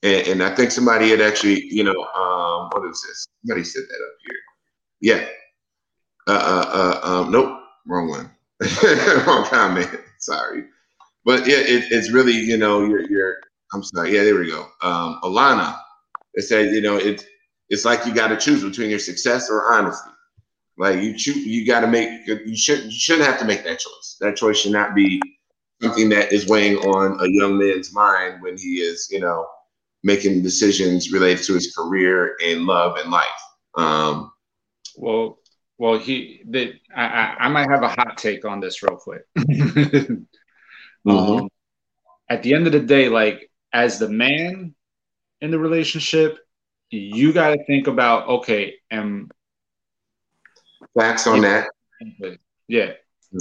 And, 0.01 0.27
and 0.27 0.43
I 0.43 0.53
think 0.55 0.71
somebody 0.71 1.09
had 1.09 1.21
actually, 1.21 1.63
you 1.65 1.83
know, 1.83 2.03
um, 2.15 2.69
what 2.71 2.89
is 2.89 3.01
this? 3.07 3.27
Somebody 3.45 3.63
said 3.63 3.83
that 3.87 3.95
up 3.95 4.17
here. 4.25 4.39
Yeah. 5.01 5.27
Uh, 6.27 6.31
uh, 6.31 6.99
uh, 7.03 7.07
um, 7.07 7.31
nope, 7.31 7.59
wrong 7.85 8.09
one. 8.09 8.31
wrong 9.27 9.45
comment. 9.45 9.89
Sorry. 10.19 10.65
But 11.23 11.47
yeah, 11.47 11.57
it, 11.57 11.85
it's 11.91 12.11
really, 12.11 12.33
you 12.33 12.57
know, 12.57 12.83
you're, 12.83 13.07
you're, 13.09 13.37
I'm 13.73 13.83
sorry. 13.83 14.15
Yeah, 14.15 14.23
there 14.23 14.35
we 14.35 14.49
go. 14.49 14.67
Um, 14.81 15.19
Alana, 15.23 15.77
it 16.33 16.43
said, 16.43 16.73
you 16.73 16.81
know, 16.81 16.97
it's 16.97 17.25
it's 17.69 17.85
like 17.85 18.05
you 18.05 18.13
got 18.13 18.27
to 18.27 18.37
choose 18.37 18.63
between 18.63 18.89
your 18.89 18.99
success 18.99 19.49
or 19.49 19.73
honesty. 19.73 20.09
Like 20.77 21.01
you 21.01 21.17
choose, 21.17 21.37
you 21.37 21.65
got 21.65 21.81
to 21.81 21.87
make. 21.87 22.27
You 22.27 22.55
should 22.55 22.83
you 22.85 22.91
shouldn't 22.91 23.27
have 23.27 23.39
to 23.39 23.45
make 23.45 23.63
that 23.63 23.79
choice. 23.79 24.17
That 24.19 24.35
choice 24.35 24.59
should 24.59 24.71
not 24.71 24.93
be 24.93 25.21
something 25.81 26.09
that 26.09 26.31
is 26.31 26.47
weighing 26.47 26.77
on 26.77 27.19
a 27.19 27.29
young 27.29 27.57
man's 27.57 27.93
mind 27.93 28.41
when 28.41 28.57
he 28.57 28.81
is, 28.81 29.07
you 29.11 29.19
know, 29.19 29.47
making 30.03 30.43
decisions 30.43 31.11
related 31.11 31.43
to 31.43 31.53
his 31.53 31.73
career 31.75 32.35
and 32.43 32.65
love 32.65 32.97
and 32.97 33.09
life. 33.09 33.25
Um, 33.75 34.31
well, 34.97 35.39
well, 35.77 35.97
he 35.97 36.41
that 36.49 36.73
I, 36.95 37.35
I 37.39 37.49
might 37.49 37.69
have 37.69 37.83
a 37.83 37.89
hot 37.89 38.17
take 38.17 38.45
on 38.45 38.59
this 38.59 38.83
real 38.83 38.97
quick. 38.97 39.23
mm-hmm. 39.37 41.09
um, 41.09 41.49
at 42.29 42.43
the 42.43 42.53
end 42.53 42.67
of 42.67 42.73
the 42.73 42.79
day, 42.79 43.09
like 43.09 43.49
as 43.75 43.99
the 43.99 44.07
man 44.07 44.73
in 45.41 45.51
the 45.51 45.59
relationship, 45.59 46.39
you 46.89 47.33
got 47.33 47.49
to 47.49 47.63
think 47.65 47.87
about 47.87 48.27
okay, 48.27 48.75
and 48.89 49.29
facts 50.97 51.27
on 51.27 51.41
that. 51.41 51.67
Yeah, 52.69 52.93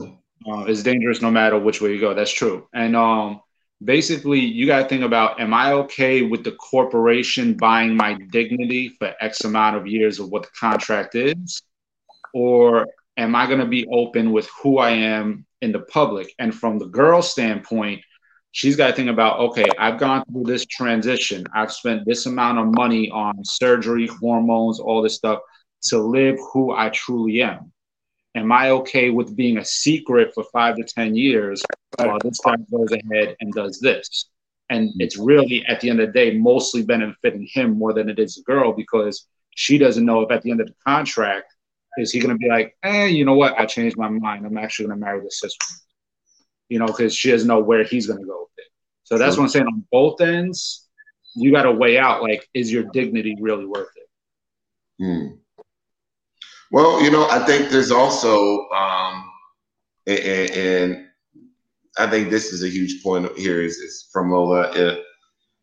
uh, 0.02 0.64
it's 0.64 0.82
dangerous 0.82 1.22
no 1.22 1.30
matter 1.30 1.58
which 1.58 1.80
way 1.80 1.94
you 1.94 2.00
go. 2.00 2.14
That's 2.14 2.32
true. 2.32 2.66
And 2.74 2.96
um, 2.96 3.42
basically, 3.82 4.40
you 4.40 4.66
got 4.66 4.82
to 4.82 4.88
think 4.88 5.04
about: 5.04 5.40
Am 5.40 5.54
I 5.54 5.72
okay 5.72 6.22
with 6.22 6.42
the 6.42 6.52
corporation 6.52 7.54
buying 7.54 7.96
my 7.96 8.18
dignity 8.32 8.88
for 8.88 9.14
X 9.20 9.44
amount 9.44 9.76
of 9.76 9.86
years 9.86 10.18
of 10.18 10.30
what 10.30 10.42
the 10.42 10.50
contract 10.58 11.14
is, 11.14 11.62
or 12.34 12.88
am 13.16 13.36
I 13.36 13.46
going 13.46 13.60
to 13.60 13.66
be 13.66 13.86
open 13.86 14.32
with 14.32 14.50
who 14.60 14.78
I 14.78 14.90
am 14.90 15.46
in 15.62 15.70
the 15.70 15.80
public? 15.80 16.34
And 16.40 16.52
from 16.52 16.80
the 16.80 16.86
girl 16.86 17.22
standpoint, 17.22 18.02
she's 18.54 18.76
got 18.76 18.86
to 18.86 18.92
think 18.94 19.10
about 19.10 19.40
okay, 19.40 19.66
I've 19.78 19.98
gone 19.98 20.24
through 20.24 20.44
this 20.44 20.64
transition. 20.64 21.44
I've 21.54 21.72
spent 21.72 22.06
this 22.06 22.26
amount 22.26 22.58
of 22.58 22.72
money 22.72 23.10
on 23.10 23.44
surgery, 23.44 24.06
hormones, 24.06 24.80
all 24.80 25.02
this 25.02 25.16
stuff 25.16 25.40
to 25.88 25.98
live 25.98 26.38
who 26.52 26.72
I 26.72 26.88
truly 26.90 27.42
am. 27.42 27.72
Am 28.36 28.50
I 28.50 28.70
okay 28.70 29.10
with 29.10 29.36
being 29.36 29.58
a 29.58 29.64
secret 29.64 30.32
for 30.34 30.44
five 30.52 30.76
to 30.76 30.84
10 30.84 31.14
years 31.14 31.62
while 31.96 32.18
this 32.22 32.38
guy 32.44 32.56
goes 32.70 32.90
ahead 32.92 33.36
and 33.40 33.52
does 33.52 33.80
this? 33.80 34.30
And 34.70 34.90
it's 34.98 35.18
really, 35.18 35.64
at 35.66 35.80
the 35.80 35.90
end 35.90 36.00
of 36.00 36.06
the 36.06 36.12
day, 36.12 36.38
mostly 36.38 36.82
benefiting 36.82 37.46
him 37.52 37.76
more 37.78 37.92
than 37.92 38.08
it 38.08 38.18
is 38.18 38.36
the 38.36 38.42
girl 38.42 38.72
because 38.72 39.26
she 39.54 39.78
doesn't 39.78 40.04
know 40.04 40.22
if 40.22 40.30
at 40.30 40.42
the 40.42 40.50
end 40.50 40.60
of 40.60 40.68
the 40.68 40.74
contract, 40.86 41.52
is 41.98 42.10
he 42.12 42.18
going 42.18 42.34
to 42.34 42.38
be 42.38 42.48
like, 42.48 42.76
eh, 42.82 43.06
you 43.06 43.24
know 43.24 43.34
what? 43.34 43.58
I 43.58 43.66
changed 43.66 43.96
my 43.96 44.08
mind. 44.08 44.46
I'm 44.46 44.58
actually 44.58 44.86
going 44.86 44.98
to 44.98 45.04
marry 45.04 45.20
this 45.20 45.40
sister 45.40 45.64
you 46.68 46.78
know, 46.78 46.86
because 46.86 47.14
she 47.14 47.30
doesn't 47.30 47.48
know 47.48 47.60
where 47.60 47.84
he's 47.84 48.06
going 48.06 48.20
to 48.20 48.26
go 48.26 48.40
with 48.40 48.64
it. 48.64 48.70
So 49.04 49.18
that's 49.18 49.36
what 49.36 49.44
I'm 49.44 49.48
saying. 49.48 49.66
On 49.66 49.84
both 49.92 50.20
ends, 50.20 50.88
you 51.34 51.52
got 51.52 51.62
to 51.64 51.72
weigh 51.72 51.98
out 51.98 52.22
like, 52.22 52.48
is 52.54 52.72
your 52.72 52.84
dignity 52.84 53.36
really 53.40 53.66
worth 53.66 53.88
it? 53.96 55.04
Hmm. 55.04 55.26
Well, 56.70 57.02
you 57.02 57.10
know, 57.10 57.28
I 57.28 57.40
think 57.40 57.70
there's 57.70 57.90
also, 57.90 58.68
um, 58.70 59.30
and, 60.06 60.50
and, 60.50 61.06
I 61.96 62.08
think 62.08 62.28
this 62.28 62.52
is 62.52 62.64
a 62.64 62.68
huge 62.68 63.04
point 63.04 63.30
here. 63.38 63.62
Is, 63.62 63.76
is 63.76 64.08
from 64.12 64.32
Lola. 64.32 64.62
Uh, 64.70 64.96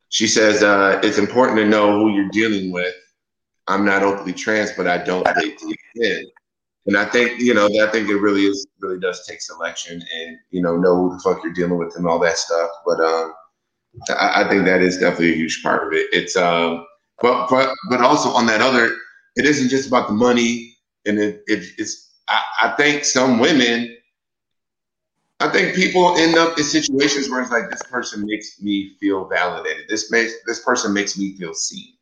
she 0.07 0.27
says 0.27 0.63
uh, 0.63 0.97
it's 1.03 1.17
important 1.17 1.57
to 1.57 1.65
know 1.65 1.99
who 1.99 2.15
you're 2.15 2.29
dealing 2.29 2.71
with. 2.71 2.95
I'm 3.67 3.83
not 3.83 4.01
openly 4.01 4.31
trans, 4.31 4.71
but 4.71 4.87
I 4.87 4.97
don't 4.97 5.25
date 5.37 5.59
to 5.59 5.75
and 6.87 6.97
I 6.97 7.05
think 7.05 7.39
you 7.39 7.53
know, 7.53 7.67
I 7.67 7.87
think 7.91 8.09
it 8.09 8.17
really 8.17 8.45
is 8.45 8.65
really 8.79 8.99
does 8.99 9.25
take 9.27 9.41
selection 9.41 10.01
and 10.15 10.37
you 10.49 10.61
know 10.61 10.77
know 10.77 10.95
who 10.95 11.13
the 11.13 11.21
fuck 11.23 11.43
you're 11.43 11.53
dealing 11.53 11.77
with 11.77 11.95
and 11.95 12.07
all 12.07 12.19
that 12.19 12.37
stuff. 12.37 12.69
But 12.85 12.99
um, 12.99 13.33
I, 14.09 14.43
I 14.43 14.49
think 14.49 14.65
that 14.65 14.81
is 14.81 14.97
definitely 14.97 15.33
a 15.33 15.35
huge 15.35 15.61
part 15.61 15.85
of 15.85 15.93
it. 15.93 16.07
It's 16.11 16.35
um, 16.35 16.85
but 17.21 17.47
but 17.49 17.73
but 17.89 18.01
also 18.01 18.29
on 18.29 18.47
that 18.47 18.61
other, 18.61 18.95
it 19.35 19.45
isn't 19.45 19.69
just 19.69 19.87
about 19.87 20.07
the 20.07 20.13
money, 20.13 20.75
and 21.05 21.19
it, 21.19 21.43
it 21.47 21.65
it's 21.77 22.15
I, 22.27 22.41
I 22.63 22.69
think 22.77 23.05
some 23.05 23.39
women. 23.39 23.95
I 25.39 25.49
think 25.49 25.75
people 25.75 26.15
end 26.17 26.35
up 26.37 26.55
in 26.59 26.63
situations 26.63 27.27
where 27.27 27.41
it's 27.41 27.49
like 27.49 27.67
this 27.71 27.81
person 27.89 28.23
makes 28.27 28.61
me 28.61 28.95
feel 28.99 29.27
validated. 29.27 29.85
This 29.89 30.11
makes 30.11 30.33
this 30.45 30.63
person 30.63 30.93
makes 30.93 31.17
me 31.17 31.35
feel 31.35 31.55
seen, 31.55 31.93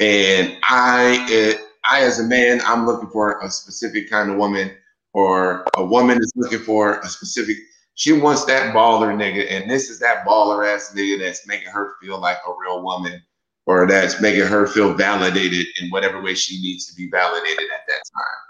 and 0.00 0.56
I 0.62 1.26
it, 1.28 1.60
I, 1.90 2.02
as 2.02 2.18
a 2.18 2.24
man, 2.24 2.60
I'm 2.64 2.86
looking 2.86 3.08
for 3.10 3.40
a 3.40 3.50
specific 3.50 4.10
kind 4.10 4.30
of 4.30 4.36
woman, 4.36 4.70
or 5.12 5.66
a 5.76 5.84
woman 5.84 6.18
is 6.18 6.32
looking 6.36 6.58
for 6.60 6.98
a 7.00 7.08
specific. 7.08 7.56
She 7.94 8.12
wants 8.12 8.44
that 8.46 8.74
baller 8.74 9.14
nigga, 9.16 9.50
and 9.50 9.70
this 9.70 9.88
is 9.88 9.98
that 10.00 10.26
baller 10.26 10.66
ass 10.66 10.92
nigga 10.94 11.18
that's 11.20 11.46
making 11.46 11.68
her 11.68 11.94
feel 12.02 12.18
like 12.20 12.38
a 12.46 12.52
real 12.60 12.82
woman, 12.82 13.22
or 13.66 13.86
that's 13.86 14.20
making 14.20 14.46
her 14.46 14.66
feel 14.66 14.92
validated 14.92 15.66
in 15.80 15.88
whatever 15.90 16.20
way 16.22 16.34
she 16.34 16.60
needs 16.60 16.86
to 16.86 16.94
be 16.94 17.08
validated 17.10 17.64
at 17.74 17.86
that 17.88 18.02
time. 18.14 18.40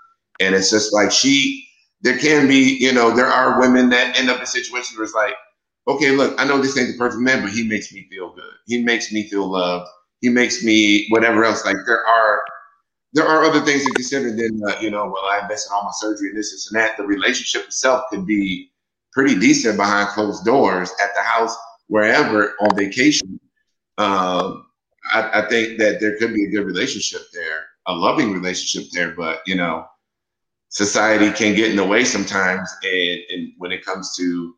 And 0.41 0.55
it's 0.55 0.71
just 0.71 0.93
like 0.93 1.13
she, 1.13 1.67
there 2.03 2.19
can 2.19 2.49
be, 2.49 2.77
you 2.81 2.93
know, 2.93 3.15
there 3.15 3.27
are 3.27 3.61
women 3.61 3.89
that 3.91 4.19
end 4.19 4.29
up 4.29 4.41
in 4.41 4.47
situations 4.47 4.99
where 4.99 5.05
it's 5.05 5.15
like, 5.15 5.35
okay, 5.89 6.11
look, 6.11 6.35
I 6.39 6.45
know 6.45 6.61
this 6.61 6.77
ain't 6.77 6.89
the 6.93 6.99
perfect 6.99 7.23
man, 7.23 7.43
but 7.43 7.53
he 7.53 7.67
makes 7.67 7.93
me 7.93 8.07
feel 8.11 8.35
good. 8.35 8.53
He 8.67 8.83
makes 8.83 9.13
me 9.13 9.29
feel 9.29 9.47
loved. 9.47 9.89
He 10.21 10.29
makes 10.29 10.65
me 10.65 11.07
whatever 11.11 11.45
else. 11.45 11.65
Like 11.65 11.77
there 11.87 12.05
are 12.05 12.41
there 13.17 13.27
are 13.27 13.45
other 13.45 13.63
things 13.63 13.83
to 13.83 13.91
consider 13.93 14.31
than 14.31 14.61
uh, 14.69 14.79
you 14.79 14.91
know, 14.91 15.07
well, 15.07 15.25
I 15.25 15.41
invested 15.41 15.73
all 15.73 15.85
my 15.85 15.91
surgery 15.95 16.29
and 16.29 16.37
this, 16.37 16.53
this, 16.53 16.71
and 16.71 16.79
that. 16.79 16.99
The 16.99 17.05
relationship 17.05 17.65
itself 17.65 18.05
could 18.11 18.27
be 18.27 18.71
pretty 19.11 19.39
decent 19.39 19.79
behind 19.79 20.11
closed 20.11 20.45
doors 20.45 20.93
at 21.03 21.15
the 21.15 21.23
house, 21.23 21.57
wherever 21.87 22.53
on 22.61 22.77
vacation. 22.77 23.41
Um, 23.97 24.67
I, 25.11 25.31
I, 25.33 25.49
think 25.49 25.79
that 25.79 25.99
there 25.99 26.19
could 26.19 26.35
be 26.35 26.45
a 26.45 26.51
good 26.51 26.67
relationship 26.67 27.23
there, 27.33 27.65
a 27.87 27.95
loving 27.95 28.35
relationship 28.35 28.91
there, 28.93 29.13
but 29.13 29.41
you 29.47 29.55
know, 29.55 29.87
society 30.69 31.31
can 31.31 31.55
get 31.55 31.71
in 31.71 31.77
the 31.77 31.87
way 31.87 32.05
sometimes. 32.05 32.71
And, 32.83 33.21
and 33.31 33.53
when 33.57 33.73
it 33.73 33.83
comes 33.83 34.15
to, 34.17 34.55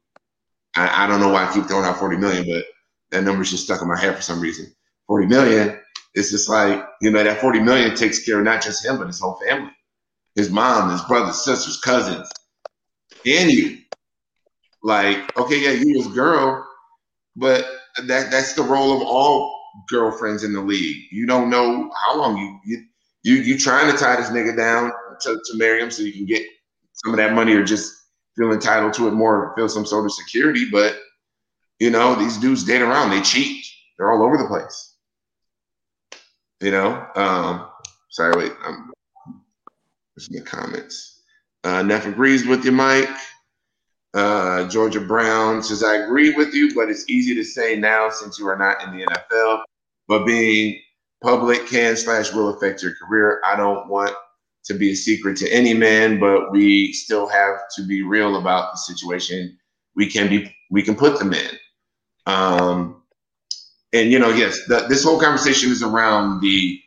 I, 0.74 1.05
I 1.05 1.06
don't 1.06 1.20
know 1.20 1.28
why 1.28 1.48
I 1.48 1.55
keep 1.55 1.66
throwing 1.66 1.85
out 1.85 2.01
40 2.01 2.16
million, 2.16 2.44
but 2.44 2.64
that 3.12 3.22
number's 3.22 3.52
just 3.52 3.66
stuck 3.66 3.82
in 3.82 3.86
my 3.86 3.97
head 3.97 4.16
for 4.16 4.22
some 4.22 4.40
reason. 4.40 4.66
40 5.06 5.26
million 5.28 5.78
it's 6.19 6.31
just 6.31 6.49
like, 6.49 6.85
you 7.01 7.11
know, 7.11 7.23
that 7.23 7.40
40 7.40 7.61
million 7.61 7.95
takes 7.95 8.24
care 8.24 8.39
of 8.39 8.45
not 8.45 8.61
just 8.61 8.85
him, 8.85 8.99
but 8.99 9.07
his 9.07 9.20
whole 9.20 9.40
family. 9.47 9.70
His 10.35 10.51
mom, 10.51 10.90
his 10.90 11.03
brothers, 11.03 11.45
sisters, 11.45 11.81
cousins, 11.81 12.28
and 13.24 13.51
you. 13.51 13.78
Like, 14.82 15.36
okay, 15.36 15.61
yeah, 15.61 15.70
you 15.70 15.99
as 16.01 16.09
girl, 16.09 16.66
but 17.35 17.66
that 18.07 18.31
that's 18.31 18.55
the 18.55 18.62
role 18.62 18.97
of 18.97 19.03
all 19.03 19.55
girlfriends 19.89 20.45
in 20.45 20.53
the 20.53 20.61
league. 20.61 21.05
You 21.11 21.27
don't 21.27 21.51
know 21.51 21.90
how 22.05 22.16
long 22.16 22.36
you 22.36 22.61
you 22.65 22.85
you, 23.24 23.35
you 23.43 23.59
trying 23.59 23.90
to 23.90 23.99
tie 23.99 24.16
this 24.16 24.31
nigga 24.31 24.57
down 24.57 24.93
to, 25.23 25.40
to 25.45 25.57
marry 25.57 25.82
him 25.82 25.90
so 25.90 26.03
you 26.03 26.12
can 26.12 26.27
get 26.27 26.43
some 26.93 27.12
of 27.12 27.19
that 27.19 27.35
money 27.35 27.55
or 27.55 27.65
just 27.65 27.93
feel 28.36 28.53
entitled 28.53 28.93
to 28.95 29.09
it 29.09 29.12
more, 29.12 29.53
feel 29.57 29.69
some 29.69 29.85
sort 29.85 30.05
of 30.05 30.12
security. 30.12 30.69
But 30.70 30.97
you 31.81 31.90
know, 31.90 32.15
these 32.15 32.39
dudes 32.39 32.65
date 32.65 32.82
around, 32.82 33.11
they 33.11 33.20
cheat. 33.23 33.65
They're 33.97 34.12
all 34.12 34.23
over 34.23 34.36
the 34.36 34.47
place. 34.47 34.88
You 36.60 36.72
know, 36.72 37.06
um, 37.14 37.68
sorry, 38.10 38.32
wait, 38.36 38.52
I'm 38.64 38.90
in 39.26 40.36
the 40.36 40.43
comments. 40.43 41.22
Uh, 41.62 41.82
Neff 41.82 42.06
agrees 42.06 42.47
with 42.47 42.64
you, 42.64 42.72
Mike. 42.72 43.09
Uh, 44.14 44.66
Georgia 44.68 45.01
Brown 45.01 45.62
says, 45.62 45.85
I 45.85 45.97
agree 45.97 46.35
with 46.35 46.55
you, 46.55 46.74
but 46.74 46.89
it's 46.89 47.09
easy 47.09 47.35
to 47.35 47.44
say 47.44 47.76
now 47.76 48.10
since 48.10 48.39
you 48.39 48.48
are 48.48 48.56
not 48.56 48.82
in 48.82 48.97
the 48.97 49.06
NFL. 49.06 49.62
But 50.09 50.24
being 50.24 50.80
public 51.22 51.66
can 51.66 51.97
slash 51.97 52.32
will 52.32 52.48
affect 52.48 52.82
your 52.82 52.94
career. 52.94 53.40
I 53.47 53.55
don't 53.55 53.89
want 53.89 54.14
to 54.64 54.74
be 54.74 54.93
a 54.93 54.97
secret 54.97 55.36
to 55.39 55.48
any 55.51 55.74
man, 55.74 56.18
but 56.18 56.51
we 56.51 56.93
still 56.93 57.28
have 57.28 57.56
to 57.76 57.82
be 57.82 58.02
real 58.02 58.36
about 58.36 58.72
the 58.72 58.78
situation. 58.78 59.56
We 59.94 60.10
can 60.10 60.28
be, 60.28 60.55
we 60.70 60.82
can 60.82 60.97
put 60.97 61.18
them 61.18 61.32
in. 61.32 61.51
Um, 62.26 62.97
and 63.93 64.12
you 64.12 64.19
know, 64.19 64.31
yes, 64.31 64.66
the, 64.66 64.86
this 64.89 65.05
whole 65.05 65.20
conversation 65.20 65.70
is 65.70 65.82
around 65.82 66.40
the 66.40 66.81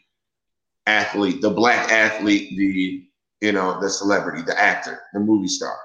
athlete, 0.86 1.42
the 1.42 1.50
black 1.50 1.92
athlete, 1.92 2.56
the 2.58 3.04
you 3.42 3.52
know, 3.52 3.80
the 3.82 3.90
celebrity, 3.90 4.44
the 4.44 4.60
actor, 4.60 5.02
the 5.14 5.20
movie 5.20 5.48
star, 5.48 5.76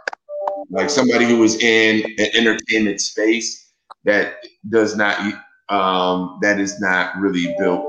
like 0.70 0.90
somebody 0.90 1.24
who 1.24 1.43
is 1.43 1.56
in 1.56 2.05
an 2.18 2.28
entertainment 2.34 3.01
space 3.01 3.72
that 4.05 4.44
does 4.68 4.94
not, 4.94 5.18
um, 5.70 6.38
that 6.43 6.60
is 6.60 6.78
not 6.80 7.16
really 7.16 7.55
built 7.59 7.82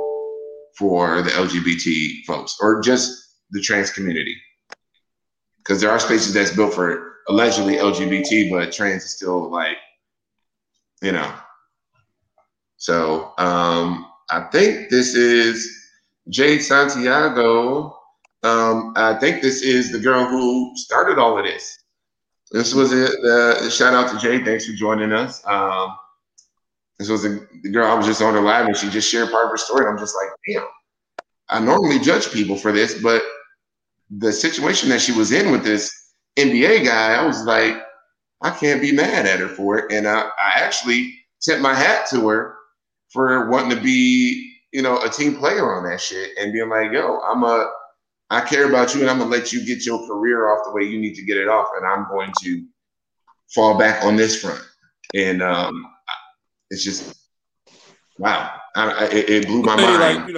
for 0.78 1.22
the 1.22 1.30
LGBT 1.32 2.24
folks 2.26 2.56
or 2.62 2.82
just 2.82 3.36
the 3.52 3.62
trans 3.62 3.92
community. 3.92 4.36
Because 5.58 5.82
there 5.82 5.92
are 5.92 6.00
spaces 6.00 6.34
that's 6.34 6.56
built 6.56 6.74
for 6.74 7.18
allegedly 7.28 7.76
LGBT, 7.76 8.50
but 8.50 8.72
trans 8.72 9.04
is 9.04 9.12
still 9.12 9.52
like, 9.52 9.76
you 11.02 11.12
know, 11.12 11.30
so 12.78 13.34
um, 13.38 14.08
I 14.30 14.42
think 14.52 14.90
this 14.90 15.16
is 15.16 15.68
Jade 16.30 16.62
Santiago. 16.62 17.96
Um, 18.44 18.94
I 18.96 19.16
think 19.16 19.42
this 19.42 19.62
is 19.62 19.92
the 19.92 20.00
girl 20.00 20.26
who 20.26 20.72
started 20.76 21.18
all 21.18 21.38
of 21.38 21.46
this. 21.46 21.80
This 22.52 22.74
was 22.74 22.94
it. 22.94 23.12
Uh, 23.24 23.70
shout 23.70 23.94
out 23.94 24.10
to 24.12 24.20
Jade. 24.20 24.46
Thanks 24.46 24.66
for 24.66 24.74
joining 24.74 25.12
us. 25.12 25.46
Um, 25.46 25.98
this 27.00 27.10
was 27.10 27.26
a, 27.26 27.40
the 27.64 27.70
girl 27.72 27.92
I 27.92 27.96
was 27.96 28.06
just 28.06 28.22
on 28.22 28.34
her 28.34 28.42
live 28.42 28.68
and 28.68 28.78
she 28.78 28.90
just 28.90 29.10
shared 29.10 29.32
part 29.32 29.46
of 29.46 29.52
her 29.52 29.58
story. 29.58 29.86
I'm 29.86 29.98
just 29.98 30.16
like, 30.16 30.30
damn. 30.48 30.68
I 31.50 31.60
normally 31.60 32.00
judge 32.00 32.32
people 32.32 32.58
for 32.58 32.72
this, 32.72 33.02
but 33.02 33.22
the 34.10 34.32
situation 34.32 34.90
that 34.90 35.02
she 35.02 35.12
was 35.12 35.32
in 35.32 35.52
with 35.52 35.64
this 35.64 35.94
NBA 36.38 36.86
guy, 36.86 37.16
I 37.16 37.26
was 37.26 37.44
like, 37.46 37.76
I 38.42 38.52
can't 38.52 38.82
be 38.82 38.92
mad 38.92 39.26
at 39.26 39.40
her 39.40 39.48
for 39.48 39.78
it. 39.78 39.92
And 39.92 40.08
I, 40.08 40.22
I 40.22 40.52
actually 40.56 41.14
tipped 41.42 41.62
my 41.62 41.74
hat 41.74 42.08
to 42.10 42.28
her 42.28 42.57
for 43.10 43.50
wanting 43.50 43.78
to 43.78 43.84
be, 43.84 44.54
you 44.72 44.82
know, 44.82 45.02
a 45.02 45.10
team 45.10 45.36
player 45.36 45.74
on 45.74 45.90
that 45.90 46.02
shit 46.02 46.32
and 46.38 46.54
being 46.54 46.70
like, 46.70 46.92
yo, 46.92 47.20
I'm 47.20 47.44
a, 47.44 47.72
I 48.30 48.42
care 48.42 48.68
about 48.68 48.94
you 48.94 49.02
and 49.02 49.10
I'm 49.10 49.20
gonna 49.20 49.30
let 49.30 49.54
you 49.54 49.66
get 49.66 49.86
your 49.86 50.06
career 50.06 50.50
off 50.50 50.66
the 50.66 50.72
way 50.72 50.84
you 50.84 51.00
need 51.00 51.16
to 51.16 51.24
get 51.24 51.38
it 51.38 51.48
off, 51.48 51.68
and 51.78 51.86
I'm 51.86 52.08
going 52.10 52.32
to 52.44 52.66
fall 53.54 53.78
back 53.78 54.04
on 54.04 54.16
this 54.18 54.42
front. 54.42 54.62
And 55.16 55.42
um, 55.42 55.86
it's 56.70 56.84
just 56.84 57.16
wow, 58.20 58.52
I, 58.76 59.06
it, 59.06 59.30
it, 59.30 59.48
blew 59.48 59.62
my 59.62 59.76
mind. 59.76 60.20
Like, 60.20 60.28
you 60.28 60.34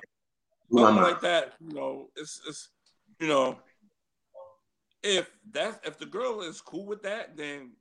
know, 0.71 0.85
something 0.85 1.03
like 1.03 1.21
that, 1.21 1.53
you 1.59 1.73
know, 1.73 2.09
it's 2.15 2.41
it's 2.47 2.69
you 3.19 3.27
know, 3.27 3.57
if 5.03 5.29
that 5.51 5.81
if 5.83 5.97
the 5.97 6.05
girl 6.05 6.41
is 6.41 6.61
cool 6.61 6.85
with 6.85 7.01
that, 7.03 7.35
then 7.35 7.71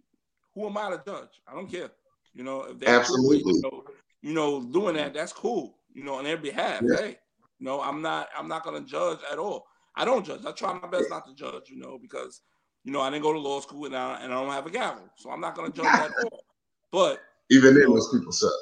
who 0.55 0.67
am 0.67 0.77
I 0.79 0.91
to 0.91 1.03
judge? 1.05 1.41
I 1.47 1.55
don't 1.55 1.71
care. 1.71 1.91
You 2.35 2.45
know, 2.45 2.63
if 2.63 2.83
absolutely, 2.89 3.43
cool 3.43 3.53
you, 3.53 3.63
know, 3.63 3.85
you 4.23 4.35
know, 4.35 4.63
doing 4.63 4.97
that, 4.97 5.15
that's 5.15 5.33
cool. 5.33 5.79
You 5.95 6.05
know, 6.05 6.15
on 6.15 6.25
their 6.25 6.37
behalf. 6.37 6.83
Yeah. 6.85 6.97
Hey, 6.97 7.17
you 7.59 7.67
know, 7.67 7.81
I'm 7.81 8.03
not 8.03 8.29
I'm 8.37 8.49
not 8.49 8.65
gonna 8.65 8.83
judge 8.83 9.19
at 9.31 9.39
all. 9.39 9.67
I 9.97 10.05
don't 10.05 10.25
judge. 10.25 10.45
I 10.47 10.53
try 10.53 10.73
my 10.73 10.89
best 10.89 11.11
not 11.11 11.27
to 11.27 11.35
judge. 11.35 11.69
You 11.69 11.79
know, 11.79 11.99
because 12.01 12.43
you 12.85 12.93
know 12.93 13.01
I 13.01 13.11
didn't 13.11 13.23
go 13.23 13.33
to 13.33 13.39
law 13.39 13.61
school 13.61 13.87
and 13.87 13.97
I, 13.97 14.21
and 14.23 14.33
I 14.33 14.37
don't 14.37 14.53
have 14.53 14.67
a 14.67 14.71
gavel, 14.71 15.09
so 15.17 15.31
I'm 15.31 15.41
not 15.41 15.55
gonna 15.55 15.73
judge 15.73 15.87
at 15.87 16.11
all. 16.25 16.45
But 16.93 17.21
even 17.51 17.75
then, 17.75 17.89
most 17.89 18.13
people 18.13 18.33
suck. 18.33 18.53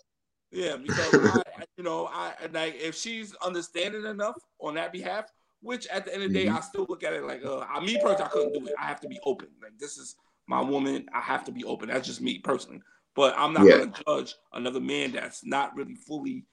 Yeah, 0.50 0.76
because 0.76 1.14
I, 1.14 1.42
you 1.76 1.84
know, 1.84 2.08
I 2.10 2.34
like 2.52 2.76
if 2.76 2.94
she's 2.94 3.34
understanding 3.36 4.06
enough 4.06 4.36
on 4.60 4.74
that 4.74 4.92
behalf, 4.92 5.26
which 5.60 5.86
at 5.88 6.04
the 6.04 6.14
end 6.14 6.22
of 6.22 6.32
the 6.32 6.38
day, 6.38 6.46
mm-hmm. 6.46 6.56
I 6.56 6.60
still 6.60 6.86
look 6.88 7.02
at 7.02 7.12
it 7.12 7.24
like, 7.24 7.44
uh, 7.44 7.60
I, 7.60 7.80
me 7.80 7.98
personally, 8.02 8.24
I 8.24 8.28
couldn't 8.28 8.52
do 8.52 8.66
it. 8.66 8.74
I 8.78 8.86
have 8.86 9.00
to 9.00 9.08
be 9.08 9.18
open. 9.24 9.48
Like 9.62 9.78
this 9.78 9.98
is 9.98 10.16
my 10.46 10.60
woman. 10.60 11.06
I 11.12 11.20
have 11.20 11.44
to 11.44 11.52
be 11.52 11.64
open. 11.64 11.88
That's 11.88 12.06
just 12.06 12.20
me 12.20 12.38
personally. 12.38 12.80
But 13.16 13.34
I'm 13.36 13.54
not 13.54 13.64
yeah. 13.64 13.78
gonna 13.78 13.92
judge 14.06 14.34
another 14.52 14.80
man 14.80 15.12
that's 15.12 15.44
not 15.44 15.74
really 15.74 15.94
fully 15.94 16.44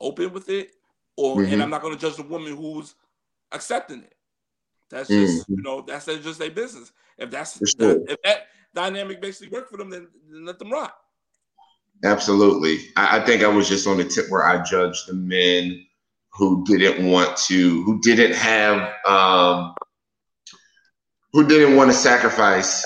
open 0.00 0.32
with 0.32 0.48
it, 0.48 0.70
or 1.16 1.36
mm-hmm. 1.36 1.52
and 1.52 1.62
I'm 1.62 1.70
not 1.70 1.82
gonna 1.82 1.96
judge 1.96 2.16
the 2.16 2.22
woman 2.22 2.56
who's 2.56 2.94
accepting 3.50 4.04
it. 4.04 4.14
That's 4.88 5.08
just 5.08 5.42
mm-hmm. 5.42 5.54
you 5.54 5.62
know 5.62 5.82
that's 5.82 6.06
just 6.06 6.38
their 6.38 6.50
business. 6.50 6.92
If 7.18 7.30
that's 7.30 7.56
sure. 7.58 7.94
that, 7.94 8.12
if 8.12 8.22
that 8.22 8.46
dynamic 8.74 9.20
basically 9.20 9.48
worked 9.48 9.70
for 9.70 9.76
them, 9.76 9.90
then, 9.90 10.08
then 10.30 10.44
let 10.44 10.58
them 10.58 10.70
rock. 10.70 10.96
Absolutely. 12.04 12.78
I, 12.96 13.18
I, 13.18 13.24
think 13.24 13.42
I 13.42 13.48
was 13.48 13.68
just 13.68 13.86
on 13.86 13.96
the 13.96 14.04
tip 14.04 14.26
where 14.28 14.44
I 14.44 14.62
judged 14.62 15.06
the 15.08 15.14
men 15.14 15.86
who 16.32 16.64
didn't 16.64 17.06
want 17.06 17.36
to, 17.36 17.82
who 17.84 18.00
didn't 18.00 18.34
have, 18.34 18.92
um, 19.06 19.74
who 21.32 21.46
didn't 21.46 21.76
want 21.76 21.90
to 21.90 21.96
sacrifice 21.96 22.84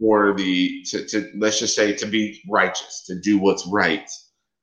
for 0.00 0.34
the, 0.34 0.82
to, 0.90 1.06
to 1.06 1.30
let's 1.36 1.58
just 1.58 1.76
say, 1.76 1.92
to 1.94 2.06
be 2.06 2.40
righteous, 2.48 3.04
to 3.06 3.18
do 3.20 3.38
what's 3.38 3.66
right. 3.66 4.08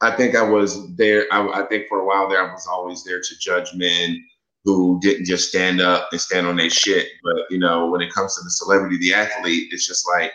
I 0.02 0.12
think 0.16 0.36
I 0.36 0.42
was 0.42 0.96
there. 0.96 1.26
I, 1.32 1.62
I 1.62 1.66
think 1.68 1.88
for 1.88 2.00
a 2.00 2.06
while 2.06 2.28
there, 2.28 2.48
I 2.48 2.52
was 2.52 2.68
always 2.68 3.04
there 3.04 3.22
to 3.22 3.40
judge 3.40 3.74
men 3.76 4.22
who 4.66 5.00
didn't 5.02 5.26
just 5.26 5.50
stand 5.50 5.82
up 5.82 6.10
and 6.12 6.22
stand 6.22 6.48
on 6.48 6.56
their 6.56 6.70
shit. 6.70 7.08
But 7.24 7.44
you 7.50 7.60
know, 7.60 7.90
when 7.90 8.02
it 8.02 8.14
comes 8.14 8.36
to 8.36 8.44
the 8.44 8.50
celebrity, 8.52 8.98
the 8.98 9.14
athlete, 9.14 9.70
it's 9.72 9.88
just 9.88 10.08
like 10.08 10.32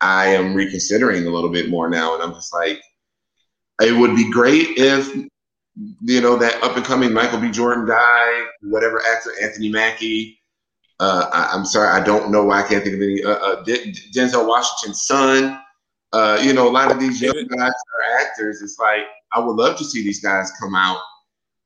I 0.00 0.28
am 0.28 0.54
reconsidering 0.54 1.26
a 1.26 1.30
little 1.30 1.50
bit 1.50 1.68
more 1.68 1.88
now, 1.88 2.14
and 2.14 2.22
I'm 2.22 2.32
just 2.32 2.52
like, 2.52 2.80
it 3.80 3.92
would 3.92 4.16
be 4.16 4.30
great 4.30 4.76
if 4.76 5.14
you 6.02 6.20
know 6.20 6.36
that 6.36 6.62
up 6.62 6.76
and 6.76 6.84
coming 6.84 7.12
Michael 7.12 7.40
B. 7.40 7.50
Jordan 7.50 7.86
guy, 7.86 8.44
whatever 8.62 9.00
actor 9.00 9.32
Anthony 9.42 9.68
Mackie. 9.68 10.37
Uh, 11.00 11.28
I, 11.32 11.56
am 11.56 11.64
sorry, 11.64 11.88
I 11.88 12.04
don't 12.04 12.30
know 12.30 12.44
why 12.44 12.62
I 12.62 12.68
can't 12.68 12.82
think 12.82 12.96
of 12.96 13.02
any. 13.02 13.22
Uh, 13.22 13.30
uh, 13.30 13.64
Denzel 13.64 14.46
Washington's 14.46 15.02
son. 15.02 15.60
Uh, 16.12 16.38
you 16.42 16.52
know, 16.52 16.66
a 16.68 16.70
lot 16.70 16.90
of 16.90 16.98
these 16.98 17.20
young 17.20 17.46
guys 17.56 17.70
are 17.70 18.20
actors. 18.20 18.62
It's 18.62 18.78
like 18.78 19.02
I 19.32 19.40
would 19.40 19.56
love 19.56 19.76
to 19.78 19.84
see 19.84 20.02
these 20.02 20.20
guys 20.20 20.50
come 20.60 20.74
out 20.74 20.98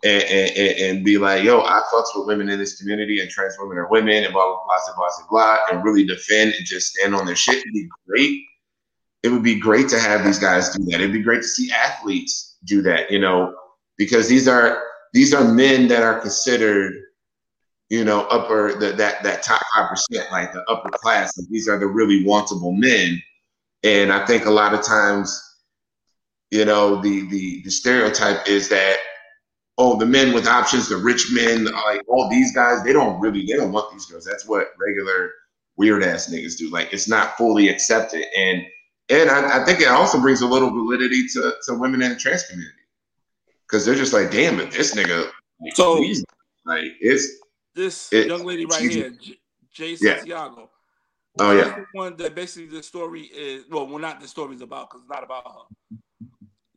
and, 0.05 0.23
and, 0.25 0.79
and 0.81 1.05
be 1.05 1.17
like, 1.17 1.45
"Yo, 1.45 1.61
I 1.61 1.81
fucks 1.93 2.15
with 2.15 2.27
women 2.27 2.49
in 2.49 2.59
this 2.59 2.79
community, 2.79 3.21
and 3.21 3.31
trans 3.31 3.57
women 3.59 3.79
are 3.79 3.89
women, 3.89 4.25
and 4.25 4.33
blah 4.33 4.45
blah 4.45 4.59
blah 4.67 4.95
blah 4.97 5.09
blah, 5.19 5.27
blah 5.31 5.59
and 5.71 5.85
really 5.85 6.05
defend 6.05 6.55
and 6.55 6.67
just 6.67 6.95
stand 6.95 7.15
on 7.15 7.25
their 7.25 7.37
shit. 7.37 7.59
It'd 7.59 7.73
be 7.73 7.89
great 8.07 8.43
it 9.23 9.29
would 9.29 9.43
be 9.43 9.59
great 9.59 9.89
to 9.89 10.01
have 10.01 10.25
these 10.25 10.39
guys 10.39 10.71
do 10.71 10.85
that. 10.87 10.97
It'd 10.97 11.13
be 11.13 11.23
great 11.23 11.43
to 11.43 11.49
see 11.49 11.71
athletes 11.71 12.57
do 12.65 12.83
that, 12.83 13.11
you 13.11 13.21
know, 13.21 13.55
because 13.97 14.29
these 14.29 14.49
are 14.49 14.83
these 15.13 15.33
are 15.33 15.45
men 15.45 15.89
that 15.89 16.03
are 16.03 16.21
considered, 16.21 16.95
you 17.93 18.07
know, 18.07 18.23
upper 18.31 18.73
the, 18.73 18.93
that 18.93 19.23
that 19.23 19.43
top 19.43 19.61
five 19.77 19.91
percent, 19.91 20.33
like 20.33 20.51
the 20.55 20.63
upper 20.63 20.89
class. 20.89 21.37
Like 21.37 21.47
these 21.51 21.69
are 21.69 21.79
the 21.79 21.87
really 21.87 22.25
wantable 22.25 22.75
men, 22.75 23.23
and 23.83 24.11
I 24.11 24.25
think 24.25 24.47
a 24.47 24.51
lot 24.51 24.73
of 24.73 24.83
times, 24.83 25.39
you 26.51 26.65
know, 26.65 27.03
the 27.03 27.29
the 27.29 27.61
the 27.65 27.71
stereotype 27.71 28.49
is 28.49 28.71
that 28.71 28.97
oh, 29.77 29.99
the 29.99 30.07
men 30.07 30.33
with 30.33 30.47
options, 30.47 30.89
the 30.89 30.97
rich 30.97 31.29
men, 31.35 31.67
like 31.67 32.01
all 32.09 32.31
these 32.31 32.55
guys, 32.55 32.83
they 32.83 32.95
don't 32.95 33.21
really 33.21 33.45
they 33.45 33.59
don't 33.59 33.73
want 33.73 33.93
these 33.93 34.07
girls. 34.07 34.25
That's 34.25 34.49
what 34.49 34.69
regular 34.81 35.31
weird 35.77 36.03
ass 36.03 36.33
niggas 36.33 36.57
do. 36.57 36.71
Like 36.71 36.95
it's 36.95 37.09
not 37.09 37.37
fully 37.37 37.69
accepted 37.69 38.25
and 38.35 38.63
and 39.11 39.29
I, 39.29 39.61
I, 39.61 39.65
think 39.67 39.81
it 39.81 39.89
also 39.89 40.19
brings 40.19 40.41
a 40.41 40.47
little 40.47 40.71
validity 40.71 41.27
to, 41.35 41.53
to 41.67 41.75
women 41.75 42.01
in 42.01 42.11
the 42.11 42.17
trans 42.17 42.45
community 42.45 42.73
because 43.67 43.85
they're 43.85 43.97
just 43.97 44.15
like, 44.15 44.31
damn 44.31 44.61
it, 44.61 44.71
this 44.71 44.95
nigga. 44.95 45.29
So 45.75 46.03
like 46.65 46.93
it's 47.01 47.43
this 47.75 48.13
it, 48.13 48.27
young 48.27 48.45
lady 48.45 48.67
right 48.67 48.91
here, 48.91 49.11
J- 49.11 49.41
Jay 49.73 49.97
Santiago. 49.97 50.61
Yeah. 50.61 50.67
Oh 51.39 51.53
yeah. 51.53 51.85
one 51.93 52.17
that 52.17 52.35
basically 52.35 52.69
the 52.77 52.83
story 52.83 53.23
is 53.23 53.65
well, 53.71 53.87
well, 53.87 53.99
not 53.99 54.21
the 54.21 54.29
story 54.29 54.55
is 54.55 54.61
about 54.61 54.91
because 54.91 55.03
it's 55.03 55.11
not 55.11 55.25
about 55.25 55.47
her. 55.47 55.99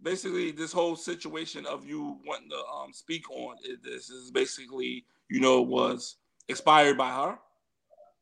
Basically, 0.02 0.52
this 0.52 0.72
whole 0.72 0.96
situation 0.96 1.66
of 1.66 1.86
you 1.86 2.18
wanting 2.26 2.50
to 2.50 2.64
um, 2.74 2.94
speak 2.94 3.30
on 3.30 3.58
it, 3.64 3.84
this 3.84 4.10
is 4.10 4.32
basically 4.32 5.06
you 5.30 5.42
know 5.42 5.62
was 5.62 6.16
expired 6.48 6.98
by 6.98 7.12
her. 7.12 7.38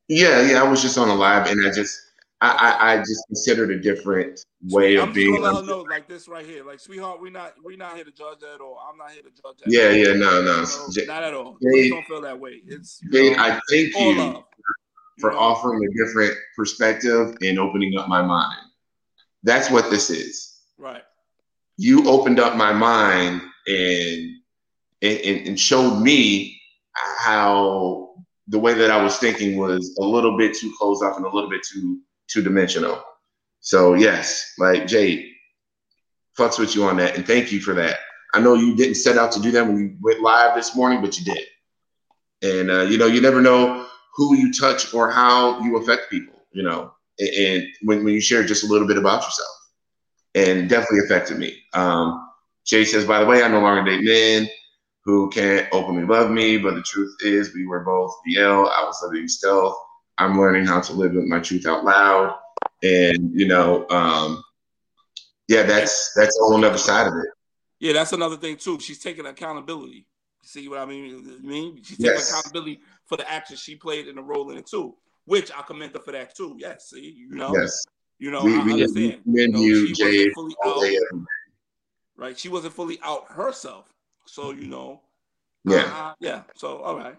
Yeah, 0.08 0.42
yeah. 0.42 0.62
I 0.62 0.68
was 0.68 0.82
just 0.82 0.98
on 0.98 1.10
a 1.10 1.16
live 1.16 1.48
and 1.48 1.66
I 1.66 1.72
just 1.72 2.00
I, 2.44 2.94
I, 2.94 2.98
just 2.98 3.26
considered 3.28 3.72
a 3.72 3.80
different 3.80 4.44
way 4.70 4.98
I'm 4.98 5.10
of 5.10 5.16
being. 5.16 5.46
I'm 5.46 5.66
know 5.66 5.86
like 5.90 6.10
this 6.10 6.28
right 6.28 6.46
here, 6.46 6.66
like 6.66 6.80
sweetheart, 6.80 7.22
we 7.22 7.30
not 7.30 7.54
we 7.64 7.78
not 7.78 7.96
here 7.96 8.04
to 8.04 8.12
judge 8.12 8.40
that 8.42 8.56
at 8.56 8.62
all. 8.62 8.80
I'm 8.90 8.98
not 8.98 9.12
here 9.12 9.22
to 9.24 9.30
judge. 9.30 9.58
that. 9.64 9.72
yeah, 9.72 9.92
yeah, 9.92 10.14
no, 10.14 10.42
no, 10.42 10.66
Jade, 10.92 11.08
not 11.08 11.24
at 11.24 11.34
all. 11.34 11.58
Jade, 11.64 11.92
don't 11.92 12.06
feel 12.06 12.22
that 12.22 12.38
way. 12.38 12.62
It's 12.68 13.00
Jade, 13.12 13.38
know, 13.38 13.44
I 13.44 13.60
thank 13.70 13.96
you 13.96 14.16
love, 14.18 14.44
for 15.20 15.32
you 15.32 15.38
know? 15.38 15.42
offering 15.42 15.86
a 15.86 16.06
different 16.06 16.34
perspective 16.56 17.38
and 17.42 17.60
opening 17.60 17.98
up 17.98 18.10
my 18.10 18.22
mind. 18.22 18.60
That's 19.44 19.72
what 19.72 19.90
this 19.90 20.10
is. 20.10 20.60
Right. 20.78 21.04
You 21.78 22.10
opened 22.10 22.40
up 22.40 22.58
my 22.58 22.74
mind 22.74 23.42
and 23.68 24.32
and, 25.02 25.48
and 25.48 25.60
showed 25.60 26.00
me 26.00 26.60
how 26.94 28.16
the 28.50 28.60
way 28.60 28.74
that 28.74 28.92
I 28.92 29.02
was 29.02 29.18
thinking 29.18 29.58
was 29.58 29.96
a 29.98 30.04
little 30.04 30.38
bit 30.38 30.56
too 30.56 30.74
closed 30.78 31.04
off 31.04 31.16
and 31.16 31.26
a 31.26 31.30
little 31.30 31.50
bit 31.50 31.64
too 31.64 32.02
two 32.28 32.42
dimensional. 32.42 33.04
So 33.60 33.94
yes, 33.94 34.54
like 34.58 34.88
Jade, 34.88 35.30
fucks 36.38 36.60
with 36.60 36.76
you 36.76 36.84
on 36.86 36.98
that, 36.98 37.16
and 37.16 37.26
thank 37.26 37.52
you 37.52 37.60
for 37.60 37.74
that. 37.76 38.00
I 38.34 38.40
know 38.40 38.56
you 38.56 38.76
didn't 38.76 38.96
set 38.96 39.18
out 39.18 39.32
to 39.34 39.40
do 39.40 39.52
that 39.52 39.66
when 39.66 39.78
you 39.78 39.96
went 40.02 40.22
live 40.22 40.56
this 40.56 40.76
morning, 40.76 41.02
but 41.02 41.18
you 41.20 41.26
did. 41.26 41.46
And 42.42 42.72
uh, 42.72 42.82
you 42.82 42.98
know, 42.98 43.08
you 43.08 43.22
never 43.22 43.42
know 43.42 43.88
who 44.16 44.36
you 44.36 44.52
touch 44.52 44.94
or 44.94 45.10
how 45.10 45.62
you 45.62 45.78
affect 45.78 46.10
people. 46.10 46.34
You 46.52 46.64
know, 46.64 46.92
and, 47.20 47.30
and 47.30 47.68
when, 47.84 48.04
when 48.04 48.14
you 48.14 48.22
share 48.22 48.44
just 48.44 48.64
a 48.64 48.68
little 48.68 48.88
bit 48.88 48.98
about 48.98 49.24
yourself, 49.24 49.50
and 50.36 50.70
definitely 50.70 51.06
affected 51.06 51.38
me. 51.38 51.58
Um, 51.74 52.30
Jay 52.66 52.86
says, 52.86 53.06
by 53.06 53.20
the 53.20 53.26
way, 53.26 53.44
I 53.44 53.48
no 53.48 53.60
longer 53.60 53.84
date 53.84 54.04
men 54.04 54.50
who 55.06 55.30
can't 55.30 55.68
openly 55.74 56.06
love 56.06 56.32
me, 56.32 56.58
but 56.58 56.76
the 56.76 56.82
truth 56.82 57.16
is, 57.22 57.54
we 57.54 57.66
were 57.66 57.84
both 57.84 58.16
BL. 58.26 58.42
I 58.42 58.84
was 58.86 59.04
living 59.04 59.28
stealth 59.28 59.76
I'm 60.24 60.40
learning 60.40 60.66
how 60.66 60.82
to 60.82 60.94
live 60.94 61.14
with 61.14 61.26
my 61.26 61.40
truth 61.40 61.66
out 61.66 61.84
loud. 61.84 62.36
And, 62.82 63.32
you 63.34 63.48
know, 63.48 63.88
um, 63.90 64.44
yeah, 65.48 65.64
that's 65.64 66.14
that's 66.16 66.40
a 66.40 66.44
whole 66.44 66.64
other 66.64 66.78
side 66.78 67.08
of 67.08 67.14
it. 67.18 67.28
Yeah, 67.80 67.94
that's 67.94 68.14
another 68.14 68.38
thing 68.38 68.58
too. 68.58 68.80
She's 68.80 69.00
taking 69.00 69.26
accountability. 69.26 70.08
See 70.44 70.68
what 70.68 70.80
I 70.80 70.86
mean? 70.86 71.40
I 71.42 71.46
mean, 71.46 71.78
she's 71.84 71.98
taking 71.98 72.14
yes. 72.14 72.30
accountability 72.30 72.82
for 73.06 73.18
the 73.18 73.30
action 73.30 73.56
she 73.56 73.76
played 73.76 74.08
in 74.08 74.16
the 74.16 74.22
role 74.22 74.52
in 74.52 74.58
it 74.58 74.66
too, 74.66 74.96
which 75.26 75.52
I 75.52 75.62
commend 75.62 75.94
her 75.94 76.00
for 76.00 76.12
that 76.12 76.36
too. 76.36 76.56
Yes, 76.58 76.90
see, 76.90 77.14
you 77.18 77.30
know, 77.30 77.54
yes, 77.54 77.86
you 78.20 78.32
know, 78.32 78.44
we, 78.44 78.56
I 78.56 78.64
we, 78.64 78.74
understand. 78.74 79.22
You 79.26 79.48
know, 79.50 79.60
you, 79.60 79.88
she 79.88 79.94
Jade, 79.94 80.32
fully 80.34 80.56
out, 80.66 81.20
right? 82.18 82.38
She 82.38 82.50
wasn't 82.50 82.74
fully 82.74 83.00
out 83.04 83.32
herself, 83.32 83.94
so 84.26 84.52
you 84.52 84.68
know, 84.68 85.02
yeah, 85.66 85.84
uh, 85.94 86.14
yeah. 86.20 86.44
So 86.56 86.78
all 86.80 86.98
right, 86.98 87.16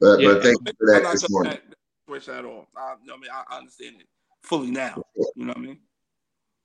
but 0.00 0.20
yeah, 0.20 0.32
but 0.32 0.42
thank 0.42 0.56
you 0.66 0.72
for 0.78 0.86
that 0.92 1.12
this 1.12 1.30
morning. 1.30 1.52
That, 1.52 1.77
at 2.16 2.44
all. 2.44 2.66
I, 2.76 2.94
I 2.94 3.16
mean, 3.16 3.30
I 3.32 3.56
understand 3.58 3.96
it 4.00 4.06
fully 4.42 4.70
now. 4.70 5.02
You 5.14 5.44
know 5.44 5.48
what 5.48 5.58
I 5.58 5.60
mean? 5.60 5.78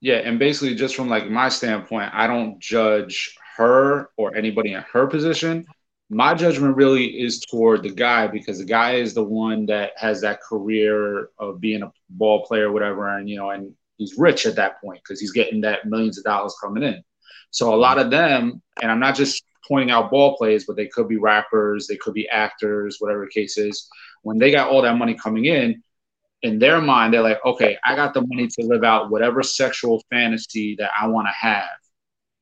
Yeah, 0.01 0.15
and 0.15 0.39
basically, 0.39 0.75
just 0.75 0.95
from 0.95 1.09
like 1.09 1.29
my 1.29 1.49
standpoint, 1.49 2.11
I 2.13 2.27
don't 2.27 2.59
judge 2.59 3.35
her 3.57 4.09
or 4.17 4.35
anybody 4.35 4.73
in 4.73 4.83
her 4.91 5.07
position. 5.07 5.65
My 6.09 6.33
judgment 6.33 6.75
really 6.75 7.05
is 7.05 7.39
toward 7.39 7.83
the 7.83 7.89
guy 7.89 8.27
because 8.27 8.59
the 8.59 8.65
guy 8.65 8.95
is 8.95 9.13
the 9.13 9.23
one 9.23 9.65
that 9.67 9.91
has 9.97 10.21
that 10.21 10.41
career 10.41 11.29
of 11.39 11.59
being 11.61 11.83
a 11.83 11.91
ball 12.09 12.45
player, 12.45 12.69
or 12.69 12.71
whatever, 12.71 13.07
and 13.17 13.29
you 13.29 13.37
know, 13.37 13.51
and 13.51 13.73
he's 13.97 14.17
rich 14.17 14.45
at 14.45 14.55
that 14.55 14.81
point 14.81 15.01
because 15.03 15.19
he's 15.19 15.31
getting 15.31 15.61
that 15.61 15.85
millions 15.85 16.17
of 16.17 16.23
dollars 16.23 16.55
coming 16.61 16.83
in. 16.83 17.01
So 17.51 17.73
a 17.73 17.77
lot 17.77 17.99
of 17.99 18.09
them, 18.09 18.61
and 18.81 18.91
I'm 18.91 18.99
not 18.99 19.15
just 19.15 19.43
pointing 19.67 19.91
out 19.91 20.11
ball 20.11 20.35
plays, 20.35 20.65
but 20.65 20.75
they 20.75 20.87
could 20.87 21.07
be 21.07 21.17
rappers, 21.17 21.87
they 21.87 21.95
could 21.97 22.13
be 22.13 22.27
actors, 22.29 22.97
whatever 22.99 23.25
the 23.25 23.31
case 23.31 23.57
is 23.57 23.87
when 24.23 24.39
they 24.39 24.51
got 24.51 24.69
all 24.69 24.81
that 24.81 24.97
money 24.97 25.13
coming 25.13 25.45
in, 25.45 25.83
in 26.41 26.59
their 26.59 26.81
mind, 26.81 27.13
they're 27.13 27.21
like, 27.21 27.39
okay, 27.45 27.77
I 27.85 27.95
got 27.95 28.13
the 28.13 28.21
money 28.21 28.47
to 28.47 28.65
live 28.65 28.83
out 28.83 29.09
whatever 29.09 29.43
sexual 29.43 30.03
fantasy 30.09 30.75
that 30.79 30.91
I 30.99 31.07
want 31.07 31.27
to 31.27 31.31
have. 31.31 31.69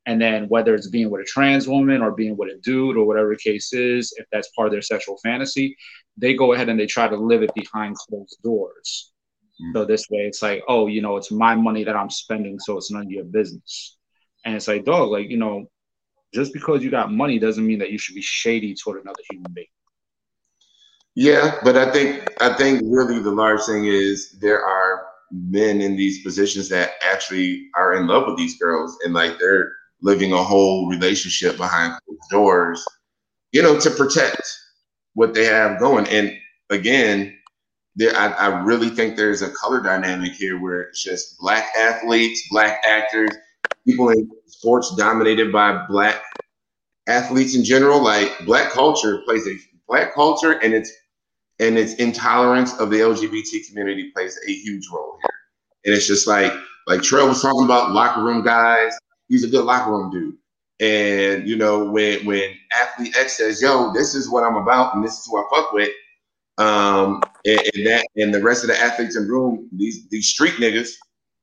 And 0.07 0.19
then 0.19 0.47
whether 0.47 0.73
it's 0.73 0.89
being 0.89 1.11
with 1.11 1.21
a 1.21 1.25
trans 1.25 1.67
woman 1.67 2.01
or 2.01 2.11
being 2.11 2.35
with 2.35 2.49
a 2.49 2.59
dude 2.61 2.97
or 2.97 3.05
whatever 3.05 3.29
the 3.29 3.37
case 3.37 3.71
is, 3.73 4.13
if 4.17 4.25
that's 4.31 4.49
part 4.49 4.67
of 4.67 4.71
their 4.71 4.81
sexual 4.81 5.17
fantasy, 5.23 5.77
they 6.17 6.33
go 6.33 6.53
ahead 6.53 6.69
and 6.69 6.79
they 6.79 6.87
try 6.87 7.07
to 7.07 7.15
live 7.15 7.43
it 7.43 7.53
behind 7.53 7.95
closed 7.95 8.37
doors. 8.43 9.13
Mm-hmm. 9.61 9.77
So 9.77 9.85
this 9.85 10.07
way 10.09 10.21
it's 10.21 10.41
like, 10.41 10.63
oh, 10.67 10.87
you 10.87 11.03
know, 11.03 11.17
it's 11.17 11.31
my 11.31 11.53
money 11.53 11.83
that 11.83 11.95
I'm 11.95 12.09
spending, 12.09 12.59
so 12.59 12.77
it's 12.77 12.89
none 12.89 13.03
of 13.03 13.11
your 13.11 13.25
business. 13.25 13.97
And 14.43 14.55
it's 14.55 14.67
like, 14.67 14.85
dog, 14.85 15.09
like, 15.09 15.29
you 15.29 15.37
know, 15.37 15.65
just 16.33 16.51
because 16.53 16.83
you 16.83 16.89
got 16.89 17.11
money 17.11 17.37
doesn't 17.37 17.65
mean 17.65 17.79
that 17.79 17.91
you 17.91 17.99
should 17.99 18.15
be 18.15 18.21
shady 18.21 18.73
toward 18.73 19.01
another 19.01 19.21
human 19.29 19.51
being. 19.53 19.67
Yeah, 21.15 21.57
but 21.63 21.77
I 21.77 21.91
think 21.91 22.25
I 22.41 22.53
think 22.53 22.81
really 22.85 23.19
the 23.19 23.31
large 23.31 23.61
thing 23.63 23.85
is 23.85 24.37
there 24.39 24.63
are 24.63 25.03
men 25.31 25.81
in 25.81 25.95
these 25.97 26.23
positions 26.23 26.69
that 26.69 26.91
actually 27.03 27.67
are 27.75 27.93
in 27.95 28.07
love 28.07 28.27
with 28.27 28.37
these 28.37 28.57
girls 28.57 28.97
and 29.03 29.13
like 29.13 29.37
they're 29.39 29.71
living 30.01 30.31
a 30.33 30.43
whole 30.43 30.89
relationship 30.89 31.57
behind 31.57 31.93
closed 32.05 32.21
doors, 32.31 32.85
you 33.51 33.61
know, 33.61 33.79
to 33.79 33.91
protect 33.91 34.41
what 35.15 35.33
they 35.33 35.45
have 35.45 35.79
going. 35.79 36.07
And 36.07 36.33
again, 36.69 37.37
there 37.95 38.15
I, 38.15 38.27
I 38.29 38.63
really 38.63 38.89
think 38.89 39.17
there's 39.17 39.41
a 39.41 39.51
color 39.51 39.81
dynamic 39.81 40.33
here 40.33 40.61
where 40.61 40.81
it's 40.83 41.03
just 41.03 41.37
black 41.39 41.67
athletes, 41.77 42.43
black 42.51 42.81
actors, 42.87 43.31
people 43.87 44.09
in 44.09 44.29
sports 44.47 44.95
dominated 44.97 45.51
by 45.51 45.85
black 45.89 46.23
athletes 47.07 47.55
in 47.55 47.63
general. 47.63 48.01
Like 48.03 48.31
black 48.45 48.71
culture 48.71 49.21
plays 49.25 49.47
a 49.47 49.55
black 49.87 50.13
culture 50.13 50.53
and 50.63 50.73
its 50.73 50.91
and 51.61 51.77
its 51.77 51.93
intolerance 51.95 52.77
of 52.79 52.89
the 52.89 52.97
LGBT 52.97 53.67
community 53.67 54.11
plays 54.13 54.37
a 54.47 54.51
huge 54.51 54.87
role 54.91 55.17
here. 55.21 55.31
And 55.85 55.95
it's 55.95 56.07
just 56.07 56.27
like 56.27 56.51
like 56.87 57.01
Trell 57.01 57.27
was 57.27 57.41
talking 57.41 57.63
about 57.63 57.91
locker 57.91 58.23
room 58.23 58.43
guys. 58.43 58.97
He's 59.29 59.43
a 59.43 59.47
good 59.47 59.63
locker 59.63 59.91
room 59.91 60.11
dude. 60.11 60.35
And 60.81 61.47
you 61.47 61.55
know, 61.55 61.85
when 61.85 62.25
when 62.25 62.55
athlete 62.73 63.15
X 63.15 63.37
says, 63.37 63.61
"Yo, 63.61 63.93
this 63.93 64.15
is 64.15 64.29
what 64.29 64.43
I'm 64.43 64.55
about, 64.55 64.95
and 64.95 65.03
this 65.03 65.19
is 65.19 65.27
who 65.27 65.37
I 65.37 65.43
fuck 65.53 65.71
with," 65.71 65.91
um, 66.57 67.21
and, 67.45 67.61
and 67.75 67.87
that 67.87 68.07
and 68.15 68.33
the 68.33 68.41
rest 68.41 68.63
of 68.63 68.69
the 68.69 68.79
athletes 68.79 69.15
in 69.15 69.25
the 69.25 69.31
room, 69.31 69.69
these 69.71 70.07
these 70.09 70.27
street 70.27 70.55
niggas 70.55 70.89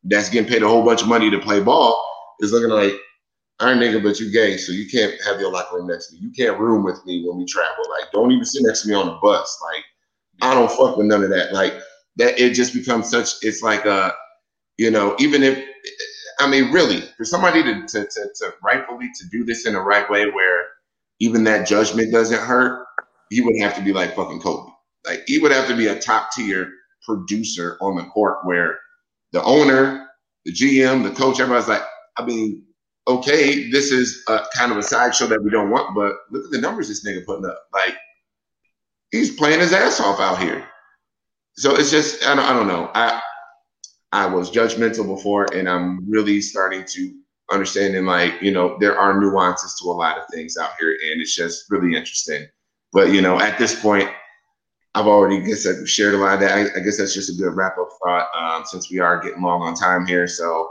that's 0.05 0.28
getting 0.28 0.51
paid 0.51 0.62
a 0.62 0.69
whole 0.69 0.85
bunch 0.85 1.03
of 1.03 1.09
money 1.09 1.31
to 1.31 1.39
play 1.39 1.61
ball, 1.61 2.05
is 2.40 2.53
looking 2.53 2.70
like, 2.70 2.95
"I 3.61 3.70
ain't 3.70 3.81
nigga, 3.81 4.03
but 4.03 4.19
you 4.19 4.32
gay, 4.32 4.57
so 4.57 4.73
you 4.73 4.89
can't 4.90 5.15
have 5.24 5.40
your 5.40 5.53
locker 5.53 5.77
room 5.77 5.86
next 5.86 6.09
to 6.09 6.15
me. 6.15 6.20
You 6.23 6.32
can't 6.32 6.59
room 6.59 6.82
with 6.82 7.05
me 7.07 7.24
when 7.24 7.39
we 7.39 7.47
travel. 7.47 7.85
Like, 7.90 8.11
don't 8.12 8.32
even 8.32 8.45
sit 8.45 8.65
next 8.65 8.82
to 8.82 8.89
me 8.89 8.95
on 8.95 9.07
the 9.07 9.19
bus. 9.23 9.57
Like, 9.62 9.85
I 10.40 10.55
don't 10.55 10.70
fuck 10.70 10.97
with 10.97 11.06
none 11.06 11.24
of 11.24 11.31
that. 11.31 11.52
Like, 11.52 11.74
that 12.16 12.39
it 12.39 12.55
just 12.55 12.74
becomes 12.74 13.10
such. 13.10 13.35
It's 13.43 13.62
like 13.62 13.85
a, 13.85 14.15
you 14.77 14.90
know, 14.90 15.16
even 15.19 15.43
if 15.43 15.65
I 16.39 16.48
mean, 16.48 16.70
really, 16.70 17.01
for 17.16 17.24
somebody 17.24 17.62
to, 17.62 17.86
to, 17.86 18.06
to, 18.06 18.28
to 18.36 18.55
rightfully 18.62 19.10
to 19.19 19.28
do 19.28 19.44
this 19.44 19.66
in 19.66 19.73
the 19.73 19.81
right 19.81 20.09
way 20.09 20.31
where 20.31 20.66
even 21.20 21.44
that 21.44 21.66
judgment 21.66 22.12
doesn't 22.12 22.40
hurt, 22.40 22.86
he 23.31 23.40
would 23.40 23.59
have 23.60 23.74
to 23.77 23.82
be 23.82 23.93
like 23.93 24.15
fucking 24.15 24.40
Kobe. 24.40 24.70
Like 25.06 25.24
he 25.27 25.39
would 25.39 25.52
have 25.52 25.66
to 25.69 25.77
be 25.77 25.89
a 25.89 25.98
top 25.98 26.31
tier 26.32 26.70
producer 27.05 27.77
on 27.81 27.97
the 27.97 28.05
court 28.05 28.39
where 28.44 28.78
the 29.32 29.43
owner, 29.43 30.09
the 30.44 30.52
GM, 30.52 31.02
the 31.02 31.10
coach, 31.10 31.40
everybody's 31.40 31.69
like, 31.69 31.82
I 32.16 32.24
mean, 32.24 32.65
okay, 33.09 33.69
this 33.70 33.90
is 33.90 34.23
a 34.28 34.43
kind 34.55 34.70
of 34.70 34.78
a 34.78 34.82
sideshow 34.82 35.27
that 35.27 35.43
we 35.43 35.51
don't 35.51 35.70
want, 35.70 35.94
but 35.94 36.15
look 36.31 36.44
at 36.44 36.51
the 36.52 36.60
numbers 36.60 36.89
this 36.89 37.05
nigga 37.05 37.24
putting 37.24 37.47
up. 37.47 37.59
Like 37.73 37.97
he's 39.10 39.35
playing 39.35 39.60
his 39.60 39.72
ass 39.72 40.01
off 40.01 40.20
out 40.20 40.40
here. 40.40 40.66
So 41.56 41.74
it's 41.74 41.90
just 41.90 42.24
I 42.26 42.35
don't, 42.35 42.44
I 42.44 42.52
don't 42.52 42.68
know. 42.68 42.90
I 42.94 43.20
I 44.12 44.26
was 44.26 44.51
judgmental 44.51 45.06
before, 45.06 45.47
and 45.55 45.68
I'm 45.68 46.09
really 46.09 46.40
starting 46.40 46.85
to 46.86 47.14
understand 47.51 47.97
and 47.97 48.06
like 48.06 48.40
you 48.43 48.51
know 48.51 48.76
there 48.78 48.98
are 48.98 49.18
nuances 49.18 49.78
to 49.80 49.89
a 49.89 49.93
lot 49.93 50.18
of 50.18 50.24
things 50.32 50.56
out 50.56 50.70
here, 50.78 50.90
and 50.90 51.20
it's 51.20 51.35
just 51.35 51.70
really 51.70 51.97
interesting. 51.97 52.47
But 52.93 53.12
you 53.12 53.20
know, 53.20 53.40
at 53.40 53.59
this 53.59 53.80
point, 53.80 54.09
I've 54.94 55.06
already 55.06 55.40
guess 55.40 55.66
I 55.66 55.85
shared 55.85 56.14
a 56.14 56.18
lot 56.18 56.35
of 56.35 56.40
that. 56.40 56.52
I, 56.52 56.78
I 56.78 56.82
guess 56.82 56.98
that's 56.98 57.14
just 57.14 57.30
a 57.30 57.43
good 57.43 57.55
wrap 57.55 57.76
up 57.78 57.89
thought 58.05 58.28
um, 58.35 58.64
since 58.64 58.90
we 58.90 58.98
are 59.01 59.20
getting 59.20 59.43
long 59.43 59.62
on 59.62 59.74
time 59.74 60.06
here. 60.06 60.26
So 60.26 60.70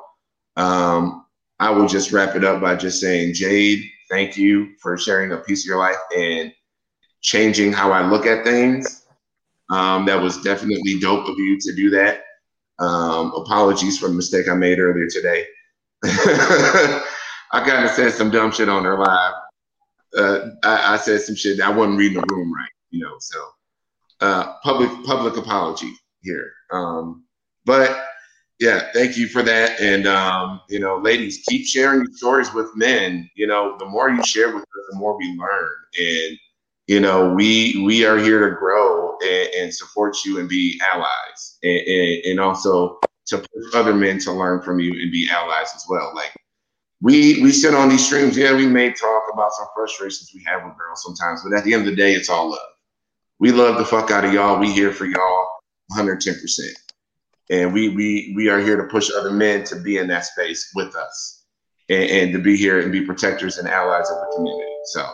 um, 0.56 1.26
I 1.60 1.70
will 1.70 1.88
just 1.88 2.12
wrap 2.12 2.36
it 2.36 2.44
up 2.44 2.62
by 2.62 2.76
just 2.76 3.00
saying, 3.00 3.36
Jade, 3.36 3.84
thank 4.10 4.38
you 4.38 4.74
for 4.82 4.98
sharing 4.98 5.32
a 5.32 5.38
piece 5.38 5.64
of 5.64 5.70
your 5.70 5.78
life 5.78 5.98
and 6.16 6.52
changing 7.28 7.74
how 7.74 7.92
I 7.92 8.08
look 8.08 8.26
at 8.26 8.46
things. 8.46 9.06
Um, 9.70 10.06
that 10.06 10.20
was 10.22 10.42
definitely 10.42 10.98
dope 11.00 11.28
of 11.28 11.38
you 11.38 11.60
to 11.60 11.76
do 11.76 11.90
that. 11.90 12.24
Um, 12.80 13.34
apologies 13.36 14.00
for 14.00 14.08
the 14.08 14.14
mistake 14.14 14.48
I 14.48 14.54
made 14.54 14.80
earlier 14.80 15.08
today. 15.10 15.46
I 16.06 17.04
kind 17.52 17.84
of 17.84 17.92
said 17.92 18.14
some 18.14 18.32
dumb 18.32 18.52
shit 18.52 18.70
on 18.70 18.86
her 18.86 18.98
live. 18.98 19.34
Uh, 20.18 20.40
I, 20.64 20.94
I, 20.94 20.98
said 20.98 21.22
some 21.22 21.36
shit. 21.36 21.58
That 21.58 21.68
I 21.68 21.70
wasn't 21.70 21.98
reading 21.98 22.22
the 22.22 22.34
room 22.34 22.54
right, 22.54 22.70
you 22.92 23.04
know. 23.04 23.16
So, 23.20 23.46
uh, 24.22 24.54
public 24.64 24.90
public 25.06 25.36
apology 25.36 25.92
here. 26.22 26.54
Um, 26.72 27.26
but 27.66 28.06
yeah, 28.60 28.90
thank 28.94 29.18
you 29.18 29.28
for 29.28 29.44
that. 29.44 29.82
And 29.82 30.08
um, 30.08 30.62
you 30.70 30.80
know, 30.80 30.98
ladies, 30.98 31.44
keep 31.50 31.66
sharing 31.66 32.00
your 32.00 32.12
stories 32.14 32.54
with 32.54 32.74
men. 32.76 33.30
You 33.36 33.48
know, 33.48 33.76
the 33.80 33.86
more 33.86 34.10
you 34.10 34.24
share 34.24 34.54
with 34.54 34.64
us, 34.64 34.86
the 34.92 34.98
more 34.98 35.18
we 35.18 35.36
learn. 35.38 35.70
And 36.00 36.40
you 36.88 37.02
know, 37.02 37.34
we 37.34 37.84
we 37.86 38.06
are 38.06 38.18
here 38.18 38.50
to 38.50 38.56
grow 38.56 39.18
and, 39.22 39.50
and 39.56 39.74
support 39.74 40.18
you 40.26 40.40
and 40.40 40.48
be 40.48 40.80
allies, 40.82 41.58
and, 41.62 41.80
and, 41.80 42.26
and, 42.26 42.40
also 42.40 43.00
to 43.28 43.40
push 43.40 43.76
other 43.76 43.94
men 43.94 44.20
to 44.20 44.32
learn 44.32 44.62
from 44.62 44.80
you 44.80 44.92
and 44.92 45.12
be 45.12 45.30
allies 45.30 45.74
as 45.76 45.86
well. 45.90 46.14
Like 46.16 46.34
we 47.02 47.44
we 47.44 47.52
sit 47.52 47.76
on 47.76 47.90
these 47.90 48.06
streams, 48.06 48.38
yeah, 48.38 48.56
we 48.56 48.68
may 48.68 48.94
talk 48.94 49.24
about 49.34 49.52
some 49.52 49.68
frustrations 49.76 50.32
we 50.34 50.42
have 50.46 50.64
with 50.64 50.78
girls 50.78 51.04
sometimes, 51.04 51.44
but 51.44 51.56
at 51.58 51.66
the 51.66 51.74
end 51.74 51.82
of 51.84 51.90
the 51.90 51.96
day, 51.96 52.14
it's 52.14 52.30
all 52.30 52.50
love. 52.50 52.60
We 53.40 53.52
love 53.52 53.78
the 53.78 53.86
fuck 53.86 54.10
out 54.10 54.24
of 54.24 54.34
y'all. 54.34 54.58
We 54.58 54.72
here 54.72 54.94
for 54.94 55.06
y'all, 55.06 55.48
110 55.88 56.36
percent, 56.36 56.78
and 57.50 57.74
we 57.74 57.90
we 57.90 58.34
we 58.34 58.48
are 58.48 58.60
here 58.60 58.78
to 58.78 58.88
push 58.88 59.12
other 59.12 59.32
men 59.32 59.66
to 59.66 59.76
be 59.76 59.98
in 59.98 60.08
that 60.08 60.24
space 60.24 60.72
with 60.74 60.96
us, 60.96 61.44
and, 61.90 62.10
and 62.10 62.34
to 62.34 62.40
be 62.40 62.56
here 62.56 62.80
and 62.80 62.94
be 62.94 63.02
protectors 63.02 63.58
and 63.58 63.68
allies 63.68 64.10
of 64.10 64.16
the 64.16 64.34
community. 64.38 64.72
So. 64.86 65.06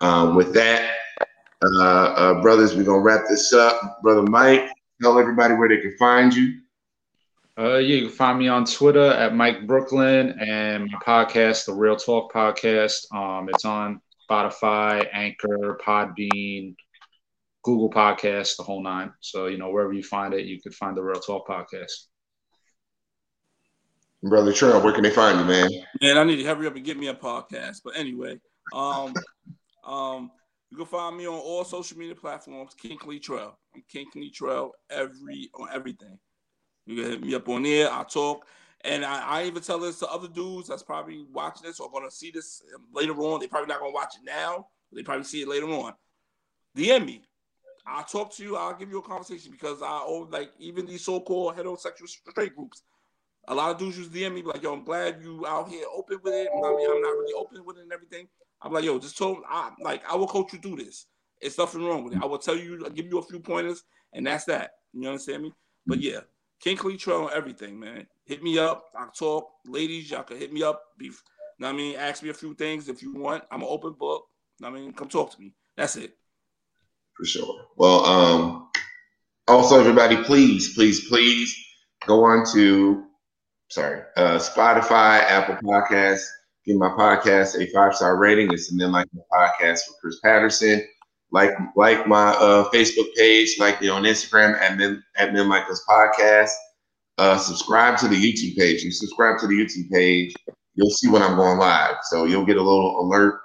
Um, 0.00 0.36
with 0.36 0.54
that, 0.54 0.94
uh, 1.64 1.82
uh, 1.82 2.40
brothers, 2.40 2.74
we're 2.76 2.84
gonna 2.84 3.00
wrap 3.00 3.22
this 3.28 3.52
up. 3.52 4.00
Brother 4.02 4.22
Mike, 4.22 4.70
tell 5.02 5.18
everybody 5.18 5.54
where 5.54 5.68
they 5.68 5.80
can 5.80 5.96
find 5.98 6.34
you. 6.34 6.60
Uh, 7.58 7.78
you 7.78 8.02
can 8.02 8.10
find 8.10 8.38
me 8.38 8.46
on 8.46 8.64
Twitter 8.64 9.10
at 9.12 9.34
Mike 9.34 9.66
Brooklyn 9.66 10.38
and 10.38 10.88
my 10.90 10.98
podcast, 11.04 11.66
the 11.66 11.72
Real 11.72 11.96
Talk 11.96 12.32
Podcast. 12.32 13.12
Um, 13.12 13.48
it's 13.48 13.64
on 13.64 14.00
Spotify, 14.30 15.08
Anchor, 15.12 15.76
Podbean, 15.84 16.76
Google 17.64 17.90
Podcasts, 17.90 18.56
the 18.56 18.62
whole 18.62 18.82
nine. 18.82 19.12
So 19.20 19.46
you 19.46 19.58
know 19.58 19.70
wherever 19.70 19.92
you 19.92 20.04
find 20.04 20.34
it, 20.34 20.46
you 20.46 20.60
could 20.60 20.74
find 20.74 20.96
the 20.96 21.02
Real 21.02 21.20
Talk 21.20 21.48
Podcast. 21.48 22.06
Brother 24.22 24.52
Trell, 24.52 24.82
where 24.82 24.92
can 24.92 25.02
they 25.02 25.10
find 25.10 25.38
you, 25.38 25.44
man? 25.44 25.70
Man, 26.00 26.18
I 26.18 26.24
need 26.24 26.36
to 26.36 26.44
hurry 26.44 26.66
up 26.66 26.76
and 26.76 26.84
get 26.84 26.98
me 26.98 27.08
a 27.08 27.14
podcast. 27.14 27.82
But 27.84 27.96
anyway, 27.96 28.40
um, 28.72 29.14
um, 29.88 30.30
you 30.70 30.76
can 30.76 30.86
find 30.86 31.16
me 31.16 31.26
on 31.26 31.34
all 31.34 31.64
social 31.64 31.96
media 31.96 32.14
platforms, 32.14 32.74
Kinkley 32.74 33.18
Trail. 33.18 33.58
I'm 33.74 33.82
Kinkly 33.88 34.30
Trail 34.30 34.72
every 34.90 35.50
on 35.58 35.68
everything. 35.72 36.18
You 36.84 37.02
can 37.02 37.10
hit 37.10 37.22
me 37.22 37.34
up 37.34 37.48
on 37.48 37.62
there. 37.62 37.90
I 37.90 38.04
talk, 38.04 38.46
and 38.82 39.04
I, 39.04 39.20
I 39.20 39.44
even 39.46 39.62
tell 39.62 39.78
this 39.78 39.98
to 40.00 40.08
other 40.08 40.28
dudes 40.28 40.68
that's 40.68 40.82
probably 40.82 41.24
watching 41.32 41.66
this 41.66 41.80
or 41.80 41.90
gonna 41.90 42.10
see 42.10 42.30
this 42.30 42.62
later 42.92 43.14
on. 43.14 43.40
They 43.40 43.46
probably 43.46 43.68
not 43.68 43.80
gonna 43.80 43.92
watch 43.92 44.14
it 44.16 44.26
now. 44.26 44.66
They 44.92 45.02
probably 45.02 45.24
see 45.24 45.42
it 45.42 45.48
later 45.48 45.70
on. 45.70 45.94
DM 46.76 47.06
me. 47.06 47.22
I'll 47.86 48.04
talk 48.04 48.34
to 48.36 48.42
you. 48.42 48.56
I'll 48.56 48.76
give 48.76 48.90
you 48.90 48.98
a 48.98 49.02
conversation 49.02 49.50
because 49.50 49.80
I 49.80 50.02
oh 50.04 50.28
like 50.30 50.50
even 50.58 50.84
these 50.84 51.04
so-called 51.04 51.56
heterosexual 51.56 52.08
straight 52.08 52.54
groups. 52.54 52.82
A 53.50 53.54
lot 53.54 53.70
of 53.70 53.78
dudes 53.78 53.96
use 53.96 54.08
DM 54.08 54.34
me 54.34 54.42
like, 54.42 54.62
"Yo, 54.62 54.74
I'm 54.74 54.84
glad 54.84 55.22
you 55.22 55.46
out 55.46 55.70
here 55.70 55.86
open 55.94 56.18
with 56.22 56.34
it." 56.34 56.48
I 56.52 56.70
mean, 56.76 56.90
I'm 56.90 57.00
not 57.00 57.16
really 57.16 57.32
open 57.32 57.64
with 57.64 57.78
it 57.78 57.84
and 57.84 57.92
everything. 57.92 58.28
I'm 58.62 58.72
like, 58.72 58.84
yo, 58.84 58.98
just 58.98 59.16
told 59.16 59.38
I 59.48 59.70
like 59.80 60.02
I 60.10 60.16
will 60.16 60.26
coach 60.26 60.52
you 60.52 60.58
through 60.58 60.76
this. 60.76 61.06
It's 61.40 61.58
nothing 61.58 61.84
wrong 61.84 62.04
with 62.04 62.14
it. 62.14 62.22
I 62.22 62.26
will 62.26 62.38
tell 62.38 62.56
you, 62.56 62.82
I'll 62.84 62.90
give 62.90 63.06
you 63.06 63.18
a 63.18 63.22
few 63.22 63.38
pointers, 63.38 63.84
and 64.12 64.26
that's 64.26 64.44
that. 64.46 64.72
You 64.92 65.08
understand 65.08 65.44
me? 65.44 65.52
But 65.86 66.00
yeah, 66.00 66.20
Kinkly 66.60 66.96
Trail 66.96 67.24
on 67.24 67.30
everything, 67.32 67.78
man. 67.78 68.06
Hit 68.24 68.42
me 68.42 68.58
up. 68.58 68.86
I'll 68.98 69.10
talk. 69.10 69.48
Ladies, 69.66 70.10
y'all 70.10 70.24
can 70.24 70.38
hit 70.38 70.52
me 70.52 70.62
up. 70.62 70.82
Be, 70.98 71.12
I 71.62 71.72
mean, 71.72 71.96
ask 71.96 72.22
me 72.22 72.30
a 72.30 72.34
few 72.34 72.54
things 72.54 72.88
if 72.88 73.02
you 73.02 73.14
want. 73.14 73.44
I'm 73.50 73.62
an 73.62 73.68
open 73.70 73.92
book. 73.92 74.26
I 74.62 74.70
mean, 74.70 74.92
come 74.92 75.08
talk 75.08 75.30
to 75.34 75.40
me. 75.40 75.54
That's 75.76 75.96
it. 75.96 76.16
For 77.16 77.24
sure. 77.24 77.66
Well, 77.76 78.04
um, 78.04 78.70
also 79.46 79.78
everybody, 79.78 80.16
please, 80.24 80.74
please, 80.74 81.08
please 81.08 81.56
go 82.06 82.24
on 82.24 82.44
to 82.52 83.04
sorry, 83.70 84.02
uh, 84.16 84.38
Spotify, 84.38 85.20
Apple 85.22 85.56
Podcasts 85.62 86.26
give 86.68 86.76
my 86.76 86.90
podcast 86.90 87.60
a 87.60 87.66
five 87.72 87.94
star 87.94 88.18
rating. 88.18 88.52
It's 88.52 88.70
the 88.70 88.76
Men 88.76 88.92
Like 88.92 89.08
My 89.14 89.22
podcast 89.32 89.80
for 89.86 89.94
Chris 90.00 90.20
Patterson. 90.20 90.86
Like 91.32 91.50
like 91.76 92.06
my 92.06 92.28
uh, 92.32 92.70
Facebook 92.70 93.06
page, 93.16 93.56
like 93.58 93.80
me 93.80 93.88
on 93.88 94.02
Instagram 94.02 94.60
at 94.60 94.76
Men 94.76 95.02
at 95.16 95.32
Men 95.32 95.48
Like 95.48 95.68
Us 95.70 95.82
podcast. 95.88 96.50
Uh, 97.16 97.38
subscribe 97.38 97.98
to 97.98 98.08
the 98.08 98.16
YouTube 98.16 98.56
page. 98.56 98.82
You 98.82 98.92
subscribe 98.92 99.38
to 99.40 99.46
the 99.46 99.54
YouTube 99.54 99.90
page, 99.90 100.34
you'll 100.74 100.90
see 100.90 101.08
when 101.08 101.22
I'm 101.22 101.36
going 101.36 101.58
live. 101.58 101.96
So 102.02 102.24
you'll 102.24 102.44
get 102.44 102.58
a 102.58 102.62
little 102.62 103.00
alert 103.00 103.40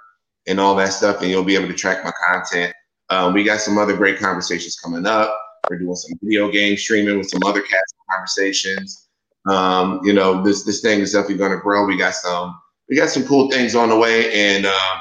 and 0.46 0.60
all 0.60 0.76
that 0.76 0.92
stuff, 0.92 1.22
and 1.22 1.30
you'll 1.30 1.44
be 1.44 1.56
able 1.56 1.68
to 1.68 1.74
track 1.74 2.04
my 2.04 2.12
content. 2.24 2.72
Um, 3.10 3.34
we 3.34 3.42
got 3.42 3.60
some 3.60 3.78
other 3.78 3.96
great 3.96 4.18
conversations 4.18 4.76
coming 4.76 5.06
up. 5.06 5.36
We're 5.68 5.78
doing 5.78 5.96
some 5.96 6.18
video 6.22 6.50
game 6.50 6.76
streaming 6.76 7.18
with 7.18 7.30
some 7.30 7.42
other 7.44 7.62
cast 7.62 7.94
conversations. 8.12 9.08
Um, 9.48 10.00
you 10.04 10.12
know, 10.12 10.42
this 10.42 10.64
this 10.64 10.80
thing 10.80 11.00
is 11.00 11.12
definitely 11.12 11.38
going 11.38 11.52
to 11.52 11.58
grow. 11.58 11.86
We 11.86 11.96
got 11.96 12.14
some 12.14 12.54
we 12.88 12.96
got 12.96 13.08
some 13.08 13.24
cool 13.24 13.50
things 13.50 13.74
on 13.74 13.88
the 13.88 13.96
way, 13.96 14.32
and 14.32 14.66
uh, 14.66 14.94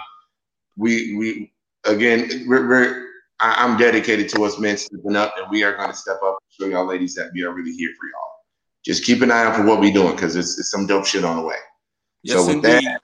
we 0.78 1.16
we 1.16 1.54
again 1.86 2.46
we're, 2.48 2.68
we're 2.68 3.08
I, 3.40 3.66
am 3.66 3.78
dedicated 3.78 4.30
to 4.30 4.44
us 4.46 4.58
men 4.58 4.78
stepping 4.78 5.16
up, 5.16 5.34
and 5.38 5.48
we 5.52 5.64
are 5.64 5.76
going 5.76 5.90
to 5.90 5.96
step 5.96 6.18
up 6.24 6.38
and 6.42 6.72
show 6.72 6.72
y'all 6.72 6.88
ladies 6.88 7.14
that 7.16 7.32
we 7.34 7.44
are 7.44 7.54
really 7.54 7.74
here 7.74 7.92
for 8.00 8.08
y'all. 8.08 8.32
Just 8.86 9.06
keep 9.06 9.22
an 9.22 9.32
eye 9.32 9.46
out 9.46 9.56
for 9.56 9.66
what 9.66 9.80
we're 9.80 9.94
doing 9.94 10.16
because 10.16 10.36
it's, 10.36 10.60
it's 10.60 10.72
some 10.72 10.88
dope 10.88 11.06
shit 11.06 11.24
on 11.24 11.38
the 11.38 11.44
way. 11.44 11.56
Yes, 12.24 12.38
so 12.38 12.48
with 12.48 12.66
indeed. 12.66 12.86
that, 12.86 13.02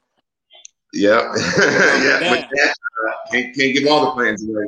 yep, 0.93 1.23
yeah, 1.35 2.31
with 2.31 2.45
that, 2.51 2.75
uh, 3.07 3.11
can't, 3.31 3.55
can't 3.55 3.73
give 3.73 3.87
all 3.87 4.05
the 4.05 4.11
plans 4.11 4.47
away. 4.47 4.65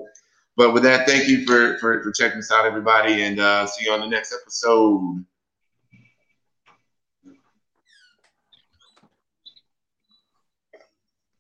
But 0.58 0.74
with 0.74 0.84
that, 0.84 1.08
thank 1.08 1.28
you 1.28 1.46
for, 1.46 1.78
for, 1.80 2.04
for 2.04 2.12
checking 2.12 2.40
us 2.40 2.52
out, 2.52 2.66
everybody, 2.66 3.24
and 3.24 3.40
uh, 3.40 3.66
see 3.66 3.86
you 3.86 3.92
on 3.92 4.02
the 4.02 4.08
next 4.08 4.34
episode. 4.34 5.26